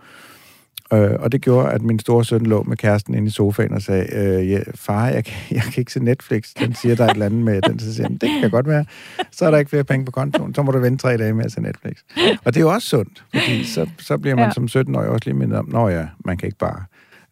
Øh, 0.92 1.16
og 1.18 1.32
det 1.32 1.40
gjorde, 1.40 1.70
at 1.70 1.82
min 1.82 1.98
store 1.98 2.24
søn 2.24 2.46
lå 2.46 2.62
med 2.62 2.76
kæresten 2.76 3.14
inde 3.14 3.26
i 3.28 3.30
sofaen 3.30 3.72
og 3.72 3.82
sagde, 3.82 4.06
øh, 4.16 4.50
ja, 4.50 4.60
far, 4.74 5.08
jeg 5.08 5.24
kan, 5.24 5.34
jeg 5.50 5.62
kan 5.62 5.80
ikke 5.80 5.92
se 5.92 6.00
Netflix. 6.00 6.48
Den 6.58 6.74
siger, 6.74 6.94
der 6.94 7.04
er 7.04 7.08
et 7.08 7.12
eller 7.12 7.26
andet 7.26 7.44
med 7.44 7.62
den. 7.62 7.78
Så 7.78 7.94
siger 7.94 8.06
han, 8.06 8.16
det 8.16 8.30
kan 8.40 8.50
godt 8.50 8.68
være. 8.68 8.84
Så 9.30 9.46
er 9.46 9.50
der 9.50 9.58
ikke 9.58 9.68
flere 9.68 9.84
penge 9.84 10.04
på 10.04 10.10
kontoen. 10.12 10.54
Så 10.54 10.62
må 10.62 10.72
du 10.72 10.78
vente 10.78 11.02
tre 11.02 11.16
dage 11.16 11.34
med 11.34 11.44
at 11.44 11.52
se 11.52 11.60
Netflix. 11.60 11.96
Og 12.44 12.54
det 12.54 12.56
er 12.56 12.60
jo 12.64 12.72
også 12.72 12.88
sundt, 12.88 13.24
fordi 13.34 13.64
så, 13.64 13.88
så 13.98 14.18
bliver 14.18 14.36
man 14.36 14.44
ja. 14.44 14.50
som 14.50 14.64
17-årig 14.64 15.08
også 15.08 15.22
lige 15.24 15.36
mindet 15.36 15.58
om, 15.58 15.68
nå 15.68 15.88
ja, 15.88 16.06
man 16.24 16.36
kan 16.36 16.46
ikke 16.46 16.58
bare 16.58 16.84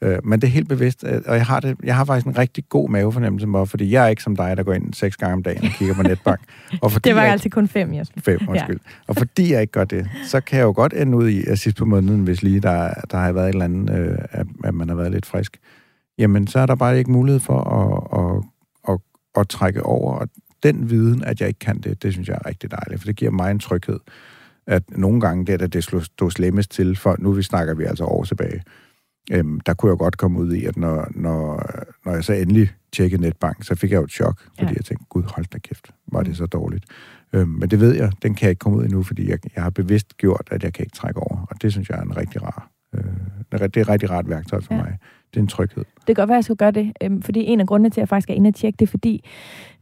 Øh, 0.03 0.19
men 0.25 0.41
det 0.41 0.47
er 0.47 0.53
helt 0.53 0.69
bevidst, 0.69 1.05
øh, 1.07 1.23
og 1.27 1.37
jeg 1.37 1.47
har, 1.47 1.61
det, 1.61 1.77
jeg 1.85 1.97
har 1.97 2.05
faktisk 2.05 2.27
en 2.27 2.39
rigtig 2.39 2.65
god 2.69 2.89
mavefornemmelse 2.89 3.47
med, 3.47 3.67
fordi 3.67 3.93
jeg 3.93 4.05
er 4.05 4.09
ikke 4.09 4.23
som 4.23 4.37
dig, 4.37 4.57
der 4.57 4.63
går 4.63 4.73
ind 4.73 4.95
seks 4.95 5.17
gange 5.17 5.35
om 5.35 5.43
dagen 5.43 5.65
og 5.65 5.71
kigger 5.71 5.95
på 5.95 6.03
netbank. 6.03 6.41
Og 6.83 6.93
fordi 6.93 7.09
det 7.09 7.17
var 7.17 7.23
altid 7.23 7.51
kun 7.51 7.69
fem, 7.69 7.95
Jesper. 7.95 8.21
Fem, 8.21 8.41
undskyld. 8.49 8.81
Ja. 8.85 8.91
Og 9.07 9.17
fordi 9.17 9.53
jeg 9.53 9.61
ikke 9.61 9.73
gør 9.73 9.85
det, 9.85 10.11
så 10.27 10.41
kan 10.41 10.59
jeg 10.59 10.65
jo 10.65 10.73
godt 10.77 10.93
ende 10.93 11.17
ud 11.17 11.29
i, 11.29 11.45
at 11.45 11.59
sidst 11.59 11.77
på 11.77 11.85
måneden, 11.85 12.21
hvis 12.21 12.43
lige 12.43 12.61
der, 12.61 12.95
der 13.11 13.19
har 13.19 13.33
været 13.33 13.49
et 13.49 13.53
eller 13.53 13.65
andet, 13.65 13.99
øh, 13.99 14.19
at, 14.31 14.47
at 14.65 14.75
man 14.75 14.89
har 14.89 14.97
været 14.97 15.13
lidt 15.13 15.27
frisk, 15.27 15.59
jamen 16.19 16.47
så 16.47 16.59
er 16.59 16.67
der 16.67 16.75
bare 16.75 16.99
ikke 16.99 17.11
mulighed 17.11 17.41
for 17.41 17.61
at, 17.61 18.21
at, 18.21 18.45
at, 18.95 19.01
at 19.41 19.49
trække 19.49 19.83
over. 19.83 20.15
Og 20.15 20.29
den 20.63 20.91
viden, 20.91 21.25
at 21.25 21.41
jeg 21.41 21.49
ikke 21.49 21.59
kan 21.59 21.81
det, 21.81 22.03
det 22.03 22.13
synes 22.13 22.29
jeg 22.29 22.39
er 22.45 22.49
rigtig 22.49 22.71
dejligt, 22.71 23.01
for 23.01 23.07
det 23.07 23.17
giver 23.17 23.31
mig 23.31 23.51
en 23.51 23.59
tryghed, 23.59 23.99
at 24.67 24.83
nogle 24.89 25.21
gange 25.21 25.47
det 25.47 25.63
er 25.63 25.67
det 25.67 25.85
stod 25.85 26.31
slemmest 26.31 26.71
til, 26.71 26.97
for 26.97 27.17
nu 27.19 27.33
vi 27.33 27.43
snakker 27.43 27.75
vi 27.75 27.85
altså 27.85 28.05
år 28.05 28.25
tilbage, 28.25 28.63
øhm, 29.33 29.61
der 29.61 29.75
kunne 29.75 29.91
jeg 29.91 29.99
godt 29.99 30.17
komme 30.17 30.39
ud 30.39 30.53
i, 30.53 30.65
at 30.65 30.77
når, 30.77 31.09
når, 31.11 31.71
når 32.05 32.13
jeg 32.13 32.25
så 32.25 32.33
endelig 32.33 32.71
tjekkede 32.93 33.23
netbank, 33.23 33.65
så 33.65 33.75
fik 33.75 33.91
jeg 33.91 33.99
jo 33.99 34.05
et 34.05 34.11
chok, 34.11 34.41
fordi 34.59 34.71
ja. 34.71 34.77
jeg 34.77 34.85
tænkte, 34.85 35.07
gud, 35.09 35.23
hold 35.23 35.47
da 35.53 35.59
kæft, 35.59 35.91
var 36.13 36.21
det 36.21 36.29
mm. 36.29 36.35
så 36.35 36.47
dårligt. 36.47 36.85
Øhm, 37.33 37.49
men 37.49 37.71
det 37.71 37.81
ved 37.81 37.95
jeg, 37.95 38.13
den 38.23 38.35
kan 38.35 38.45
jeg 38.47 38.51
ikke 38.51 38.61
komme 38.61 38.79
ud 38.79 38.85
endnu, 38.85 39.03
fordi 39.03 39.31
jeg, 39.31 39.39
jeg 39.55 39.63
har 39.63 39.71
bevidst 39.71 40.17
gjort, 40.17 40.49
at 40.51 40.65
jeg 40.65 40.73
kan 40.73 40.83
ikke 40.85 40.97
trække 40.97 41.21
over, 41.21 41.47
og 41.51 41.63
det 41.63 41.73
synes 41.73 41.89
jeg 41.89 41.99
er 41.99 42.03
en 42.03 42.17
rigtig 42.17 42.43
rar, 42.43 42.71
øh, 42.95 43.05
det 43.53 43.77
er 43.77 43.81
et 43.81 43.89
rigtig 43.89 44.11
rart 44.11 44.29
værktøj 44.29 44.61
for 44.61 44.75
ja. 44.75 44.83
mig 44.83 44.99
det 45.31 45.37
er 45.37 45.41
en 45.41 45.49
tryghed. 45.49 45.85
Det 45.85 46.07
kan 46.07 46.15
godt 46.15 46.29
være, 46.29 46.37
at 46.37 46.39
jeg 46.39 46.45
skulle 46.45 46.59
gøre 46.59 46.71
det, 46.71 46.93
øhm, 47.03 47.23
fordi 47.23 47.45
en 47.45 47.61
af 47.61 47.67
grundene 47.67 47.91
til, 47.91 48.01
at 48.01 48.03
jeg 48.03 48.09
faktisk 48.09 48.31
er 48.31 48.35
inde 48.35 48.49
og 48.49 48.55
tjekke, 48.55 48.77
det 48.77 48.87
er 48.87 48.91
fordi, 48.91 49.25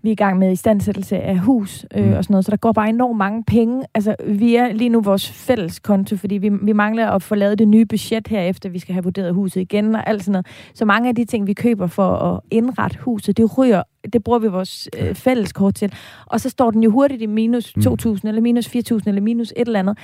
vi 0.03 0.09
er 0.09 0.12
i 0.12 0.16
gang 0.16 0.38
med 0.38 0.53
istandsættelse 0.53 1.18
af 1.20 1.38
hus 1.38 1.86
øh, 1.94 2.05
mm. 2.05 2.12
og 2.12 2.24
sådan 2.24 2.32
noget, 2.32 2.44
så 2.44 2.51
der 2.51 2.57
går 2.57 2.72
bare 2.72 2.88
enormt 2.88 3.18
mange 3.18 3.44
penge. 3.44 3.84
Altså, 3.94 4.16
vi 4.26 4.57
er 4.57 4.72
lige 4.72 4.88
nu 4.88 5.01
vores 5.01 5.30
fælles 5.30 5.78
konto, 5.78 6.16
fordi 6.16 6.34
vi, 6.34 6.49
vi 6.62 6.72
mangler 6.72 7.11
at 7.11 7.22
få 7.22 7.34
lavet 7.34 7.59
det 7.59 7.68
nye 7.68 7.86
budget 7.86 8.28
her, 8.28 8.40
efter 8.40 8.68
vi 8.68 8.78
skal 8.78 8.92
have 8.92 9.03
vurderet 9.03 9.34
huset 9.34 9.61
igen 9.61 9.94
og 9.94 10.09
alt 10.09 10.24
sådan 10.24 10.32
noget. 10.32 10.46
Så 10.74 10.84
mange 10.84 11.09
af 11.09 11.14
de 11.14 11.24
ting, 11.24 11.46
vi 11.46 11.53
køber 11.53 11.86
for 11.86 12.16
at 12.16 12.40
indrette 12.51 12.99
huset, 12.99 13.36
det 13.36 13.59
ryger, 13.59 13.82
det 14.12 14.24
bruger 14.24 14.38
vi 14.38 14.49
vores 14.49 14.88
øh, 14.99 15.14
fælles 15.14 15.53
kort 15.53 15.74
til. 15.74 15.92
Og 16.26 16.40
så 16.40 16.51
står 16.51 16.70
den 16.70 16.82
jo 16.82 16.90
hurtigt 16.90 17.22
i 17.22 17.26
minus 17.26 17.74
2.000, 17.78 18.09
mm. 18.09 18.18
eller 18.24 18.40
minus 18.40 18.66
4.000, 18.66 18.99
eller 19.07 19.20
minus 19.20 19.53
et 19.57 19.66
eller 19.66 19.78
andet. 19.78 19.99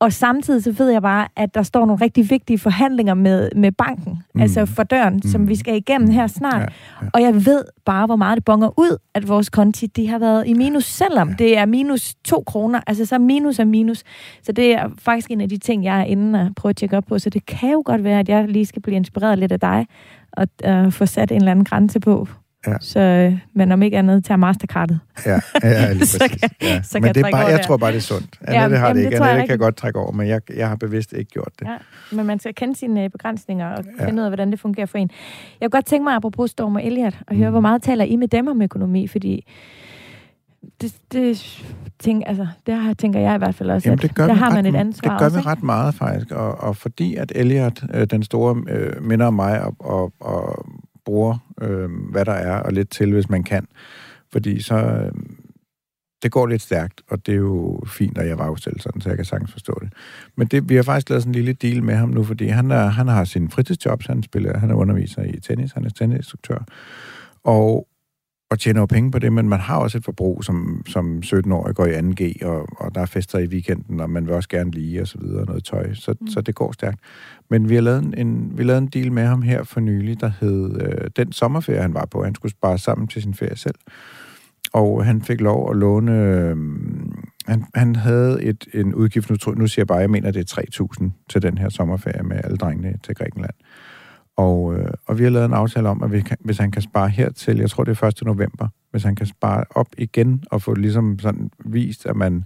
Og 0.00 0.12
samtidig 0.12 0.62
så 0.62 0.72
ved 0.72 0.90
jeg 0.90 1.02
bare, 1.02 1.28
at 1.36 1.54
der 1.54 1.62
står 1.62 1.86
nogle 1.86 2.04
rigtig 2.04 2.30
vigtige 2.30 2.58
forhandlinger 2.58 3.14
med, 3.14 3.50
med 3.56 3.72
banken, 3.72 4.22
mm. 4.34 4.40
altså 4.40 4.66
for 4.66 4.82
døren, 4.82 5.14
mm. 5.14 5.22
som 5.22 5.48
vi 5.48 5.56
skal 5.56 5.76
igennem 5.76 6.10
her 6.10 6.26
snart. 6.26 6.60
Ja, 6.60 6.66
ja. 7.02 7.08
Og 7.14 7.22
jeg 7.22 7.46
ved 7.46 7.64
bare, 7.84 8.06
hvor 8.06 8.16
meget 8.16 8.36
det 8.36 8.44
bonger 8.44 8.78
ud, 8.78 8.96
at 9.14 9.28
vores 9.28 9.50
konti, 9.50 9.86
de 9.86 10.08
har 10.08 10.18
været 10.18 10.46
i 10.46 10.52
minus, 10.52 10.84
selvom 10.84 11.28
ja. 11.28 11.34
det 11.38 11.58
er 11.58 11.66
minus 11.66 12.14
to 12.14 12.42
kroner. 12.46 12.80
Altså 12.86 13.06
så 13.06 13.18
minus 13.18 13.58
er 13.58 13.64
minus. 13.64 14.04
Så 14.42 14.52
det 14.52 14.74
er 14.74 14.88
faktisk 14.98 15.30
en 15.30 15.40
af 15.40 15.48
de 15.48 15.58
ting, 15.58 15.84
jeg 15.84 16.00
er 16.00 16.04
inde 16.04 16.40
og 16.40 16.54
prøver 16.56 16.70
at 16.70 16.76
tjekke 16.76 16.96
op 16.96 17.04
på. 17.08 17.18
Så 17.18 17.30
det 17.30 17.46
kan 17.46 17.70
jo 17.70 17.82
godt 17.84 18.04
være, 18.04 18.18
at 18.18 18.28
jeg 18.28 18.48
lige 18.48 18.66
skal 18.66 18.82
blive 18.82 18.96
inspireret 18.96 19.38
lidt 19.38 19.52
af 19.52 19.60
dig, 19.60 19.86
og 20.32 20.48
uh, 20.68 20.92
få 20.92 21.06
sat 21.06 21.30
en 21.30 21.36
eller 21.36 21.50
anden 21.50 21.64
grænse 21.64 22.00
på, 22.00 22.28
Ja. 22.68 22.76
Så, 22.80 23.00
øh, 23.00 23.38
men 23.54 23.72
om 23.72 23.82
ikke 23.82 23.98
andet, 23.98 24.24
tager 24.24 24.38
Mastercardet. 24.38 25.00
Ja, 25.26 25.40
ja 25.62 25.92
lige 25.92 26.06
så 26.06 26.36
kan, 26.40 26.50
ja. 26.62 26.82
så 26.82 26.98
men 27.00 27.14
det 27.14 27.26
er 27.26 27.30
bare, 27.30 27.46
jeg 27.46 27.58
der. 27.58 27.64
tror 27.64 27.76
bare, 27.76 27.90
det 27.90 27.96
er 27.96 28.00
sundt. 28.00 28.38
Annette 28.40 28.76
ja, 28.76 28.80
har 28.80 28.92
det 28.92 29.00
ikke. 29.00 29.16
Det 29.16 29.24
Annette 29.24 29.46
kan 29.46 29.58
godt 29.58 29.76
trække 29.76 29.98
over, 29.98 30.12
men 30.12 30.28
jeg, 30.28 30.40
jeg 30.56 30.68
har 30.68 30.76
bevidst 30.76 31.12
ikke 31.12 31.30
gjort 31.30 31.52
det. 31.58 31.66
Ja, 31.66 31.76
men 32.16 32.26
man 32.26 32.38
skal 32.38 32.54
kende 32.54 32.76
sine 32.76 33.04
øh, 33.04 33.10
begrænsninger 33.10 33.68
og 33.68 33.84
ja. 33.98 34.06
finde 34.06 34.20
ud 34.20 34.24
af, 34.24 34.30
hvordan 34.30 34.50
det 34.50 34.60
fungerer 34.60 34.86
for 34.86 34.98
en. 34.98 35.10
Jeg 35.60 35.70
kunne 35.70 35.76
godt 35.76 35.86
tænke 35.86 36.04
mig, 36.04 36.14
apropos 36.14 36.50
Storm 36.50 36.74
og 36.74 36.84
Elliot, 36.84 37.14
at 37.28 37.36
høre, 37.36 37.48
mm. 37.48 37.52
hvor 37.52 37.60
meget 37.60 37.82
taler 37.82 38.04
I 38.04 38.16
med 38.16 38.28
dem 38.28 38.48
om 38.48 38.62
økonomi, 38.62 39.06
fordi 39.06 39.46
det, 40.80 40.94
det, 41.12 41.62
tænk, 41.98 42.22
altså, 42.26 42.46
det 42.66 42.82
her 42.82 42.94
tænker 42.94 43.20
jeg 43.20 43.34
i 43.34 43.38
hvert 43.38 43.54
fald 43.54 43.70
også, 43.70 43.88
Jamen, 43.88 43.98
det 43.98 44.14
gør 44.14 44.24
at 44.24 44.28
der 44.28 44.34
har 44.34 44.50
man 44.50 44.64
ret, 44.64 44.74
et 44.74 44.78
ansvar 44.78 45.10
Det 45.10 45.18
gør 45.18 45.26
også, 45.26 45.38
vi 45.38 45.46
ret 45.46 45.62
meget, 45.62 45.94
faktisk. 45.94 46.30
Og, 46.30 46.60
og 46.60 46.76
fordi 46.76 47.14
at 47.14 47.32
Elliot, 47.34 47.82
øh, 47.94 48.06
den 48.06 48.22
store, 48.22 48.62
øh, 48.68 49.02
minder 49.02 49.26
om 49.26 49.34
mig 49.34 49.62
og, 49.62 49.74
og, 49.78 50.12
og 50.20 50.66
bruger, 51.08 51.38
øh, 51.62 51.90
hvad 52.10 52.24
der 52.24 52.32
er, 52.32 52.60
og 52.60 52.72
lidt 52.72 52.90
til, 52.90 53.12
hvis 53.12 53.28
man 53.28 53.44
kan. 53.44 53.66
Fordi 54.32 54.62
så... 54.62 54.74
Øh, 54.74 55.12
det 56.22 56.32
går 56.32 56.46
lidt 56.46 56.62
stærkt, 56.62 57.02
og 57.08 57.26
det 57.26 57.32
er 57.32 57.36
jo 57.36 57.82
fint, 57.86 58.18
at 58.18 58.28
jeg 58.28 58.38
var 58.38 58.44
afstillet 58.44 58.82
sådan, 58.82 59.00
så 59.00 59.08
jeg 59.08 59.18
kan 59.18 59.24
sagtens 59.24 59.52
forstå 59.52 59.78
det. 59.80 59.92
Men 60.36 60.46
det, 60.46 60.68
vi 60.68 60.76
har 60.76 60.82
faktisk 60.82 61.08
lavet 61.10 61.22
sådan 61.22 61.30
en 61.30 61.34
lille 61.34 61.52
deal 61.52 61.82
med 61.82 61.94
ham 61.94 62.08
nu, 62.08 62.24
fordi 62.24 62.46
han, 62.46 62.70
er, 62.70 62.86
han 62.86 63.08
har 63.08 63.24
sin 63.24 63.50
fritidsjob, 63.50 64.02
han, 64.02 64.22
spiller, 64.22 64.58
han 64.58 64.70
er 64.70 64.74
underviser 64.74 65.22
i 65.22 65.40
tennis, 65.40 65.72
han 65.72 65.84
er 65.84 65.90
tennisinstruktør, 65.90 66.58
og, 67.44 67.86
og 68.50 68.58
tjener 68.58 68.80
jo 68.80 68.86
penge 68.86 69.10
på 69.10 69.18
det, 69.18 69.32
men 69.32 69.48
man 69.48 69.60
har 69.60 69.78
også 69.78 69.98
et 69.98 70.04
forbrug, 70.04 70.44
som, 70.44 70.82
som 70.86 71.22
17-årig 71.24 71.74
går 71.74 71.86
i 71.86 71.98
2G, 71.98 72.46
og, 72.46 72.66
og 72.76 72.94
der 72.94 73.00
er 73.00 73.06
fester 73.06 73.38
i 73.38 73.46
weekenden, 73.46 74.00
og 74.00 74.10
man 74.10 74.26
vil 74.26 74.34
også 74.34 74.48
gerne 74.48 74.70
lige, 74.70 75.00
og 75.00 75.08
så 75.08 75.18
videre, 75.18 75.44
noget 75.44 75.64
tøj, 75.64 75.94
så, 75.94 76.14
mm. 76.20 76.26
så 76.26 76.40
det 76.40 76.54
går 76.54 76.72
stærkt. 76.72 77.00
Men 77.50 77.68
vi 77.68 77.74
har 77.74 77.82
lavet 77.82 78.14
en, 78.18 78.50
vi 78.52 78.62
har 78.62 78.66
lavet 78.66 78.78
en 78.78 78.86
deal 78.86 79.12
med 79.12 79.26
ham 79.26 79.42
her 79.42 79.62
for 79.62 79.80
nylig, 79.80 80.20
der 80.20 80.32
hed 80.40 80.80
øh, 80.80 81.10
den 81.16 81.32
sommerferie, 81.32 81.82
han 81.82 81.94
var 81.94 82.06
på. 82.10 82.24
Han 82.24 82.34
skulle 82.34 82.52
spare 82.52 82.78
sammen 82.78 83.08
til 83.08 83.22
sin 83.22 83.34
ferie 83.34 83.56
selv. 83.56 83.74
Og 84.72 85.04
han 85.04 85.22
fik 85.22 85.40
lov 85.40 85.70
at 85.70 85.76
låne... 85.76 86.12
Øh, 86.12 86.56
han, 87.46 87.64
han 87.74 87.96
havde 87.96 88.42
et, 88.42 88.66
en 88.74 88.94
udgift, 88.94 89.30
nu, 89.30 89.54
nu 89.54 89.66
siger 89.66 89.82
jeg 89.82 89.86
bare, 89.86 89.98
jeg 89.98 90.10
mener, 90.10 90.30
det 90.30 90.58
er 90.58 90.62
3.000 91.02 91.10
til 91.28 91.42
den 91.42 91.58
her 91.58 91.68
sommerferie 91.68 92.22
med 92.22 92.40
alle 92.44 92.56
drengene 92.56 92.94
til 93.02 93.14
Grækenland. 93.14 93.54
Og, 94.38 94.74
øh, 94.74 94.90
og 95.06 95.18
vi 95.18 95.24
har 95.24 95.30
lavet 95.30 95.46
en 95.46 95.52
aftale 95.52 95.88
om, 95.88 96.02
at 96.02 96.12
vi 96.12 96.20
kan, 96.20 96.36
hvis 96.40 96.58
han 96.58 96.70
kan 96.70 96.82
spare 96.82 97.08
hertil, 97.08 97.56
jeg 97.58 97.70
tror 97.70 97.84
det 97.84 98.02
er 98.02 98.06
1. 98.06 98.22
november, 98.24 98.68
hvis 98.90 99.02
han 99.02 99.14
kan 99.14 99.26
spare 99.26 99.64
op 99.70 99.86
igen 99.98 100.44
og 100.50 100.62
få 100.62 100.74
ligesom 100.74 101.18
sådan 101.18 101.50
vist, 101.64 102.06
at 102.06 102.16
man, 102.16 102.44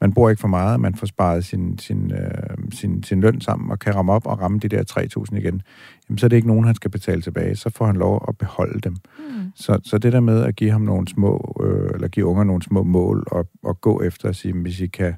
man 0.00 0.12
bruger 0.12 0.30
ikke 0.30 0.40
for 0.40 0.48
meget, 0.48 0.80
man 0.80 0.94
får 0.94 1.06
sparet 1.06 1.44
sin, 1.44 1.78
sin, 1.78 2.12
øh, 2.12 2.56
sin, 2.72 3.02
sin 3.02 3.20
løn 3.20 3.40
sammen 3.40 3.70
og 3.70 3.78
kan 3.78 3.94
ramme 3.94 4.12
op 4.12 4.26
og 4.26 4.40
ramme 4.40 4.58
de 4.58 4.68
der 4.68 4.84
3.000 5.30 5.36
igen, 5.36 5.62
jamen, 6.08 6.18
så 6.18 6.26
er 6.26 6.28
det 6.28 6.36
ikke 6.36 6.48
nogen, 6.48 6.64
han 6.64 6.74
skal 6.74 6.90
betale 6.90 7.22
tilbage. 7.22 7.56
Så 7.56 7.70
får 7.70 7.86
han 7.86 7.96
lov 7.96 8.24
at 8.28 8.38
beholde 8.38 8.80
dem. 8.80 8.96
Mm. 9.18 9.52
Så, 9.54 9.80
så 9.84 9.98
det 9.98 10.12
der 10.12 10.20
med 10.20 10.42
at 10.42 10.56
give 10.56 10.70
ham 10.70 10.80
nogle 10.80 11.08
små, 11.08 11.62
øh, 11.64 11.90
eller 11.94 12.08
give 12.08 12.26
unger 12.26 12.44
nogle 12.44 12.62
små 12.62 12.82
mål 12.82 13.24
og, 13.26 13.46
og 13.62 13.80
gå 13.80 14.02
efter 14.02 14.28
at 14.28 14.36
sige, 14.36 14.54
hvis 14.54 14.80
I 14.80 14.86
kan 14.86 15.14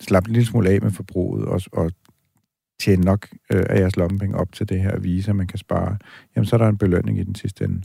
slappe 0.00 0.28
en 0.28 0.32
lille 0.32 0.46
smule 0.46 0.70
af 0.70 0.82
med 0.82 0.90
forbruget 0.90 1.44
og, 1.44 1.60
og 1.72 1.90
tjene 2.80 3.04
nok 3.04 3.28
øh, 3.52 3.64
af 3.68 3.80
jeres 3.80 3.96
lommepenge 3.96 4.36
op 4.36 4.52
til 4.52 4.68
det 4.68 4.80
her 4.80 4.98
vise, 4.98 5.32
man 5.34 5.46
kan 5.46 5.58
spare, 5.58 5.96
jamen 6.36 6.46
så 6.46 6.56
er 6.56 6.58
der 6.58 6.68
en 6.68 6.78
belønning 6.78 7.18
i 7.18 7.24
den 7.24 7.34
sidste 7.34 7.64
ende. 7.64 7.82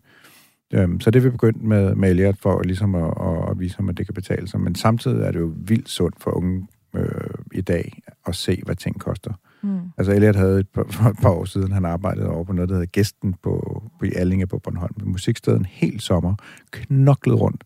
Øhm, 0.73 0.99
så 0.99 1.11
det 1.11 1.23
vi 1.23 1.29
begyndt 1.29 1.63
med, 1.63 1.95
med 1.95 2.09
Elliot 2.09 2.35
for 2.39 2.61
ligesom 2.61 2.95
at, 2.95 3.13
at, 3.21 3.49
at 3.51 3.59
vise 3.59 3.75
ham, 3.75 3.89
at 3.89 3.97
det 3.97 4.05
kan 4.05 4.13
betale 4.13 4.47
sig. 4.47 4.59
Men 4.59 4.75
samtidig 4.75 5.21
er 5.21 5.31
det 5.31 5.39
jo 5.39 5.53
vildt 5.57 5.89
sundt 5.89 6.21
for 6.21 6.31
unge 6.31 6.67
øh, 6.95 7.09
i 7.53 7.61
dag 7.61 8.01
at 8.27 8.35
se, 8.35 8.61
hvad 8.65 8.75
ting 8.75 8.99
koster. 8.99 9.33
Mm. 9.63 9.79
Altså 9.97 10.11
Elliot 10.13 10.35
havde 10.35 10.59
et 10.59 10.69
par, 10.69 10.85
for 10.89 11.09
et 11.09 11.17
par 11.21 11.29
år 11.29 11.45
siden, 11.45 11.71
han 11.71 11.85
arbejdede 11.85 12.29
over 12.29 12.43
på 12.43 12.53
noget, 12.53 12.69
der 12.69 12.75
hedder 12.75 12.87
Gæsten 12.87 13.35
på, 13.43 13.83
på 13.99 14.05
i 14.05 14.11
Allinge 14.15 14.47
på 14.47 14.59
Bornholm, 14.59 14.93
på 14.99 15.05
musikstedet 15.05 15.65
helt 15.69 16.01
sommer, 16.01 16.35
knoklet 16.71 17.39
rundt, 17.41 17.63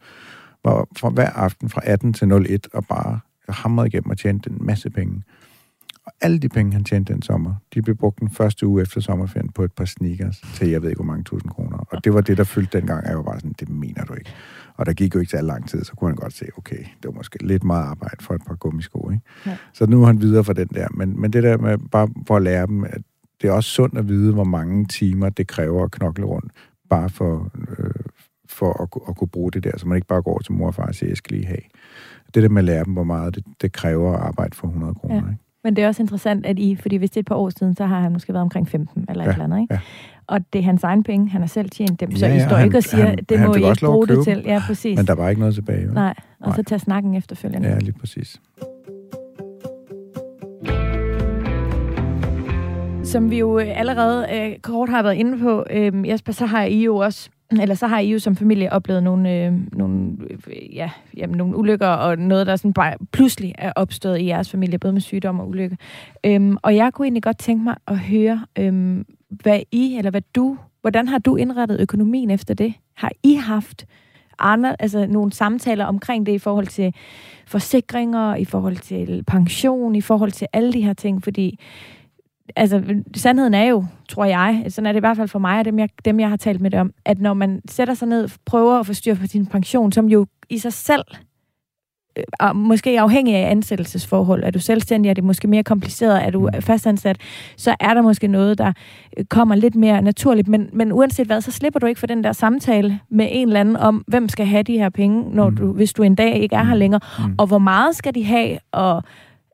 var 0.63 0.87
fra 0.97 1.09
hver 1.09 1.29
aften 1.29 1.69
fra 1.69 1.81
18 1.83 2.13
til 2.13 2.31
01 2.31 2.67
og 2.73 2.85
bare 2.85 3.19
hamrede 3.49 3.87
igennem 3.87 4.09
og 4.09 4.17
tjente 4.17 4.49
en 4.49 4.57
masse 4.61 4.89
penge. 4.89 5.23
Og 6.07 6.13
alle 6.21 6.39
de 6.39 6.49
penge, 6.49 6.73
han 6.73 6.83
tjente 6.83 7.13
den 7.13 7.21
sommer, 7.21 7.55
de 7.73 7.81
blev 7.81 7.95
brugt 7.95 8.19
den 8.19 8.29
første 8.29 8.67
uge 8.67 8.81
efter 8.81 9.01
sommerferien 9.01 9.49
på 9.49 9.63
et 9.63 9.71
par 9.71 9.85
sneakers 9.85 10.41
til 10.53 10.69
jeg 10.69 10.81
ved 10.81 10.89
ikke 10.89 10.97
hvor 10.97 11.05
mange 11.05 11.23
tusind 11.23 11.51
kroner. 11.51 11.77
Og 11.77 12.03
det 12.03 12.13
var 12.13 12.21
det, 12.21 12.37
der 12.37 12.43
fyldte 12.43 12.77
dengang, 12.77 13.07
jeg 13.07 13.17
var 13.17 13.23
bare 13.23 13.39
sådan, 13.39 13.55
det 13.59 13.69
mener 13.69 14.05
du 14.05 14.13
ikke. 14.13 14.31
Og 14.75 14.85
der 14.85 14.93
gik 14.93 15.15
jo 15.15 15.19
ikke 15.19 15.29
så 15.29 15.41
lang 15.41 15.69
tid, 15.69 15.83
så 15.83 15.95
kunne 15.95 16.09
han 16.09 16.15
godt 16.15 16.33
se, 16.33 16.45
okay, 16.57 16.77
det 16.77 17.05
var 17.05 17.11
måske 17.11 17.47
lidt 17.47 17.63
meget 17.63 17.83
arbejde 17.83 18.23
for 18.23 18.33
et 18.33 18.41
par 18.47 18.55
gummisko, 18.55 19.09
ikke? 19.11 19.23
Ja. 19.45 19.57
Så 19.73 19.85
nu 19.85 20.01
er 20.01 20.07
han 20.07 20.21
videre 20.21 20.43
for 20.43 20.53
den 20.53 20.67
der. 20.67 20.87
Men, 20.91 21.21
men 21.21 21.33
det 21.33 21.43
der 21.43 21.57
med 21.57 21.77
bare 21.91 22.09
for 22.27 22.35
at 22.35 22.43
lære 22.43 22.67
dem, 22.67 22.83
at 22.83 23.01
det 23.41 23.47
er 23.47 23.51
også 23.51 23.69
sundt 23.69 23.97
at 23.97 24.07
vide, 24.07 24.33
hvor 24.33 24.43
mange 24.43 24.85
timer 24.85 25.29
det 25.29 25.47
kræver 25.47 25.83
at 25.83 25.91
knokle 25.91 26.25
rundt, 26.25 26.51
bare 26.89 27.09
for, 27.09 27.51
øh, 27.69 27.89
for 28.49 28.81
at, 28.83 29.09
at 29.09 29.15
kunne 29.17 29.27
bruge 29.27 29.51
det 29.51 29.63
der, 29.63 29.77
så 29.77 29.87
man 29.87 29.95
ikke 29.95 30.07
bare 30.07 30.21
går 30.21 30.39
til 30.39 30.53
mor 30.53 30.67
og 30.67 30.75
far 30.75 30.85
og 30.85 30.95
siger, 30.95 31.09
jeg 31.09 31.17
skal 31.17 31.37
lige 31.37 31.47
have. 31.47 31.61
Det 32.33 32.43
der 32.43 32.49
med 32.49 32.61
at 32.61 32.65
lære 32.65 32.83
dem, 32.83 32.93
hvor 32.93 33.03
meget 33.03 33.35
det, 33.35 33.43
det 33.61 33.71
kræver 33.71 34.13
at 34.13 34.19
arbejde 34.19 34.55
for 34.55 34.67
100 34.67 34.93
kroner, 34.93 35.15
ja. 35.15 35.21
ikke? 35.21 35.46
Men 35.67 35.75
det 35.75 35.83
er 35.83 35.87
også 35.87 36.03
interessant, 36.03 36.45
at 36.45 36.59
I, 36.59 36.75
fordi 36.75 36.95
hvis 36.95 37.09
det 37.09 37.17
er 37.17 37.21
et 37.21 37.25
par 37.25 37.35
år 37.35 37.49
siden, 37.49 37.75
så 37.75 37.85
har 37.85 37.99
han 37.99 38.11
måske 38.11 38.33
været 38.33 38.41
omkring 38.41 38.69
15 38.69 39.05
eller 39.09 39.23
ja, 39.23 39.29
et 39.29 39.33
eller 39.33 39.43
andet, 39.43 39.61
ikke? 39.61 39.73
Ja. 39.73 39.79
Og 40.27 40.39
det 40.53 40.59
er 40.59 40.63
hans 40.63 40.83
egen 40.83 41.03
penge, 41.03 41.29
han 41.29 41.41
har 41.41 41.47
selv 41.47 41.69
tjent 41.69 41.99
dem, 41.99 42.15
så 42.15 42.25
ja, 42.25 42.31
ja, 42.31 42.37
I 42.37 42.47
står 42.47 42.55
han, 42.55 42.65
ikke 42.65 42.77
og 42.77 42.83
siger, 42.83 43.05
han, 43.05 43.17
det 43.29 43.39
må 43.39 43.53
I 43.53 43.57
ikke 43.57 43.85
bruge 43.85 44.07
det 44.07 44.23
til. 44.23 44.43
Ja, 44.45 44.61
præcis. 44.67 44.97
Men 44.97 45.07
der 45.07 45.15
var 45.15 45.29
ikke 45.29 45.39
noget 45.39 45.55
tilbage. 45.55 45.85
Jo? 45.85 45.91
Nej, 45.93 46.13
og 46.39 46.47
Nej. 46.47 46.55
så 46.55 46.63
tage 46.63 46.79
snakken 46.79 47.15
efterfølgende. 47.15 47.69
Ja, 47.69 47.79
lige 47.79 47.93
præcis. 47.99 48.41
Som 53.03 53.31
vi 53.31 53.39
jo 53.39 53.57
allerede 53.57 54.27
øh, 54.33 54.59
kort 54.59 54.89
har 54.89 55.03
været 55.03 55.15
inde 55.15 55.39
på, 55.39 55.65
øh, 55.71 56.09
Jesper, 56.09 56.33
så 56.33 56.45
har 56.45 56.63
I 56.63 56.83
jo 56.83 56.95
også 56.95 57.29
eller 57.51 57.75
så 57.75 57.87
har 57.87 57.99
I 57.99 58.11
jo 58.11 58.19
som 58.19 58.35
familie 58.35 58.73
oplevet 58.73 59.03
nogle, 59.03 59.33
øh, 59.33 59.53
nogle, 59.71 60.11
øh, 60.29 60.75
ja, 60.75 60.89
jamen, 61.17 61.37
nogle 61.37 61.57
ulykker, 61.57 61.87
og 61.87 62.17
noget, 62.17 62.47
der 62.47 62.55
sådan 62.55 62.73
bare 62.73 62.93
pludselig 63.11 63.55
er 63.57 63.73
opstået 63.75 64.19
i 64.19 64.25
jeres 64.25 64.51
familie, 64.51 64.79
både 64.79 64.93
med 64.93 65.01
sygdom 65.01 65.39
og 65.39 65.49
ulykke. 65.49 65.77
Øhm, 66.23 66.57
og 66.61 66.75
jeg 66.75 66.93
kunne 66.93 67.05
egentlig 67.05 67.23
godt 67.23 67.37
tænke 67.37 67.63
mig 67.63 67.75
at 67.87 67.99
høre, 67.99 68.45
øhm, 68.59 69.05
hvad 69.29 69.59
I, 69.71 69.97
eller 69.97 70.11
hvad 70.11 70.21
du, 70.35 70.57
hvordan 70.81 71.07
har 71.07 71.17
du 71.17 71.35
indrettet 71.35 71.79
økonomien 71.79 72.29
efter 72.29 72.53
det? 72.53 72.73
Har 72.93 73.11
I 73.23 73.33
haft 73.33 73.85
andre, 74.39 74.81
altså 74.81 75.05
nogle 75.07 75.33
samtaler 75.33 75.85
omkring 75.85 76.25
det 76.25 76.31
i 76.31 76.37
forhold 76.37 76.67
til 76.67 76.93
forsikringer, 77.45 78.35
i 78.35 78.45
forhold 78.45 78.77
til 78.77 79.23
pension, 79.27 79.95
i 79.95 80.01
forhold 80.01 80.31
til 80.31 80.47
alle 80.53 80.73
de 80.73 80.81
her 80.81 80.93
ting? 80.93 81.23
Fordi 81.23 81.59
altså, 82.55 82.83
sandheden 83.15 83.53
er 83.53 83.63
jo, 83.63 83.85
tror 84.09 84.25
jeg, 84.25 84.65
sådan 84.69 84.85
er 84.85 84.91
det 84.91 84.99
i 84.99 85.05
hvert 85.05 85.17
fald 85.17 85.27
for 85.27 85.39
mig 85.39 85.59
og 85.59 85.65
dem 85.65 85.79
jeg, 85.79 85.89
dem, 86.05 86.19
jeg 86.19 86.29
har 86.29 86.37
talt 86.37 86.61
med 86.61 86.71
det 86.71 86.79
om, 86.79 86.93
at 87.05 87.19
når 87.19 87.33
man 87.33 87.61
sætter 87.69 87.93
sig 87.93 88.07
ned 88.07 88.23
og 88.23 88.29
prøver 88.45 88.79
at 88.79 88.85
få 88.85 88.93
styr 88.93 89.15
på 89.15 89.27
sin 89.27 89.45
pension, 89.45 89.91
som 89.91 90.09
jo 90.09 90.25
i 90.49 90.57
sig 90.57 90.73
selv 90.73 91.03
øh, 92.17 92.55
måske 92.55 92.99
afhængig 92.99 93.35
af 93.35 93.51
ansættelsesforhold. 93.51 94.43
Er 94.43 94.51
du 94.51 94.59
selvstændig, 94.59 95.09
er 95.09 95.13
det 95.13 95.23
måske 95.23 95.47
mere 95.47 95.63
kompliceret, 95.63 96.25
er 96.25 96.29
du 96.29 96.49
mm. 96.53 96.61
fastansat, 96.61 97.17
så 97.57 97.75
er 97.79 97.93
der 97.93 98.01
måske 98.01 98.27
noget, 98.27 98.57
der 98.57 98.73
øh, 99.17 99.25
kommer 99.25 99.55
lidt 99.55 99.75
mere 99.75 100.01
naturligt. 100.01 100.47
Men, 100.47 100.69
men 100.73 100.91
uanset 100.91 101.27
hvad, 101.27 101.41
så 101.41 101.51
slipper 101.51 101.79
du 101.79 101.85
ikke 101.85 101.99
for 101.99 102.07
den 102.07 102.23
der 102.23 102.31
samtale 102.31 102.99
med 103.09 103.27
en 103.31 103.47
eller 103.47 103.59
anden 103.59 103.75
om, 103.75 104.03
hvem 104.07 104.29
skal 104.29 104.45
have 104.45 104.63
de 104.63 104.77
her 104.77 104.89
penge, 104.89 105.35
når 105.35 105.49
du, 105.49 105.73
hvis 105.73 105.93
du 105.93 106.03
en 106.03 106.15
dag 106.15 106.41
ikke 106.41 106.55
er 106.55 106.63
her 106.63 106.73
mm. 106.73 106.79
længere, 106.79 107.01
mm. 107.19 107.35
og 107.37 107.47
hvor 107.47 107.57
meget 107.59 107.95
skal 107.95 108.15
de 108.15 108.25
have, 108.25 108.57
og 108.71 109.03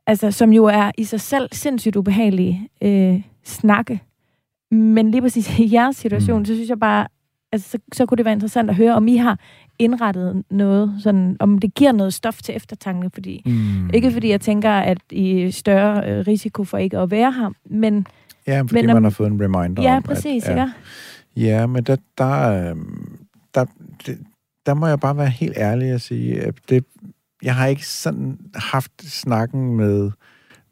altså, 0.06 0.30
som 0.30 0.52
jo 0.52 0.64
er 0.64 0.90
i 0.98 1.04
sig 1.04 1.20
selv 1.20 1.48
sindssygt 1.52 1.96
ubehagelige 1.96 2.68
øh, 2.82 3.22
snakke. 3.44 4.00
Men 4.70 5.10
lige 5.10 5.20
præcis 5.22 5.58
i 5.58 5.72
jeres 5.74 5.96
situation, 5.96 6.38
mm. 6.38 6.44
så 6.44 6.54
synes 6.54 6.68
jeg 6.68 6.80
bare, 6.80 7.06
altså, 7.52 7.70
så, 7.70 7.78
så 7.92 8.06
kunne 8.06 8.16
det 8.16 8.24
være 8.24 8.34
interessant 8.34 8.70
at 8.70 8.76
høre, 8.76 8.94
om 8.94 9.08
I 9.08 9.16
har 9.16 9.38
indrettet 9.78 10.42
noget, 10.50 10.94
sådan, 10.98 11.36
om 11.40 11.58
det 11.58 11.74
giver 11.74 11.92
noget 11.92 12.14
stof 12.14 12.42
til 12.42 12.56
eftertanke, 12.56 13.10
fordi, 13.14 13.42
mm. 13.46 13.90
ikke 13.94 14.10
fordi 14.10 14.28
jeg 14.30 14.40
tænker, 14.40 14.70
at 14.70 14.98
I 15.10 15.42
er 15.42 15.50
større 15.50 16.10
øh, 16.10 16.26
risiko 16.26 16.64
for 16.64 16.78
ikke 16.78 16.98
at 16.98 17.10
være 17.10 17.32
her, 17.32 17.50
men 17.66 18.06
Ja, 18.46 18.60
fordi 18.60 18.74
Men 18.74 18.82
men, 18.86 18.90
om- 18.90 18.96
man 18.96 19.02
har 19.04 19.10
fået 19.10 19.30
en 19.30 19.42
reminder 19.42 19.82
Ja, 19.82 19.96
om, 19.96 20.02
præcis, 20.02 20.44
at, 20.44 20.50
ikke? 20.50 20.68
Ja, 21.36 21.66
men 21.66 21.84
der, 21.84 21.96
der, 22.18 22.70
øhm, 22.70 23.18
der, 23.54 23.64
det, 24.06 24.18
der 24.66 24.74
må 24.74 24.86
jeg 24.86 25.00
bare 25.00 25.16
være 25.16 25.28
helt 25.28 25.56
ærlig 25.56 25.94
og 25.94 26.00
sige, 26.00 26.40
at 26.40 26.54
det, 26.68 26.84
jeg 27.44 27.54
har 27.54 27.66
ikke 27.66 27.86
sådan 27.86 28.38
haft 28.54 28.92
snakken 29.02 29.76
med, 29.76 30.10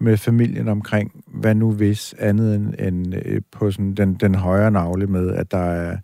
med 0.01 0.17
familien 0.17 0.69
omkring, 0.69 1.25
hvad 1.27 1.55
nu 1.55 1.73
hvis, 1.73 2.15
andet 2.19 2.55
end, 2.55 2.75
end 2.79 3.15
øh, 3.15 3.41
på 3.53 3.71
sådan 3.71 3.95
den, 3.95 4.15
den 4.15 4.35
højre 4.35 4.71
navle 4.71 5.07
med, 5.07 5.31
at 5.35 5.51
der 5.51 5.59
er 5.59 5.97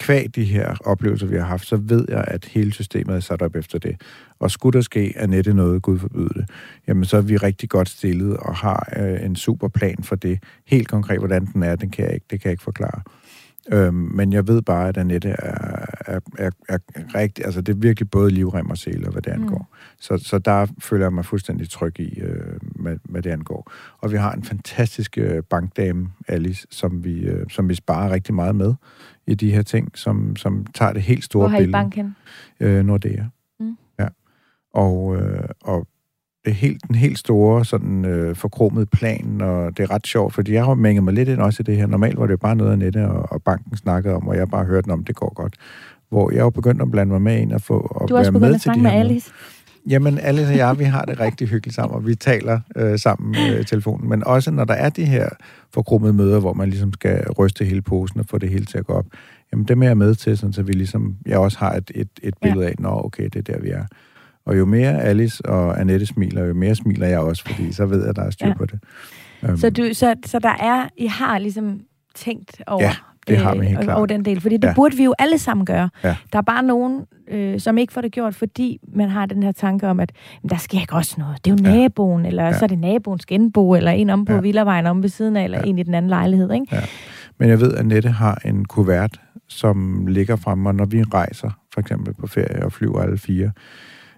kvæg 0.00 0.34
de 0.34 0.44
her 0.44 0.76
oplevelser, 0.84 1.26
vi 1.26 1.36
har 1.36 1.44
haft, 1.44 1.66
så 1.66 1.76
ved 1.76 2.04
jeg, 2.08 2.24
at 2.28 2.44
hele 2.44 2.72
systemet 2.72 3.16
er 3.16 3.20
sat 3.20 3.42
op 3.42 3.56
efter 3.56 3.78
det. 3.78 4.00
Og 4.38 4.50
skulle 4.50 4.72
der 4.76 4.80
ske 4.80 5.12
Annette 5.16 5.54
noget, 5.54 5.82
Gud 5.82 5.98
forbyde 5.98 6.28
det, 6.28 6.50
jamen 6.88 7.04
så 7.04 7.16
er 7.16 7.20
vi 7.20 7.36
rigtig 7.36 7.68
godt 7.68 7.88
stillet 7.88 8.36
og 8.36 8.56
har 8.56 8.92
øh, 8.96 9.24
en 9.24 9.36
super 9.36 9.68
plan 9.68 10.02
for 10.02 10.16
det. 10.16 10.42
Helt 10.66 10.88
konkret, 10.88 11.18
hvordan 11.18 11.46
den 11.46 11.62
er, 11.62 11.76
den 11.76 11.90
kan 11.90 12.04
jeg 12.04 12.14
ikke, 12.14 12.26
det 12.30 12.40
kan 12.40 12.48
jeg 12.48 12.52
ikke 12.52 12.62
forklare. 12.62 13.02
Øhm, 13.72 13.94
men 13.94 14.32
jeg 14.32 14.48
ved 14.48 14.62
bare, 14.62 14.88
at 14.88 14.96
Annette 14.96 15.28
er, 15.28 15.84
er, 16.06 16.20
er, 16.38 16.50
er 16.68 16.78
rigtig, 17.14 17.44
altså 17.44 17.60
det 17.60 17.72
er 17.72 17.76
virkelig 17.76 18.10
både 18.10 18.30
livrem 18.30 18.70
og 18.70 18.78
seler, 18.78 19.10
hvad 19.10 19.22
det 19.22 19.30
angår. 19.30 19.58
Mm. 19.58 19.96
Så, 20.00 20.18
så 20.18 20.38
der 20.38 20.66
føler 20.78 21.04
jeg 21.04 21.12
mig 21.12 21.24
fuldstændig 21.24 21.70
tryg 21.70 22.00
i, 22.00 22.20
øh, 22.20 22.58
hvad, 22.60 22.96
hvad 23.04 23.22
det 23.22 23.30
angår. 23.30 23.72
Og 23.98 24.12
vi 24.12 24.16
har 24.16 24.32
en 24.32 24.44
fantastisk 24.44 25.18
øh, 25.18 25.42
bankdame, 25.42 26.08
Alice, 26.28 26.66
som 26.70 27.04
vi, 27.04 27.20
øh, 27.20 27.46
som 27.50 27.68
vi 27.68 27.74
sparer 27.74 28.10
rigtig 28.10 28.34
meget 28.34 28.54
med 28.56 28.74
i 29.26 29.34
de 29.34 29.52
her 29.52 29.62
ting, 29.62 29.90
som, 29.94 30.36
som 30.36 30.66
tager 30.74 30.92
det 30.92 31.02
helt 31.02 31.24
store 31.24 31.40
Hvor 31.42 31.48
har 31.48 31.56
I 31.56 31.60
billede. 31.60 31.72
bank 31.72 31.94
hen? 31.94 32.16
Øh, 32.60 32.84
Nordea. 32.84 33.24
Mm. 33.60 33.76
Ja. 33.98 34.08
Og, 34.74 35.16
øh, 35.16 35.48
og 35.62 35.86
helt, 36.52 36.82
den 36.88 36.94
helt 36.94 37.18
store, 37.18 37.64
sådan 37.64 38.04
øh, 38.04 38.36
forkromede 38.36 38.86
plan, 38.86 39.40
og 39.40 39.76
det 39.76 39.82
er 39.82 39.90
ret 39.90 40.06
sjovt, 40.06 40.34
fordi 40.34 40.52
jeg 40.52 40.64
har 40.64 40.74
mænget 40.74 41.04
mig 41.04 41.14
lidt 41.14 41.28
ind 41.28 41.38
også 41.40 41.56
i 41.60 41.64
det 41.64 41.76
her. 41.76 41.86
Normalt 41.86 42.18
var 42.18 42.26
det 42.26 42.32
jo 42.32 42.36
bare 42.36 42.56
noget, 42.56 42.72
Annette 42.72 43.08
og, 43.08 43.32
og 43.32 43.42
banken 43.42 43.76
snakkede 43.76 44.14
om, 44.14 44.28
og 44.28 44.36
jeg 44.36 44.48
bare 44.48 44.64
hørte 44.64 44.88
om, 44.90 45.04
det 45.04 45.14
går 45.16 45.34
godt. 45.34 45.54
Hvor 46.08 46.30
jeg 46.30 46.40
jo 46.40 46.50
begyndt 46.50 46.82
at 46.82 46.90
blande 46.90 47.12
mig 47.12 47.22
med 47.22 47.38
ind 47.40 47.52
og 47.52 47.60
få 47.60 47.78
og 47.90 48.08
Du 48.08 48.14
være 48.14 48.32
med 48.32 48.42
at 48.42 48.48
til 48.50 48.54
de 48.58 48.62
snakke 48.62 48.82
med 48.82 48.90
her 48.90 48.98
møder. 48.98 49.10
Alice. 49.10 49.30
Jamen, 49.88 50.18
Alice 50.18 50.48
og 50.48 50.56
jeg, 50.56 50.78
vi 50.78 50.84
har 50.84 51.04
det 51.04 51.20
rigtig 51.20 51.48
hyggeligt 51.48 51.74
sammen, 51.74 51.96
og 51.96 52.06
vi 52.06 52.14
taler 52.14 52.60
øh, 52.76 52.98
sammen 52.98 53.36
øh, 53.52 53.60
i 53.60 53.64
telefonen. 53.64 54.08
Men 54.08 54.24
også 54.26 54.50
når 54.50 54.64
der 54.64 54.74
er 54.74 54.88
de 54.88 55.04
her 55.04 55.28
forkrummede 55.74 56.12
møder, 56.12 56.40
hvor 56.40 56.52
man 56.52 56.68
ligesom 56.70 56.92
skal 56.92 57.30
ryste 57.30 57.64
hele 57.64 57.82
posen 57.82 58.20
og 58.20 58.26
få 58.30 58.38
det 58.38 58.48
hele 58.50 58.64
til 58.64 58.78
at 58.78 58.86
gå 58.86 58.92
op, 58.92 59.06
jamen 59.52 59.64
dem 59.64 59.82
er 59.82 59.86
jeg 59.86 59.96
med 59.96 60.14
til, 60.14 60.38
sådan, 60.38 60.52
så 60.52 60.62
vi 60.62 60.72
ligesom, 60.72 61.16
jeg 61.26 61.38
også 61.38 61.58
har 61.58 61.72
et, 61.72 61.90
et, 61.94 62.08
et 62.22 62.34
Ja. 62.42 62.48
billede 62.48 62.66
af, 62.66 62.74
nå 62.78 63.00
okay, 63.04 63.24
det 63.24 63.36
er 63.48 63.52
der, 63.54 63.60
vi 63.60 63.68
er. 63.70 63.84
Og 64.46 64.58
jo 64.58 64.64
mere 64.64 65.02
Alice 65.02 65.46
og 65.46 65.80
Annette 65.80 66.06
smiler, 66.06 66.44
jo 66.44 66.54
mere 66.54 66.74
smiler 66.74 67.06
jeg 67.06 67.18
også, 67.18 67.42
fordi 67.46 67.72
så 67.72 67.86
ved 67.86 68.00
jeg, 68.00 68.08
at 68.08 68.16
der 68.16 68.22
er 68.22 68.30
styr 68.30 68.46
Ja. 68.46 68.54
på 68.54 68.66
det. 68.66 68.78
Um, 69.48 69.56
Så, 69.56 69.70
du, 69.70 69.88
så, 69.92 70.14
så 70.26 70.38
der 70.38 70.48
er, 70.60 70.88
I 70.96 71.06
har 71.06 71.38
ligesom 71.38 71.80
tænkt 72.14 72.62
over, 72.66 72.82
Ja, 72.82 72.94
det 73.28 73.38
har 73.38 73.54
vi 73.54 73.66
helt 73.66 73.80
klart. 73.80 73.96
over 73.96 74.06
den 74.06 74.24
del, 74.24 74.40
fordi 74.40 74.54
det 74.56 74.64
ja. 74.64 74.68
Ja. 74.68 74.74
burde 74.74 74.96
vi 74.96 75.04
jo 75.04 75.14
alle 75.18 75.38
sammen 75.38 75.66
gøre. 75.66 75.90
Ja. 76.04 76.16
Der 76.32 76.38
er 76.38 76.42
bare 76.42 76.62
nogen, 76.62 77.04
øh, 77.30 77.60
som 77.60 77.78
ikke 77.78 77.92
får 77.92 78.00
det 78.00 78.12
gjort, 78.12 78.34
fordi 78.34 78.78
man 78.94 79.08
har 79.08 79.26
den 79.26 79.42
her 79.42 79.52
tanke 79.52 79.88
om, 79.88 80.00
at 80.00 80.12
"Men 80.42 80.50
der 80.50 80.56
sker 80.56 80.80
ikke 80.80 80.94
også 80.94 81.14
noget. 81.18 81.44
Det 81.44 81.50
er 81.50 81.56
jo 81.64 81.70
Ja. 81.70 81.76
naboen, 81.78 82.26
eller 82.26 82.44
Ja. 82.44 82.52
så 82.52 82.64
er 82.64 82.66
det 82.68 82.78
naboens 82.78 83.26
genbo, 83.26 83.74
eller 83.74 83.90
en 83.90 84.10
om 84.10 84.24
på 84.24 84.32
Ja. 84.32 84.40
Villavejen 84.40 84.86
om 84.86 85.02
ved 85.02 85.08
siden 85.08 85.36
af, 85.36 85.44
eller 85.44 85.58
Ja. 85.58 85.64
en 85.70 85.78
i 85.78 85.82
den 85.82 85.94
anden 85.94 86.08
lejlighed, 86.08 86.52
ikke? 86.52 86.82
Men 87.38 87.48
jeg 87.48 87.60
ved, 87.60 87.72
at 87.72 87.78
Annette 87.78 88.08
har 88.10 88.40
en 88.44 88.64
kuvert, 88.64 89.20
som 89.48 90.06
ligger 90.06 90.36
fremme, 90.36 90.68
og 90.68 90.74
når 90.74 90.84
vi 90.84 91.02
rejser, 91.02 91.50
for 91.74 91.80
eksempel 91.80 92.14
på 92.14 92.26
ferie 92.26 92.64
og 92.64 92.72
flyver 92.72 93.00
alle 93.02 93.18
fire, 93.18 93.50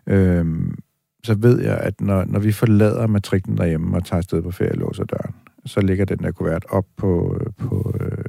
øhm, 0.09 0.79
så 1.25 1.35
ved 1.35 1.61
jeg, 1.63 1.79
at 1.79 2.01
når, 2.01 2.25
når 2.25 2.39
vi 2.39 2.53
forlader 2.53 3.07
matriklen 3.07 3.57
derhjemme 3.59 3.97
og 3.97 4.05
tager 4.05 4.19
afsted 4.19 4.43
på 4.43 4.51
ferie 4.51 4.73
og 4.73 4.77
låser 4.79 5.05
døren, 5.05 5.35
så 5.67 5.81
ligger 5.81 6.05
den 6.05 6.19
der 6.19 6.31
kuvert 6.31 6.65
op 6.69 6.87
på, 6.97 7.41
på, 7.57 7.97
øh, 8.01 8.25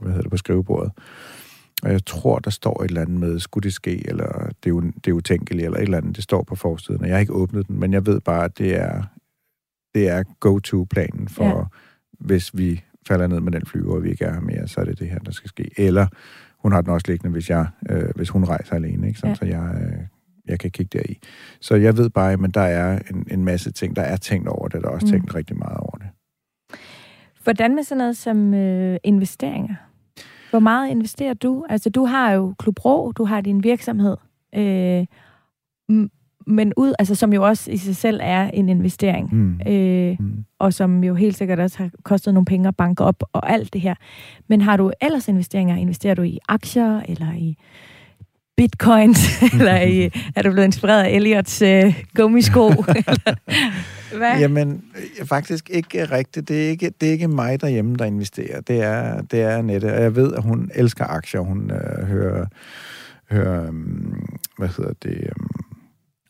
hvad 0.00 0.08
hedder 0.08 0.22
det, 0.22 0.30
på 0.30 0.36
skrivebordet. 0.36 0.92
Og 1.82 1.92
jeg 1.92 2.04
tror, 2.06 2.38
der 2.38 2.50
står 2.50 2.82
et 2.82 2.88
eller 2.88 3.00
andet 3.00 3.20
med, 3.20 3.38
skulle 3.38 3.64
det 3.64 3.72
ske, 3.72 4.08
eller 4.08 4.46
det 4.46 4.66
er, 4.66 4.70
jo, 4.70 4.80
det 4.80 5.06
er 5.08 5.12
utænkeligt, 5.12 5.64
eller 5.64 5.78
et 5.78 5.82
eller 5.82 5.98
andet, 5.98 6.16
det 6.16 6.24
står 6.24 6.42
på 6.42 6.56
forsiden. 6.56 7.00
Og 7.00 7.06
jeg 7.06 7.14
har 7.14 7.20
ikke 7.20 7.32
åbnet 7.32 7.68
den, 7.68 7.80
men 7.80 7.92
jeg 7.92 8.06
ved 8.06 8.20
bare, 8.20 8.44
at 8.44 8.58
det 8.58 8.76
er, 8.80 9.02
det 9.94 10.08
er 10.08 10.22
go-to-planen 10.40 11.28
for, 11.28 11.44
ja. 11.58 11.64
hvis 12.20 12.56
vi 12.58 12.82
falder 13.08 13.26
ned 13.26 13.40
med 13.40 13.52
den 13.52 13.66
flyver, 13.66 13.94
og 13.94 14.02
vi 14.02 14.10
ikke 14.10 14.24
er 14.24 14.32
her 14.32 14.40
mere, 14.40 14.68
så 14.68 14.80
er 14.80 14.84
det 14.84 14.98
det 14.98 15.08
her, 15.08 15.18
der 15.18 15.32
skal 15.32 15.48
ske. 15.48 15.70
Eller 15.76 16.06
hun 16.58 16.72
har 16.72 16.80
den 16.80 16.90
også 16.92 17.06
liggende, 17.08 17.32
hvis, 17.32 17.50
jeg, 17.50 17.66
øh, 17.90 18.08
hvis 18.16 18.28
hun 18.28 18.44
rejser 18.44 18.74
alene, 18.74 19.08
ikke? 19.08 19.20
Sådan, 19.20 19.30
Ja. 19.30 19.34
så 19.34 19.44
jeg, 19.44 19.82
øh, 19.82 20.06
jeg 20.48 20.58
kan 20.58 20.70
kigge 20.70 20.98
deri. 20.98 21.18
Så 21.60 21.74
jeg 21.74 21.96
ved 21.96 22.10
bare, 22.10 22.32
at 22.32 22.54
der 22.54 22.60
er 22.60 22.98
en, 23.10 23.26
en 23.30 23.44
masse 23.44 23.70
ting, 23.72 23.96
der 23.96 24.02
er 24.02 24.16
tænkt 24.16 24.48
over 24.48 24.68
det, 24.68 24.82
der 24.82 24.88
er 24.88 24.92
også 24.92 25.06
Mm. 25.06 25.12
tænkt 25.12 25.34
rigtig 25.34 25.58
meget 25.58 25.76
over 25.76 25.96
det. 25.96 26.06
Hvordan 27.44 27.74
med 27.74 27.82
sådan 27.82 27.98
noget 27.98 28.16
som 28.16 28.54
øh, 28.54 28.96
investeringer? 29.04 29.74
Hvor 30.50 30.58
meget 30.58 30.90
investerer 30.90 31.34
du? 31.34 31.64
Altså, 31.68 31.90
du 31.90 32.04
har 32.04 32.32
jo 32.32 32.54
Klub 32.58 32.84
Rå, 32.84 33.12
du 33.12 33.24
har 33.24 33.40
din 33.40 33.64
virksomhed, 33.64 34.16
øh, 34.54 35.06
men 36.46 36.72
ud, 36.76 36.94
altså, 36.98 37.14
som 37.14 37.32
jo 37.32 37.46
også 37.46 37.70
i 37.70 37.76
sig 37.76 37.96
selv 37.96 38.20
er 38.22 38.50
en 38.50 38.68
investering. 38.68 39.34
Mm. 39.34 39.60
Øh, 39.66 40.16
Mm. 40.20 40.44
og 40.58 40.72
som 40.74 41.04
jo 41.04 41.14
helt 41.14 41.36
sikkert 41.36 41.60
også 41.60 41.78
har 41.78 41.90
kostet 42.02 42.34
nogle 42.34 42.44
penge 42.44 42.68
at 42.68 42.76
banke 42.76 43.04
op 43.04 43.22
og 43.32 43.50
alt 43.52 43.72
det 43.72 43.80
her. 43.80 43.94
Men 44.48 44.60
har 44.60 44.76
du 44.76 44.92
ellers 45.02 45.28
investeringer? 45.28 45.76
Investerer 45.76 46.14
du 46.14 46.22
i 46.22 46.38
aktier, 46.48 47.00
eller 47.08 47.32
i 47.32 47.56
bitcoins, 48.56 49.42
eller 49.58 49.80
i, 49.80 50.10
er 50.36 50.42
du 50.42 50.50
blevet 50.50 50.66
inspireret 50.66 51.04
af 51.04 51.10
Elliots 51.10 51.62
øh, 51.62 52.04
gummisko? 52.14 52.68
eller, 52.72 53.34
hvad? 54.16 54.38
Jamen, 54.38 54.84
øh, 55.20 55.26
faktisk 55.26 55.70
ikke 55.70 56.04
rigtigt. 56.04 56.48
Det 56.48 56.64
er 56.64 56.68
ikke, 56.68 56.92
det 57.00 57.08
er 57.08 57.12
ikke 57.12 57.28
mig 57.28 57.60
derhjemme, 57.60 57.96
der 57.96 58.04
investerer. 58.04 58.60
Det 58.60 58.82
er, 58.82 59.22
det 59.22 59.42
er 59.42 59.56
Annette. 59.58 59.94
Og 59.94 60.02
jeg 60.02 60.16
ved, 60.16 60.32
at 60.32 60.42
hun 60.42 60.70
elsker 60.74 61.04
aktier. 61.04 61.40
Hun 61.40 61.70
øh, 61.70 62.06
hører, 62.06 62.46
hører 63.30 63.68
um, 63.68 64.38
hvad 64.58 64.68
hedder 64.68 64.92
det, 65.02 65.30
um, 65.36 65.46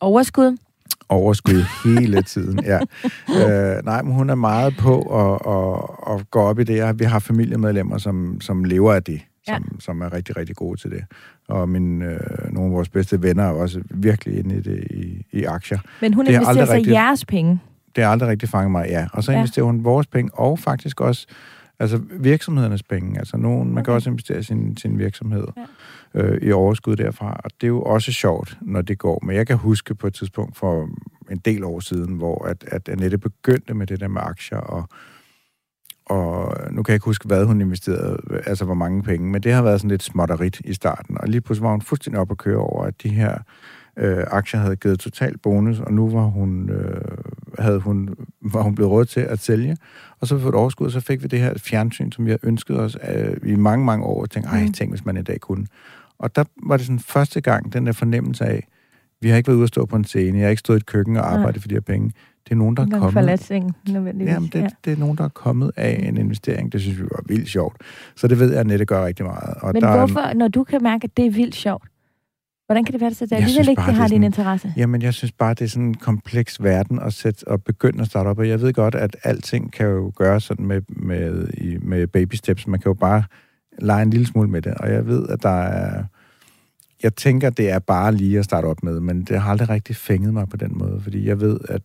Overskud? 0.00 0.56
overskud 1.08 1.64
hele 1.84 2.22
tiden. 2.22 2.64
Ja. 2.64 2.78
Øh, 3.28 3.84
nej, 3.84 4.02
men 4.02 4.12
hun 4.12 4.30
er 4.30 4.34
meget 4.34 4.76
på 4.76 5.00
at, 5.00 5.52
at, 5.52 6.14
at 6.14 6.30
gå 6.30 6.40
op 6.40 6.58
i 6.58 6.64
det. 6.64 6.98
Vi 6.98 7.04
har 7.04 7.18
familiemedlemmer, 7.18 7.98
som, 7.98 8.40
som 8.40 8.64
lever 8.64 8.92
af 8.92 9.02
det, 9.02 9.20
Ja. 9.49 9.55
som, 9.57 9.80
som 9.80 10.01
er 10.03 10.12
rigtig, 10.12 10.36
rigtig 10.36 10.57
gode 10.57 10.80
til 10.80 10.90
det. 10.90 11.05
Og 11.49 11.68
min, 11.68 12.03
øh, 12.03 12.20
nogle 12.53 12.70
af 12.70 12.72
vores 12.76 12.88
bedste 12.88 13.22
venner 13.22 13.45
er 13.45 13.51
også 13.53 13.82
virkelig 13.90 14.38
inde 14.38 14.57
i 14.57 14.61
det 14.61 14.84
i, 14.90 15.26
i 15.32 15.45
aktier. 15.45 15.78
Men 16.01 16.14
hun 16.14 16.26
Det 16.26 16.34
er 16.34 16.40
investerer 16.40 16.66
så 16.66 16.72
rigtigt. 16.72 16.95
jeres 16.95 17.24
penge. 17.24 17.61
Det 17.97 18.05
har 18.05 18.11
aldrig 18.11 18.28
rigtig 18.28 18.49
fanget 18.49 18.70
mig, 18.70 18.86
ja. 18.88 19.07
Og 19.12 19.24
så 19.24 19.32
Ja. 19.32 19.38
investerer 19.38 19.66
hun 19.66 19.84
vores 19.84 20.07
penge, 20.07 20.30
og 20.34 20.59
faktisk 20.59 21.01
også 21.01 21.26
altså 21.78 22.01
virksomhedernes 22.20 22.82
penge. 22.82 23.18
Altså 23.18 23.36
nogen, 23.36 23.74
man 23.74 23.84
kan 23.84 23.90
Okay. 23.90 23.97
også 23.97 24.11
investere 24.11 24.38
i 24.38 24.43
sin, 24.43 24.76
sin 24.76 24.99
virksomhed 24.99 25.47
Ja. 26.14 26.20
øh, 26.22 26.43
i 26.43 26.53
overskud 26.53 26.97
derfra. 26.97 27.40
Og 27.45 27.51
det 27.61 27.66
er 27.66 27.68
jo 27.68 27.82
også 27.82 28.12
sjovt, 28.12 28.59
når 28.61 28.82
det 28.82 28.99
går. 28.99 29.22
Men 29.26 29.36
jeg 29.36 29.47
kan 29.47 29.57
huske 29.57 29.95
på 29.95 30.07
et 30.07 30.14
tidspunkt 30.14 30.57
for 30.57 30.88
en 31.30 31.38
del 31.38 31.64
år 31.64 31.80
siden, 31.80 32.14
hvor 32.14 32.45
at, 32.47 32.64
at 32.66 32.88
Annette 32.88 33.18
begyndte 33.18 33.74
med 33.74 33.86
det 33.86 34.01
der 34.01 34.09
med 34.09 34.20
aktier, 34.24 34.59
og, 34.59 34.88
og 36.07 36.57
nu 36.70 36.82
kan 36.82 36.92
jeg 36.92 36.96
ikke 36.96 37.05
huske, 37.05 37.26
hvad 37.26 37.44
hun 37.44 37.61
investerede, 37.61 38.18
altså 38.46 38.64
hvor 38.64 38.74
mange 38.74 39.03
penge, 39.03 39.30
men 39.30 39.42
det 39.42 39.53
har 39.53 39.62
været 39.62 39.80
sådan 39.80 39.90
lidt 39.90 40.03
småtterigt 40.03 40.61
i 40.64 40.74
starten. 40.74 41.16
Og 41.20 41.28
lige 41.28 41.40
pludselig 41.40 41.64
var 41.64 41.70
hun 41.70 41.82
fuldstændig 41.82 42.20
op 42.20 42.30
at 42.30 42.38
køre 42.38 42.57
over, 42.57 42.84
at 42.84 43.03
de 43.03 43.09
her 43.09 43.38
øh, 43.96 44.24
aktier 44.30 44.61
havde 44.61 44.76
givet 44.76 45.00
total 45.00 45.38
bonus, 45.38 45.80
og 45.80 45.92
nu 45.92 46.09
var 46.11 46.22
hun, 46.22 46.70
øh, 46.70 47.00
havde 47.59 47.78
hun, 47.80 48.09
var 48.40 48.62
hun 48.62 48.74
blevet 48.74 48.90
råd 48.92 49.05
til 49.05 49.20
at 49.20 49.38
sælge. 49.38 49.76
Og 50.20 50.26
så 50.26 50.38
for 50.38 50.48
et 50.48 50.55
overskud, 50.55 50.90
så 50.90 51.00
fik 51.00 51.22
vi 51.22 51.28
det 51.28 51.38
her 51.38 51.55
fjernsyn, 51.59 52.12
som 52.12 52.24
vi 52.26 52.30
har 52.30 52.38
ønsket 52.42 52.80
os 52.80 52.96
øh, 53.14 53.36
i 53.53 53.55
mange, 53.57 53.84
mange 53.84 54.05
år, 54.05 54.22
og 54.22 54.30
tænkte, 54.30 54.50
ej, 54.50 54.62
Mm. 54.62 54.72
tænk, 54.72 54.90
hvis 54.92 55.05
man 55.05 55.16
i 55.16 55.22
dag 55.22 55.40
kunne. 55.40 55.66
Og 56.18 56.36
der 56.36 56.44
var 56.66 56.76
det 56.76 56.86
sådan 56.86 56.98
første 57.00 57.40
gang, 57.40 57.72
den 57.72 57.86
der 57.86 57.92
fornemmelse 57.92 58.44
af, 58.44 58.66
vi 59.20 59.28
har 59.28 59.36
ikke 59.36 59.46
været 59.46 59.57
ude 59.57 59.62
at 59.62 59.68
stå 59.68 59.86
på 59.86 59.96
en 59.96 60.05
scene, 60.05 60.38
jeg 60.38 60.44
har 60.44 60.50
ikke 60.50 60.61
stået 60.61 60.76
i 60.76 60.80
et 60.80 60.86
køkken 60.86 61.16
og 61.16 61.32
arbejdet 61.32 61.62
for 61.62 61.68
de 61.68 61.74
her 61.74 61.80
penge. 61.80 62.12
Det 62.45 62.53
er 62.53 62.55
nogen, 62.55 62.76
der 62.76 62.82
er 62.82 62.90
kommet. 62.90 63.12
forladt 63.12 63.43
sengen, 63.45 63.72
nødvendigvis. 63.88 64.32
Jamen, 64.32 64.49
det, 64.53 64.61
ja. 64.61 64.68
det 64.84 64.93
er 64.93 64.97
nogen, 64.97 65.18
der 65.18 65.24
er 65.24 65.28
kommet 65.28 65.70
af 65.76 66.05
en 66.09 66.16
investering. 66.16 66.72
Det 66.72 66.80
synes 66.80 66.99
vi 66.99 67.03
var 67.03 67.22
vildt 67.26 67.49
sjovt. 67.49 67.76
Så 68.16 68.28
det 68.28 68.38
ved 68.38 68.51
jeg, 68.51 68.61
at 68.61 68.66
Nette 68.66 68.84
gør 68.84 69.05
rigtig 69.07 69.24
meget. 69.26 69.55
Og 69.62 69.70
Men 69.72 69.82
der 69.82 69.88
er 69.88 69.93
en- 69.93 69.99
hvorfor, 69.99 70.34
når 70.34 70.49
du 70.49 70.64
kan 70.64 70.82
mærke, 70.82 71.05
at 71.05 71.16
det 71.16 71.26
er 71.26 71.30
vildt 71.30 71.55
sjovt, 71.55 71.88
hvordan 72.66 72.84
kan 72.84 72.93
det 72.93 73.01
være, 73.01 73.11
at 73.11 73.20
det 73.20 73.32
alligevel 73.32 73.68
ikke 73.68 73.82
det 73.86 73.95
har 73.95 74.05
er 74.05 74.09
din 74.09 74.14
sådan- 74.16 74.22
interesse? 74.24 74.74
Jamen, 74.76 75.03
jeg 75.03 75.14
synes 75.14 75.32
bare, 75.32 75.55
det 75.55 75.61
er 75.64 75.68
sådan 75.68 75.86
en 75.88 75.95
kompleks 75.95 76.62
verden 76.62 76.99
at, 76.99 77.12
sætte, 77.12 77.49
at 77.51 77.64
begynde 77.64 78.01
at 78.01 78.07
starte 78.07 78.28
op. 78.28 78.38
Og 78.38 78.49
jeg 78.49 78.61
ved 78.61 78.72
godt, 78.72 78.95
at 78.95 79.16
alting 79.22 79.72
kan 79.72 79.86
jo 79.86 80.12
gøres 80.16 80.45
sådan 80.45 80.66
med, 80.66 80.80
med, 80.88 81.47
med 81.80 82.07
baby 82.07 82.34
steps. 82.34 82.66
Man 82.66 82.80
kan 82.80 82.90
jo 82.90 82.95
bare 82.95 83.22
lege 83.78 84.03
en 84.03 84.11
lille 84.11 84.26
smule 84.26 84.49
med 84.51 84.62
det. 84.62 84.74
Og 84.74 84.93
jeg 84.93 85.07
ved, 85.07 85.28
at 85.28 85.43
der 85.43 85.49
er... 85.62 86.05
Jeg 87.03 87.14
tænker, 87.14 87.51
det 87.51 87.70
er 87.70 87.78
bare 87.78 88.14
lige 88.14 88.38
at 88.38 88.45
starte 88.45 88.66
op 88.66 88.82
med, 88.82 89.01
men 89.01 89.24
det 89.24 89.40
har 89.40 89.51
aldrig 89.51 89.68
rigtig 89.68 89.97
fænget 89.97 90.32
mig 90.34 90.49
på 90.49 90.57
den 90.57 90.78
måde, 90.78 91.01
fordi 91.03 91.28
jeg 91.28 91.40
ved, 91.40 91.59
at, 91.68 91.82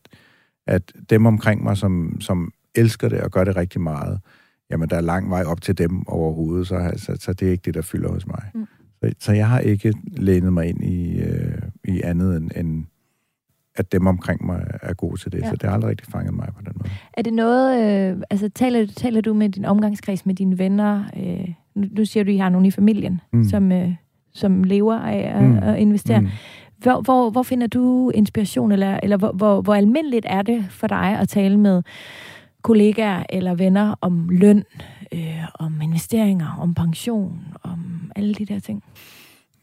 at 0.67 0.91
dem 1.09 1.25
omkring 1.25 1.63
mig, 1.63 1.77
som, 1.77 2.21
som 2.21 2.51
elsker 2.75 3.09
det 3.09 3.21
og 3.21 3.31
gør 3.31 3.43
det 3.43 3.55
rigtig 3.55 3.81
meget, 3.81 4.19
jamen, 4.71 4.89
der 4.89 4.95
er 4.95 5.01
lang 5.01 5.29
vej 5.29 5.43
op 5.43 5.61
til 5.61 5.77
dem 5.77 6.07
overhovedet, 6.07 6.67
så, 6.67 6.93
så, 6.95 7.17
så 7.19 7.33
det 7.33 7.47
er 7.47 7.51
ikke 7.51 7.61
det, 7.65 7.73
der 7.73 7.81
fylder 7.81 8.09
hos 8.09 8.27
mig. 8.27 8.43
Mm. 8.53 8.65
Så, 9.03 9.13
så 9.19 9.31
jeg 9.31 9.49
har 9.49 9.59
ikke 9.59 9.93
lænet 10.07 10.53
mig 10.53 10.67
ind 10.67 10.83
i, 10.83 11.19
øh, 11.19 11.61
i 11.83 12.01
andet 12.01 12.37
end, 12.37 12.51
end 12.55 12.85
at 13.75 13.91
dem 13.91 14.07
omkring 14.07 14.45
mig 14.45 14.67
er 14.81 14.93
gode 14.93 15.21
til 15.21 15.31
det. 15.31 15.41
Ja. 15.41 15.49
Så 15.49 15.55
det 15.55 15.63
har 15.63 15.71
aldrig 15.71 15.89
rigtig 15.89 16.07
fanget 16.07 16.33
mig 16.33 16.47
på 16.55 16.61
den 16.65 16.73
måde. 16.75 16.89
Er 17.13 17.21
det 17.21 17.33
noget, 17.33 17.83
øh, 18.11 18.21
altså 18.29 18.49
taler, 18.49 18.85
taler 18.85 19.21
du 19.21 19.33
med 19.33 19.49
din 19.49 19.65
omgangskreds, 19.65 20.25
med 20.25 20.35
dine 20.35 20.57
venner? 20.57 21.03
Øh, 21.17 21.53
nu, 21.75 21.87
nu 21.91 22.05
siger 22.05 22.23
du, 22.23 22.29
at 22.29 22.33
I 22.33 22.37
har 22.37 22.49
nogen 22.49 22.65
i 22.65 22.71
familien, 22.71 23.21
mm. 23.33 23.43
som, 23.43 23.71
øh, 23.71 23.93
som 24.33 24.63
lever 24.63 24.99
af 24.99 25.39
at, 25.39 25.43
mm. 25.43 25.57
at 25.57 25.79
investere. 25.79 26.21
Mm. 26.21 26.27
Hvor, 26.77 27.01
hvor, 27.01 27.29
hvor 27.29 27.43
finder 27.43 27.67
du 27.67 28.09
inspiration, 28.09 28.71
eller, 28.71 28.99
eller 29.03 29.17
hvor, 29.17 29.31
hvor, 29.31 29.61
hvor 29.61 29.75
almindeligt 29.75 30.25
er 30.29 30.41
det 30.41 30.65
for 30.69 30.87
dig 30.87 31.17
at 31.19 31.29
tale 31.29 31.57
med 31.57 31.83
kollegaer 32.61 33.23
eller 33.29 33.55
venner 33.55 33.95
om 34.01 34.29
løn, 34.29 34.63
øh, 35.13 35.43
om 35.59 35.81
investeringer, 35.81 36.57
om 36.59 36.73
pension, 36.73 37.39
om 37.63 38.11
alle 38.15 38.33
de 38.33 38.45
der 38.45 38.59
ting? 38.59 38.83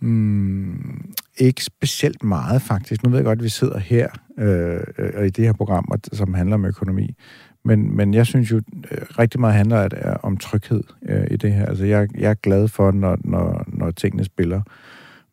Mm, 0.00 1.14
ikke 1.38 1.64
specielt 1.64 2.24
meget, 2.24 2.62
faktisk. 2.62 3.02
Nu 3.02 3.10
ved 3.10 3.18
jeg 3.18 3.24
godt, 3.24 3.38
at 3.38 3.44
vi 3.44 3.48
sidder 3.48 3.78
her 3.78 4.08
øh, 4.38 4.80
øh, 4.98 5.26
i 5.26 5.30
det 5.30 5.44
her 5.44 5.52
program, 5.52 5.92
som 6.12 6.34
handler 6.34 6.54
om 6.54 6.64
økonomi. 6.64 7.14
Men, 7.64 7.96
men 7.96 8.14
jeg 8.14 8.26
synes 8.26 8.50
jo, 8.50 8.56
øh, 8.56 8.98
rigtig 9.18 9.40
meget 9.40 9.54
handler 9.54 9.80
at, 9.80 9.92
at, 9.92 10.16
om 10.22 10.36
tryghed 10.36 10.82
øh, 11.08 11.26
i 11.30 11.36
det 11.36 11.52
her. 11.52 11.66
Altså, 11.66 11.84
jeg, 11.84 12.08
jeg 12.18 12.30
er 12.30 12.34
glad 12.34 12.68
for, 12.68 12.90
når, 12.90 13.18
når, 13.24 13.64
når 13.66 13.90
tingene 13.90 14.24
spiller. 14.24 14.62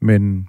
Men, 0.01 0.47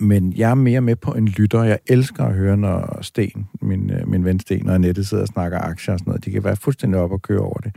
men 0.00 0.32
jeg 0.32 0.50
er 0.50 0.54
mere 0.54 0.80
med 0.80 0.96
på 0.96 1.10
en 1.10 1.28
lytter. 1.28 1.62
Jeg 1.62 1.78
elsker 1.86 2.24
at 2.24 2.34
høre, 2.34 2.56
når 2.56 2.98
Sten, 3.02 3.48
min, 3.62 3.90
øh, 3.90 4.08
min 4.08 4.24
ven 4.24 4.40
Sten 4.40 4.68
og 4.68 4.74
Annette 4.74 5.04
sidder 5.04 5.22
og 5.22 5.28
snakker 5.28 5.58
aktier 5.58 5.92
og 5.92 5.98
sådan 5.98 6.10
noget. 6.10 6.24
De 6.24 6.30
kan 6.30 6.44
være 6.44 6.56
fuldstændig 6.56 7.00
op 7.00 7.12
og 7.12 7.22
køre 7.22 7.40
over 7.40 7.58
det. 7.58 7.76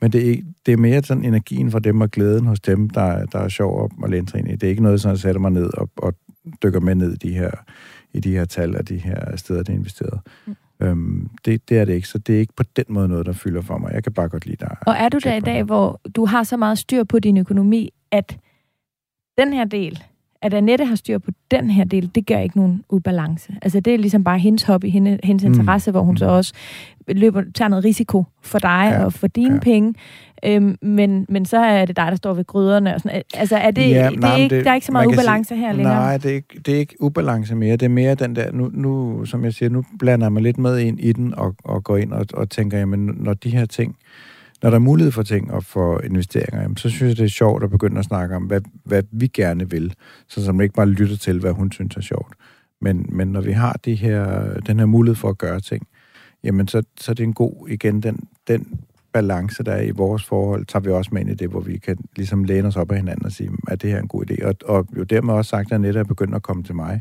Men 0.00 0.12
det 0.12 0.30
er, 0.30 0.36
det 0.66 0.72
er 0.72 0.76
mere 0.76 1.02
sådan 1.02 1.24
energien 1.24 1.70
fra 1.70 1.78
dem 1.78 2.00
og 2.00 2.10
glæden 2.10 2.46
hos 2.46 2.60
dem, 2.60 2.90
der, 2.90 3.26
der 3.26 3.38
er 3.38 3.48
sjov 3.48 3.90
at 4.04 4.10
læne 4.10 4.28
sig 4.28 4.38
ind 4.38 4.48
i. 4.48 4.52
Det 4.52 4.62
er 4.62 4.70
ikke 4.70 4.82
noget, 4.82 5.00
som 5.00 5.10
jeg 5.10 5.18
sætter 5.18 5.40
mig 5.40 5.50
ned 5.50 5.70
og, 5.78 5.90
og 5.96 6.14
dykker 6.62 6.80
med 6.80 6.94
ned 6.94 7.12
i 7.12 7.16
de 7.16 7.34
her, 7.34 7.50
i 8.12 8.20
de 8.20 8.32
her 8.32 8.44
tal 8.44 8.76
og 8.76 8.88
de 8.88 8.96
her 8.96 9.36
steder, 9.36 9.62
det 9.62 9.68
er 9.68 9.76
investeret. 9.76 10.20
Mm. 10.46 10.56
Øhm, 10.80 11.28
det, 11.44 11.68
det 11.68 11.78
er 11.78 11.84
det 11.84 11.92
ikke, 11.92 12.08
så 12.08 12.18
det 12.18 12.34
er 12.34 12.40
ikke 12.40 12.52
på 12.56 12.62
den 12.76 12.84
måde 12.88 13.08
noget, 13.08 13.26
der 13.26 13.32
fylder 13.32 13.62
for 13.62 13.78
mig. 13.78 13.92
Jeg 13.94 14.02
kan 14.02 14.12
bare 14.12 14.28
godt 14.28 14.46
lide 14.46 14.56
dig. 14.56 14.76
Og 14.86 14.94
er 14.94 15.08
du 15.08 15.18
der 15.24 15.34
i 15.34 15.40
dag, 15.40 15.62
hvor 15.62 16.00
du 16.16 16.26
har 16.26 16.42
så 16.42 16.56
meget 16.56 16.78
styr 16.78 17.04
på 17.04 17.18
din 17.18 17.36
økonomi, 17.36 17.90
at 18.10 18.38
den 19.38 19.52
her 19.52 19.64
del, 19.64 20.02
at 20.44 20.54
Annette 20.54 20.84
har 20.84 20.94
styr 20.94 21.18
på 21.18 21.30
den 21.50 21.70
her 21.70 21.84
del, 21.84 22.10
det 22.14 22.26
gør 22.26 22.38
ikke 22.38 22.56
nogen 22.56 22.82
ubalance. 22.90 23.52
Altså 23.62 23.80
det 23.80 23.94
er 23.94 23.98
ligesom 23.98 24.24
bare 24.24 24.38
hendes 24.38 24.62
hobby, 24.62 24.86
hendes, 24.86 25.20
hendes 25.24 25.44
mm. 25.44 25.52
interesse, 25.52 25.90
hvor 25.90 26.00
hun 26.00 26.16
så 26.16 26.24
mm. 26.24 26.32
også 26.32 26.52
løber, 27.08 27.42
tager 27.54 27.68
noget 27.68 27.84
risiko 27.84 28.24
for 28.42 28.58
dig 28.58 28.88
ja. 28.92 29.04
og 29.04 29.12
for 29.12 29.26
dine 29.26 29.54
ja. 29.54 29.60
penge. 29.60 29.94
Øhm, 30.44 30.78
men, 30.82 31.26
men 31.28 31.44
så 31.44 31.58
er 31.58 31.84
det 31.84 31.96
dig, 31.96 32.06
der 32.10 32.16
står 32.16 32.34
ved 32.34 32.44
gryderne. 32.44 32.94
Og 32.94 33.00
sådan. 33.00 33.22
Altså 33.34 33.56
er 33.56 33.70
det, 33.70 33.90
ja, 33.90 34.10
det, 34.10 34.20
nej, 34.20 34.32
er 34.32 34.36
ikke, 34.36 34.56
det, 34.56 34.64
der 34.64 34.70
er 34.70 34.74
ikke 34.74 34.86
så 34.86 34.92
meget 34.92 35.06
ubalance 35.06 35.48
sige, 35.48 35.58
her 35.58 35.72
længere? 35.72 35.94
Nej, 35.94 36.16
det 36.18 36.30
er, 36.30 36.34
ikke, 36.34 36.60
det 36.66 36.74
er 36.74 36.78
ikke 36.78 37.02
ubalance 37.02 37.54
mere. 37.54 37.72
Det 37.72 37.86
er 37.86 37.90
mere 37.90 38.14
den 38.14 38.36
der, 38.36 38.52
nu, 38.52 38.70
nu 38.72 39.24
som 39.24 39.44
jeg 39.44 39.54
siger, 39.54 39.68
nu 39.68 39.84
blander 39.98 40.26
jeg 40.26 40.32
mig 40.32 40.42
lidt 40.42 40.58
med 40.58 40.78
ind 40.78 41.00
i 41.00 41.12
den 41.12 41.34
og, 41.34 41.54
og 41.64 41.84
går 41.84 41.96
ind 41.96 42.12
og, 42.12 42.26
og 42.34 42.50
tænker, 42.50 42.78
jamen 42.78 43.10
når 43.16 43.34
de 43.34 43.50
her 43.50 43.66
ting, 43.66 43.96
når 44.64 44.70
der 44.70 44.74
er 44.74 44.80
mulighed 44.80 45.12
for 45.12 45.22
ting 45.22 45.52
og 45.52 45.64
for 45.64 46.00
investeringer, 46.00 46.62
jamen, 46.62 46.76
så 46.76 46.90
synes 46.90 47.08
jeg, 47.08 47.16
det 47.16 47.24
er 47.24 47.28
sjovt 47.28 47.64
at 47.64 47.70
begynde 47.70 47.98
at 47.98 48.04
snakke 48.04 48.36
om, 48.36 48.42
hvad, 48.42 48.60
hvad 48.84 49.02
vi 49.12 49.26
gerne 49.26 49.70
vil, 49.70 49.94
så 50.28 50.44
som 50.44 50.60
ikke 50.60 50.74
bare 50.74 50.86
lytter 50.86 51.16
til, 51.16 51.40
hvad 51.40 51.52
hun 51.52 51.72
synes 51.72 51.96
er 51.96 52.00
sjovt. 52.00 52.34
Men, 52.80 53.06
men 53.08 53.28
når 53.28 53.40
vi 53.40 53.52
har 53.52 53.72
de 53.84 53.94
her, 53.94 54.54
den 54.60 54.78
her 54.78 54.86
mulighed 54.86 55.16
for 55.16 55.28
at 55.28 55.38
gøre 55.38 55.60
ting, 55.60 55.86
jamen 56.44 56.68
så, 56.68 56.82
så 57.00 57.12
er 57.12 57.14
det 57.14 57.22
en 57.22 57.32
god, 57.32 57.68
igen, 57.68 58.00
den, 58.00 58.28
den 58.48 58.80
balance, 59.12 59.62
der 59.62 59.72
er 59.72 59.82
i 59.82 59.90
vores 59.90 60.24
forhold, 60.24 60.66
tager 60.66 60.82
vi 60.82 60.90
også 60.90 61.10
med 61.12 61.20
ind 61.20 61.30
i 61.30 61.34
det, 61.34 61.50
hvor 61.50 61.60
vi 61.60 61.78
kan 61.78 61.98
ligesom 62.16 62.44
læne 62.44 62.68
os 62.68 62.76
op 62.76 62.90
af 62.90 62.96
hinanden 62.96 63.26
og 63.26 63.32
sige, 63.32 63.50
at 63.68 63.82
det 63.82 63.90
her 63.90 63.96
er 63.96 64.02
en 64.02 64.08
god 64.08 64.30
idé. 64.30 64.46
Og, 64.46 64.54
og 64.64 64.86
jo 64.96 65.02
dermed 65.02 65.34
også 65.34 65.48
sagt, 65.48 65.66
at 65.66 65.72
Annette 65.72 66.00
er 66.00 66.04
begyndt 66.04 66.34
at 66.34 66.42
komme 66.42 66.62
til 66.62 66.74
mig 66.74 67.00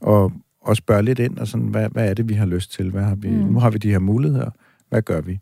og, 0.00 0.32
og 0.60 0.76
spørge 0.76 1.02
lidt 1.02 1.18
ind, 1.18 1.38
og 1.38 1.46
sådan, 1.46 1.66
hvad, 1.66 1.88
hvad 1.88 2.10
er 2.10 2.14
det, 2.14 2.28
vi 2.28 2.34
har 2.34 2.46
lyst 2.46 2.72
til? 2.72 2.90
Hvad 2.90 3.02
har 3.02 3.14
vi, 3.14 3.30
mm. 3.30 3.36
Nu 3.36 3.58
har 3.58 3.70
vi 3.70 3.78
de 3.78 3.90
her 3.90 3.98
muligheder. 3.98 4.50
Hvad 4.88 5.02
gør 5.02 5.20
vi? 5.20 5.38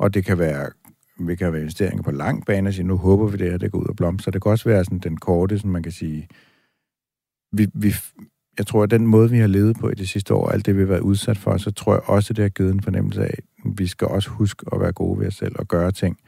Og 0.00 0.14
det 0.14 0.24
kan 0.24 0.38
være 0.38 0.70
vi 1.26 1.36
kan 1.36 1.52
være 1.52 1.60
investeringer 1.60 2.02
på 2.02 2.10
lang 2.10 2.46
bane 2.46 2.68
og 2.68 2.74
sige, 2.74 2.86
nu 2.86 2.96
håber 2.96 3.26
vi 3.26 3.36
det 3.36 3.50
her, 3.50 3.58
det 3.58 3.72
går 3.72 3.78
ud 3.78 3.86
og 3.86 3.96
blomster. 3.96 4.30
Det 4.30 4.42
kan 4.42 4.50
også 4.50 4.68
være 4.68 4.84
sådan 4.84 4.98
den 4.98 5.16
korte, 5.16 5.58
som 5.58 5.70
man 5.70 5.82
kan 5.82 5.92
sige, 5.92 6.28
vi, 7.52 7.66
vi, 7.74 7.94
jeg 8.58 8.66
tror, 8.66 8.82
at 8.82 8.90
den 8.90 9.06
måde, 9.06 9.30
vi 9.30 9.38
har 9.38 9.46
levet 9.46 9.76
på 9.80 9.90
i 9.90 9.94
de 9.94 10.06
sidste 10.06 10.34
år, 10.34 10.48
alt 10.48 10.66
det, 10.66 10.74
vi 10.76 10.80
har 10.80 10.86
været 10.86 11.00
udsat 11.00 11.38
for, 11.38 11.56
så 11.56 11.70
tror 11.70 11.92
jeg 11.92 12.02
også, 12.08 12.32
at 12.32 12.36
det 12.36 12.42
har 12.42 12.48
givet 12.48 12.74
en 12.74 12.82
fornemmelse 12.82 13.22
af, 13.22 13.34
at 13.64 13.78
vi 13.78 13.86
skal 13.86 14.08
også 14.08 14.30
huske 14.30 14.66
at 14.72 14.80
være 14.80 14.92
gode 14.92 15.20
ved 15.20 15.26
os 15.26 15.34
selv 15.34 15.54
og 15.58 15.68
gøre 15.68 15.92
ting, 15.92 16.18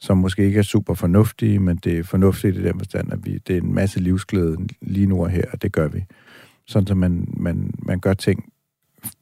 som 0.00 0.18
måske 0.18 0.44
ikke 0.46 0.58
er 0.58 0.62
super 0.62 0.94
fornuftige, 0.94 1.58
men 1.58 1.76
det 1.76 1.98
er 1.98 2.02
fornuftigt 2.02 2.56
i 2.56 2.62
den 2.62 2.78
forstand, 2.78 3.12
at 3.12 3.26
vi, 3.26 3.38
det 3.38 3.56
er 3.56 3.60
en 3.60 3.74
masse 3.74 4.00
livsglæde 4.00 4.56
lige 4.80 5.06
nu 5.06 5.22
og 5.22 5.30
her, 5.30 5.44
og 5.52 5.62
det 5.62 5.72
gør 5.72 5.88
vi. 5.88 6.04
Sådan, 6.66 6.90
at 6.90 6.96
man, 6.96 7.28
man, 7.36 7.74
man 7.78 8.00
gør 8.00 8.14
ting, 8.14 8.52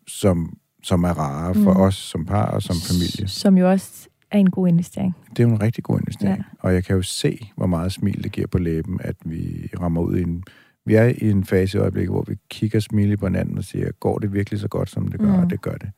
som, 0.07 0.57
som 0.83 1.05
er 1.05 1.19
rare 1.19 1.55
for 1.55 1.75
mm. 1.75 1.81
os 1.81 1.95
som 1.95 2.25
par 2.25 2.47
og 2.47 2.63
som 2.63 2.77
familie. 2.89 3.29
Som 3.29 3.59
jo 3.59 3.71
også 3.71 4.09
er 4.33 4.39
en 4.39 4.51
god 4.51 4.69
investering. 4.69 5.17
Det 5.31 5.41
er 5.41 5.49
jo 5.49 5.55
en 5.55 5.63
rigtig 5.63 5.85
god 5.85 6.01
investering. 6.01 6.39
Ja. 6.39 6.45
Og 6.59 6.75
jeg 6.75 6.85
kan 6.85 6.97
jo 6.97 7.03
se, 7.03 7.53
hvor 7.57 7.67
meget 7.67 7.93
smil 7.93 8.25
det 8.25 8.33
giver 8.33 8.47
på 8.47 8.59
læben, 8.59 9.01
at 9.05 9.17
vi 9.25 9.71
rammer 9.81 10.01
ud 10.01 10.17
i 10.17 10.23
en... 10.23 10.45
Vi 10.87 10.95
er 10.95 11.05
i 11.05 11.31
en 11.31 11.45
fase 11.45 11.79
i 11.79 11.81
øjeblikket, 11.81 12.13
hvor 12.13 12.25
vi 12.29 12.37
kigger 12.51 12.81
smile 12.81 13.17
på 13.17 13.27
hinanden 13.27 13.59
og 13.59 13.65
siger, 13.65 13.93
går 13.93 14.19
det 14.19 14.33
virkelig 14.33 14.61
så 14.61 14.69
godt, 14.69 14.91
som 14.91 15.09
det 15.09 15.21
gør? 15.21 15.37
Mm. 15.37 15.43
Og 15.43 15.51
det 15.51 15.61
gør 15.61 15.75
det. 15.75 15.91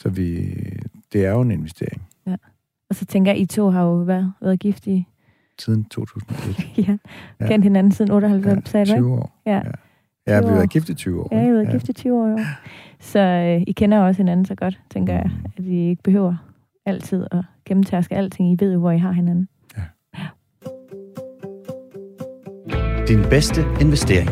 Så 0.00 0.08
vi, 0.08 0.54
det 1.12 1.26
er 1.26 1.30
jo 1.30 1.40
en 1.40 1.50
investering. 1.50 2.02
Ja. 2.26 2.36
Og 2.90 2.96
så 2.96 3.04
tænker 3.04 3.32
jeg, 3.32 3.40
I 3.40 3.46
to 3.46 3.70
har 3.70 3.82
jo 3.82 3.94
været, 3.94 4.32
været 4.40 4.60
gift 4.60 4.86
i... 4.86 5.06
Siden 5.58 5.84
2001. 5.84 6.78
ja. 6.88 6.98
ja. 7.40 7.46
Kendt 7.46 7.64
hinanden 7.64 7.92
siden 7.92 8.10
98, 8.10 8.90
ja, 8.90 8.94
20 8.94 9.12
år. 9.12 9.40
Ja. 9.46 9.56
ja. 9.56 9.70
Ja, 10.28 10.40
vi 10.40 10.46
har 10.46 10.54
været 10.54 10.70
gift 10.70 10.88
i 10.88 10.94
20 10.94 11.20
år. 11.20 11.28
Ja, 11.32 11.40
vi 11.40 11.46
har 11.46 11.52
været 11.52 11.66
ja. 11.66 11.70
gift 11.70 11.88
i 11.88 11.92
20 11.92 12.14
år, 12.14 12.28
jo. 12.28 12.38
Så 13.00 13.18
øh, 13.18 13.62
I 13.66 13.72
kender 13.72 13.98
også 13.98 14.20
hinanden 14.20 14.46
så 14.46 14.54
godt, 14.54 14.80
tænker 14.90 15.12
jeg, 15.12 15.30
at 15.44 15.66
vi 15.66 15.88
ikke 15.88 16.02
behøver 16.02 16.36
altid 16.86 17.26
at 17.30 17.44
gennemtærske 17.68 18.14
alting. 18.14 18.52
I 18.52 18.56
ved 18.64 18.72
jo, 18.72 18.78
hvor 18.78 18.90
I 18.90 18.98
har 18.98 19.12
hinanden. 19.12 19.48
Ja. 19.76 19.82
ja. 20.18 20.26
Din 23.08 23.22
bedste 23.30 23.60
investering. 23.80 24.30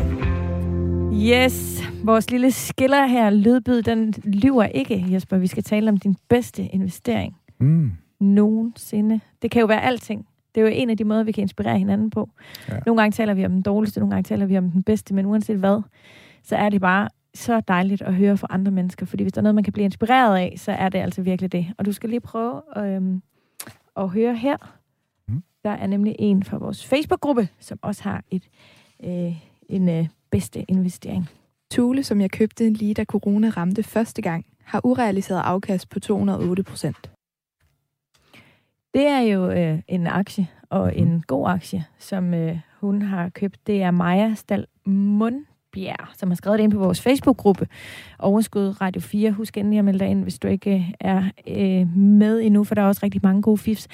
Yes, 1.13 1.83
vores 2.03 2.31
lille 2.31 2.51
skiller 2.51 3.05
her, 3.05 3.29
lydbyd, 3.29 3.81
den 3.81 4.13
lyver 4.23 4.63
ikke, 4.63 5.05
Jesper. 5.11 5.37
Vi 5.37 5.47
skal 5.47 5.63
tale 5.63 5.89
om 5.89 5.97
din 5.97 6.15
bedste 6.29 6.63
investering. 6.63 7.37
Mm. 7.59 7.91
Nogensinde. 8.19 9.19
Det 9.41 9.51
kan 9.51 9.59
jo 9.59 9.65
være 9.65 9.81
alting. 9.81 10.27
Det 10.55 10.61
er 10.61 10.65
jo 10.65 10.73
en 10.75 10.89
af 10.89 10.97
de 10.97 11.03
måder, 11.03 11.23
vi 11.23 11.31
kan 11.31 11.41
inspirere 11.41 11.77
hinanden 11.77 12.09
på. 12.09 12.29
Ja. 12.69 12.79
Nogle 12.85 13.01
gange 13.01 13.11
taler 13.11 13.33
vi 13.33 13.45
om 13.45 13.51
den 13.51 13.61
dårligste, 13.61 13.99
nogle 13.99 14.11
gange 14.11 14.23
taler 14.23 14.45
vi 14.45 14.57
om 14.57 14.71
den 14.71 14.83
bedste, 14.83 15.13
men 15.13 15.25
uanset 15.25 15.57
hvad, 15.57 15.81
så 16.43 16.55
er 16.55 16.69
det 16.69 16.81
bare 16.81 17.09
så 17.37 17.61
dejligt 17.61 18.01
at 18.01 18.13
høre 18.13 18.37
fra 18.37 18.47
andre 18.49 18.71
mennesker, 18.71 19.05
fordi 19.05 19.23
hvis 19.23 19.33
der 19.33 19.41
er 19.41 19.43
noget, 19.43 19.55
man 19.55 19.63
kan 19.63 19.73
blive 19.73 19.85
inspireret 19.85 20.37
af, 20.37 20.53
så 20.57 20.71
er 20.71 20.89
det 20.89 20.99
altså 20.99 21.21
virkelig 21.21 21.51
det. 21.51 21.73
Og 21.77 21.85
du 21.85 21.91
skal 21.91 22.09
lige 22.09 22.19
prøve 22.19 22.61
øhm, 22.77 23.21
at 23.95 24.09
høre 24.09 24.35
her. 24.35 24.57
Mm. 25.27 25.43
Der 25.63 25.69
er 25.69 25.87
nemlig 25.87 26.15
en 26.19 26.43
fra 26.43 26.57
vores 26.57 26.85
Facebook-gruppe, 26.85 27.47
som 27.59 27.79
også 27.81 28.03
har 28.03 28.23
et, 28.31 28.49
øh, 29.03 29.33
en 29.69 29.89
øh, 29.89 30.07
bedste 30.31 30.65
investering. 30.67 31.29
Tule, 31.71 32.03
som 32.03 32.21
jeg 32.21 32.31
købte 32.31 32.69
lige 32.69 32.93
da 32.93 33.03
corona 33.03 33.49
ramte 33.49 33.83
første 33.83 34.21
gang, 34.21 34.45
har 34.63 34.85
urealiseret 34.85 35.41
afkast 35.41 35.89
på 35.89 35.99
208 35.99 36.63
procent. 36.63 37.11
Det 38.93 39.07
er 39.07 39.19
jo 39.19 39.51
øh, 39.51 39.79
en 39.87 40.07
aktie, 40.07 40.47
og 40.69 40.91
mm. 40.95 41.01
en 41.03 41.23
god 41.27 41.49
aktie, 41.49 41.85
som 41.99 42.33
øh, 42.33 42.59
hun 42.79 43.01
har 43.01 43.29
købt. 43.29 43.67
Det 43.67 43.81
er 43.81 43.91
Maja 43.91 44.33
Stal 44.33 44.65
Mund 44.85 45.45
Bjerg, 45.77 46.07
som 46.17 46.29
har 46.29 46.35
skrevet 46.35 46.57
det 46.59 46.63
ind 46.63 46.71
på 46.71 46.77
vores 46.79 47.01
Facebook-gruppe, 47.01 47.67
Overskud 48.19 48.81
Radio 48.81 49.01
4. 49.01 49.31
Husk 49.31 49.57
endelig 49.57 49.79
at 49.79 49.85
melde 49.85 49.99
dig 49.99 50.07
ind, 50.07 50.23
hvis 50.23 50.39
du 50.39 50.47
ikke 50.47 50.75
øh, 50.75 50.91
er 50.99 51.23
øh, 51.47 51.97
med 51.97 52.41
endnu, 52.41 52.63
for 52.63 52.75
der 52.75 52.81
er 52.81 52.85
også 52.85 52.99
rigtig 53.03 53.21
mange 53.23 53.41
gode 53.41 53.57
fifs. 53.57 53.87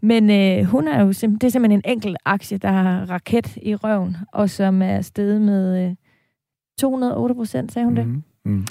Men 0.00 0.30
øh, 0.30 0.64
hun 0.64 0.88
er 0.88 1.02
jo 1.02 1.12
sim- 1.12 1.38
det 1.38 1.44
er 1.44 1.48
simpelthen 1.50 1.82
en 1.84 1.92
enkelt 1.92 2.16
aktie, 2.24 2.58
der 2.58 2.68
har 2.68 3.10
raket 3.10 3.56
i 3.62 3.74
røven, 3.74 4.16
og 4.32 4.50
som 4.50 4.82
er 4.82 5.00
steget 5.00 5.40
med 5.40 5.86
øh, 5.88 5.94
208 6.78 7.34
procent, 7.34 7.72
sagde 7.72 7.86
hun 7.86 7.96
det. 7.96 8.06
Mm, 8.06 8.22
mm. 8.44 8.66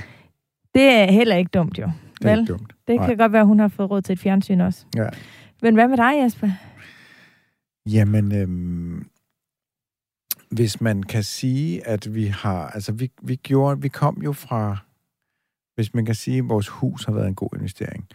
Det 0.74 0.84
er 0.84 1.12
heller 1.12 1.36
ikke 1.36 1.50
dumt, 1.54 1.80
jo. 1.80 1.92
Det 2.20 2.26
er 2.26 2.30
Vel? 2.30 2.40
ikke 2.40 2.54
dumt. 2.54 2.74
Det 2.88 3.00
kan 3.00 3.18
godt 3.18 3.32
være, 3.32 3.42
at 3.42 3.48
hun 3.48 3.60
har 3.60 3.68
fået 3.68 3.92
råd 3.92 4.02
til 4.02 4.14
et 4.14 4.20
fjernsyn 4.20 4.60
også. 4.62 4.86
Ja. 4.96 5.08
Men 5.62 5.74
hvad 5.74 5.88
med 5.88 5.98
dig, 5.98 6.12
Jesper? 6.24 6.50
Jamen, 7.86 8.36
øhm, 8.36 9.06
hvis 10.52 10.82
man 10.82 11.04
kan 11.04 11.24
sige, 11.24 11.88
at 11.88 12.16
vi 12.16 12.26
har, 12.26 12.68
altså 12.68 12.92
vi, 12.92 13.12
vi 13.22 13.36
gjorde, 13.36 13.82
vi 13.82 13.88
kom 13.88 14.22
jo 14.24 14.34
fra, 14.34 14.78
hvis 15.76 15.94
man 15.94 16.06
kan 16.06 16.16
sige, 16.16 16.38
at 16.38 16.50
vores 16.50 16.68
hus 16.68 17.06
har 17.06 17.14
været 17.14 17.28
en 17.28 17.36
god 17.36 17.50
investering, 17.56 18.08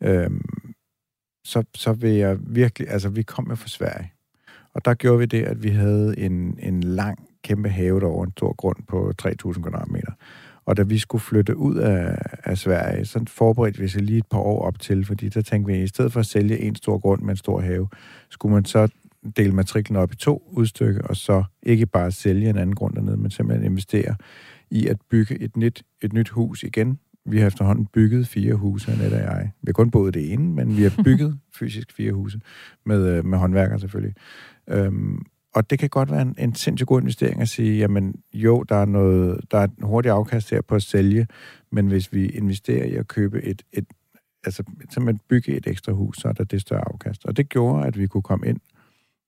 øhm, 0.00 0.74
så, 1.44 1.64
så 1.74 1.92
vil 1.92 2.10
jeg 2.10 2.36
virkelig, 2.40 2.90
altså 2.90 3.08
vi 3.08 3.22
kom 3.22 3.46
jo 3.50 3.54
fra 3.54 3.68
Sverige, 3.68 4.12
og 4.74 4.84
der 4.84 4.94
gjorde 4.94 5.18
vi 5.18 5.26
det, 5.26 5.42
at 5.42 5.62
vi 5.62 5.68
havde 5.68 6.18
en, 6.18 6.58
en 6.62 6.82
lang, 6.82 7.28
kæmpe 7.42 7.68
have 7.68 8.00
derovre, 8.00 8.24
en 8.24 8.32
stor 8.32 8.52
grund 8.52 8.76
på 8.88 9.12
3.000 9.22 9.62
kvadratmeter. 9.62 10.12
Og 10.64 10.76
da 10.76 10.82
vi 10.82 10.98
skulle 10.98 11.22
flytte 11.22 11.56
ud 11.56 11.76
af, 11.76 12.18
af 12.44 12.58
Sverige, 12.58 13.04
så 13.04 13.24
forberedte 13.28 13.80
vi 13.80 13.88
sig 13.88 14.02
lige 14.02 14.18
et 14.18 14.26
par 14.30 14.38
år 14.38 14.62
op 14.62 14.80
til, 14.80 15.04
fordi 15.04 15.28
der 15.28 15.42
tænkte 15.42 15.72
vi, 15.72 15.78
at 15.78 15.84
i 15.84 15.86
stedet 15.86 16.12
for 16.12 16.20
at 16.20 16.26
sælge 16.26 16.58
en 16.58 16.74
stor 16.74 16.98
grund 16.98 17.22
med 17.22 17.30
en 17.30 17.36
stor 17.36 17.60
have, 17.60 17.88
skulle 18.28 18.54
man 18.54 18.64
så 18.64 18.88
dele 19.36 19.52
matriklen 19.52 19.96
op 19.96 20.12
i 20.12 20.16
to 20.16 20.48
udstykker, 20.52 21.02
og 21.02 21.16
så 21.16 21.44
ikke 21.62 21.86
bare 21.86 22.10
sælge 22.10 22.50
en 22.50 22.58
anden 22.58 22.74
grund 22.74 22.94
dernede, 22.94 23.16
men 23.16 23.30
simpelthen 23.30 23.70
investere 23.70 24.16
i 24.70 24.86
at 24.86 24.96
bygge 25.10 25.42
et 25.42 25.56
nyt, 25.56 25.82
et 26.02 26.12
nyt 26.12 26.28
hus 26.28 26.62
igen. 26.62 26.98
Vi 27.26 27.38
har 27.38 27.46
efterhånden 27.46 27.86
bygget 27.86 28.28
fire 28.28 28.54
huse, 28.54 28.92
Annette 28.92 29.14
og 29.14 29.20
jeg. 29.20 29.50
Vi 29.62 29.66
har 29.66 29.72
kun 29.72 29.90
boet 29.90 30.14
det 30.14 30.32
ene, 30.32 30.52
men 30.54 30.76
vi 30.76 30.82
har 30.82 31.02
bygget 31.04 31.38
fysisk 31.54 31.92
fire 31.92 32.12
huse, 32.12 32.40
med, 32.86 33.06
øh, 33.06 33.24
med 33.24 33.38
håndværker 33.38 33.78
selvfølgelig. 33.78 34.14
Øhm, 34.68 35.22
og 35.54 35.70
det 35.70 35.78
kan 35.78 35.88
godt 35.88 36.10
være 36.10 36.22
en, 36.22 36.34
en 36.38 36.54
sindssygt 36.54 36.88
god 36.88 37.00
investering 37.00 37.40
at 37.40 37.48
sige, 37.48 37.78
jamen 37.78 38.14
jo, 38.34 38.62
der 38.62 38.76
er, 38.76 38.84
noget, 38.84 39.40
der 39.50 39.58
er 39.58 39.64
et 39.64 39.70
hurtigt 39.82 40.12
afkast 40.12 40.50
her 40.50 40.60
på 40.60 40.74
at 40.74 40.82
sælge, 40.82 41.26
men 41.72 41.86
hvis 41.86 42.12
vi 42.12 42.26
investerer 42.26 42.84
i 42.84 42.94
at 42.94 43.08
købe 43.08 43.42
et, 43.42 43.62
et 43.72 43.86
altså 44.44 44.62
simpelthen 44.90 45.20
bygge 45.28 45.56
et 45.56 45.66
ekstra 45.66 45.92
hus, 45.92 46.16
så 46.16 46.28
er 46.28 46.32
der 46.32 46.44
det 46.44 46.60
større 46.60 46.88
afkast. 46.92 47.24
Og 47.24 47.36
det 47.36 47.48
gjorde, 47.48 47.86
at 47.86 47.98
vi 47.98 48.06
kunne 48.06 48.22
komme 48.22 48.46
ind 48.46 48.60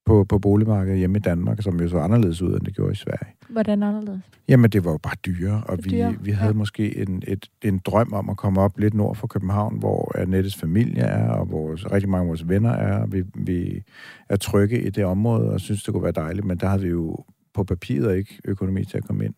på, 0.07 0.25
på 0.25 0.39
boligmarkedet 0.39 0.99
hjemme 0.99 1.19
i 1.19 1.21
Danmark, 1.21 1.63
som 1.63 1.81
jo 1.81 1.89
så 1.89 1.99
anderledes 1.99 2.43
ud, 2.43 2.55
end 2.55 2.61
det 2.61 2.75
gjorde 2.75 2.93
i 2.93 2.95
Sverige. 2.95 3.35
Hvordan 3.49 3.83
anderledes? 3.83 4.21
Jamen, 4.49 4.71
det 4.71 4.85
var 4.85 4.91
jo 4.91 4.99
bare 4.99 5.17
dyre, 5.27 5.63
og 5.67 5.79
vi, 5.85 5.91
Dyre, 5.91 6.15
vi 6.21 6.31
havde 6.31 6.53
ja. 6.53 6.59
måske 6.59 6.99
en, 6.99 7.23
et, 7.29 7.47
en 7.63 7.79
drøm 7.79 8.13
om 8.13 8.31
at 8.31 8.37
komme 8.37 8.61
op 8.61 8.79
lidt 8.79 8.95
nord 8.95 9.17
for 9.17 9.27
København, 9.27 9.79
hvor 9.79 10.19
Annettes 10.19 10.57
familie 10.57 11.03
er, 11.03 11.31
og 11.31 11.51
vores, 11.51 11.93
rigtig 11.93 12.11
mange 12.11 12.23
af 12.23 12.29
vores 12.29 12.49
venner 12.49 12.71
er, 12.71 13.07
vi, 13.07 13.23
vi 13.35 13.83
er 14.29 14.37
trygge 14.37 14.83
i 14.83 14.91
det 14.91 15.05
område, 15.05 15.51
og 15.51 15.61
synes, 15.61 15.83
det 15.83 15.95
kunne 15.95 16.03
være 16.03 16.13
dejligt, 16.13 16.47
men 16.47 16.59
der 16.59 16.69
havde 16.69 16.83
vi 16.83 16.89
jo 16.89 17.17
på 17.55 17.65
papiret 17.65 18.17
ikke 18.17 18.41
økonomi 18.45 18.85
til 18.85 18.97
at 18.99 19.05
komme 19.05 19.25
ind. 19.25 19.35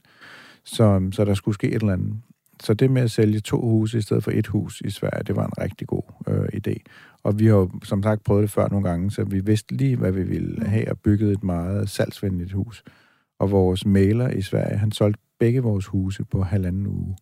Så, 0.65 1.09
så 1.13 1.25
der 1.25 1.35
skulle 1.35 1.55
ske 1.55 1.67
et 1.67 1.75
eller 1.75 1.93
andet. 1.93 2.15
Så 2.63 2.75
det 2.75 2.91
med 2.91 3.03
at 3.03 3.11
sælge 3.11 3.41
to 3.41 3.61
huse 3.61 3.99
i 3.99 4.01
stedet 4.01 4.25
for 4.25 4.31
et 4.31 4.47
hus 4.47 4.81
i 4.81 4.91
Sverige, 4.91 5.25
det 5.25 5.37
var 5.37 5.47
en 5.47 5.63
rigtig 5.63 5.87
god 5.87 6.03
øh, 6.29 6.45
idé. 6.45 6.75
Og 7.25 7.39
vi 7.39 7.47
har 7.47 7.53
jo 7.55 7.71
som 7.85 8.03
sagt 8.03 8.25
prøvet 8.25 8.43
det 8.43 8.51
før 8.51 8.69
nogle 8.69 8.89
gange, 8.89 9.11
så 9.11 9.25
vi 9.25 9.41
vidste 9.41 9.75
lige, 9.75 9.97
hvad 9.97 10.13
vi 10.13 10.23
ville 10.23 10.67
have, 10.67 10.91
og 10.91 10.99
bygget 10.99 11.33
et 11.33 11.45
meget 11.45 11.89
salgsvenligt 11.91 12.53
hus. 12.53 12.83
Og 13.39 13.51
vores 13.51 13.87
maler 13.87 14.31
i 14.31 14.43
Sverige, 14.43 14.77
han 14.79 14.93
solgte 14.93 15.21
begge 15.39 15.61
vores 15.63 15.87
huse 15.87 16.25
på 16.25 16.43
halvanden 16.43 16.87
uge. 16.87 17.17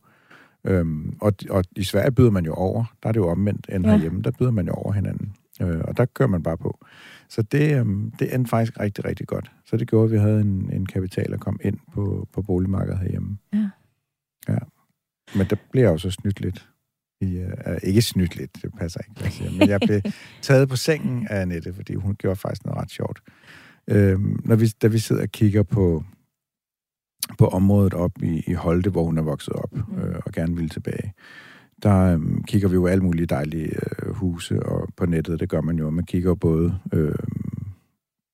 Øhm, 0.65 1.17
og, 1.21 1.33
og 1.51 1.65
i 1.77 1.85
Sverige 1.85 2.13
byder 2.13 2.31
man 2.31 2.45
jo 2.45 2.55
over. 2.55 2.85
Der 3.03 3.09
er 3.09 3.13
det 3.13 3.21
jo 3.21 3.29
omvendt 3.29 3.67
end 3.73 3.85
Ja. 3.85 3.91
herhjemme. 3.91 4.23
Der 4.23 4.31
byder 4.31 4.51
man 4.51 4.67
jo 4.67 4.73
over 4.73 4.93
hinanden. 4.93 5.33
Øh, 5.63 5.81
og 5.85 5.97
der 5.97 6.05
kører 6.05 6.29
man 6.29 6.43
bare 6.43 6.57
på. 6.59 6.79
Så 7.29 7.43
det, 7.43 7.79
øhm, 7.79 8.13
det 8.19 8.35
endte 8.35 8.49
faktisk 8.49 8.81
rigtig, 8.81 9.05
rigtig 9.05 9.27
godt. 9.27 9.51
Så 9.65 9.77
det 9.77 9.89
gjorde, 9.89 10.05
at 10.05 10.11
vi 10.13 10.19
havde 10.19 10.41
en, 10.41 10.71
en 10.73 10.87
kapital 10.87 11.35
at 11.35 11.41
komme 11.41 11.59
ind 11.63 11.79
på, 11.93 12.29
på 12.33 12.43
boligmarkedet 12.43 12.99
herhjemme. 12.99 13.39
Ja. 13.53 13.71
Ja. 14.49 14.59
Men 15.37 15.47
der 15.51 15.57
blev 15.73 15.83
jeg 15.83 15.91
jo 15.93 15.99
så 15.99 16.11
snydt 16.11 16.41
lidt. 16.41 16.70
I, 17.21 17.39
uh, 17.39 17.77
ikke 17.83 18.03
snydt 18.03 18.37
lidt, 18.37 18.51
det 18.63 18.71
passer 18.79 19.01
ikke, 19.01 19.21
jeg 19.25 19.33
siger. 19.33 19.51
Men 19.59 19.69
jeg 19.69 19.81
blev 19.87 20.01
taget 20.43 20.69
på 20.69 20.77
sengen 20.77 21.27
af 21.31 21.41
Annette, 21.41 21.75
fordi 21.75 21.95
hun 21.95 22.15
gjorde 22.15 22.37
faktisk 22.37 22.65
noget 22.65 22.81
ret 22.83 22.91
sjovt. 22.91 23.21
Øhm, 23.89 24.41
når 24.45 24.57
vi, 24.57 24.67
da 24.83 24.87
vi 24.87 24.99
sidder 24.99 25.23
og 25.23 25.29
kigger 25.29 25.63
på, 25.63 26.05
på 27.39 27.47
området 27.49 27.95
op 27.95 28.13
i, 28.23 28.43
i 28.47 28.53
Holte, 28.53 28.91
hvor 28.91 29.05
hun 29.05 29.19
er 29.19 29.23
vokset 29.23 29.53
op 29.55 29.73
Mhm. 29.73 29.99
øh, 29.99 30.21
og 30.27 30.33
gerne 30.33 30.55
ville 30.55 30.69
tilbage, 30.69 31.13
der 31.83 31.97
øhm, 32.15 32.45
kigger 32.45 32.69
vi 32.69 32.75
jo 32.75 32.87
alle 32.87 33.05
mulige 33.05 33.27
dejlige 33.27 33.71
øh, 34.03 34.15
huse 34.15 34.63
og 34.63 34.89
på 34.97 35.07
nettet. 35.07 35.41
Det 35.41 35.49
gør 35.49 35.61
man 35.61 35.79
jo. 35.79 35.91
Man 35.91 36.05
kigger 36.05 36.35
både 36.35 36.79
øh, 36.93 37.15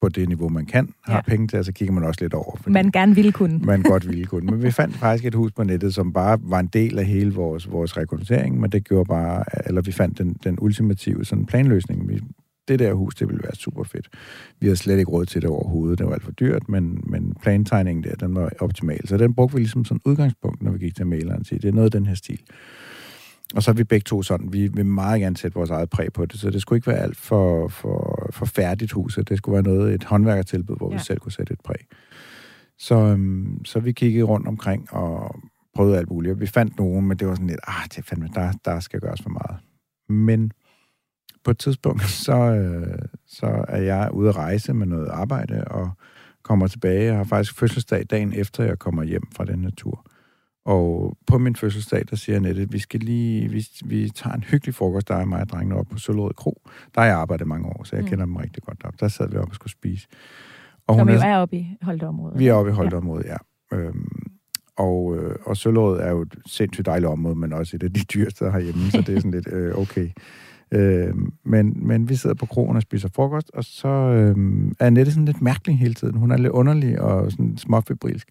på 0.02 0.08
det 0.08 0.28
niveau, 0.28 0.48
man 0.48 0.66
kan, 0.66 0.88
har 1.04 1.14
Ja. 1.14 1.20
penge 1.20 1.48
til, 1.48 1.64
så 1.64 1.72
kigger 1.72 1.94
man 1.94 2.04
også 2.04 2.18
lidt 2.24 2.34
over. 2.34 2.56
Man 2.66 2.90
gerne 2.90 3.14
ville 3.14 3.32
kunne. 3.32 3.58
man 3.72 3.82
godt 3.82 4.08
ville 4.08 4.24
kunne. 4.24 4.46
Men 4.50 4.62
vi 4.62 4.70
fandt 4.70 4.96
faktisk 4.96 5.24
et 5.24 5.34
hus 5.34 5.52
på 5.52 5.64
nettet, 5.64 5.94
som 5.94 6.12
bare 6.12 6.38
var 6.42 6.60
en 6.60 6.66
del 6.66 6.98
af 6.98 7.04
hele 7.04 7.34
vores, 7.34 7.70
vores 7.70 7.96
rekruttering, 7.96 8.60
men 8.60 8.70
det 8.72 8.84
gjorde 8.84 9.08
bare, 9.08 9.44
eller 9.66 9.82
vi 9.82 9.92
fandt 9.92 10.18
den, 10.18 10.36
den 10.44 10.58
ultimative 10.60 11.24
sådan 11.24 11.46
planløsning. 11.46 12.08
Vi, 12.08 12.20
det 12.68 12.78
der 12.78 12.92
hus, 12.94 13.14
det 13.14 13.28
ville 13.28 13.42
være 13.42 13.54
super 13.54 13.84
fedt. 13.84 14.08
Vi 14.60 14.66
havde 14.66 14.76
slet 14.76 14.98
ikke 14.98 15.10
råd 15.10 15.26
til 15.26 15.42
det 15.42 15.50
overhovedet, 15.50 15.98
det 15.98 16.06
var 16.06 16.12
alt 16.12 16.22
for 16.22 16.32
dyrt, 16.32 16.68
men, 16.68 17.00
men 17.06 17.34
plantegningen 17.42 18.04
der, 18.04 18.14
den 18.14 18.34
var 18.34 18.50
optimal. 18.60 19.08
Så 19.08 19.16
den 19.16 19.34
brugte 19.34 19.54
vi 19.54 19.60
ligesom 19.60 19.84
som 19.84 20.00
udgangspunkt, 20.04 20.62
når 20.62 20.70
vi 20.70 20.78
gik 20.78 20.96
til 20.96 21.06
maleren 21.06 21.40
og 21.40 21.46
sige, 21.46 21.58
det 21.58 21.68
er 21.68 21.72
noget 21.72 21.84
af 21.84 21.90
den 22.00 22.06
her 22.06 22.14
stil. 22.14 22.40
Og 23.54 23.62
så 23.62 23.70
er 23.70 23.74
vi 23.74 23.84
begge 23.84 24.04
to 24.04 24.22
sådan, 24.22 24.52
vi 24.52 24.68
vil 24.68 24.86
meget 24.86 25.20
gerne 25.20 25.36
sætte 25.36 25.54
vores 25.54 25.70
eget 25.70 25.90
præg 25.90 26.12
på 26.12 26.26
det, 26.26 26.40
så 26.40 26.50
det 26.50 26.62
skulle 26.62 26.76
ikke 26.76 26.86
være 26.86 26.98
alt 26.98 27.16
for, 27.16 27.68
for, 27.68 28.28
for 28.32 28.46
færdigt 28.46 28.92
huset. 28.92 29.28
Det 29.28 29.38
skulle 29.38 29.52
være 29.52 29.74
noget, 29.74 29.94
et 29.94 30.04
håndværkertilbud, 30.04 30.76
hvor 30.76 30.90
ja. 30.90 30.96
Vi 30.96 31.02
selv 31.02 31.18
kunne 31.18 31.32
sætte 31.32 31.52
et 31.52 31.60
præg. 31.64 31.86
Så, 32.78 32.94
øhm, 32.94 33.64
så 33.64 33.80
vi 33.80 33.92
kiggede 33.92 34.24
rundt 34.24 34.48
omkring 34.48 34.92
og 34.92 35.40
prøvede 35.74 35.98
alt 35.98 36.10
muligt. 36.10 36.40
Vi 36.40 36.46
fandt 36.46 36.78
nogen, 36.78 37.06
men 37.06 37.16
det 37.16 37.28
var 37.28 37.34
sådan 37.34 37.46
lidt, 37.46 37.60
ah, 37.66 37.84
det 37.96 38.04
fandme, 38.04 38.28
der, 38.34 38.52
der 38.64 38.80
skal 38.80 39.00
gøres 39.00 39.22
for 39.22 39.30
meget. 39.30 39.56
Men 40.08 40.52
på 41.44 41.50
et 41.50 41.58
tidspunkt, 41.58 42.02
så, 42.26 42.36
øh, 42.36 42.98
så 43.26 43.64
er 43.68 43.82
jeg 43.82 44.10
ude 44.12 44.28
at 44.28 44.36
rejse 44.36 44.74
med 44.74 44.86
noget 44.86 45.08
arbejde, 45.08 45.64
og 45.64 45.90
kommer 46.42 46.66
tilbage. 46.66 47.04
Jeg 47.04 47.16
har 47.16 47.24
faktisk 47.24 47.58
fødselsdag 47.58 48.04
dagen 48.10 48.32
efter, 48.32 48.64
jeg 48.64 48.78
kommer 48.78 49.02
hjem 49.02 49.22
fra 49.36 49.44
den 49.44 49.64
her 49.64 49.70
tur. 49.70 50.06
Og 50.66 51.16
på 51.26 51.38
min 51.38 51.56
fødselsdag, 51.56 52.02
der 52.10 52.16
siger 52.16 52.36
Annette, 52.36 52.70
vi 52.70 52.78
skal 52.78 53.00
lige, 53.00 53.50
vi, 53.50 53.66
vi 53.84 54.08
tager 54.08 54.34
en 54.34 54.42
hyggelig 54.44 54.74
frokost, 54.74 55.08
der 55.08 55.14
er 55.14 55.24
mig 55.24 55.40
og 55.40 55.48
drengene 55.48 55.76
op 55.76 55.86
på 55.90 55.98
Søllerød 55.98 56.34
Kro. 56.34 56.60
Der 56.94 57.00
har 57.00 57.08
jeg 57.08 57.16
arbejdet 57.16 57.46
mange 57.46 57.66
år, 57.68 57.84
så 57.84 57.96
jeg 57.96 58.02
Mm. 58.02 58.08
kender 58.08 58.24
dem 58.24 58.36
rigtig 58.36 58.62
godt 58.62 58.84
op. 58.84 59.00
Der 59.00 59.08
sad 59.08 59.28
vi 59.30 59.36
op 59.36 59.48
og 59.48 59.54
skulle 59.54 59.72
spise. 59.72 60.06
Og 60.88 60.94
Som 60.98 61.08
jo 61.08 61.14
havde- 61.14 61.32
er 61.32 61.36
oppe 61.38 61.56
i 61.56 61.66
Holteområdet. 61.82 62.38
vi 62.38 62.46
er 62.46 62.52
oppe 62.54 62.70
i 62.70 62.74
Holteområdet, 62.74 63.26
ja. 63.26 63.36
Øhm, 63.76 64.08
og, 64.76 65.16
øh, 65.16 65.36
og 65.44 65.56
Søllerød 65.56 66.00
er 66.00 66.10
jo 66.10 66.22
et 66.22 66.34
sindssygt 66.46 66.86
dejligt 66.86 67.08
område, 67.10 67.34
men 67.34 67.52
også 67.52 67.76
et 67.76 67.82
af 67.82 67.92
de 67.92 68.00
dyreste 68.00 68.50
herhjemme, 68.50 68.90
så 68.90 69.00
det 69.06 69.08
er 69.08 69.16
sådan 69.20 69.30
lidt 69.30 69.48
øh, 69.52 69.78
okay. 69.78 70.08
Øh, 70.72 71.14
men, 71.44 71.86
men 71.86 72.08
vi 72.08 72.14
sidder 72.14 72.34
på 72.36 72.46
krogen 72.46 72.76
og 72.76 72.82
spiser 72.82 73.08
frokost, 73.14 73.50
og 73.54 73.64
så 73.64 73.88
øh, 73.88 74.36
er 74.80 74.86
Annette 74.86 75.12
sådan 75.12 75.24
lidt 75.24 75.42
mærkelig 75.42 75.78
hele 75.78 75.94
tiden. 75.94 76.16
Hun 76.16 76.30
er 76.30 76.36
lidt 76.36 76.52
underlig 76.52 77.00
og 77.00 77.30
sådan 77.30 77.56
småfebrilsk. 77.58 78.28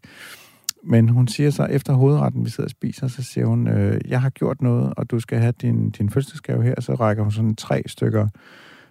Men 0.87 1.09
hun 1.09 1.27
siger 1.27 1.49
så, 1.49 1.65
efter 1.65 1.93
hovedretten, 1.93 2.45
vi 2.45 2.49
sidder 2.49 2.67
og 2.67 2.71
spiser, 2.71 3.07
så 3.07 3.23
siger 3.23 3.45
hun, 3.45 3.67
øh, 3.67 4.01
jeg 4.07 4.21
har 4.21 4.29
gjort 4.29 4.61
noget, 4.61 4.93
og 4.97 5.11
du 5.11 5.19
skal 5.19 5.39
have 5.39 5.53
din, 5.61 5.89
din 5.89 6.09
fødselsdagsgave 6.09 6.63
her. 6.63 6.81
Så 6.81 6.95
rækker 6.95 7.23
hun 7.23 7.31
sådan 7.31 7.55
tre 7.55 7.83
stykker 7.85 8.27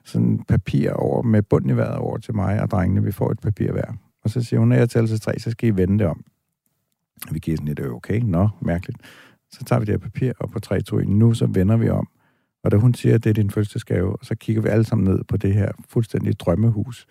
sådan 0.04 0.44
papir 0.48 0.92
over 0.92 1.22
med 1.22 1.42
bunden 1.42 1.70
i 1.70 1.76
vejret 1.76 1.96
over 1.96 2.18
til 2.18 2.34
mig 2.34 2.62
og 2.62 2.70
drengene. 2.70 3.04
Vi 3.04 3.12
får 3.12 3.30
et 3.30 3.40
papir 3.40 3.72
hver. 3.72 3.92
Og 4.24 4.30
så 4.30 4.42
siger 4.42 4.60
hun, 4.60 4.68
når 4.68 4.76
jeg 4.76 4.90
tæller 4.90 5.08
til 5.08 5.20
tre, 5.20 5.38
så 5.38 5.50
skal 5.50 5.68
I 5.68 5.76
vende 5.76 5.98
det 5.98 6.06
om. 6.06 6.24
Vi 7.32 7.38
giver 7.38 7.56
sådan 7.56 7.68
lidt, 7.68 7.80
øh, 7.80 7.92
okay, 7.92 8.20
nå, 8.20 8.48
mærkeligt. 8.60 8.98
Så 9.52 9.64
tager 9.64 9.80
vi 9.80 9.84
det 9.84 9.92
her 9.92 9.98
papir, 9.98 10.32
og 10.40 10.50
på 10.50 10.60
3, 10.60 10.80
2, 10.80 10.98
1, 10.98 11.08
nu 11.08 11.34
så 11.34 11.46
vender 11.46 11.76
vi 11.76 11.88
om. 11.88 12.08
Og 12.64 12.70
da 12.70 12.76
hun 12.76 12.94
siger, 12.94 13.14
at 13.14 13.24
det 13.24 13.30
er 13.30 13.34
din 13.34 13.50
fødselsdagsgave, 13.50 14.16
så 14.22 14.34
kigger 14.34 14.62
vi 14.62 14.68
alle 14.68 14.84
sammen 14.84 15.08
ned 15.10 15.24
på 15.24 15.36
det 15.36 15.54
her 15.54 15.72
fuldstændig 15.88 16.40
drømmehus, 16.40 17.06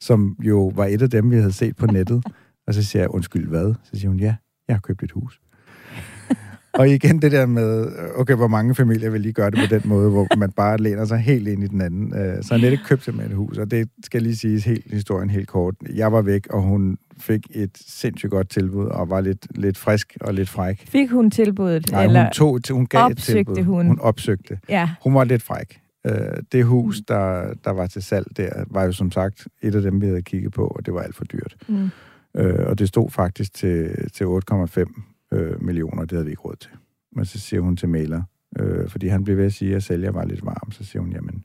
som 0.00 0.36
jo 0.42 0.72
var 0.74 0.84
et 0.84 1.02
af 1.02 1.10
dem, 1.10 1.30
vi 1.30 1.36
havde 1.36 1.52
set 1.52 1.76
på 1.76 1.86
nettet. 1.86 2.24
Og 2.66 2.74
så 2.74 2.82
siger 2.84 3.02
jeg, 3.02 3.10
undskyld, 3.10 3.48
hvad? 3.48 3.74
Så 3.84 3.90
siger 4.00 4.08
hun, 4.08 4.20
ja, 4.20 4.34
jeg 4.68 4.76
har 4.76 4.80
købt 4.80 5.02
et 5.02 5.10
hus. 5.12 5.40
Og 6.78 6.88
igen 6.88 7.22
det 7.22 7.32
der 7.32 7.46
med, 7.46 7.86
okay, 8.16 8.34
hvor 8.34 8.48
mange 8.48 8.74
familier 8.74 9.10
vil 9.10 9.20
lige 9.20 9.32
gøre 9.32 9.50
det 9.50 9.58
på 9.68 9.74
den 9.74 9.82
måde, 9.84 10.10
hvor 10.10 10.36
man 10.38 10.50
bare 10.52 10.76
læner 10.78 11.04
sig 11.04 11.18
helt 11.18 11.48
ind 11.48 11.64
i 11.64 11.66
den 11.66 11.80
anden. 11.80 12.14
Øh, 12.18 12.42
Så 12.42 12.54
Annette 12.54 12.78
købte 12.86 13.04
simpelthen 13.04 13.32
et 13.32 13.36
hus, 13.36 13.58
og 13.58 13.70
det 13.70 13.88
skal 14.04 14.22
lige 14.22 14.36
siges 14.36 14.64
helt 14.64 14.92
historien 14.92 15.30
helt 15.30 15.48
kort. 15.48 15.74
Jeg 15.94 16.12
var 16.12 16.22
væk, 16.22 16.46
og 16.50 16.62
hun 16.62 16.98
fik 17.18 17.40
et 17.50 17.70
sindssygt 17.86 18.30
godt 18.30 18.48
tilbud, 18.48 18.86
og 18.86 19.10
var 19.10 19.20
lidt, 19.20 19.46
lidt 19.58 19.78
frisk 19.78 20.16
og 20.20 20.34
lidt 20.34 20.48
fræk. 20.48 20.84
Fik 20.88 21.10
hun 21.10 21.30
tilbuddet? 21.30 21.90
Nej, 21.92 22.04
eller? 22.04 22.22
hun, 22.22 22.30
tog, 22.32 22.60
hun 22.70 22.86
gav 22.86 23.06
et 23.06 23.18
tilbud. 23.18 23.62
hun? 23.64 23.86
Hun 23.86 24.00
opsøgte. 24.00 24.58
Ja. 24.68 24.90
Hun 25.02 25.14
var 25.14 25.24
lidt 25.24 25.42
fræk. 25.42 25.80
Øh, 26.06 26.12
Det 26.52 26.64
hus, 26.64 27.00
der, 27.08 27.54
der 27.64 27.70
var 27.70 27.86
til 27.86 28.02
salg 28.02 28.26
der, 28.36 28.50
var 28.70 28.84
jo 28.84 28.92
som 28.92 29.10
sagt 29.10 29.48
et 29.62 29.74
af 29.74 29.82
dem, 29.82 30.00
vi 30.00 30.06
havde 30.06 30.22
kigget 30.22 30.52
på, 30.52 30.66
og 30.66 30.86
det 30.86 30.94
var 30.94 31.00
alt 31.00 31.14
for 31.16 31.24
dyrt. 31.24 31.56
Mm. 31.68 31.88
Øh, 32.36 32.66
og 32.66 32.78
det 32.78 32.88
stod 32.88 33.10
faktisk 33.10 33.54
til, 33.54 34.10
til 34.10 34.24
8,5 34.24 35.28
øh, 35.32 35.62
millioner, 35.62 36.02
det 36.02 36.12
havde 36.12 36.24
vi 36.24 36.30
ikke 36.30 36.42
råd 36.42 36.56
til. 36.56 36.70
Men 37.12 37.24
så 37.24 37.38
siger 37.38 37.60
hun 37.60 37.76
til 37.76 37.88
maler, 37.88 38.22
øh, 38.58 38.88
fordi 38.88 39.08
han 39.08 39.24
blev 39.24 39.36
ved 39.36 39.44
at 39.44 39.52
sige, 39.52 39.76
at 39.76 39.82
sælger 39.82 40.10
var 40.10 40.24
lidt 40.24 40.46
varm, 40.46 40.70
så 40.70 40.84
siger 40.84 41.02
hun, 41.02 41.12
jamen, 41.12 41.44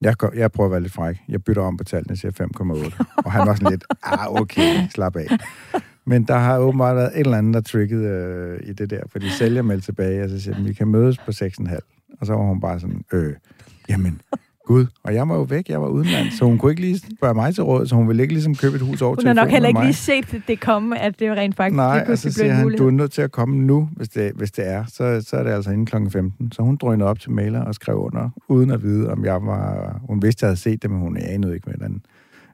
jeg, 0.00 0.16
går, 0.16 0.32
jeg 0.34 0.52
prøver 0.52 0.68
at 0.68 0.72
være 0.72 0.80
lidt 0.80 0.92
fræk. 0.92 1.16
Jeg 1.28 1.44
bytter 1.44 1.62
om 1.62 1.76
på 1.76 1.84
tallene, 1.84 2.16
siger 2.16 2.32
5,8. 2.32 3.04
Og 3.16 3.32
han 3.32 3.46
var 3.46 3.54
sådan 3.54 3.70
lidt, 3.70 3.84
ah, 4.12 4.32
okay, 4.32 4.88
slap 4.90 5.16
af. 5.16 5.26
Men 6.06 6.24
der 6.24 6.34
har 6.34 6.58
åbenbart 6.58 6.96
været 6.96 7.12
et 7.14 7.20
eller 7.20 7.38
andet, 7.38 7.54
der 7.54 7.60
triggede 7.60 8.08
øh, 8.08 8.68
i 8.68 8.72
det 8.72 8.90
der, 8.90 9.00
fordi 9.08 9.28
sælger 9.28 9.62
meldte 9.62 9.86
tilbage, 9.86 10.24
og 10.24 10.30
så 10.30 10.40
siger 10.40 10.62
vi 10.62 10.72
kan 10.72 10.88
mødes 10.88 11.18
på 11.18 11.30
6,5. 11.30 12.16
Og 12.20 12.26
så 12.26 12.32
var 12.32 12.42
hun 12.42 12.60
bare 12.60 12.80
sådan, 12.80 13.04
øh, 13.12 13.34
jamen, 13.88 14.20
gud. 14.66 14.86
Og 15.02 15.14
jeg 15.14 15.28
var 15.28 15.34
jo 15.34 15.42
væk, 15.42 15.68
jeg 15.68 15.82
var 15.82 15.88
udenland, 15.88 16.30
så 16.30 16.44
hun 16.44 16.58
kunne 16.58 16.72
ikke 16.72 16.82
lige 16.82 16.98
spørge 17.16 17.34
mig 17.34 17.54
til 17.54 17.64
råd, 17.64 17.86
så 17.86 17.94
hun 17.94 18.08
ville 18.08 18.22
ikke 18.22 18.34
ligesom 18.34 18.54
købe 18.54 18.76
et 18.76 18.82
hus 18.82 19.02
over 19.02 19.14
Hun 19.14 19.26
har 19.26 19.34
nok 19.34 19.48
heller 19.48 19.68
ikke 19.68 19.82
lige 19.82 19.92
set 19.92 20.42
det 20.48 20.60
komme, 20.60 20.98
at 20.98 21.20
det 21.20 21.30
rent 21.30 21.56
faktisk 21.56 21.76
Nej, 21.76 21.98
lige 21.98 22.12
og 22.12 22.18
så 22.18 22.22
pludselig 22.22 22.44
blev 22.44 22.54
siger 22.54 22.64
en 22.64 22.70
han, 22.70 22.78
du 22.78 22.86
er 22.86 22.90
nødt 22.90 23.12
til 23.12 23.22
at 23.22 23.32
komme 23.32 23.56
nu, 23.56 23.88
hvis 23.92 24.08
det, 24.08 24.32
hvis 24.34 24.52
det 24.52 24.68
er. 24.68 24.84
Så, 24.88 25.24
så 25.28 25.36
er 25.36 25.42
det 25.42 25.50
altså 25.50 25.70
inden 25.70 25.86
kl. 25.86 25.96
15. 26.10 26.52
Så 26.52 26.62
hun 26.62 26.76
drønede 26.76 27.08
op 27.08 27.20
til 27.20 27.30
maler 27.30 27.60
og 27.60 27.74
skrev 27.74 27.96
under, 27.96 28.30
uden 28.48 28.70
at 28.70 28.82
vide, 28.82 29.10
om 29.10 29.24
jeg 29.24 29.42
var... 29.42 29.96
Hun 30.08 30.22
vidste, 30.22 30.38
at 30.38 30.42
jeg 30.42 30.48
havde 30.48 30.60
set 30.60 30.82
det, 30.82 30.90
men 30.90 31.00
hun 31.00 31.16
anede 31.16 31.54
ikke, 31.54 31.70
hvordan 31.70 32.02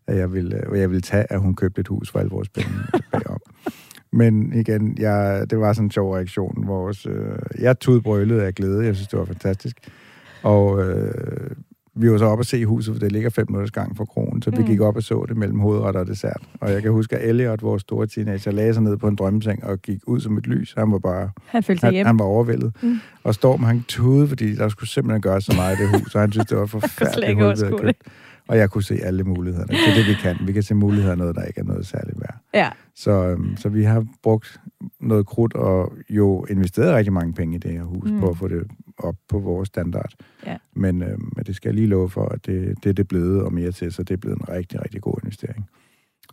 at 0.07 0.17
jeg 0.19 0.33
ville, 0.33 0.61
hvad 0.69 0.79
jeg 0.79 0.91
ville 0.91 1.01
tage, 1.01 1.33
at 1.33 1.41
hun 1.41 1.55
købte 1.55 1.81
et 1.81 1.89
hus 1.89 2.11
for 2.11 2.19
alle 2.19 2.31
vores 2.31 2.49
penge 2.49 2.71
tilbage 2.95 3.27
om. 3.31 3.41
Men 4.13 4.53
igen, 4.53 4.97
jeg, 4.99 5.47
det 5.51 5.59
var 5.59 5.73
sådan 5.73 5.87
en 5.87 5.91
sjov 5.91 6.15
reaktion. 6.15 6.67
Vores, 6.67 7.07
øh, 7.07 7.39
jeg 7.59 7.81
tudbrølede 7.81 8.45
af 8.45 8.55
glæde. 8.55 8.85
Jeg 8.85 8.95
synes, 8.95 9.09
det 9.09 9.19
var 9.19 9.25
fantastisk. 9.25 9.77
Og 10.43 10.89
øh, 10.89 11.51
vi 12.01 12.11
var 12.11 12.19
så 12.19 12.25
oppe 12.25 12.43
at 12.43 12.47
se 12.47 12.67
huset, 12.67 12.95
for 12.95 13.01
det 13.01 13.13
ligger 13.13 13.31
fem 13.31 13.47
minutters 13.49 13.71
gang 13.71 13.97
fra 13.97 14.05
kronen, 14.05 14.43
så 14.43 14.51
vi 14.51 14.57
Mm. 14.59 14.65
gik 14.67 14.81
op 14.81 14.97
og 14.97 15.03
så 15.03 15.25
det 15.29 15.37
mellem 15.37 15.59
hovedret 15.61 15.97
og 15.97 16.07
dessert. 16.07 16.43
Og 16.61 16.73
jeg 16.73 16.83
kan 16.83 16.91
huske, 16.91 17.17
at 17.17 17.29
Elliot, 17.29 17.63
vores 17.63 17.81
store 17.83 18.07
teenager, 18.07 18.51
lagde 18.51 18.75
sig 18.75 18.83
ned 18.83 18.97
på 18.97 19.09
en 19.09 19.17
drømmeseng 19.17 19.65
og 19.65 19.79
gik 19.79 20.01
ud 20.07 20.21
som 20.21 20.37
et 20.39 20.47
lys. 20.47 20.75
Han 20.79 20.93
var 20.93 20.99
bare 20.99 21.31
Han 21.47 21.63
følte 21.63 21.85
han, 21.87 22.07
han 22.07 22.19
var 22.19 22.25
overvældet. 22.25 22.73
Mm. 22.83 22.99
Og 23.25 23.35
Storm, 23.35 23.63
han 23.63 23.83
tudede, 23.89 24.29
fordi 24.29 24.55
der 24.55 24.69
skulle 24.69 24.89
simpelthen 24.91 25.23
gøres 25.23 25.45
så 25.45 25.53
meget 25.57 25.79
i 25.79 25.83
det 25.83 26.01
hus, 26.01 26.15
og 26.15 26.21
han 26.21 26.33
synes, 26.33 26.47
det 26.47 26.59
var 26.59 26.67
slet 26.67 26.83
forfærdeligt 26.83 27.29
vi 27.29 27.35
havde 27.35 27.47
overskue 27.47 27.79
købt. 27.79 28.03
Og 28.49 28.59
jeg 28.59 28.71
kunne 28.71 28.83
se 28.85 28.95
alle 29.03 29.25
mulighederne. 29.25 29.67
Det 29.69 29.89
er 29.91 29.95
det, 29.95 30.07
vi 30.07 30.15
kan. 30.23 30.37
Vi 30.47 30.53
kan 30.53 30.63
se 30.63 30.75
muligheder 30.75 31.15
noget, 31.15 31.37
der 31.37 31.43
ikke 31.45 31.61
er 31.61 31.65
noget 31.65 31.87
særligt 31.87 32.21
værd. 32.21 32.37
Ja. 32.55 32.69
Så, 32.95 33.11
øhm, 33.29 33.57
så 33.57 33.69
vi 33.69 33.85
har 33.85 34.05
brugt 34.23 34.61
noget 35.01 35.27
krudt 35.27 35.55
og 35.55 35.93
jo 36.11 36.47
investeret 36.51 36.95
rigtig 36.95 37.13
mange 37.13 37.33
penge 37.33 37.57
i 37.57 37.59
det 37.59 37.71
her 37.71 37.83
hus, 37.83 38.11
mm. 38.11 38.21
på 38.21 38.29
at 38.29 38.37
få 38.37 38.49
det 38.49 38.63
op 39.01 39.15
på 39.29 39.39
vores 39.39 39.67
standard. 39.67 40.13
Ja. 40.47 40.57
Men, 40.73 41.03
øhm, 41.03 41.33
men 41.37 41.45
det 41.47 41.57
skal 41.57 41.69
jeg 41.69 41.75
lige 41.75 41.87
love 41.87 42.11
for, 42.11 42.25
at 42.29 42.47
det, 42.47 42.75
det 42.85 42.91
er 42.91 42.95
det 42.95 43.09
blevet 43.09 43.43
og 43.43 43.53
mere 43.53 43.73
til, 43.73 43.93
så 43.93 44.03
det 44.03 44.15
er 44.15 44.19
blevet 44.19 44.39
en 44.39 44.49
rigtig, 44.49 44.83
rigtig 44.83 45.01
god 45.01 45.15
investering. 45.23 45.69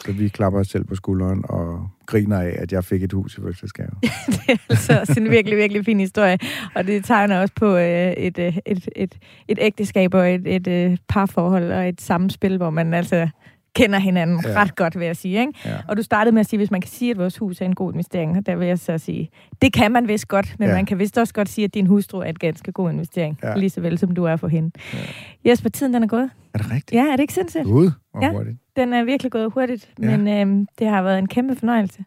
Så 0.05 0.11
vi 0.11 0.27
klapper 0.27 0.59
os 0.59 0.67
selv 0.67 0.83
på 0.83 0.95
skulderen 0.95 1.43
og 1.49 1.89
griner 2.05 2.41
af, 2.41 2.55
at 2.59 2.71
jeg 2.71 2.83
fik 2.83 3.03
et 3.03 3.13
hus 3.13 3.37
i 3.37 3.41
fødselsdagsgave. 3.41 3.89
det 4.27 4.49
er 4.49 4.57
altså 4.69 4.99
også 4.99 5.13
en 5.17 5.29
virkelig, 5.29 5.57
virkelig 5.57 5.85
fin 5.85 5.99
historie. 5.99 6.37
Og 6.75 6.87
det 6.87 7.05
tegner 7.05 7.39
også 7.39 7.53
på 7.55 7.77
øh, 7.77 8.11
et, 8.11 8.39
øh, 8.39 8.57
et, 8.65 8.89
et, 8.95 9.17
et 9.47 9.57
ægteskab 9.61 10.13
og 10.13 10.33
et, 10.33 10.55
et 10.55 10.67
øh, 10.67 10.97
parforhold 11.09 11.71
og 11.71 11.89
et 11.89 12.01
samspil, 12.01 12.57
hvor 12.57 12.69
man 12.69 12.93
altså 12.93 13.29
kender 13.77 13.99
hinanden 13.99 14.39
ja. 14.45 14.61
Ret 14.61 14.75
godt, 14.75 14.99
vil 14.99 15.05
jeg 15.05 15.15
sige. 15.17 15.39
Ikke? 15.39 15.53
Ja. 15.65 15.75
Og 15.87 15.97
du 15.97 16.01
startede 16.03 16.33
med 16.33 16.39
at 16.39 16.45
sige, 16.45 16.57
hvis 16.57 16.71
man 16.71 16.81
kan 16.81 16.89
sige, 16.89 17.11
at 17.11 17.17
vores 17.17 17.37
hus 17.37 17.61
er 17.61 17.65
en 17.65 17.75
god 17.75 17.93
investering, 17.93 18.45
der 18.45 18.55
vil 18.55 18.67
jeg 18.67 18.79
så 18.79 18.97
sige, 18.97 19.29
det 19.61 19.73
kan 19.73 19.91
man 19.91 20.07
vist 20.07 20.27
godt, 20.27 20.55
men 20.59 20.69
ja. 20.69 20.75
Man 20.75 20.85
kan 20.85 20.99
vist 20.99 21.17
også 21.17 21.33
godt 21.33 21.49
sige, 21.49 21.65
at 21.65 21.73
din 21.73 21.87
hustru 21.87 22.19
er 22.19 22.23
en 22.23 22.35
ganske 22.35 22.71
god 22.71 22.91
investering, 22.91 23.39
ja. 23.43 23.55
Lige 23.55 23.69
så 23.69 23.81
vel 23.81 23.97
som 23.97 24.11
du 24.15 24.23
er 24.23 24.35
for 24.35 24.47
hende. 24.47 24.71
Ja. 24.93 25.49
Jesper, 25.51 25.69
tiden 25.69 25.93
den 25.93 26.03
er 26.03 26.07
gået. 26.07 26.29
Er 26.53 26.57
det 26.57 26.71
rigtigt? 26.71 26.91
Ja, 26.91 27.05
er 27.05 27.11
det 27.11 27.19
ikke 27.19 27.33
sindssygt? 27.33 27.63
Gud, 27.63 27.91
hvor 28.11 28.23
Ja. 28.25 28.31
hurtigt. 28.31 28.57
Den 28.75 28.93
er 28.93 29.03
virkelig 29.03 29.31
gået 29.31 29.51
hurtigt, 29.53 29.89
Ja. 30.01 30.17
men 30.17 30.27
øhm, 30.27 30.67
det 30.79 30.87
har 30.87 31.01
været 31.01 31.19
en 31.19 31.27
kæmpe 31.27 31.55
fornøjelse. 31.55 32.03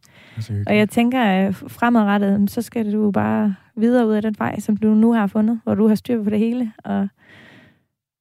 Og 0.67 0.77
jeg 0.77 0.89
tænker, 0.89 1.23
at 1.23 1.55
fremadrettet, 1.55 2.51
så 2.51 2.63
skal 2.63 2.93
du 2.93 3.11
bare 3.11 3.55
videre 3.77 4.07
ud 4.07 4.13
af 4.13 4.23
den 4.23 4.35
vej, 4.39 4.61
som 4.61 4.77
du 4.77 4.95
nu 4.95 5.13
har 5.13 5.27
fundet, 5.27 5.61
hvor 5.65 5.75
du 5.75 5.89
har 5.89 5.95
styr 5.95 6.23
på 6.25 6.31
det 6.31 6.39
hele, 6.39 6.73
og, 6.85 7.09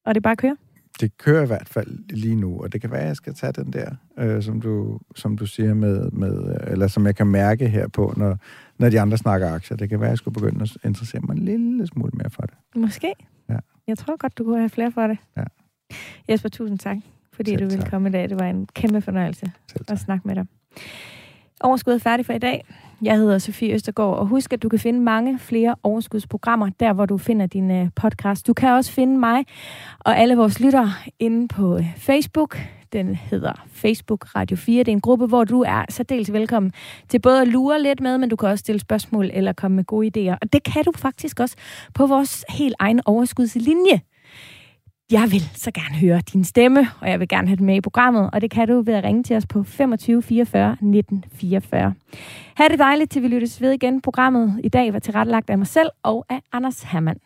og 0.06 0.14
det 0.14 0.22
bare 0.22 0.36
kører. 0.36 0.54
Det 1.00 1.18
kører 1.18 1.42
i 1.42 1.46
hvert 1.46 1.68
fald 1.68 1.98
lige 2.08 2.34
nu, 2.34 2.62
og 2.62 2.72
det 2.72 2.80
kan 2.80 2.90
være, 2.90 3.00
at 3.00 3.06
jeg 3.06 3.16
skal 3.16 3.34
tage 3.34 3.52
den 3.52 3.72
der, 3.72 3.90
øh, 4.18 4.42
som, 4.42 4.60
du, 4.60 4.98
som 5.16 5.36
du 5.36 5.46
siger 5.46 5.74
med, 5.74 6.10
med, 6.10 6.50
øh, 6.50 6.72
eller 6.72 6.88
som 6.88 7.06
jeg 7.06 7.16
kan 7.16 7.26
mærke 7.26 7.68
her 7.68 7.88
på, 7.88 8.14
når, 8.16 8.38
når 8.78 8.90
de 8.90 9.00
andre 9.00 9.16
snakker 9.18 9.52
aktier. 9.52 9.76
Det 9.76 9.88
kan 9.88 10.00
være, 10.00 10.08
at 10.08 10.10
jeg 10.10 10.18
skulle 10.18 10.34
begynde 10.34 10.62
at 10.62 10.76
interessere 10.84 11.20
mig 11.20 11.36
en 11.36 11.44
lille 11.44 11.86
smule 11.86 12.10
mere 12.14 12.30
for 12.30 12.42
det. 12.42 12.54
Måske. 12.76 13.14
Ja. 13.48 13.56
Jeg 13.86 13.98
tror 13.98 14.16
godt, 14.16 14.38
du 14.38 14.44
kunne 14.44 14.58
have 14.58 14.68
flere 14.68 14.92
for 14.92 15.06
det. 15.06 15.18
Ja. 15.36 15.44
Jesper, 16.28 16.48
tusind 16.48 16.78
tak, 16.78 16.96
fordi 17.32 17.50
Selv 17.50 17.60
du 17.60 17.64
ville 17.64 17.82
tak. 17.82 17.90
komme 17.90 18.08
i 18.08 18.12
dag. 18.12 18.28
Det 18.28 18.40
var 18.40 18.46
en 18.46 18.68
kæmpe 18.74 19.00
fornøjelse 19.00 19.52
at 19.88 19.98
snakke 19.98 20.28
med 20.28 20.34
dig. 20.34 20.46
Overskud 21.60 21.94
er 21.94 21.98
færdig 21.98 22.26
for 22.26 22.32
i 22.32 22.38
dag. 22.38 22.64
Jeg 23.02 23.16
hedder 23.16 23.38
Sofie 23.38 23.74
Østergaard, 23.74 24.18
og 24.18 24.26
husk, 24.26 24.52
at 24.52 24.62
du 24.62 24.68
kan 24.68 24.78
finde 24.78 25.00
mange 25.00 25.38
flere 25.38 25.74
overskudsprogrammer, 25.82 26.70
der 26.80 26.92
hvor 26.92 27.06
du 27.06 27.18
finder 27.18 27.46
din 27.46 27.70
øh, 27.70 27.88
podcast. 27.96 28.46
Du 28.46 28.52
kan 28.52 28.70
også 28.70 28.92
finde 28.92 29.18
mig 29.18 29.44
og 29.98 30.18
alle 30.18 30.36
vores 30.36 30.60
lyttere 30.60 30.92
inde 31.18 31.48
på 31.48 31.76
øh, 31.76 31.96
Facebook. 31.96 32.58
Den 32.92 33.14
hedder 33.14 33.52
Facebook 33.72 34.36
Radio 34.36 34.56
4. 34.56 34.78
Det 34.78 34.88
er 34.88 34.92
en 34.92 35.00
gruppe, 35.00 35.26
hvor 35.26 35.44
du 35.44 35.62
er 35.62 35.84
særdeles 35.88 36.32
velkommen 36.32 36.72
til 37.08 37.18
både 37.18 37.40
at 37.40 37.48
lure 37.48 37.82
lidt 37.82 38.00
med, 38.00 38.18
men 38.18 38.28
du 38.28 38.36
kan 38.36 38.48
også 38.48 38.62
stille 38.62 38.80
spørgsmål 38.80 39.30
eller 39.32 39.52
komme 39.52 39.74
med 39.74 39.84
gode 39.84 40.06
idéer. 40.06 40.36
Og 40.42 40.52
det 40.52 40.62
kan 40.62 40.84
du 40.84 40.92
faktisk 40.96 41.40
også 41.40 41.56
på 41.94 42.06
vores 42.06 42.44
helt 42.48 42.74
egen 42.78 43.00
overskudslinje. 43.04 44.00
Jeg 45.10 45.28
vil 45.32 45.40
så 45.54 45.70
gerne 45.70 45.94
høre 45.94 46.20
din 46.32 46.44
stemme, 46.44 46.88
og 47.00 47.10
jeg 47.10 47.20
vil 47.20 47.28
gerne 47.28 47.48
have 47.48 47.56
den 47.56 47.66
med 47.66 47.76
i 47.76 47.80
programmet, 47.80 48.30
og 48.32 48.40
det 48.40 48.50
kan 48.50 48.68
du 48.68 48.82
ved 48.82 48.94
at 48.94 49.04
ringe 49.04 49.22
til 49.22 49.36
os 49.36 49.46
på 49.46 49.62
25 49.62 50.22
44 50.22 50.76
19 50.80 51.24
44. 51.32 51.94
Ha' 52.54 52.68
det 52.68 52.78
dejligt, 52.78 53.10
til 53.10 53.22
vi 53.22 53.28
lyttes 53.28 53.60
ved 53.60 53.72
igen. 53.72 54.00
Programmet 54.00 54.60
i 54.64 54.68
dag 54.68 54.92
var 54.92 54.98
tilrettelagt 54.98 55.50
af 55.50 55.58
mig 55.58 55.66
selv 55.66 55.88
og 56.02 56.26
af 56.28 56.40
Anders 56.52 56.82
Hermann. 56.82 57.20